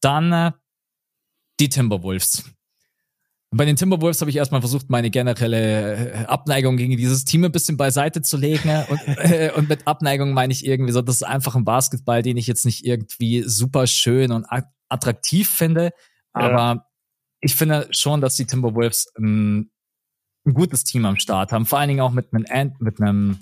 Dann 0.00 0.32
äh, 0.32 0.52
die 1.60 1.68
Timberwolves. 1.68 2.44
Bei 3.50 3.64
den 3.64 3.76
Timberwolves 3.76 4.20
habe 4.20 4.30
ich 4.30 4.36
erstmal 4.36 4.60
versucht, 4.60 4.90
meine 4.90 5.10
generelle 5.10 6.12
äh, 6.12 6.24
Abneigung 6.26 6.76
gegen 6.76 6.96
dieses 6.96 7.24
Team 7.24 7.44
ein 7.44 7.52
bisschen 7.52 7.76
beiseite 7.76 8.22
zu 8.22 8.36
legen. 8.36 8.68
Und, 8.88 9.00
äh, 9.06 9.50
und 9.56 9.68
mit 9.68 9.86
Abneigung 9.86 10.32
meine 10.32 10.52
ich 10.52 10.66
irgendwie 10.66 10.92
so, 10.92 11.00
das 11.00 11.16
ist 11.16 11.22
einfach 11.22 11.56
ein 11.56 11.64
Basketball, 11.64 12.22
den 12.22 12.36
ich 12.36 12.46
jetzt 12.46 12.64
nicht 12.66 12.84
irgendwie 12.84 13.42
super 13.44 13.86
schön 13.86 14.32
und 14.32 14.44
attraktiv 14.88 15.48
finde. 15.48 15.92
Aber 16.32 16.74
ja. 16.74 16.86
ich 17.40 17.54
finde 17.54 17.88
schon, 17.90 18.20
dass 18.20 18.36
die 18.36 18.46
Timberwolves 18.46 19.12
ein, 19.18 19.70
ein, 20.46 20.54
gutes 20.54 20.84
Team 20.84 21.04
am 21.04 21.16
Start 21.16 21.52
haben. 21.52 21.66
Vor 21.66 21.78
allen 21.78 21.88
Dingen 21.88 22.00
auch 22.00 22.12
mit 22.12 22.32
einem, 22.32 22.74
mit 22.78 23.00
einem 23.00 23.38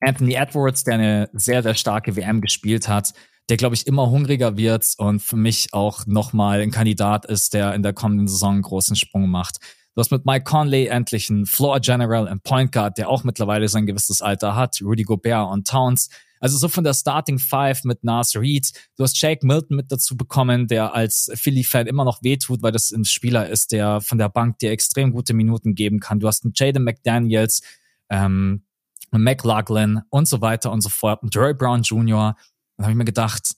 Anthony 0.00 0.34
Edwards, 0.34 0.84
der 0.84 0.94
eine 0.94 1.30
sehr, 1.32 1.62
sehr 1.62 1.74
starke 1.74 2.16
WM 2.16 2.40
gespielt 2.40 2.88
hat, 2.88 3.12
der, 3.48 3.56
glaube 3.56 3.74
ich, 3.74 3.86
immer 3.86 4.10
hungriger 4.10 4.56
wird 4.56 4.86
und 4.98 5.20
für 5.20 5.36
mich 5.36 5.68
auch 5.72 6.06
nochmal 6.06 6.60
ein 6.60 6.70
Kandidat 6.70 7.26
ist, 7.26 7.54
der 7.54 7.74
in 7.74 7.82
der 7.82 7.92
kommenden 7.92 8.28
Saison 8.28 8.54
einen 8.54 8.62
großen 8.62 8.96
Sprung 8.96 9.28
macht. 9.28 9.58
Du 9.94 10.00
hast 10.00 10.10
mit 10.10 10.26
Mike 10.26 10.44
Conley 10.44 10.88
endlich 10.88 11.30
einen 11.30 11.46
Floor 11.46 11.80
General 11.80 12.26
im 12.26 12.40
Point 12.40 12.70
Guard, 12.72 12.98
der 12.98 13.08
auch 13.08 13.24
mittlerweile 13.24 13.68
sein 13.68 13.86
gewisses 13.86 14.20
Alter 14.20 14.54
hat, 14.54 14.80
Rudy 14.82 15.04
Gobert 15.04 15.50
und 15.50 15.66
Towns. 15.66 16.10
Also 16.40 16.58
so 16.58 16.68
von 16.68 16.84
der 16.84 16.94
Starting 16.94 17.38
Five 17.38 17.84
mit 17.84 18.04
Nas 18.04 18.36
Reed. 18.36 18.70
Du 18.96 19.04
hast 19.04 19.20
Jake 19.20 19.46
Milton 19.46 19.76
mit 19.76 19.90
dazu 19.90 20.16
bekommen, 20.16 20.66
der 20.66 20.94
als 20.94 21.30
Philly-Fan 21.34 21.86
immer 21.86 22.04
noch 22.04 22.22
wehtut, 22.22 22.62
weil 22.62 22.72
das 22.72 22.90
ein 22.90 23.04
Spieler 23.04 23.48
ist, 23.48 23.72
der 23.72 24.00
von 24.00 24.18
der 24.18 24.28
Bank 24.28 24.58
dir 24.58 24.70
extrem 24.70 25.12
gute 25.12 25.34
Minuten 25.34 25.74
geben 25.74 26.00
kann. 26.00 26.20
Du 26.20 26.26
hast 26.26 26.44
einen 26.44 26.52
Jaden 26.54 26.84
McDaniels, 26.84 27.62
ähm, 28.10 28.64
McLaughlin 29.12 30.02
und 30.10 30.28
so 30.28 30.40
weiter 30.40 30.70
und 30.72 30.80
so 30.80 30.88
fort. 30.88 31.22
Und 31.22 31.34
Jerry 31.34 31.54
Brown 31.54 31.82
Jr. 31.82 32.36
Dann 32.76 32.84
habe 32.84 32.92
ich 32.92 32.98
mir 32.98 33.04
gedacht, 33.04 33.54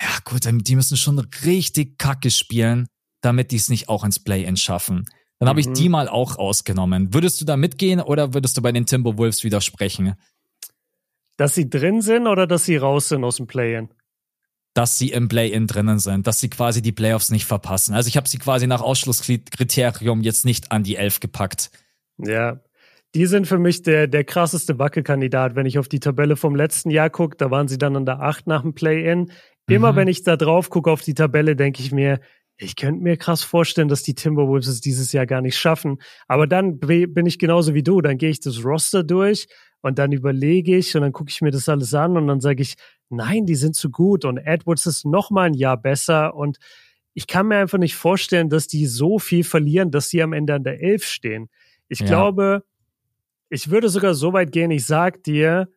ja 0.00 0.08
gut, 0.24 0.42
die 0.44 0.76
müssen 0.76 0.96
schon 0.96 1.18
richtig 1.18 1.98
kacke 1.98 2.30
spielen, 2.30 2.88
damit 3.20 3.50
die 3.50 3.56
es 3.56 3.68
nicht 3.68 3.88
auch 3.88 4.04
ins 4.04 4.18
Play-In 4.18 4.56
schaffen. 4.56 5.04
Dann 5.38 5.48
habe 5.48 5.60
ich 5.60 5.68
mhm. 5.68 5.74
die 5.74 5.88
mal 5.88 6.08
auch 6.08 6.36
ausgenommen. 6.36 7.14
Würdest 7.14 7.40
du 7.40 7.44
da 7.44 7.56
mitgehen 7.56 8.00
oder 8.00 8.32
würdest 8.34 8.56
du 8.56 8.62
bei 8.62 8.70
den 8.70 8.86
Timberwolves 8.86 9.42
widersprechen? 9.42 10.14
Dass 11.36 11.54
sie 11.54 11.68
drin 11.68 12.02
sind 12.02 12.26
oder 12.26 12.46
dass 12.46 12.64
sie 12.64 12.76
raus 12.76 13.08
sind 13.08 13.24
aus 13.24 13.36
dem 13.36 13.46
Play-In? 13.46 13.88
Dass 14.74 14.98
sie 14.98 15.10
im 15.10 15.28
Play-In 15.28 15.66
drinnen 15.66 15.98
sind, 15.98 16.26
dass 16.26 16.40
sie 16.40 16.48
quasi 16.48 16.82
die 16.82 16.92
Playoffs 16.92 17.30
nicht 17.30 17.44
verpassen. 17.44 17.94
Also 17.94 18.08
ich 18.08 18.16
habe 18.16 18.28
sie 18.28 18.38
quasi 18.38 18.66
nach 18.66 18.80
Ausschlusskriterium 18.80 20.22
jetzt 20.22 20.44
nicht 20.44 20.72
an 20.72 20.82
die 20.82 20.96
Elf 20.96 21.20
gepackt. 21.20 21.70
Ja, 22.18 22.60
die 23.14 23.26
sind 23.26 23.46
für 23.46 23.58
mich 23.58 23.82
der, 23.82 24.06
der 24.06 24.24
krasseste 24.24 24.78
Wackelkandidat. 24.78 25.54
Wenn 25.54 25.66
ich 25.66 25.78
auf 25.78 25.88
die 25.88 26.00
Tabelle 26.00 26.36
vom 26.36 26.56
letzten 26.56 26.90
Jahr 26.90 27.10
gucke, 27.10 27.36
da 27.36 27.50
waren 27.50 27.68
sie 27.68 27.78
dann 27.78 27.96
an 27.96 28.06
der 28.06 28.20
8 28.20 28.46
nach 28.46 28.62
dem 28.62 28.74
Play-In. 28.74 29.30
immer 29.68 29.92
mhm. 29.92 29.96
wenn 29.96 30.08
ich 30.08 30.22
da 30.22 30.36
drauf 30.36 30.70
gucke 30.70 30.90
auf 30.90 31.02
die 31.02 31.14
Tabelle, 31.14 31.54
denke 31.54 31.82
ich 31.82 31.92
mir, 31.92 32.20
ich 32.56 32.76
könnte 32.76 33.02
mir 33.02 33.16
krass 33.16 33.42
vorstellen, 33.42 33.88
dass 33.88 34.02
die 34.02 34.14
Timberwolves 34.14 34.68
es 34.68 34.80
dieses 34.80 35.12
Jahr 35.12 35.26
gar 35.26 35.40
nicht 35.40 35.58
schaffen. 35.58 35.98
Aber 36.28 36.46
dann 36.46 36.78
bin 36.78 37.26
ich 37.26 37.38
genauso 37.38 37.74
wie 37.74 37.82
du. 37.82 38.00
Dann 38.00 38.18
gehe 38.18 38.30
ich 38.30 38.40
das 38.40 38.64
Roster 38.64 39.02
durch 39.02 39.46
und 39.82 39.98
dann 39.98 40.12
überlege 40.12 40.76
ich 40.76 40.94
und 40.96 41.02
dann 41.02 41.12
gucke 41.12 41.30
ich 41.30 41.42
mir 41.42 41.50
das 41.50 41.68
alles 41.68 41.92
an 41.92 42.16
und 42.16 42.26
dann 42.28 42.40
sage 42.40 42.62
ich, 42.62 42.76
nein, 43.10 43.44
die 43.44 43.56
sind 43.56 43.76
zu 43.76 43.90
gut 43.90 44.24
und 44.24 44.38
Edwards 44.38 44.86
ist 44.86 45.04
noch 45.04 45.30
mal 45.30 45.42
ein 45.42 45.54
Jahr 45.54 45.76
besser 45.76 46.34
und 46.34 46.58
ich 47.14 47.26
kann 47.26 47.48
mir 47.48 47.58
einfach 47.58 47.78
nicht 47.78 47.96
vorstellen, 47.96 48.48
dass 48.48 48.68
die 48.68 48.86
so 48.86 49.18
viel 49.18 49.44
verlieren, 49.44 49.90
dass 49.90 50.08
sie 50.08 50.22
am 50.22 50.32
Ende 50.32 50.54
an 50.54 50.64
der 50.64 50.80
Elf 50.80 51.04
stehen. 51.04 51.50
Ich 51.88 52.00
ja. 52.00 52.06
glaube, 52.06 52.64
ich 53.50 53.70
würde 53.70 53.90
sogar 53.90 54.14
so 54.14 54.32
weit 54.32 54.50
gehen, 54.50 54.70
ich 54.70 54.86
sag 54.86 55.22
dir, 55.24 55.68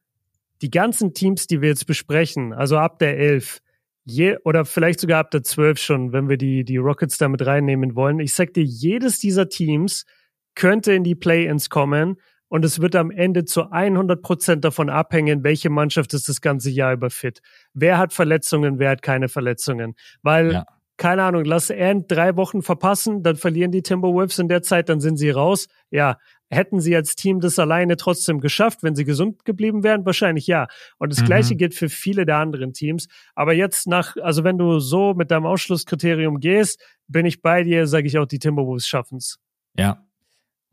die 0.61 0.71
ganzen 0.71 1.13
Teams, 1.13 1.47
die 1.47 1.61
wir 1.61 1.69
jetzt 1.69 1.87
besprechen, 1.87 2.53
also 2.53 2.77
ab 2.77 2.99
der 2.99 3.17
Elf, 3.17 3.59
je, 4.05 4.37
oder 4.45 4.63
vielleicht 4.63 5.01
sogar 5.01 5.19
ab 5.19 5.31
der 5.31 5.43
Zwölf 5.43 5.79
schon, 5.79 6.13
wenn 6.13 6.29
wir 6.29 6.37
die, 6.37 6.63
die 6.63 6.77
Rockets 6.77 7.17
damit 7.17 7.45
reinnehmen 7.45 7.95
wollen, 7.95 8.19
ich 8.19 8.33
sag 8.33 8.53
dir, 8.53 8.63
jedes 8.63 9.19
dieser 9.19 9.49
Teams 9.49 10.05
könnte 10.53 10.93
in 10.93 11.03
die 11.03 11.15
Play-ins 11.15 11.69
kommen 11.69 12.17
und 12.47 12.63
es 12.65 12.79
wird 12.81 12.95
am 12.95 13.11
Ende 13.11 13.45
zu 13.45 13.71
100 13.71 14.21
Prozent 14.21 14.63
davon 14.65 14.89
abhängen, 14.89 15.43
welche 15.43 15.69
Mannschaft 15.69 16.13
ist 16.13 16.29
das 16.29 16.41
ganze 16.41 16.69
Jahr 16.69 16.93
über 16.93 17.09
fit. 17.09 17.41
Wer 17.73 17.97
hat 17.97 18.13
Verletzungen, 18.13 18.79
wer 18.79 18.91
hat 18.91 19.01
keine 19.01 19.29
Verletzungen. 19.29 19.95
Weil 20.21 20.53
ja 20.53 20.65
keine 20.97 21.23
Ahnung, 21.23 21.43
lass 21.43 21.71
Ant 21.71 22.09
drei 22.09 22.37
Wochen 22.37 22.61
verpassen, 22.61 23.21
dann 23.21 23.35
verlieren 23.35 23.71
die 23.71 23.81
Timberwolves 23.81 24.39
in 24.39 24.47
der 24.47 24.61
Zeit, 24.61 24.87
dann 24.87 25.01
sind 25.01 25.17
sie 25.17 25.29
raus. 25.29 25.67
Ja, 25.91 26.17
hätten 26.49 26.79
sie 26.79 26.95
als 26.95 27.15
Team 27.15 27.41
das 27.41 27.59
alleine 27.59 27.97
trotzdem 27.97 28.39
geschafft, 28.39 28.81
wenn 28.81 28.95
sie 28.95 29.03
gesund 29.03 29.43
geblieben 29.43 29.83
wären? 29.83 30.05
Wahrscheinlich 30.05 30.47
ja. 30.47 30.67
Und 30.97 31.11
das 31.11 31.21
mhm. 31.21 31.25
Gleiche 31.25 31.55
gilt 31.55 31.73
für 31.73 31.89
viele 31.89 32.25
der 32.25 32.37
anderen 32.37 32.71
Teams. 32.71 33.07
Aber 33.33 33.53
jetzt 33.53 33.87
nach, 33.87 34.15
also 34.21 34.43
wenn 34.43 34.57
du 34.57 34.79
so 34.79 35.13
mit 35.13 35.31
deinem 35.31 35.45
Ausschlusskriterium 35.45 36.39
gehst, 36.39 36.81
bin 37.07 37.25
ich 37.25 37.41
bei 37.41 37.63
dir, 37.63 37.87
sage 37.87 38.07
ich 38.07 38.17
auch, 38.17 38.25
die 38.25 38.39
Timberwolves 38.39 38.87
schaffen's. 38.87 39.37
Ja, 39.77 40.05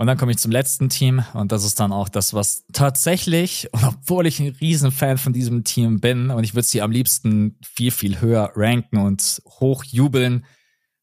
und 0.02 0.08
dann 0.08 0.18
komme 0.18 0.32
ich 0.32 0.38
zum 0.38 0.50
letzten 0.50 0.88
Team 0.88 1.22
und 1.32 1.52
das 1.52 1.62
ist 1.62 1.78
dann 1.78 1.92
auch 1.92 2.08
das, 2.08 2.34
was 2.34 2.66
tatsächlich, 2.72 3.68
obwohl 3.72 4.26
ich 4.26 4.40
ein 4.40 4.48
Riesenfan 4.48 5.16
von 5.16 5.32
diesem 5.32 5.62
Team 5.62 6.00
bin 6.00 6.30
und 6.30 6.42
ich 6.42 6.56
würde 6.56 6.66
sie 6.66 6.82
am 6.82 6.90
liebsten 6.90 7.56
viel, 7.62 7.92
viel 7.92 8.20
höher 8.20 8.50
ranken 8.56 8.96
und 8.96 9.40
hochjubeln, 9.46 10.44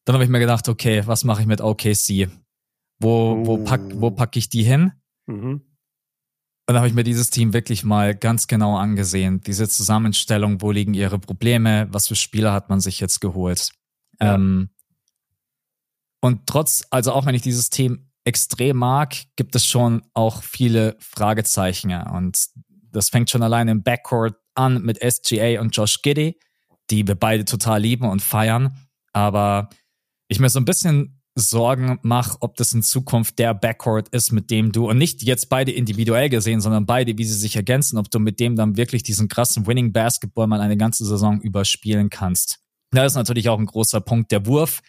dann 0.04 0.12
habe 0.12 0.22
ich 0.22 0.28
mir 0.28 0.38
gedacht, 0.38 0.68
okay, 0.68 1.02
was 1.06 1.24
mache 1.24 1.40
ich 1.40 1.46
mit 1.46 1.62
OKC? 1.62 2.28
Wo, 2.98 3.46
wo, 3.46 3.64
pack, 3.64 3.80
wo 3.94 4.10
packe 4.10 4.38
ich 4.38 4.50
die 4.50 4.64
hin? 4.64 4.92
Mhm. 5.24 5.52
Und 5.52 5.62
dann 6.66 6.76
habe 6.76 6.88
ich 6.88 6.92
mir 6.92 7.02
dieses 7.02 7.30
Team 7.30 7.54
wirklich 7.54 7.82
mal 7.82 8.14
ganz 8.14 8.48
genau 8.48 8.76
angesehen. 8.76 9.40
Diese 9.40 9.66
Zusammenstellung, 9.66 10.60
wo 10.60 10.72
liegen 10.72 10.92
ihre 10.92 11.18
Probleme, 11.18 11.88
was 11.90 12.06
für 12.06 12.16
Spieler 12.16 12.52
hat 12.52 12.68
man 12.68 12.80
sich 12.80 13.00
jetzt 13.00 13.22
geholt? 13.22 13.70
Ja. 14.20 14.34
Ähm, 14.34 14.68
und 16.20 16.46
trotz, 16.46 16.84
also 16.90 17.12
auch 17.12 17.24
wenn 17.24 17.34
ich 17.34 17.40
dieses 17.40 17.70
Team 17.70 18.09
extrem 18.24 18.76
mag, 18.76 19.16
gibt 19.36 19.54
es 19.54 19.66
schon 19.66 20.02
auch 20.14 20.42
viele 20.42 20.96
Fragezeichen. 21.00 21.92
Und 21.92 22.46
das 22.92 23.08
fängt 23.08 23.30
schon 23.30 23.42
allein 23.42 23.68
im 23.68 23.82
Backcourt 23.82 24.36
an 24.54 24.82
mit 24.82 24.98
SGA 24.98 25.60
und 25.60 25.74
Josh 25.76 26.02
Giddy, 26.02 26.38
die 26.90 27.06
wir 27.06 27.14
beide 27.14 27.44
total 27.44 27.80
lieben 27.80 28.08
und 28.08 28.20
feiern. 28.20 28.76
Aber 29.12 29.70
ich 30.28 30.40
mir 30.40 30.48
so 30.48 30.60
ein 30.60 30.64
bisschen 30.64 31.20
Sorgen 31.36 31.98
mache, 32.02 32.36
ob 32.40 32.56
das 32.56 32.72
in 32.72 32.82
Zukunft 32.82 33.38
der 33.38 33.54
Backcourt 33.54 34.08
ist, 34.10 34.32
mit 34.32 34.50
dem 34.50 34.72
du, 34.72 34.88
und 34.90 34.98
nicht 34.98 35.22
jetzt 35.22 35.48
beide 35.48 35.72
individuell 35.72 36.28
gesehen, 36.28 36.60
sondern 36.60 36.86
beide, 36.86 37.16
wie 37.16 37.24
sie 37.24 37.34
sich 37.34 37.56
ergänzen, 37.56 37.98
ob 37.98 38.10
du 38.10 38.18
mit 38.18 38.40
dem 38.40 38.56
dann 38.56 38.76
wirklich 38.76 39.02
diesen 39.02 39.28
krassen 39.28 39.66
Winning 39.66 39.92
Basketball 39.92 40.46
mal 40.46 40.60
eine 40.60 40.76
ganze 40.76 41.04
Saison 41.04 41.40
überspielen 41.40 42.10
kannst. 42.10 42.58
Da 42.90 43.04
ist 43.04 43.14
natürlich 43.14 43.48
auch 43.48 43.58
ein 43.58 43.66
großer 43.66 44.00
Punkt 44.00 44.32
der 44.32 44.46
Wurf. 44.46 44.80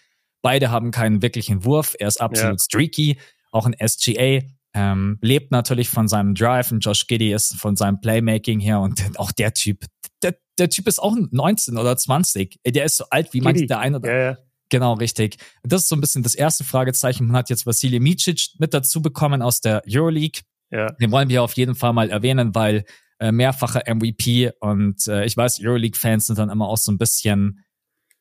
Beide 0.41 0.71
haben 0.71 0.91
keinen 0.91 1.21
wirklichen 1.21 1.65
Wurf. 1.65 1.95
Er 1.99 2.07
ist 2.07 2.19
absolut 2.19 2.59
ja. 2.59 2.63
streaky. 2.63 3.17
Auch 3.51 3.65
ein 3.65 3.75
SGA 3.85 4.41
ähm, 4.73 5.17
lebt 5.21 5.51
natürlich 5.51 5.89
von 5.89 6.07
seinem 6.07 6.33
Drive 6.33 6.71
und 6.71 6.79
Josh 6.79 7.07
Giddy 7.07 7.33
ist 7.33 7.55
von 7.55 7.75
seinem 7.75 7.99
Playmaking 7.99 8.59
her 8.59 8.79
und 8.79 9.01
auch 9.17 9.31
der 9.31 9.53
Typ, 9.53 9.85
der, 10.23 10.35
der 10.57 10.69
Typ 10.69 10.87
ist 10.87 10.99
auch 10.99 11.15
19 11.31 11.77
oder 11.77 11.97
20. 11.97 12.59
Der 12.65 12.85
ist 12.85 12.97
so 12.97 13.05
alt 13.09 13.33
wie 13.33 13.41
manche 13.41 13.65
der 13.65 13.79
eine 13.79 13.97
oder 13.97 14.11
ja, 14.11 14.31
ja. 14.31 14.37
Genau, 14.69 14.93
richtig. 14.93 15.35
Das 15.63 15.81
ist 15.81 15.89
so 15.89 15.97
ein 15.97 16.01
bisschen 16.01 16.23
das 16.23 16.33
erste 16.33 16.63
Fragezeichen. 16.63 17.27
Man 17.27 17.35
hat 17.35 17.49
jetzt 17.49 17.65
Vasilij 17.65 17.99
Micic 17.99 18.51
mit 18.57 18.73
dazu 18.73 19.01
bekommen 19.01 19.41
aus 19.41 19.59
der 19.59 19.83
Euroleague. 19.85 20.43
Ja. 20.71 20.91
Den 20.93 21.11
wollen 21.11 21.27
wir 21.27 21.43
auf 21.43 21.53
jeden 21.53 21.75
Fall 21.75 21.91
mal 21.91 22.09
erwähnen, 22.09 22.55
weil 22.55 22.85
äh, 23.19 23.33
mehrfacher 23.33 23.83
MVP 23.93 24.51
und 24.61 25.05
äh, 25.07 25.25
ich 25.25 25.35
weiß, 25.35 25.59
Euroleague-Fans 25.61 26.27
sind 26.27 26.39
dann 26.39 26.49
immer 26.49 26.69
auch 26.69 26.77
so 26.77 26.89
ein 26.91 26.97
bisschen 26.97 27.65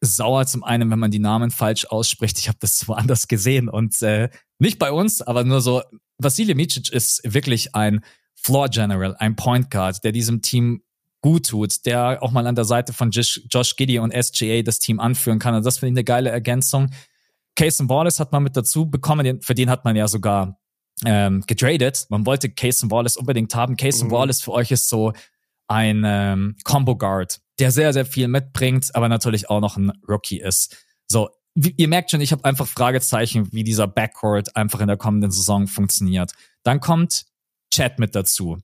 sauer 0.01 0.47
zum 0.47 0.64
einen, 0.64 0.90
wenn 0.90 0.98
man 0.98 1.10
die 1.10 1.18
Namen 1.18 1.51
falsch 1.51 1.86
ausspricht. 1.86 2.39
Ich 2.39 2.48
habe 2.48 2.59
das 2.60 2.86
woanders 2.89 3.28
gesehen 3.28 3.68
und 3.68 4.01
äh, 4.02 4.31
nicht 4.59 4.78
bei 4.78 4.93
uns, 4.93 5.22
aber 5.22 5.44
nur 5.44 5.60
so. 5.60 5.82
Vasilij 6.18 6.55
Micic 6.55 6.93
ist 6.93 7.22
wirklich 7.24 7.74
ein 7.74 8.05
Floor 8.35 8.68
General, 8.68 9.16
ein 9.16 9.36
Point 9.36 9.70
Guard, 9.70 10.05
der 10.05 10.12
diesem 10.12 10.43
Team 10.43 10.82
gut 11.22 11.48
tut, 11.48 11.86
der 11.86 12.22
auch 12.22 12.31
mal 12.31 12.47
an 12.47 12.55
der 12.55 12.64
Seite 12.64 12.93
von 12.93 13.10
Josh, 13.10 13.40
Josh 13.51 13.77
Giddy 13.77 13.98
und 13.98 14.12
SGA 14.12 14.62
das 14.62 14.78
Team 14.78 15.01
anführen 15.01 15.39
kann. 15.39 15.55
Und 15.55 15.64
das 15.64 15.78
finde 15.78 15.90
ich 15.90 15.94
eine 15.94 16.05
geile 16.05 16.31
Ergänzung. 16.31 16.90
Casey 17.56 17.89
Wallace 17.89 18.20
hat 18.20 18.32
man 18.32 18.43
mit 18.43 18.56
dazu 18.56 18.86
bekommen, 18.86 19.40
für 19.43 19.55
den 19.55 19.68
hat 19.68 19.85
man 19.85 19.97
ja 19.97 20.09
sogar 20.09 20.59
ähm, 21.05 21.43
getradet. 21.47 22.06
Man 22.09 22.27
wollte 22.27 22.51
Casey 22.51 22.90
Wallace 22.90 23.16
unbedingt 23.16 23.55
haben. 23.55 23.77
Casey 23.77 24.06
mhm. 24.06 24.10
Wallace 24.10 24.43
für 24.43 24.52
euch 24.52 24.70
ist 24.70 24.89
so 24.89 25.12
ein 25.70 26.02
ähm, 26.05 26.56
Combo 26.64 26.97
Guard, 26.97 27.40
der 27.60 27.70
sehr, 27.70 27.92
sehr 27.92 28.05
viel 28.05 28.26
mitbringt, 28.26 28.90
aber 28.94 29.09
natürlich 29.09 29.48
auch 29.48 29.60
noch 29.60 29.76
ein 29.76 29.92
Rookie 30.09 30.40
ist. 30.40 30.76
So, 31.06 31.30
wie, 31.55 31.72
ihr 31.76 31.86
merkt 31.86 32.10
schon, 32.10 32.20
ich 32.20 32.32
habe 32.32 32.44
einfach 32.44 32.66
Fragezeichen, 32.66 33.52
wie 33.52 33.62
dieser 33.62 33.86
Backcourt 33.86 34.56
einfach 34.56 34.80
in 34.80 34.88
der 34.88 34.97
kommenden 34.97 35.30
Saison 35.30 35.68
funktioniert. 35.68 36.32
Dann 36.64 36.80
kommt 36.80 37.24
Chat 37.72 38.01
mit 38.01 38.16
dazu. 38.16 38.59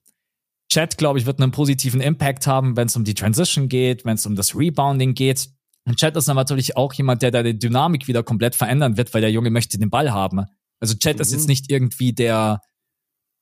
Chat, 0.69 0.97
glaube 0.97 1.17
ich, 1.17 1.25
wird 1.25 1.41
einen 1.41 1.51
positiven 1.51 2.01
Impact 2.01 2.45
haben, 2.45 2.75
wenn 2.75 2.87
es 2.87 2.95
um 2.97 3.05
die 3.05 3.13
Transition 3.13 3.69
geht, 3.69 4.03
wenn 4.03 4.15
es 4.15 4.25
um 4.25 4.35
das 4.35 4.53
Rebounding 4.53 5.13
geht. 5.13 5.49
Und 5.85 5.95
Chat 5.95 6.17
ist 6.17 6.27
dann 6.27 6.35
natürlich 6.35 6.75
auch 6.75 6.91
jemand, 6.93 7.21
der 7.21 7.31
da 7.31 7.41
die 7.41 7.57
Dynamik 7.57 8.09
wieder 8.09 8.21
komplett 8.21 8.55
verändern 8.55 8.97
wird, 8.97 9.13
weil 9.13 9.21
der 9.21 9.31
Junge 9.31 9.49
möchte 9.49 9.79
den 9.79 9.89
Ball 9.89 10.11
haben. 10.11 10.45
Also 10.81 10.95
Chat 10.95 11.15
mhm. 11.15 11.21
ist 11.21 11.31
jetzt 11.31 11.47
nicht 11.47 11.71
irgendwie 11.71 12.11
der, 12.11 12.59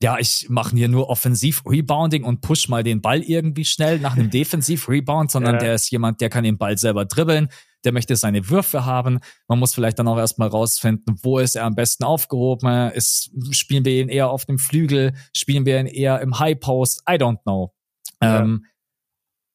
ja, 0.01 0.19
ich 0.19 0.47
mache 0.49 0.76
hier 0.76 0.89
nur 0.89 1.09
Offensiv-Rebounding 1.09 2.23
und 2.23 2.41
push 2.41 2.67
mal 2.67 2.84
den 2.84 3.01
Ball 3.01 3.22
irgendwie 3.22 3.65
schnell 3.65 3.99
nach 3.99 4.15
einem 4.15 4.30
Defensiv-Rebound, 4.31 5.31
sondern 5.31 5.55
ja. 5.55 5.59
der 5.59 5.76
ist 5.76 5.89
jemand, 5.89 6.22
der 6.22 6.30
kann 6.30 6.43
den 6.43 6.57
Ball 6.57 6.77
selber 6.77 7.05
dribbeln, 7.05 7.49
der 7.85 7.93
möchte 7.93 8.15
seine 8.15 8.49
Würfe 8.49 8.85
haben. 8.85 9.19
Man 9.47 9.59
muss 9.59 9.73
vielleicht 9.73 9.99
dann 9.99 10.07
auch 10.07 10.17
erstmal 10.17 10.49
rausfinden, 10.49 11.15
wo 11.22 11.39
ist 11.39 11.55
er 11.55 11.65
am 11.65 11.76
besten 11.76 12.03
aufgehoben. 12.03 12.91
Ist, 12.91 13.31
spielen 13.51 13.85
wir 13.85 14.01
ihn 14.01 14.09
eher 14.09 14.30
auf 14.30 14.45
dem 14.45 14.57
Flügel? 14.57 15.13
Spielen 15.34 15.65
wir 15.65 15.80
ihn 15.80 15.88
eher 15.88 16.19
im 16.19 16.39
High 16.39 16.59
Post? 16.59 17.03
I 17.09 17.13
don't 17.13 17.41
know. 17.43 17.73
Ja. 18.22 18.41
Ähm, 18.41 18.65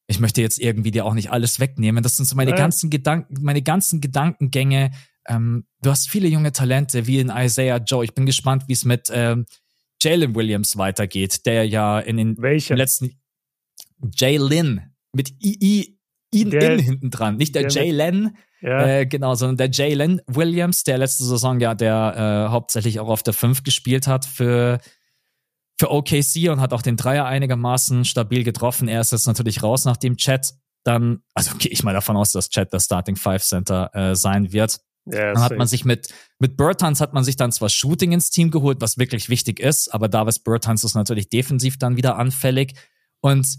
ich 0.06 0.18
möchte 0.18 0.40
jetzt 0.40 0.58
irgendwie 0.58 0.90
dir 0.90 1.04
auch 1.04 1.14
nicht 1.14 1.30
alles 1.30 1.60
wegnehmen. 1.60 2.02
Das 2.02 2.16
sind 2.16 2.24
so 2.24 2.34
meine 2.34 2.50
ja. 2.52 2.56
ganzen 2.56 2.90
Gedanken, 2.90 3.34
meine 3.42 3.62
ganzen 3.62 4.00
Gedankengänge. 4.00 4.90
Ähm, 5.28 5.66
du 5.82 5.90
hast 5.90 6.08
viele 6.08 6.28
junge 6.28 6.52
Talente 6.52 7.06
wie 7.06 7.20
in 7.20 7.30
Isaiah 7.34 7.76
Joe. 7.76 8.04
Ich 8.04 8.14
bin 8.14 8.26
gespannt, 8.26 8.64
wie 8.66 8.72
es 8.72 8.84
mit 8.84 9.08
ähm, 9.12 9.46
Jalen 10.02 10.34
Williams 10.34 10.76
weitergeht, 10.76 11.46
der 11.46 11.66
ja 11.66 12.00
in 12.00 12.16
den 12.16 12.36
Welche? 12.38 12.74
letzten 12.74 13.18
Jalen 14.16 14.94
mit 15.12 15.34
II 15.42 15.96
ihn 16.32 16.50
der, 16.50 16.74
in 16.74 16.78
hinten 16.78 17.10
dran, 17.10 17.36
nicht 17.36 17.54
der, 17.54 17.66
der 17.66 17.84
Jalen, 17.86 18.36
ja. 18.60 18.86
äh, 18.86 19.06
genau, 19.06 19.34
sondern 19.34 19.56
der 19.56 19.70
Jalen 19.70 20.20
Williams, 20.26 20.84
der 20.84 20.98
letzte 20.98 21.24
Saison 21.24 21.58
ja 21.60 21.74
der 21.74 22.46
äh, 22.46 22.50
hauptsächlich 22.52 23.00
auch 23.00 23.08
auf 23.08 23.22
der 23.22 23.34
5 23.34 23.62
gespielt 23.64 24.06
hat 24.06 24.24
für 24.24 24.78
für 25.80 25.90
OKC 25.90 26.50
und 26.50 26.60
hat 26.60 26.74
auch 26.74 26.82
den 26.82 26.98
Dreier 26.98 27.24
einigermaßen 27.24 28.04
stabil 28.04 28.44
getroffen. 28.44 28.86
Er 28.86 29.00
ist 29.00 29.12
jetzt 29.12 29.26
natürlich 29.26 29.62
raus 29.62 29.86
nach 29.86 29.96
dem 29.96 30.18
Chat. 30.18 30.52
Dann, 30.84 31.22
also 31.32 31.56
gehe 31.56 31.72
ich 31.72 31.82
mal 31.82 31.94
davon 31.94 32.18
aus, 32.18 32.32
dass 32.32 32.50
Chat 32.50 32.70
der 32.70 32.80
Starting 32.80 33.16
Five 33.16 33.42
Center 33.42 33.90
äh, 33.94 34.14
sein 34.14 34.52
wird. 34.52 34.78
Ja, 35.12 35.32
dann 35.32 35.42
hat 35.42 35.56
man 35.56 35.66
sich 35.66 35.84
mit, 35.84 36.12
mit 36.38 36.56
Bertans 36.56 37.00
hat 37.00 37.12
man 37.12 37.24
sich 37.24 37.36
dann 37.36 37.52
zwar 37.52 37.68
Shooting 37.68 38.12
ins 38.12 38.30
Team 38.30 38.50
geholt, 38.50 38.80
was 38.80 38.98
wirklich 38.98 39.28
wichtig 39.28 39.60
ist, 39.60 39.88
aber 39.88 40.08
Davis 40.08 40.38
Bertans 40.38 40.84
ist 40.84 40.94
natürlich 40.94 41.28
defensiv 41.28 41.78
dann 41.78 41.96
wieder 41.96 42.16
anfällig. 42.16 42.74
Und 43.20 43.58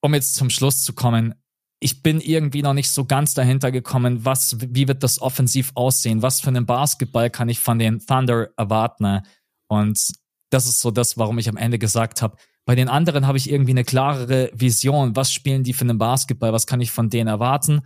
um 0.00 0.14
jetzt 0.14 0.34
zum 0.34 0.50
Schluss 0.50 0.82
zu 0.82 0.92
kommen, 0.92 1.34
ich 1.80 2.02
bin 2.02 2.20
irgendwie 2.20 2.62
noch 2.62 2.72
nicht 2.72 2.90
so 2.90 3.04
ganz 3.04 3.34
dahinter 3.34 3.70
gekommen, 3.70 4.24
was, 4.24 4.56
wie 4.60 4.88
wird 4.88 5.02
das 5.02 5.20
offensiv 5.20 5.72
aussehen? 5.74 6.22
Was 6.22 6.40
für 6.40 6.48
einen 6.48 6.66
Basketball 6.66 7.28
kann 7.30 7.48
ich 7.48 7.60
von 7.60 7.78
den 7.78 8.04
Thunder 8.04 8.48
erwarten? 8.56 9.20
Und 9.68 10.12
das 10.50 10.66
ist 10.66 10.80
so 10.80 10.90
das, 10.90 11.18
warum 11.18 11.38
ich 11.38 11.48
am 11.48 11.56
Ende 11.56 11.78
gesagt 11.78 12.22
habe, 12.22 12.36
bei 12.64 12.74
den 12.74 12.88
anderen 12.88 13.26
habe 13.26 13.38
ich 13.38 13.50
irgendwie 13.50 13.70
eine 13.72 13.84
klarere 13.84 14.50
Vision. 14.52 15.14
Was 15.14 15.32
spielen 15.32 15.62
die 15.62 15.72
für 15.72 15.84
einen 15.84 15.98
Basketball? 15.98 16.52
Was 16.52 16.66
kann 16.66 16.80
ich 16.80 16.90
von 16.90 17.10
denen 17.10 17.28
erwarten? 17.28 17.82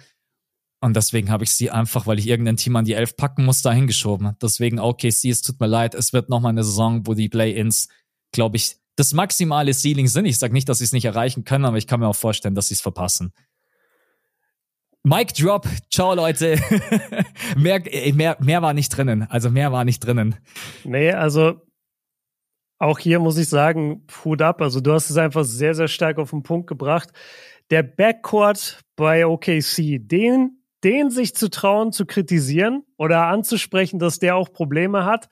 Und 0.81 0.97
deswegen 0.97 1.31
habe 1.31 1.45
ich 1.45 1.53
sie 1.53 1.71
einfach, 1.71 2.07
weil 2.07 2.19
ich 2.19 2.27
irgendein 2.27 2.57
Team 2.57 2.75
an 2.77 2.87
die 2.87 2.95
Elf 2.95 3.17
packen 3.17 3.45
muss, 3.45 3.61
da 3.61 3.73
hingeschoben. 3.73 4.37
Deswegen 4.41 4.79
OKC, 4.79 5.27
es 5.27 5.43
tut 5.43 5.61
mir 5.61 5.67
leid, 5.67 5.95
es 5.95 6.13
wird 6.13 6.31
nochmal 6.31 6.51
eine 6.51 6.65
Saison, 6.65 7.07
wo 7.07 7.15
die 7.15 7.29
Play-Ins, 7.29 7.89
glaube 8.33 8.57
ich, 8.57 8.77
das 8.97 9.13
maximale 9.13 9.73
Ceiling 9.75 10.09
sind. 10.09 10.25
Ich 10.25 10.39
sage 10.39 10.53
nicht, 10.53 10.69
dass 10.69 10.79
sie 10.79 10.85
es 10.85 10.93
nicht 10.93 11.05
erreichen 11.05 11.45
können, 11.45 11.67
aber 11.67 11.77
ich 11.77 11.87
kann 11.87 12.01
mir 12.01 12.09
auch 12.09 12.17
vorstellen, 12.17 12.55
dass 12.55 12.69
sie 12.69 12.75
es 12.75 12.81
verpassen. 12.81 13.33
Mic 15.03 15.33
Drop, 15.35 15.67
ciao 15.91 16.15
Leute. 16.15 16.59
mehr, 17.57 17.83
mehr, 18.15 18.37
mehr 18.41 18.63
war 18.63 18.75
nicht 18.75 18.91
drinnen. 18.91 19.23
Also 19.23 19.51
mehr 19.51 19.73
war 19.73 19.85
nicht 19.85 20.01
drinnen. 20.01 20.37
Nee, 20.85 21.13
also 21.13 21.63
auch 22.79 22.99
hier 22.99 23.19
muss 23.19 23.39
ich 23.39 23.49
sagen, 23.49 24.07
Hut 24.25 24.43
ab. 24.43 24.61
Also 24.61 24.81
du 24.81 24.93
hast 24.93 25.11
es 25.11 25.17
einfach 25.17 25.45
sehr, 25.45 25.75
sehr 25.75 25.89
stark 25.89 26.19
auf 26.19 26.31
den 26.31 26.43
Punkt 26.43 26.67
gebracht. 26.67 27.11
Der 27.71 27.83
Backcourt 27.83 28.81
bei 28.97 29.27
OKC, 29.27 29.99
den, 30.01 30.60
den 30.85 31.11
sich 31.11 31.35
zu 31.35 31.51
trauen, 31.51 31.93
zu 31.93 32.07
kritisieren 32.07 32.85
oder 32.97 33.27
anzusprechen, 33.27 33.99
dass 33.99 34.19
der 34.19 34.37
auch 34.37 34.53
Probleme 34.53 35.05
hat, 35.05 35.29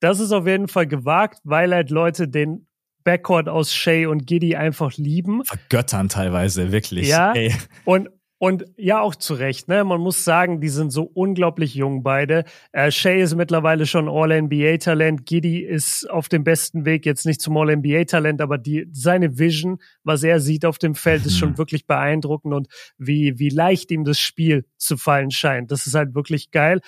das 0.00 0.20
ist 0.20 0.32
auf 0.32 0.46
jeden 0.46 0.68
Fall 0.68 0.86
gewagt, 0.86 1.40
weil 1.44 1.74
halt 1.74 1.90
Leute 1.90 2.28
den 2.28 2.66
Backcourt 3.04 3.48
aus 3.48 3.74
Shay 3.74 4.06
und 4.06 4.26
Giddy 4.26 4.56
einfach 4.56 4.96
lieben. 4.96 5.44
Vergöttern 5.44 6.08
teilweise, 6.08 6.72
wirklich. 6.72 7.08
Ja. 7.08 7.32
Ey. 7.32 7.54
Und 7.84 8.10
und 8.38 8.64
ja, 8.76 9.00
auch 9.00 9.16
zu 9.16 9.34
Recht. 9.34 9.66
Ne? 9.66 9.82
Man 9.82 10.00
muss 10.00 10.24
sagen, 10.24 10.60
die 10.60 10.68
sind 10.68 10.90
so 10.90 11.02
unglaublich 11.02 11.74
jung 11.74 12.04
beide. 12.04 12.44
Äh, 12.70 12.92
Shay 12.92 13.20
ist 13.20 13.34
mittlerweile 13.34 13.84
schon 13.84 14.08
All-NBA-Talent. 14.08 15.26
Giddy 15.26 15.60
ist 15.60 16.08
auf 16.08 16.28
dem 16.28 16.44
besten 16.44 16.84
Weg, 16.84 17.04
jetzt 17.04 17.26
nicht 17.26 17.40
zum 17.40 17.56
All-NBA-Talent, 17.56 18.40
aber 18.40 18.56
die, 18.56 18.86
seine 18.92 19.38
Vision, 19.38 19.78
was 20.04 20.22
er 20.22 20.38
sieht 20.38 20.64
auf 20.64 20.78
dem 20.78 20.94
Feld, 20.94 21.26
ist 21.26 21.36
schon 21.36 21.58
wirklich 21.58 21.86
beeindruckend 21.86 22.54
und 22.54 22.68
wie, 22.96 23.38
wie 23.38 23.48
leicht 23.48 23.90
ihm 23.90 24.04
das 24.04 24.20
Spiel 24.20 24.64
zu 24.76 24.96
fallen 24.96 25.32
scheint. 25.32 25.72
Das 25.72 25.86
ist 25.88 25.94
halt 25.94 26.14
wirklich 26.14 26.52
geil. 26.52 26.80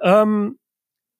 Ähm, 0.00 0.58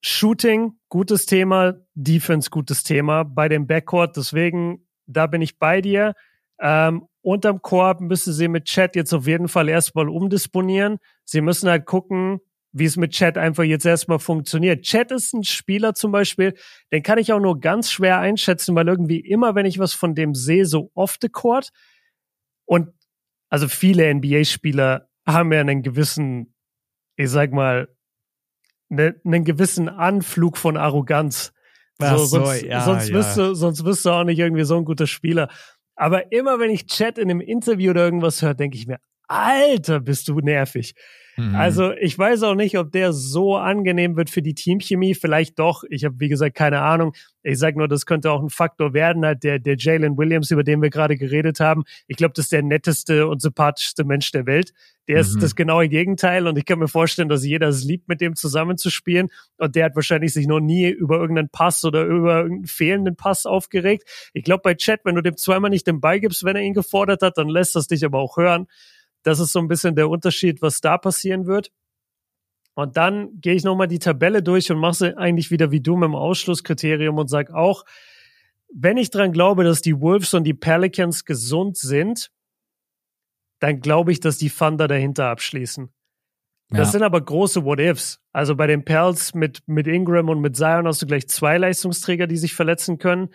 Shooting, 0.01 0.79
gutes 0.89 1.27
Thema. 1.27 1.75
Defense, 1.95 2.49
gutes 2.51 2.85
Thema. 2.85 3.25
Bei 3.25 3.49
dem 3.49 3.67
Backcourt, 3.67 4.17
deswegen, 4.17 4.87
da 5.07 5.27
bin 5.27 5.43
ich 5.43 5.59
bei 5.59 5.83
dir. 5.83 6.15
Ähm, 6.61 7.07
unterm 7.29 7.61
Korb 7.61 8.01
müssen 8.01 8.33
sie 8.33 8.49
mit 8.49 8.65
Chat 8.65 8.97
jetzt 8.97 9.13
auf 9.13 9.27
jeden 9.27 9.49
Fall 9.49 9.69
erstmal 9.69 10.09
umdisponieren. 10.09 10.99
Sie 11.25 11.43
müssen 11.43 11.69
halt 11.69 11.85
gucken, 11.85 12.41
wie 12.73 12.87
es 12.87 12.97
mit 12.97 13.13
Chat 13.13 13.37
einfach 13.37 13.65
jetzt 13.65 13.85
erstmal 13.85 14.19
funktioniert. 14.19 14.83
Chat 14.83 15.11
ist 15.11 15.35
ein 15.35 15.45
Spieler 15.45 15.93
zum 15.93 16.11
Beispiel, 16.11 16.55
den 16.91 17.03
kann 17.03 17.19
ich 17.19 17.33
auch 17.33 17.41
nur 17.41 17.61
ganz 17.61 17.91
schwer 17.91 18.19
einschätzen, 18.19 18.75
weil 18.75 18.89
irgendwie 18.89 19.21
immer, 19.21 19.55
wenn 19.55 19.67
ich 19.67 19.79
was 19.79 19.93
von 19.93 20.15
dem 20.15 20.35
sehe, 20.35 20.65
so 20.65 20.91
off 20.95 21.17
the 21.21 21.29
court 21.29 21.71
und 22.65 22.89
also 23.51 23.69
viele 23.69 24.15
NBA-Spieler 24.15 25.09
haben 25.27 25.53
ja 25.53 25.61
einen 25.61 25.83
gewissen, 25.83 26.55
ich 27.17 27.31
sag 27.31 27.53
mal, 27.53 27.89
ne, 28.89 29.21
einen 29.25 29.45
gewissen 29.45 29.91
Anflug 29.91 30.57
von 30.57 30.79
Arroganz. 30.79 31.53
So, 32.01 32.17
so, 32.19 32.25
sonst, 32.27 32.63
ja, 32.63 32.85
sonst, 32.85 33.09
ja. 33.09 33.17
Bist 33.17 33.37
du, 33.37 33.55
sonst 33.55 33.83
bist 33.83 34.05
du 34.05 34.11
auch 34.11 34.25
nicht 34.25 34.39
irgendwie 34.39 34.65
so 34.65 34.77
ein 34.77 34.85
guter 34.85 35.07
Spieler. 35.07 35.49
Aber 35.99 36.31
immer 36.31 36.61
wenn 36.61 36.71
ich 36.71 36.87
Chat 36.87 37.19
in 37.19 37.29
einem 37.29 37.41
Interview 37.41 37.91
oder 37.91 38.05
irgendwas 38.05 38.41
höre, 38.41 38.55
denke 38.55 38.79
ich 38.79 38.87
mir, 38.87 39.01
Alter, 39.27 39.99
bist 39.99 40.29
du 40.29 40.39
nervig. 40.39 40.95
Mhm. 41.39 41.55
Also 41.55 41.93
ich 41.93 42.19
weiß 42.19 42.43
auch 42.43 42.57
nicht, 42.57 42.77
ob 42.79 42.91
der 42.91 43.13
so 43.13 43.57
angenehm 43.57 44.17
wird 44.17 44.29
für 44.29 44.43
die 44.43 44.55
Teamchemie. 44.55 45.15
Vielleicht 45.15 45.59
doch. 45.59 45.85
Ich 45.89 46.05
habe, 46.05 46.17
wie 46.19 46.29
gesagt, 46.29 46.57
keine 46.57 46.83
Ahnung. 46.83 47.15
Ich 47.45 47.59
sage 47.59 47.79
nur, 47.79 47.87
das 47.87 48.07
könnte 48.07 48.33
auch 48.33 48.43
ein 48.43 48.51
Faktor 48.51 48.93
werden. 48.93 49.25
Halt 49.25 49.45
der, 49.45 49.61
der 49.61 49.77
Jalen 49.79 50.19
Williams, 50.19 50.51
über 50.51 50.65
den 50.65 50.83
wir 50.83 50.91
gerade 50.91 51.17
geredet 51.17 51.61
haben. 51.61 51.85
Ich 52.09 52.17
glaube, 52.17 52.33
das 52.35 52.47
ist 52.47 52.53
der 52.53 52.65
netteste 52.65 53.29
und 53.29 53.41
sympathischste 53.41 54.05
Mensch 54.05 54.33
der 54.33 54.47
Welt. 54.47 54.73
Der 55.07 55.21
ist 55.21 55.37
mhm. 55.37 55.41
das 55.41 55.55
genaue 55.55 55.89
Gegenteil. 55.89 56.49
Und 56.49 56.59
ich 56.59 56.67
kann 56.67 56.81
mir 56.81 56.89
vorstellen, 56.89 57.29
dass 57.29 57.45
jeder 57.45 57.69
es 57.69 57.85
liebt, 57.85 58.09
mit 58.09 58.21
dem 58.21 58.35
zusammenzuspielen. 58.35 59.29
Und 59.59 59.77
der 59.77 59.85
hat 59.85 59.95
wahrscheinlich 59.95 60.33
sich 60.33 60.49
noch 60.49 60.61
nie 60.61 60.89
über 60.89 61.21
irgendeinen 61.21 61.51
Pass 61.51 61.85
oder 61.85 62.05
über 62.05 62.39
irgendeinen 62.43 62.67
fehlenden 62.67 63.15
Pass 63.15 63.47
aufgeregt. 63.47 64.31
Ich 64.33 64.43
glaube, 64.43 64.63
bei 64.65 64.75
Chat, 64.75 65.03
wenn 65.05 65.15
du 65.15 65.23
dem 65.23 65.37
zweimal 65.37 65.71
nicht 65.71 65.87
den 65.87 66.01
Ball 66.01 66.19
gibst, 66.19 66.45
wenn 66.45 66.57
er 66.57 66.63
ihn 66.63 66.75
gefordert 66.75 67.23
hat, 67.23 67.39
dann 67.39 67.49
lässt 67.49 67.77
das 67.77 67.87
dich 67.87 68.05
aber 68.05 68.19
auch 68.19 68.37
hören. 68.37 68.67
Das 69.23 69.41
ist 69.41 69.53
so 69.53 69.59
ein 69.59 69.69
bisschen 69.69 69.95
der 69.95 70.09
Unterschied, 70.09 70.63
was 70.63 70.81
da 70.81 70.99
passieren 70.99 71.47
wird. 71.47 71.71
Und 72.75 72.97
dann 72.97 73.41
gehe 73.41 73.55
ich 73.55 73.65
nochmal 73.65 73.89
die 73.89 73.99
Tabelle 73.99 74.43
durch 74.43 74.71
und 74.71 74.79
mache 74.79 74.95
sie 74.95 75.19
eigentlich 75.19 75.51
wieder 75.51 75.73
wie 75.73 75.81
du 75.81 75.97
mit 75.97 76.07
dem 76.07 76.15
Ausschlusskriterium 76.15 77.19
und 77.19 77.29
sage 77.29 77.55
auch, 77.55 77.85
wenn 78.73 78.97
ich 78.97 79.11
dran 79.11 79.33
glaube, 79.33 79.65
dass 79.65 79.81
die 79.81 80.01
Wolves 80.01 80.35
und 80.35 80.45
die 80.45 80.55
Pelicans 80.55 81.25
gesund 81.25 81.77
sind, 81.77 82.31
dann 83.61 83.81
glaube 83.81 84.13
ich, 84.13 84.21
dass 84.21 84.39
die 84.39 84.51
Thunder 84.51 84.87
dahinter 84.87 85.27
abschließen. 85.27 85.93
Das 86.71 86.89
ja. 86.89 86.93
sind 86.93 87.03
aber 87.03 87.21
große 87.21 87.65
What-Ifs. 87.65 88.21
Also 88.33 88.55
bei 88.55 88.67
den 88.67 88.85
Pels 88.85 89.35
mit, 89.35 89.63
mit 89.67 89.87
Ingram 89.87 90.29
und 90.29 90.41
mit 90.41 90.55
Zion 90.55 90.87
hast 90.87 91.01
du 91.01 91.07
gleich 91.07 91.29
zwei 91.29 91.57
Leistungsträger, 91.57 92.27
die 92.27 92.37
sich 92.37 92.55
verletzen 92.55 92.99
können. 92.99 93.31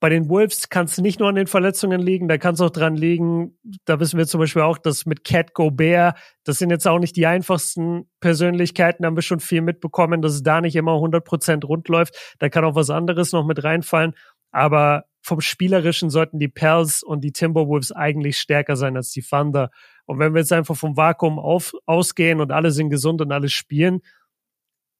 Bei 0.00 0.08
den 0.08 0.30
Wolves 0.30 0.70
kann 0.70 0.86
es 0.86 0.96
nicht 0.98 1.20
nur 1.20 1.28
an 1.28 1.34
den 1.34 1.46
Verletzungen 1.46 2.00
liegen, 2.00 2.26
da 2.26 2.38
kann 2.38 2.54
es 2.54 2.60
auch 2.62 2.70
dran 2.70 2.96
liegen, 2.96 3.58
da 3.84 4.00
wissen 4.00 4.16
wir 4.16 4.26
zum 4.26 4.40
Beispiel 4.40 4.62
auch, 4.62 4.78
dass 4.78 5.04
mit 5.04 5.24
Cat 5.24 5.52
Gobert, 5.52 6.16
das 6.44 6.56
sind 6.56 6.70
jetzt 6.70 6.88
auch 6.88 6.98
nicht 6.98 7.16
die 7.16 7.26
einfachsten 7.26 8.08
Persönlichkeiten, 8.20 9.02
da 9.02 9.08
haben 9.08 9.16
wir 9.16 9.22
schon 9.22 9.40
viel 9.40 9.60
mitbekommen, 9.60 10.22
dass 10.22 10.32
es 10.32 10.42
da 10.42 10.62
nicht 10.62 10.74
immer 10.74 10.92
100% 10.92 11.66
rund 11.66 11.88
läuft. 11.88 12.16
Da 12.38 12.48
kann 12.48 12.64
auch 12.64 12.74
was 12.74 12.88
anderes 12.88 13.32
noch 13.32 13.44
mit 13.44 13.62
reinfallen. 13.62 14.14
Aber 14.52 15.04
vom 15.22 15.40
Spielerischen 15.40 16.10
sollten 16.10 16.38
die 16.38 16.48
Pels 16.48 17.02
und 17.02 17.22
die 17.22 17.32
Timberwolves 17.32 17.92
eigentlich 17.92 18.38
stärker 18.38 18.76
sein 18.76 18.96
als 18.96 19.10
die 19.10 19.22
Thunder. 19.22 19.70
Und 20.06 20.18
wenn 20.18 20.32
wir 20.32 20.40
jetzt 20.40 20.52
einfach 20.52 20.76
vom 20.76 20.96
Vakuum 20.96 21.38
auf, 21.38 21.72
ausgehen 21.86 22.40
und 22.40 22.52
alle 22.52 22.70
sind 22.70 22.90
gesund 22.90 23.20
und 23.20 23.30
alle 23.32 23.48
spielen, 23.48 24.00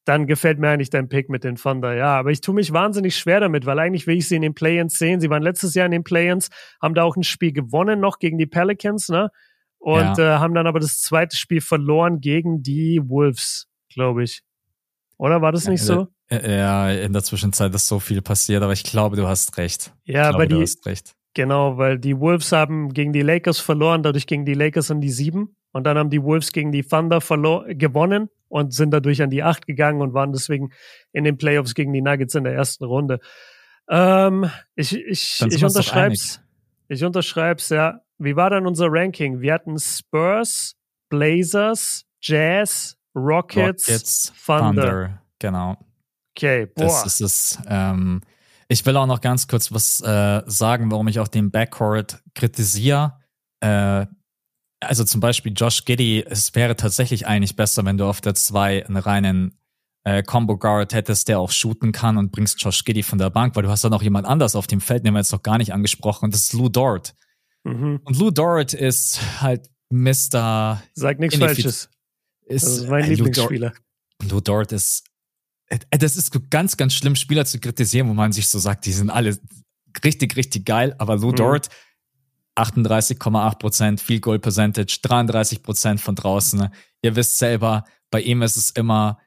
dann 0.05 0.25
gefällt 0.25 0.59
mir 0.59 0.69
eigentlich 0.69 0.89
dein 0.89 1.09
Pick 1.09 1.29
mit 1.29 1.43
den 1.43 1.55
Thunder. 1.55 1.95
Ja, 1.95 2.17
aber 2.17 2.31
ich 2.31 2.41
tue 2.41 2.55
mich 2.55 2.73
wahnsinnig 2.73 3.15
schwer 3.15 3.39
damit, 3.39 3.65
weil 3.65 3.79
eigentlich 3.79 4.07
will 4.07 4.17
ich 4.17 4.27
sie 4.27 4.35
in 4.35 4.41
den 4.41 4.53
Play-ins 4.53 4.97
sehen. 4.97 5.19
Sie 5.19 5.29
waren 5.29 5.43
letztes 5.43 5.75
Jahr 5.75 5.85
in 5.85 5.91
den 5.91 6.03
Play-ins, 6.03 6.49
haben 6.81 6.95
da 6.95 7.03
auch 7.03 7.15
ein 7.15 7.23
Spiel 7.23 7.51
gewonnen 7.51 7.99
noch 7.99 8.19
gegen 8.19 8.37
die 8.37 8.47
Pelicans, 8.47 9.09
ne? 9.09 9.29
Und 9.77 10.17
ja. 10.17 10.35
äh, 10.35 10.39
haben 10.39 10.53
dann 10.53 10.67
aber 10.67 10.79
das 10.79 11.01
zweite 11.01 11.35
Spiel 11.35 11.61
verloren 11.61 12.19
gegen 12.19 12.61
die 12.61 13.01
Wolves, 13.03 13.67
glaube 13.93 14.23
ich. 14.23 14.43
Oder 15.17 15.41
war 15.41 15.51
das 15.51 15.67
nicht 15.67 15.83
so? 15.83 16.07
Ja, 16.31 16.89
in 16.91 17.13
der 17.13 17.23
Zwischenzeit 17.23 17.73
ist 17.75 17.87
so 17.87 17.99
viel 17.99 18.21
passiert, 18.21 18.63
aber 18.63 18.73
ich 18.73 18.83
glaube, 18.83 19.15
du 19.15 19.27
hast 19.27 19.57
recht. 19.57 19.91
Ja, 20.03 20.29
aber 20.29 20.47
die, 20.47 20.65
Genau, 21.33 21.77
weil 21.77 21.99
die 21.99 22.19
Wolves 22.19 22.51
haben 22.51 22.93
gegen 22.93 23.11
die 23.11 23.21
Lakers 23.21 23.59
verloren, 23.59 24.03
dadurch 24.03 24.27
gegen 24.27 24.45
die 24.45 24.53
Lakers 24.53 24.91
an 24.91 25.01
die 25.01 25.09
sieben. 25.09 25.55
Und 25.71 25.85
dann 25.85 25.97
haben 25.97 26.09
die 26.09 26.21
Wolves 26.21 26.51
gegen 26.51 26.71
die 26.71 26.83
Thunder 26.83 27.19
gewonnen 27.69 28.29
und 28.51 28.73
sind 28.73 28.91
dadurch 28.91 29.21
an 29.21 29.29
die 29.29 29.43
acht 29.43 29.65
gegangen 29.65 30.01
und 30.01 30.13
waren 30.13 30.33
deswegen 30.33 30.71
in 31.13 31.23
den 31.23 31.37
Playoffs 31.37 31.73
gegen 31.73 31.93
die 31.93 32.01
Nuggets 32.01 32.35
in 32.35 32.43
der 32.43 32.53
ersten 32.53 32.83
Runde. 32.83 33.19
Ähm, 33.89 34.49
ich 34.75 34.93
ich, 34.93 35.41
ich 35.41 35.63
unterschreib's. 35.63 36.41
Ich 36.89 37.03
unterschreib's, 37.03 37.69
ja. 37.69 38.01
Wie 38.17 38.35
war 38.35 38.49
dann 38.49 38.67
unser 38.67 38.87
Ranking? 38.89 39.39
Wir 39.39 39.53
hatten 39.53 39.79
Spurs, 39.79 40.75
Blazers, 41.09 42.05
Jazz, 42.21 42.97
Rockets, 43.15 43.87
Rockets 43.87 44.33
Thunder. 44.45 44.81
Thunder. 44.81 45.21
Genau. 45.39 45.77
Okay, 46.35 46.65
boah. 46.65 46.83
Das 46.83 47.05
ist 47.05 47.21
es. 47.21 47.59
Ähm, 47.67 48.21
ich 48.67 48.85
will 48.85 48.97
auch 48.97 49.07
noch 49.07 49.21
ganz 49.21 49.47
kurz 49.47 49.71
was 49.71 50.01
äh, 50.01 50.43
sagen, 50.45 50.91
warum 50.91 51.07
ich 51.07 51.19
auch 51.19 51.29
den 51.29 51.51
Backcourt 51.51 52.21
kritisiere. 52.35 53.17
Äh, 53.61 54.05
also 54.81 55.03
zum 55.03 55.21
Beispiel 55.21 55.53
Josh 55.55 55.85
Giddy, 55.85 56.25
es 56.27 56.53
wäre 56.55 56.75
tatsächlich 56.75 57.27
eigentlich 57.27 57.55
besser, 57.55 57.85
wenn 57.85 57.97
du 57.97 58.05
auf 58.05 58.19
der 58.19 58.35
2 58.35 58.85
einen 58.85 58.97
reinen 58.97 59.57
äh, 60.03 60.23
Combo 60.23 60.57
Guard 60.57 60.93
hättest, 60.93 61.27
der 61.27 61.39
auch 61.39 61.51
shooten 61.51 61.91
kann 61.91 62.17
und 62.17 62.31
bringst 62.31 62.61
Josh 62.61 62.83
Giddy 62.83 63.03
von 63.03 63.19
der 63.19 63.29
Bank, 63.29 63.55
weil 63.55 63.63
du 63.63 63.69
hast 63.69 63.83
da 63.83 63.89
noch 63.89 64.01
jemand 64.01 64.25
anders 64.25 64.55
auf 64.55 64.67
dem 64.67 64.81
Feld, 64.81 65.05
den 65.05 65.13
wir 65.13 65.19
jetzt 65.19 65.31
noch 65.31 65.43
gar 65.43 65.57
nicht 65.57 65.73
angesprochen, 65.73 66.25
und 66.25 66.33
das 66.33 66.41
ist 66.41 66.53
Lou 66.53 66.69
Dort. 66.69 67.13
Mhm. 67.63 68.01
Und 68.03 68.17
Lou 68.17 68.31
Dort 68.31 68.73
ist 68.73 69.41
halt 69.41 69.69
Mr. 69.91 70.81
Sag 70.93 71.19
nichts 71.19 71.37
Falsches. 71.37 71.89
Ist, 72.45 72.65
das 72.65 72.77
ist 72.77 72.89
mein 72.89 73.03
äh, 73.03 73.09
Lieblingsspieler. 73.09 73.73
Lou 74.29 74.41
Dort 74.41 74.71
ist, 74.71 75.03
äh, 75.67 75.77
das 75.91 76.17
ist 76.17 76.31
ganz, 76.49 76.75
ganz 76.77 76.95
schlimm, 76.95 77.15
Spieler 77.15 77.45
zu 77.45 77.59
kritisieren, 77.59 78.09
wo 78.09 78.13
man 78.13 78.31
sich 78.31 78.49
so 78.49 78.57
sagt, 78.57 78.87
die 78.87 78.93
sind 78.93 79.11
alle 79.11 79.37
richtig, 80.03 80.35
richtig 80.35 80.65
geil, 80.65 80.95
aber 80.97 81.17
Lou 81.17 81.31
mhm. 81.31 81.35
Dort 81.35 81.69
38,8 82.57 83.59
Prozent 83.59 84.01
Field 84.01 84.21
Goal 84.21 84.39
Percentage, 84.39 84.99
33 85.01 85.63
Prozent 85.63 86.01
von 86.01 86.15
draußen. 86.15 86.69
Ihr 87.01 87.15
wisst 87.15 87.37
selber, 87.37 87.85
bei 88.09 88.21
ihm 88.21 88.41
ist 88.41 88.57
es 88.57 88.69
immer, 88.71 89.19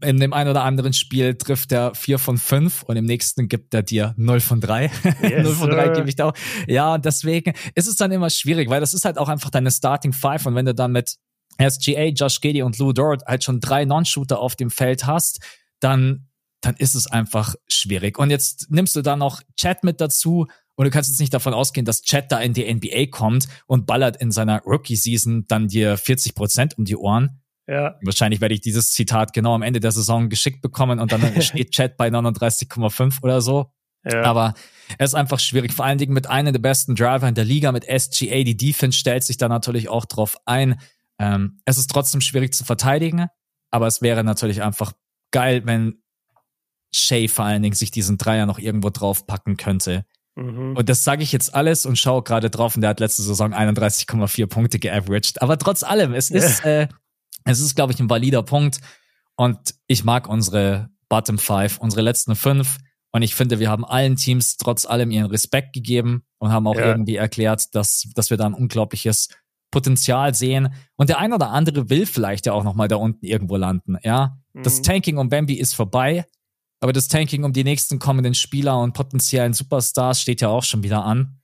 in 0.00 0.18
dem 0.18 0.32
einen 0.32 0.50
oder 0.50 0.64
anderen 0.64 0.92
Spiel 0.92 1.36
trifft 1.36 1.70
er 1.70 1.94
4 1.94 2.18
von 2.18 2.36
5 2.36 2.82
und 2.82 2.96
im 2.96 3.04
nächsten 3.04 3.48
gibt 3.48 3.72
er 3.74 3.82
dir 3.82 4.14
0 4.16 4.40
von 4.40 4.60
3. 4.60 4.90
Yes, 5.22 5.22
0 5.44 5.54
von 5.54 5.70
3 5.70 5.88
gebe 5.90 6.08
ich 6.08 6.16
da 6.16 6.30
auch. 6.30 6.34
Ja, 6.66 6.98
deswegen 6.98 7.54
ist 7.74 7.86
es 7.86 7.94
dann 7.94 8.10
immer 8.10 8.28
schwierig, 8.30 8.68
weil 8.70 8.80
das 8.80 8.92
ist 8.92 9.04
halt 9.04 9.18
auch 9.18 9.28
einfach 9.28 9.50
deine 9.50 9.70
Starting 9.70 10.12
Five 10.12 10.46
und 10.46 10.56
wenn 10.56 10.66
du 10.66 10.74
dann 10.74 10.92
mit 10.92 11.16
SGA, 11.60 12.06
Josh 12.06 12.40
Giddy 12.40 12.62
und 12.62 12.78
Lou 12.78 12.92
Dort 12.92 13.24
halt 13.26 13.44
schon 13.44 13.60
drei 13.60 13.84
Non-Shooter 13.84 14.38
auf 14.38 14.56
dem 14.56 14.70
Feld 14.70 15.06
hast, 15.06 15.40
dann, 15.80 16.28
dann 16.60 16.76
ist 16.76 16.94
es 16.94 17.06
einfach 17.06 17.54
schwierig. 17.68 18.18
Und 18.18 18.30
jetzt 18.30 18.70
nimmst 18.70 18.96
du 18.96 19.02
da 19.02 19.16
noch 19.16 19.42
Chat 19.56 19.84
mit 19.84 20.00
dazu 20.00 20.46
und 20.78 20.84
du 20.84 20.90
kannst 20.90 21.10
jetzt 21.10 21.18
nicht 21.18 21.34
davon 21.34 21.54
ausgehen, 21.54 21.84
dass 21.84 22.02
Chad 22.02 22.30
da 22.30 22.38
in 22.38 22.52
die 22.52 22.72
NBA 22.72 23.06
kommt 23.10 23.48
und 23.66 23.84
ballert 23.84 24.16
in 24.18 24.30
seiner 24.30 24.62
Rookie-Season 24.62 25.44
dann 25.48 25.66
dir 25.66 25.96
40 25.96 26.36
Prozent 26.36 26.78
um 26.78 26.84
die 26.84 26.94
Ohren. 26.94 27.42
Ja. 27.66 27.96
Wahrscheinlich 28.00 28.40
werde 28.40 28.54
ich 28.54 28.60
dieses 28.60 28.92
Zitat 28.92 29.32
genau 29.32 29.56
am 29.56 29.62
Ende 29.62 29.80
der 29.80 29.90
Saison 29.90 30.28
geschickt 30.28 30.62
bekommen 30.62 31.00
und 31.00 31.10
dann 31.10 31.20
steht 31.42 31.72
Chad 31.72 31.96
bei 31.96 32.06
39,5 32.06 33.24
oder 33.24 33.40
so. 33.40 33.72
Ja. 34.04 34.22
Aber 34.22 34.54
es 34.98 35.10
ist 35.10 35.14
einfach 35.14 35.40
schwierig, 35.40 35.72
vor 35.72 35.84
allen 35.84 35.98
Dingen 35.98 36.12
mit 36.12 36.28
einem 36.28 36.52
der 36.52 36.60
besten 36.60 36.94
Driver 36.94 37.26
in 37.26 37.34
der 37.34 37.44
Liga, 37.44 37.72
mit 37.72 37.84
SGA. 37.84 38.44
Die 38.44 38.56
Defense 38.56 38.96
stellt 38.96 39.24
sich 39.24 39.36
da 39.36 39.48
natürlich 39.48 39.88
auch 39.88 40.04
drauf 40.04 40.36
ein. 40.44 40.80
Ähm, 41.18 41.60
es 41.64 41.76
ist 41.76 41.90
trotzdem 41.90 42.20
schwierig 42.20 42.54
zu 42.54 42.64
verteidigen, 42.64 43.26
aber 43.72 43.88
es 43.88 44.00
wäre 44.00 44.22
natürlich 44.22 44.62
einfach 44.62 44.92
geil, 45.32 45.62
wenn 45.64 46.04
Shay 46.94 47.26
vor 47.26 47.46
allen 47.46 47.62
Dingen 47.62 47.74
sich 47.74 47.90
diesen 47.90 48.16
Dreier 48.16 48.46
noch 48.46 48.60
irgendwo 48.60 48.90
draufpacken 48.90 49.56
könnte. 49.56 50.06
Mhm. 50.38 50.76
Und 50.76 50.88
das 50.88 51.02
sage 51.02 51.22
ich 51.22 51.32
jetzt 51.32 51.54
alles 51.54 51.84
und 51.84 51.98
schaue 51.98 52.22
gerade 52.22 52.48
drauf 52.48 52.76
und 52.76 52.82
der 52.82 52.90
hat 52.90 53.00
letzte 53.00 53.22
Saison 53.22 53.52
31,4 53.52 54.46
Punkte 54.46 54.78
geaveraged. 54.78 55.42
Aber 55.42 55.58
trotz 55.58 55.82
allem, 55.82 56.14
es 56.14 56.30
ist, 56.30 56.64
äh, 56.64 56.86
es 57.44 57.60
ist, 57.60 57.74
glaube 57.74 57.92
ich, 57.92 58.00
ein 58.00 58.08
valider 58.08 58.42
Punkt. 58.42 58.78
Und 59.36 59.74
ich 59.86 60.04
mag 60.04 60.28
unsere 60.28 60.90
Bottom 61.08 61.38
Five, 61.38 61.78
unsere 61.78 62.02
letzten 62.02 62.36
fünf. 62.36 62.78
Und 63.10 63.22
ich 63.22 63.34
finde, 63.34 63.58
wir 63.58 63.70
haben 63.70 63.84
allen 63.84 64.16
Teams 64.16 64.56
trotz 64.58 64.86
allem 64.86 65.10
ihren 65.10 65.30
Respekt 65.30 65.72
gegeben 65.72 66.22
und 66.38 66.52
haben 66.52 66.66
auch 66.66 66.76
ja. 66.76 66.86
irgendwie 66.86 67.16
erklärt, 67.16 67.74
dass, 67.74 68.04
dass 68.14 68.30
wir 68.30 68.36
da 68.36 68.46
ein 68.46 68.54
unglaubliches 68.54 69.28
Potenzial 69.70 70.34
sehen. 70.34 70.72
Und 70.96 71.08
der 71.08 71.18
ein 71.18 71.32
oder 71.32 71.50
andere 71.50 71.90
will 71.90 72.06
vielleicht 72.06 72.46
ja 72.46 72.52
auch 72.52 72.64
nochmal 72.64 72.88
da 72.88 72.96
unten 72.96 73.24
irgendwo 73.24 73.56
landen, 73.56 73.96
ja. 74.02 74.38
Mhm. 74.52 74.62
Das 74.62 74.82
Tanking 74.82 75.18
um 75.18 75.28
Bambi 75.28 75.54
ist 75.54 75.74
vorbei, 75.74 76.26
aber 76.80 76.92
das 76.92 77.08
Tanking 77.08 77.44
um 77.44 77.52
die 77.52 77.64
nächsten 77.64 77.98
kommenden 77.98 78.34
Spieler 78.34 78.80
und 78.80 78.92
potenziellen 78.92 79.52
Superstars 79.52 80.20
steht 80.20 80.40
ja 80.40 80.48
auch 80.48 80.64
schon 80.64 80.82
wieder 80.82 81.04
an. 81.04 81.40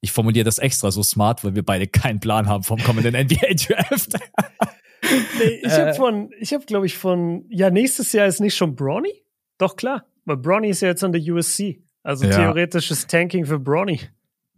Ich 0.00 0.12
formuliere 0.12 0.44
das 0.44 0.58
extra 0.58 0.90
so 0.90 1.02
smart, 1.02 1.44
weil 1.44 1.54
wir 1.54 1.64
beide 1.64 1.86
keinen 1.86 2.20
Plan 2.20 2.48
haben 2.48 2.62
vom 2.62 2.78
kommenden 2.78 3.14
NBA-Draft. 3.26 4.12
nee, 5.38 5.60
ich 5.62 5.72
habe 5.72 5.90
äh. 5.90 5.94
von, 5.94 6.30
ich 6.38 6.52
habe 6.52 6.64
glaube 6.66 6.86
ich 6.86 6.96
von, 6.96 7.46
ja, 7.48 7.70
nächstes 7.70 8.12
Jahr 8.12 8.26
ist 8.26 8.40
nicht 8.40 8.56
schon 8.56 8.76
Bronny? 8.76 9.24
Doch 9.58 9.76
klar, 9.76 10.04
weil 10.24 10.36
Bronny 10.36 10.68
ist 10.68 10.82
ja 10.82 10.88
jetzt 10.88 11.02
an 11.02 11.12
der 11.12 11.22
USC. 11.22 11.82
Also 12.02 12.26
ja. 12.26 12.36
theoretisches 12.36 13.06
Tanking 13.06 13.46
für 13.46 13.58
Bronny. 13.58 14.00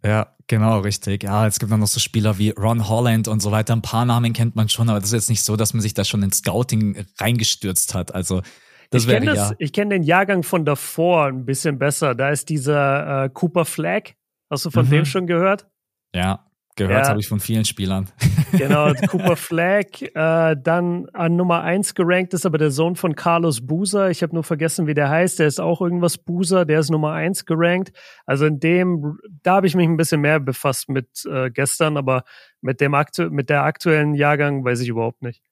Ja, 0.05 0.35
genau, 0.47 0.81
richtig. 0.81 1.23
Ja, 1.23 1.47
es 1.47 1.59
gibt 1.59 1.73
dann 1.73 1.81
noch 1.81 1.87
so 1.87 2.01
Spieler 2.01 2.39
wie 2.39 2.51
Ron 2.51 2.89
Holland 2.89 3.29
und 3.29 3.41
so 3.41 3.51
weiter. 3.51 3.73
Ein 3.73 3.83
paar 3.83 4.05
Namen 4.05 4.33
kennt 4.33 4.57
man 4.57 4.69
schon, 4.69 4.89
aber 4.89 5.01
das 5.01 5.09
ist 5.09 5.15
jetzt 5.15 5.31
nicht 5.31 5.43
so, 5.43 5.57
dass 5.57 5.73
man 5.73 5.81
sich 5.81 5.95
da 5.95 6.05
schon 6.05 6.23
ins 6.23 6.39
Scouting 6.39 7.07
reingestürzt 7.19 7.95
hat. 7.95 8.15
Also 8.15 8.43
das 8.91 9.05
ich 9.05 9.09
kenne 9.09 9.35
ja. 9.35 9.53
Ich 9.59 9.73
kenne 9.73 9.95
den 9.95 10.03
Jahrgang 10.03 10.43
von 10.43 10.65
davor 10.65 11.27
ein 11.27 11.45
bisschen 11.45 11.79
besser. 11.79 12.15
Da 12.15 12.31
ist 12.31 12.49
dieser 12.49 13.25
äh, 13.25 13.31
Cooper 13.31 13.65
Flag. 13.65 14.13
Hast 14.51 14.65
du 14.65 14.71
von 14.71 14.87
mhm. 14.87 14.91
dem 14.91 15.05
schon 15.05 15.27
gehört? 15.27 15.67
Ja. 16.15 16.47
Gehört 16.77 17.05
ja. 17.05 17.09
habe 17.09 17.21
ich 17.21 17.29
von 17.29 17.41
vielen 17.41 17.65
Spielern. 17.65 18.09
Genau, 18.53 18.93
Cooper 19.09 19.37
Flag, 19.37 20.01
äh, 20.01 20.57
dann 20.59 21.09
an 21.13 21.37
Nummer 21.37 21.63
eins 21.63 21.95
gerankt 21.95 22.33
ist 22.33 22.47
aber 22.47 22.57
der 22.57 22.71
Sohn 22.71 22.97
von 22.97 23.15
Carlos 23.15 23.67
Buser. 23.67 24.09
Ich 24.09 24.23
habe 24.23 24.35
nur 24.35 24.45
vergessen, 24.45 24.87
wie 24.87 24.95
der 24.95 25.11
heißt. 25.11 25.41
Der 25.41 25.47
ist 25.47 25.61
auch 25.61 25.83
irgendwas 25.83 26.17
Buser, 26.17 26.65
der 26.65 26.81
ist 26.81 26.91
Nummer 26.91 27.13
eins 27.13 27.45
gerankt. 27.45 27.93
Also 28.25 28.47
in 28.47 28.61
dem, 28.61 29.19
da 29.43 29.57
habe 29.57 29.67
ich 29.67 29.75
mich 29.75 29.87
ein 29.87 29.97
bisschen 29.97 30.21
mehr 30.23 30.41
befasst 30.41 30.89
mit 30.89 31.27
äh, 31.27 31.51
gestern, 31.51 31.97
aber 31.99 32.23
mit 32.63 32.81
dem 32.81 32.95
aktu 32.95 33.29
mit 33.31 33.51
der 33.51 33.65
aktuellen 33.65 34.15
Jahrgang 34.15 34.65
weiß 34.65 34.81
ich 34.81 34.89
überhaupt 34.89 35.23
nicht. 35.23 35.43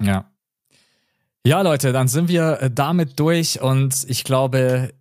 Ja. 0.00 0.30
Ja, 1.46 1.60
Leute, 1.60 1.92
dann 1.92 2.08
sind 2.08 2.28
wir 2.28 2.60
äh, 2.60 2.70
damit 2.70 3.20
durch 3.20 3.60
und 3.60 4.04
ich 4.08 4.24
glaube, 4.24 4.94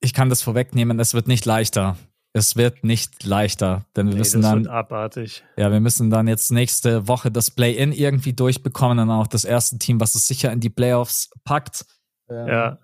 ich 0.00 0.12
kann 0.12 0.28
das 0.28 0.42
vorwegnehmen, 0.42 0.98
es 0.98 1.14
wird 1.14 1.28
nicht 1.28 1.46
leichter 1.46 1.96
es 2.38 2.56
wird 2.56 2.84
nicht 2.84 3.24
leichter, 3.24 3.84
denn 3.96 4.06
wir 4.06 4.14
nee, 4.14 4.20
müssen 4.20 4.42
dann 4.42 4.66
abartig. 4.66 5.44
Ja, 5.56 5.70
wir 5.70 5.80
müssen 5.80 6.10
dann 6.10 6.28
jetzt 6.28 6.50
nächste 6.52 7.08
Woche 7.08 7.30
das 7.30 7.50
Play-in 7.50 7.92
irgendwie 7.92 8.32
durchbekommen 8.32 8.98
und 8.98 9.10
auch 9.10 9.26
das 9.26 9.44
erste 9.44 9.78
Team, 9.78 10.00
was 10.00 10.14
es 10.14 10.26
sicher 10.26 10.52
in 10.52 10.60
die 10.60 10.70
Playoffs 10.70 11.30
packt. 11.44 11.84
Ähm, 12.30 12.48
ja 12.48 12.78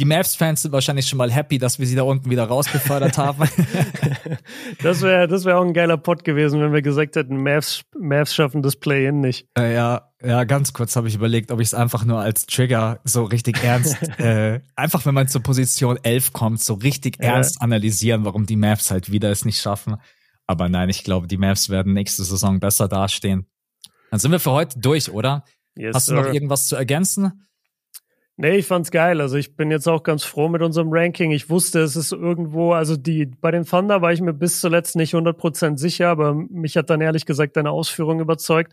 die 0.00 0.06
Mavs-Fans 0.06 0.62
sind 0.62 0.72
wahrscheinlich 0.72 1.06
schon 1.06 1.18
mal 1.18 1.30
happy, 1.30 1.58
dass 1.58 1.78
wir 1.78 1.86
sie 1.86 1.94
da 1.94 2.04
unten 2.04 2.30
wieder 2.30 2.44
rausgefördert 2.44 3.18
haben. 3.18 3.46
das 4.82 5.02
wäre 5.02 5.28
das 5.28 5.44
wär 5.44 5.58
auch 5.58 5.64
ein 5.64 5.74
geiler 5.74 5.98
Pod 5.98 6.24
gewesen, 6.24 6.60
wenn 6.62 6.72
wir 6.72 6.80
gesagt 6.80 7.16
hätten, 7.16 7.42
Mavs, 7.42 7.82
Mavs 7.98 8.34
schaffen 8.34 8.62
das 8.62 8.76
Play-In 8.76 9.20
nicht. 9.20 9.46
Äh, 9.58 9.74
ja, 9.74 10.09
ja, 10.22 10.44
ganz 10.44 10.72
kurz 10.72 10.96
habe 10.96 11.08
ich 11.08 11.14
überlegt, 11.14 11.50
ob 11.50 11.60
ich 11.60 11.68
es 11.68 11.74
einfach 11.74 12.04
nur 12.04 12.20
als 12.20 12.46
Trigger 12.46 13.00
so 13.04 13.24
richtig 13.24 13.62
ernst, 13.62 13.96
äh, 14.18 14.60
einfach 14.76 15.06
wenn 15.06 15.14
man 15.14 15.28
zur 15.28 15.42
Position 15.42 15.98
11 16.02 16.32
kommt, 16.32 16.62
so 16.62 16.74
richtig 16.74 17.16
ja. 17.20 17.34
ernst 17.34 17.62
analysieren, 17.62 18.24
warum 18.24 18.46
die 18.46 18.56
Mavs 18.56 18.90
halt 18.90 19.10
wieder 19.10 19.30
es 19.30 19.44
nicht 19.44 19.60
schaffen. 19.60 19.96
Aber 20.46 20.68
nein, 20.68 20.88
ich 20.88 21.04
glaube, 21.04 21.26
die 21.26 21.38
Mavs 21.38 21.70
werden 21.70 21.92
nächste 21.92 22.24
Saison 22.24 22.60
besser 22.60 22.88
dastehen. 22.88 23.46
Dann 24.10 24.20
sind 24.20 24.32
wir 24.32 24.40
für 24.40 24.50
heute 24.50 24.78
durch, 24.78 25.10
oder? 25.10 25.44
Yes, 25.76 25.94
Hast 25.94 26.08
du 26.08 26.16
sir. 26.16 26.22
noch 26.22 26.34
irgendwas 26.34 26.66
zu 26.66 26.76
ergänzen? 26.76 27.46
Nee, 28.36 28.56
ich 28.56 28.66
fand's 28.66 28.90
geil. 28.90 29.20
Also 29.20 29.36
ich 29.36 29.54
bin 29.54 29.70
jetzt 29.70 29.86
auch 29.86 30.02
ganz 30.02 30.24
froh 30.24 30.48
mit 30.48 30.62
unserem 30.62 30.88
Ranking. 30.90 31.30
Ich 31.30 31.50
wusste, 31.50 31.80
es 31.80 31.94
ist 31.94 32.12
irgendwo, 32.12 32.72
also 32.72 32.96
die, 32.96 33.26
bei 33.26 33.50
den 33.50 33.66
Thunder 33.66 34.00
war 34.00 34.12
ich 34.12 34.22
mir 34.22 34.32
bis 34.32 34.60
zuletzt 34.60 34.96
nicht 34.96 35.14
100% 35.14 35.76
sicher, 35.76 36.08
aber 36.08 36.34
mich 36.34 36.76
hat 36.76 36.88
dann 36.88 37.02
ehrlich 37.02 37.26
gesagt 37.26 37.56
deine 37.56 37.70
Ausführung 37.70 38.18
überzeugt. 38.18 38.72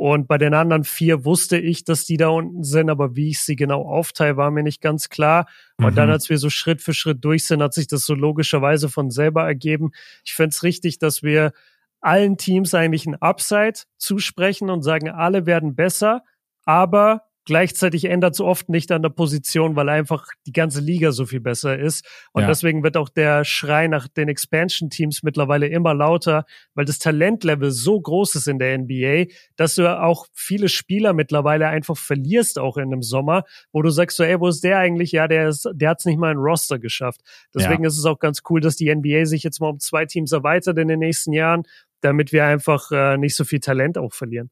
Und 0.00 0.28
bei 0.28 0.38
den 0.38 0.54
anderen 0.54 0.84
vier 0.84 1.26
wusste 1.26 1.58
ich, 1.58 1.84
dass 1.84 2.06
die 2.06 2.16
da 2.16 2.28
unten 2.28 2.64
sind, 2.64 2.88
aber 2.88 3.16
wie 3.16 3.28
ich 3.28 3.40
sie 3.40 3.54
genau 3.54 3.82
aufteile, 3.82 4.38
war 4.38 4.50
mir 4.50 4.62
nicht 4.62 4.80
ganz 4.80 5.10
klar. 5.10 5.44
Und 5.76 5.90
mhm. 5.90 5.94
dann, 5.94 6.10
als 6.10 6.30
wir 6.30 6.38
so 6.38 6.48
Schritt 6.48 6.80
für 6.80 6.94
Schritt 6.94 7.22
durch 7.22 7.46
sind, 7.46 7.62
hat 7.62 7.74
sich 7.74 7.86
das 7.86 8.06
so 8.06 8.14
logischerweise 8.14 8.88
von 8.88 9.10
selber 9.10 9.44
ergeben. 9.44 9.90
Ich 10.24 10.32
fände 10.32 10.54
es 10.54 10.62
richtig, 10.62 11.00
dass 11.00 11.22
wir 11.22 11.52
allen 12.00 12.38
Teams 12.38 12.72
eigentlich 12.72 13.04
ein 13.04 13.16
Upside 13.16 13.80
zusprechen 13.98 14.70
und 14.70 14.80
sagen, 14.80 15.10
alle 15.10 15.44
werden 15.44 15.74
besser, 15.74 16.24
aber 16.64 17.24
Gleichzeitig 17.46 18.04
ändert 18.04 18.34
es 18.34 18.40
oft 18.40 18.68
nicht 18.68 18.92
an 18.92 19.02
der 19.02 19.08
Position, 19.08 19.74
weil 19.74 19.88
einfach 19.88 20.26
die 20.46 20.52
ganze 20.52 20.80
Liga 20.80 21.10
so 21.10 21.24
viel 21.24 21.40
besser 21.40 21.78
ist. 21.78 22.06
Und 22.32 22.42
ja. 22.42 22.48
deswegen 22.48 22.82
wird 22.82 22.98
auch 22.98 23.08
der 23.08 23.44
Schrei 23.44 23.88
nach 23.88 24.08
den 24.08 24.28
Expansion-Teams 24.28 25.22
mittlerweile 25.22 25.66
immer 25.66 25.94
lauter, 25.94 26.44
weil 26.74 26.84
das 26.84 26.98
Talentlevel 26.98 27.70
so 27.70 27.98
groß 27.98 28.34
ist 28.34 28.46
in 28.46 28.58
der 28.58 28.76
NBA, 28.78 29.32
dass 29.56 29.74
du 29.74 29.88
auch 29.88 30.26
viele 30.34 30.68
Spieler 30.68 31.14
mittlerweile 31.14 31.68
einfach 31.68 31.96
verlierst, 31.96 32.58
auch 32.58 32.76
in 32.76 32.92
einem 32.92 33.02
Sommer, 33.02 33.44
wo 33.72 33.80
du 33.80 33.88
sagst 33.88 34.18
so, 34.18 34.22
ey, 34.22 34.38
wo 34.38 34.48
ist 34.48 34.62
der 34.62 34.78
eigentlich? 34.78 35.12
Ja, 35.12 35.26
der 35.26 35.48
ist, 35.48 35.66
der 35.72 35.90
hat 35.90 36.00
es 36.00 36.04
nicht 36.04 36.18
mal 36.18 36.32
in 36.32 36.38
Roster 36.38 36.78
geschafft. 36.78 37.22
Deswegen 37.54 37.84
ja. 37.84 37.88
ist 37.88 37.98
es 37.98 38.04
auch 38.04 38.18
ganz 38.18 38.42
cool, 38.50 38.60
dass 38.60 38.76
die 38.76 38.94
NBA 38.94 39.24
sich 39.24 39.42
jetzt 39.42 39.60
mal 39.60 39.70
um 39.70 39.78
zwei 39.80 40.04
Teams 40.04 40.32
erweitert 40.32 40.78
in 40.78 40.88
den 40.88 40.98
nächsten 40.98 41.32
Jahren, 41.32 41.62
damit 42.02 42.32
wir 42.32 42.44
einfach 42.44 42.90
äh, 42.92 43.16
nicht 43.16 43.34
so 43.34 43.44
viel 43.44 43.60
Talent 43.60 43.96
auch 43.96 44.12
verlieren. 44.12 44.50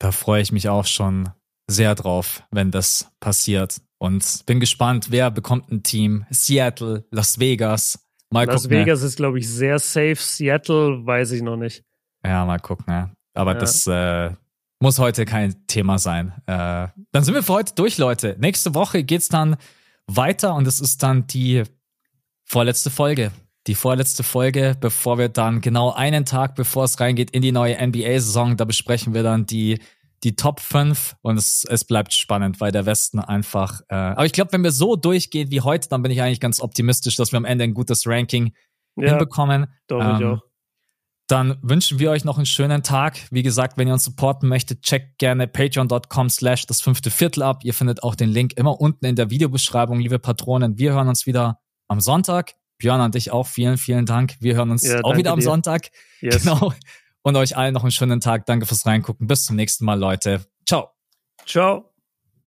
Da 0.00 0.12
freue 0.12 0.42
ich 0.42 0.52
mich 0.52 0.68
auch 0.68 0.86
schon 0.86 1.30
sehr 1.68 1.94
drauf, 1.94 2.42
wenn 2.50 2.70
das 2.70 3.12
passiert. 3.20 3.80
Und 3.98 4.46
bin 4.46 4.60
gespannt, 4.60 5.08
wer 5.10 5.30
bekommt 5.30 5.70
ein 5.70 5.82
Team. 5.82 6.24
Seattle, 6.30 7.04
Las 7.10 7.38
Vegas. 7.38 7.98
Mal 8.30 8.46
Las 8.46 8.62
gucken, 8.62 8.78
Vegas 8.78 9.02
ist, 9.02 9.16
glaube 9.16 9.38
ich, 9.38 9.48
sehr 9.48 9.78
safe. 9.78 10.16
Seattle 10.16 11.04
weiß 11.04 11.32
ich 11.32 11.42
noch 11.42 11.56
nicht. 11.56 11.84
Ja, 12.24 12.44
mal 12.44 12.58
gucken. 12.58 12.86
Ja. 12.88 13.10
Aber 13.34 13.54
ja. 13.54 13.58
das 13.58 13.86
äh, 13.86 14.30
muss 14.80 14.98
heute 14.98 15.24
kein 15.24 15.66
Thema 15.66 15.98
sein. 15.98 16.32
Äh, 16.46 16.88
dann 17.12 17.24
sind 17.24 17.34
wir 17.34 17.42
für 17.42 17.54
heute 17.54 17.74
durch, 17.74 17.98
Leute. 17.98 18.36
Nächste 18.38 18.74
Woche 18.74 19.04
geht's 19.04 19.28
dann 19.28 19.56
weiter 20.06 20.54
und 20.54 20.66
es 20.66 20.80
ist 20.80 21.02
dann 21.02 21.26
die 21.26 21.64
vorletzte 22.44 22.90
Folge. 22.90 23.32
Die 23.66 23.74
vorletzte 23.74 24.22
Folge, 24.22 24.76
bevor 24.80 25.18
wir 25.18 25.28
dann 25.28 25.60
genau 25.60 25.92
einen 25.92 26.24
Tag, 26.24 26.54
bevor 26.54 26.84
es 26.84 27.00
reingeht 27.00 27.32
in 27.32 27.42
die 27.42 27.52
neue 27.52 27.76
NBA-Saison, 27.86 28.56
da 28.56 28.64
besprechen 28.64 29.12
wir 29.12 29.22
dann 29.22 29.44
die 29.44 29.78
die 30.24 30.36
Top 30.36 30.60
5 30.60 31.16
und 31.22 31.36
es, 31.36 31.64
es 31.64 31.84
bleibt 31.84 32.12
spannend, 32.12 32.60
weil 32.60 32.72
der 32.72 32.86
Westen 32.86 33.20
einfach. 33.20 33.80
Äh, 33.88 33.94
aber 33.94 34.26
ich 34.26 34.32
glaube, 34.32 34.52
wenn 34.52 34.64
wir 34.64 34.72
so 34.72 34.96
durchgehen 34.96 35.50
wie 35.50 35.60
heute, 35.60 35.88
dann 35.88 36.02
bin 36.02 36.12
ich 36.12 36.22
eigentlich 36.22 36.40
ganz 36.40 36.60
optimistisch, 36.60 37.16
dass 37.16 37.32
wir 37.32 37.36
am 37.36 37.44
Ende 37.44 37.64
ein 37.64 37.74
gutes 37.74 38.06
Ranking 38.06 38.52
ja, 38.96 39.10
hinbekommen. 39.10 39.66
Doch, 39.86 40.00
ähm, 40.00 40.16
ich 40.18 40.24
auch. 40.26 40.42
Dann 41.28 41.58
wünschen 41.60 41.98
wir 41.98 42.10
euch 42.10 42.24
noch 42.24 42.38
einen 42.38 42.46
schönen 42.46 42.82
Tag. 42.82 43.18
Wie 43.30 43.42
gesagt, 43.42 43.76
wenn 43.76 43.86
ihr 43.86 43.92
uns 43.92 44.04
supporten 44.04 44.48
möchtet, 44.48 44.82
checkt 44.82 45.18
gerne 45.18 45.46
patreon.com 45.46 46.30
slash 46.30 46.64
das 46.64 46.80
fünfte 46.80 47.10
Viertel 47.10 47.42
ab. 47.42 47.64
Ihr 47.64 47.74
findet 47.74 48.02
auch 48.02 48.14
den 48.14 48.30
Link 48.30 48.54
immer 48.56 48.80
unten 48.80 49.04
in 49.04 49.14
der 49.14 49.28
Videobeschreibung, 49.28 50.00
liebe 50.00 50.18
Patronen. 50.18 50.78
Wir 50.78 50.94
hören 50.94 51.08
uns 51.08 51.26
wieder 51.26 51.60
am 51.86 52.00
Sonntag. 52.00 52.54
Björn 52.78 53.00
an 53.00 53.12
dich 53.12 53.30
auch 53.30 53.46
vielen, 53.46 53.76
vielen 53.76 54.06
Dank. 54.06 54.36
Wir 54.40 54.54
hören 54.54 54.70
uns 54.70 54.86
ja, 54.86 55.00
auch 55.02 55.16
wieder 55.16 55.32
am 55.32 55.40
dir. 55.40 55.44
Sonntag. 55.44 55.90
Yes. 56.20 56.44
Genau 56.44 56.72
und 57.28 57.36
euch 57.36 57.56
allen 57.56 57.74
noch 57.74 57.82
einen 57.82 57.90
schönen 57.90 58.20
Tag. 58.20 58.46
Danke 58.46 58.66
fürs 58.66 58.86
Reingucken. 58.86 59.26
Bis 59.26 59.44
zum 59.44 59.56
nächsten 59.56 59.84
Mal, 59.84 59.98
Leute. 59.98 60.46
Ciao. 60.66 60.90
Ciao. 61.46 61.92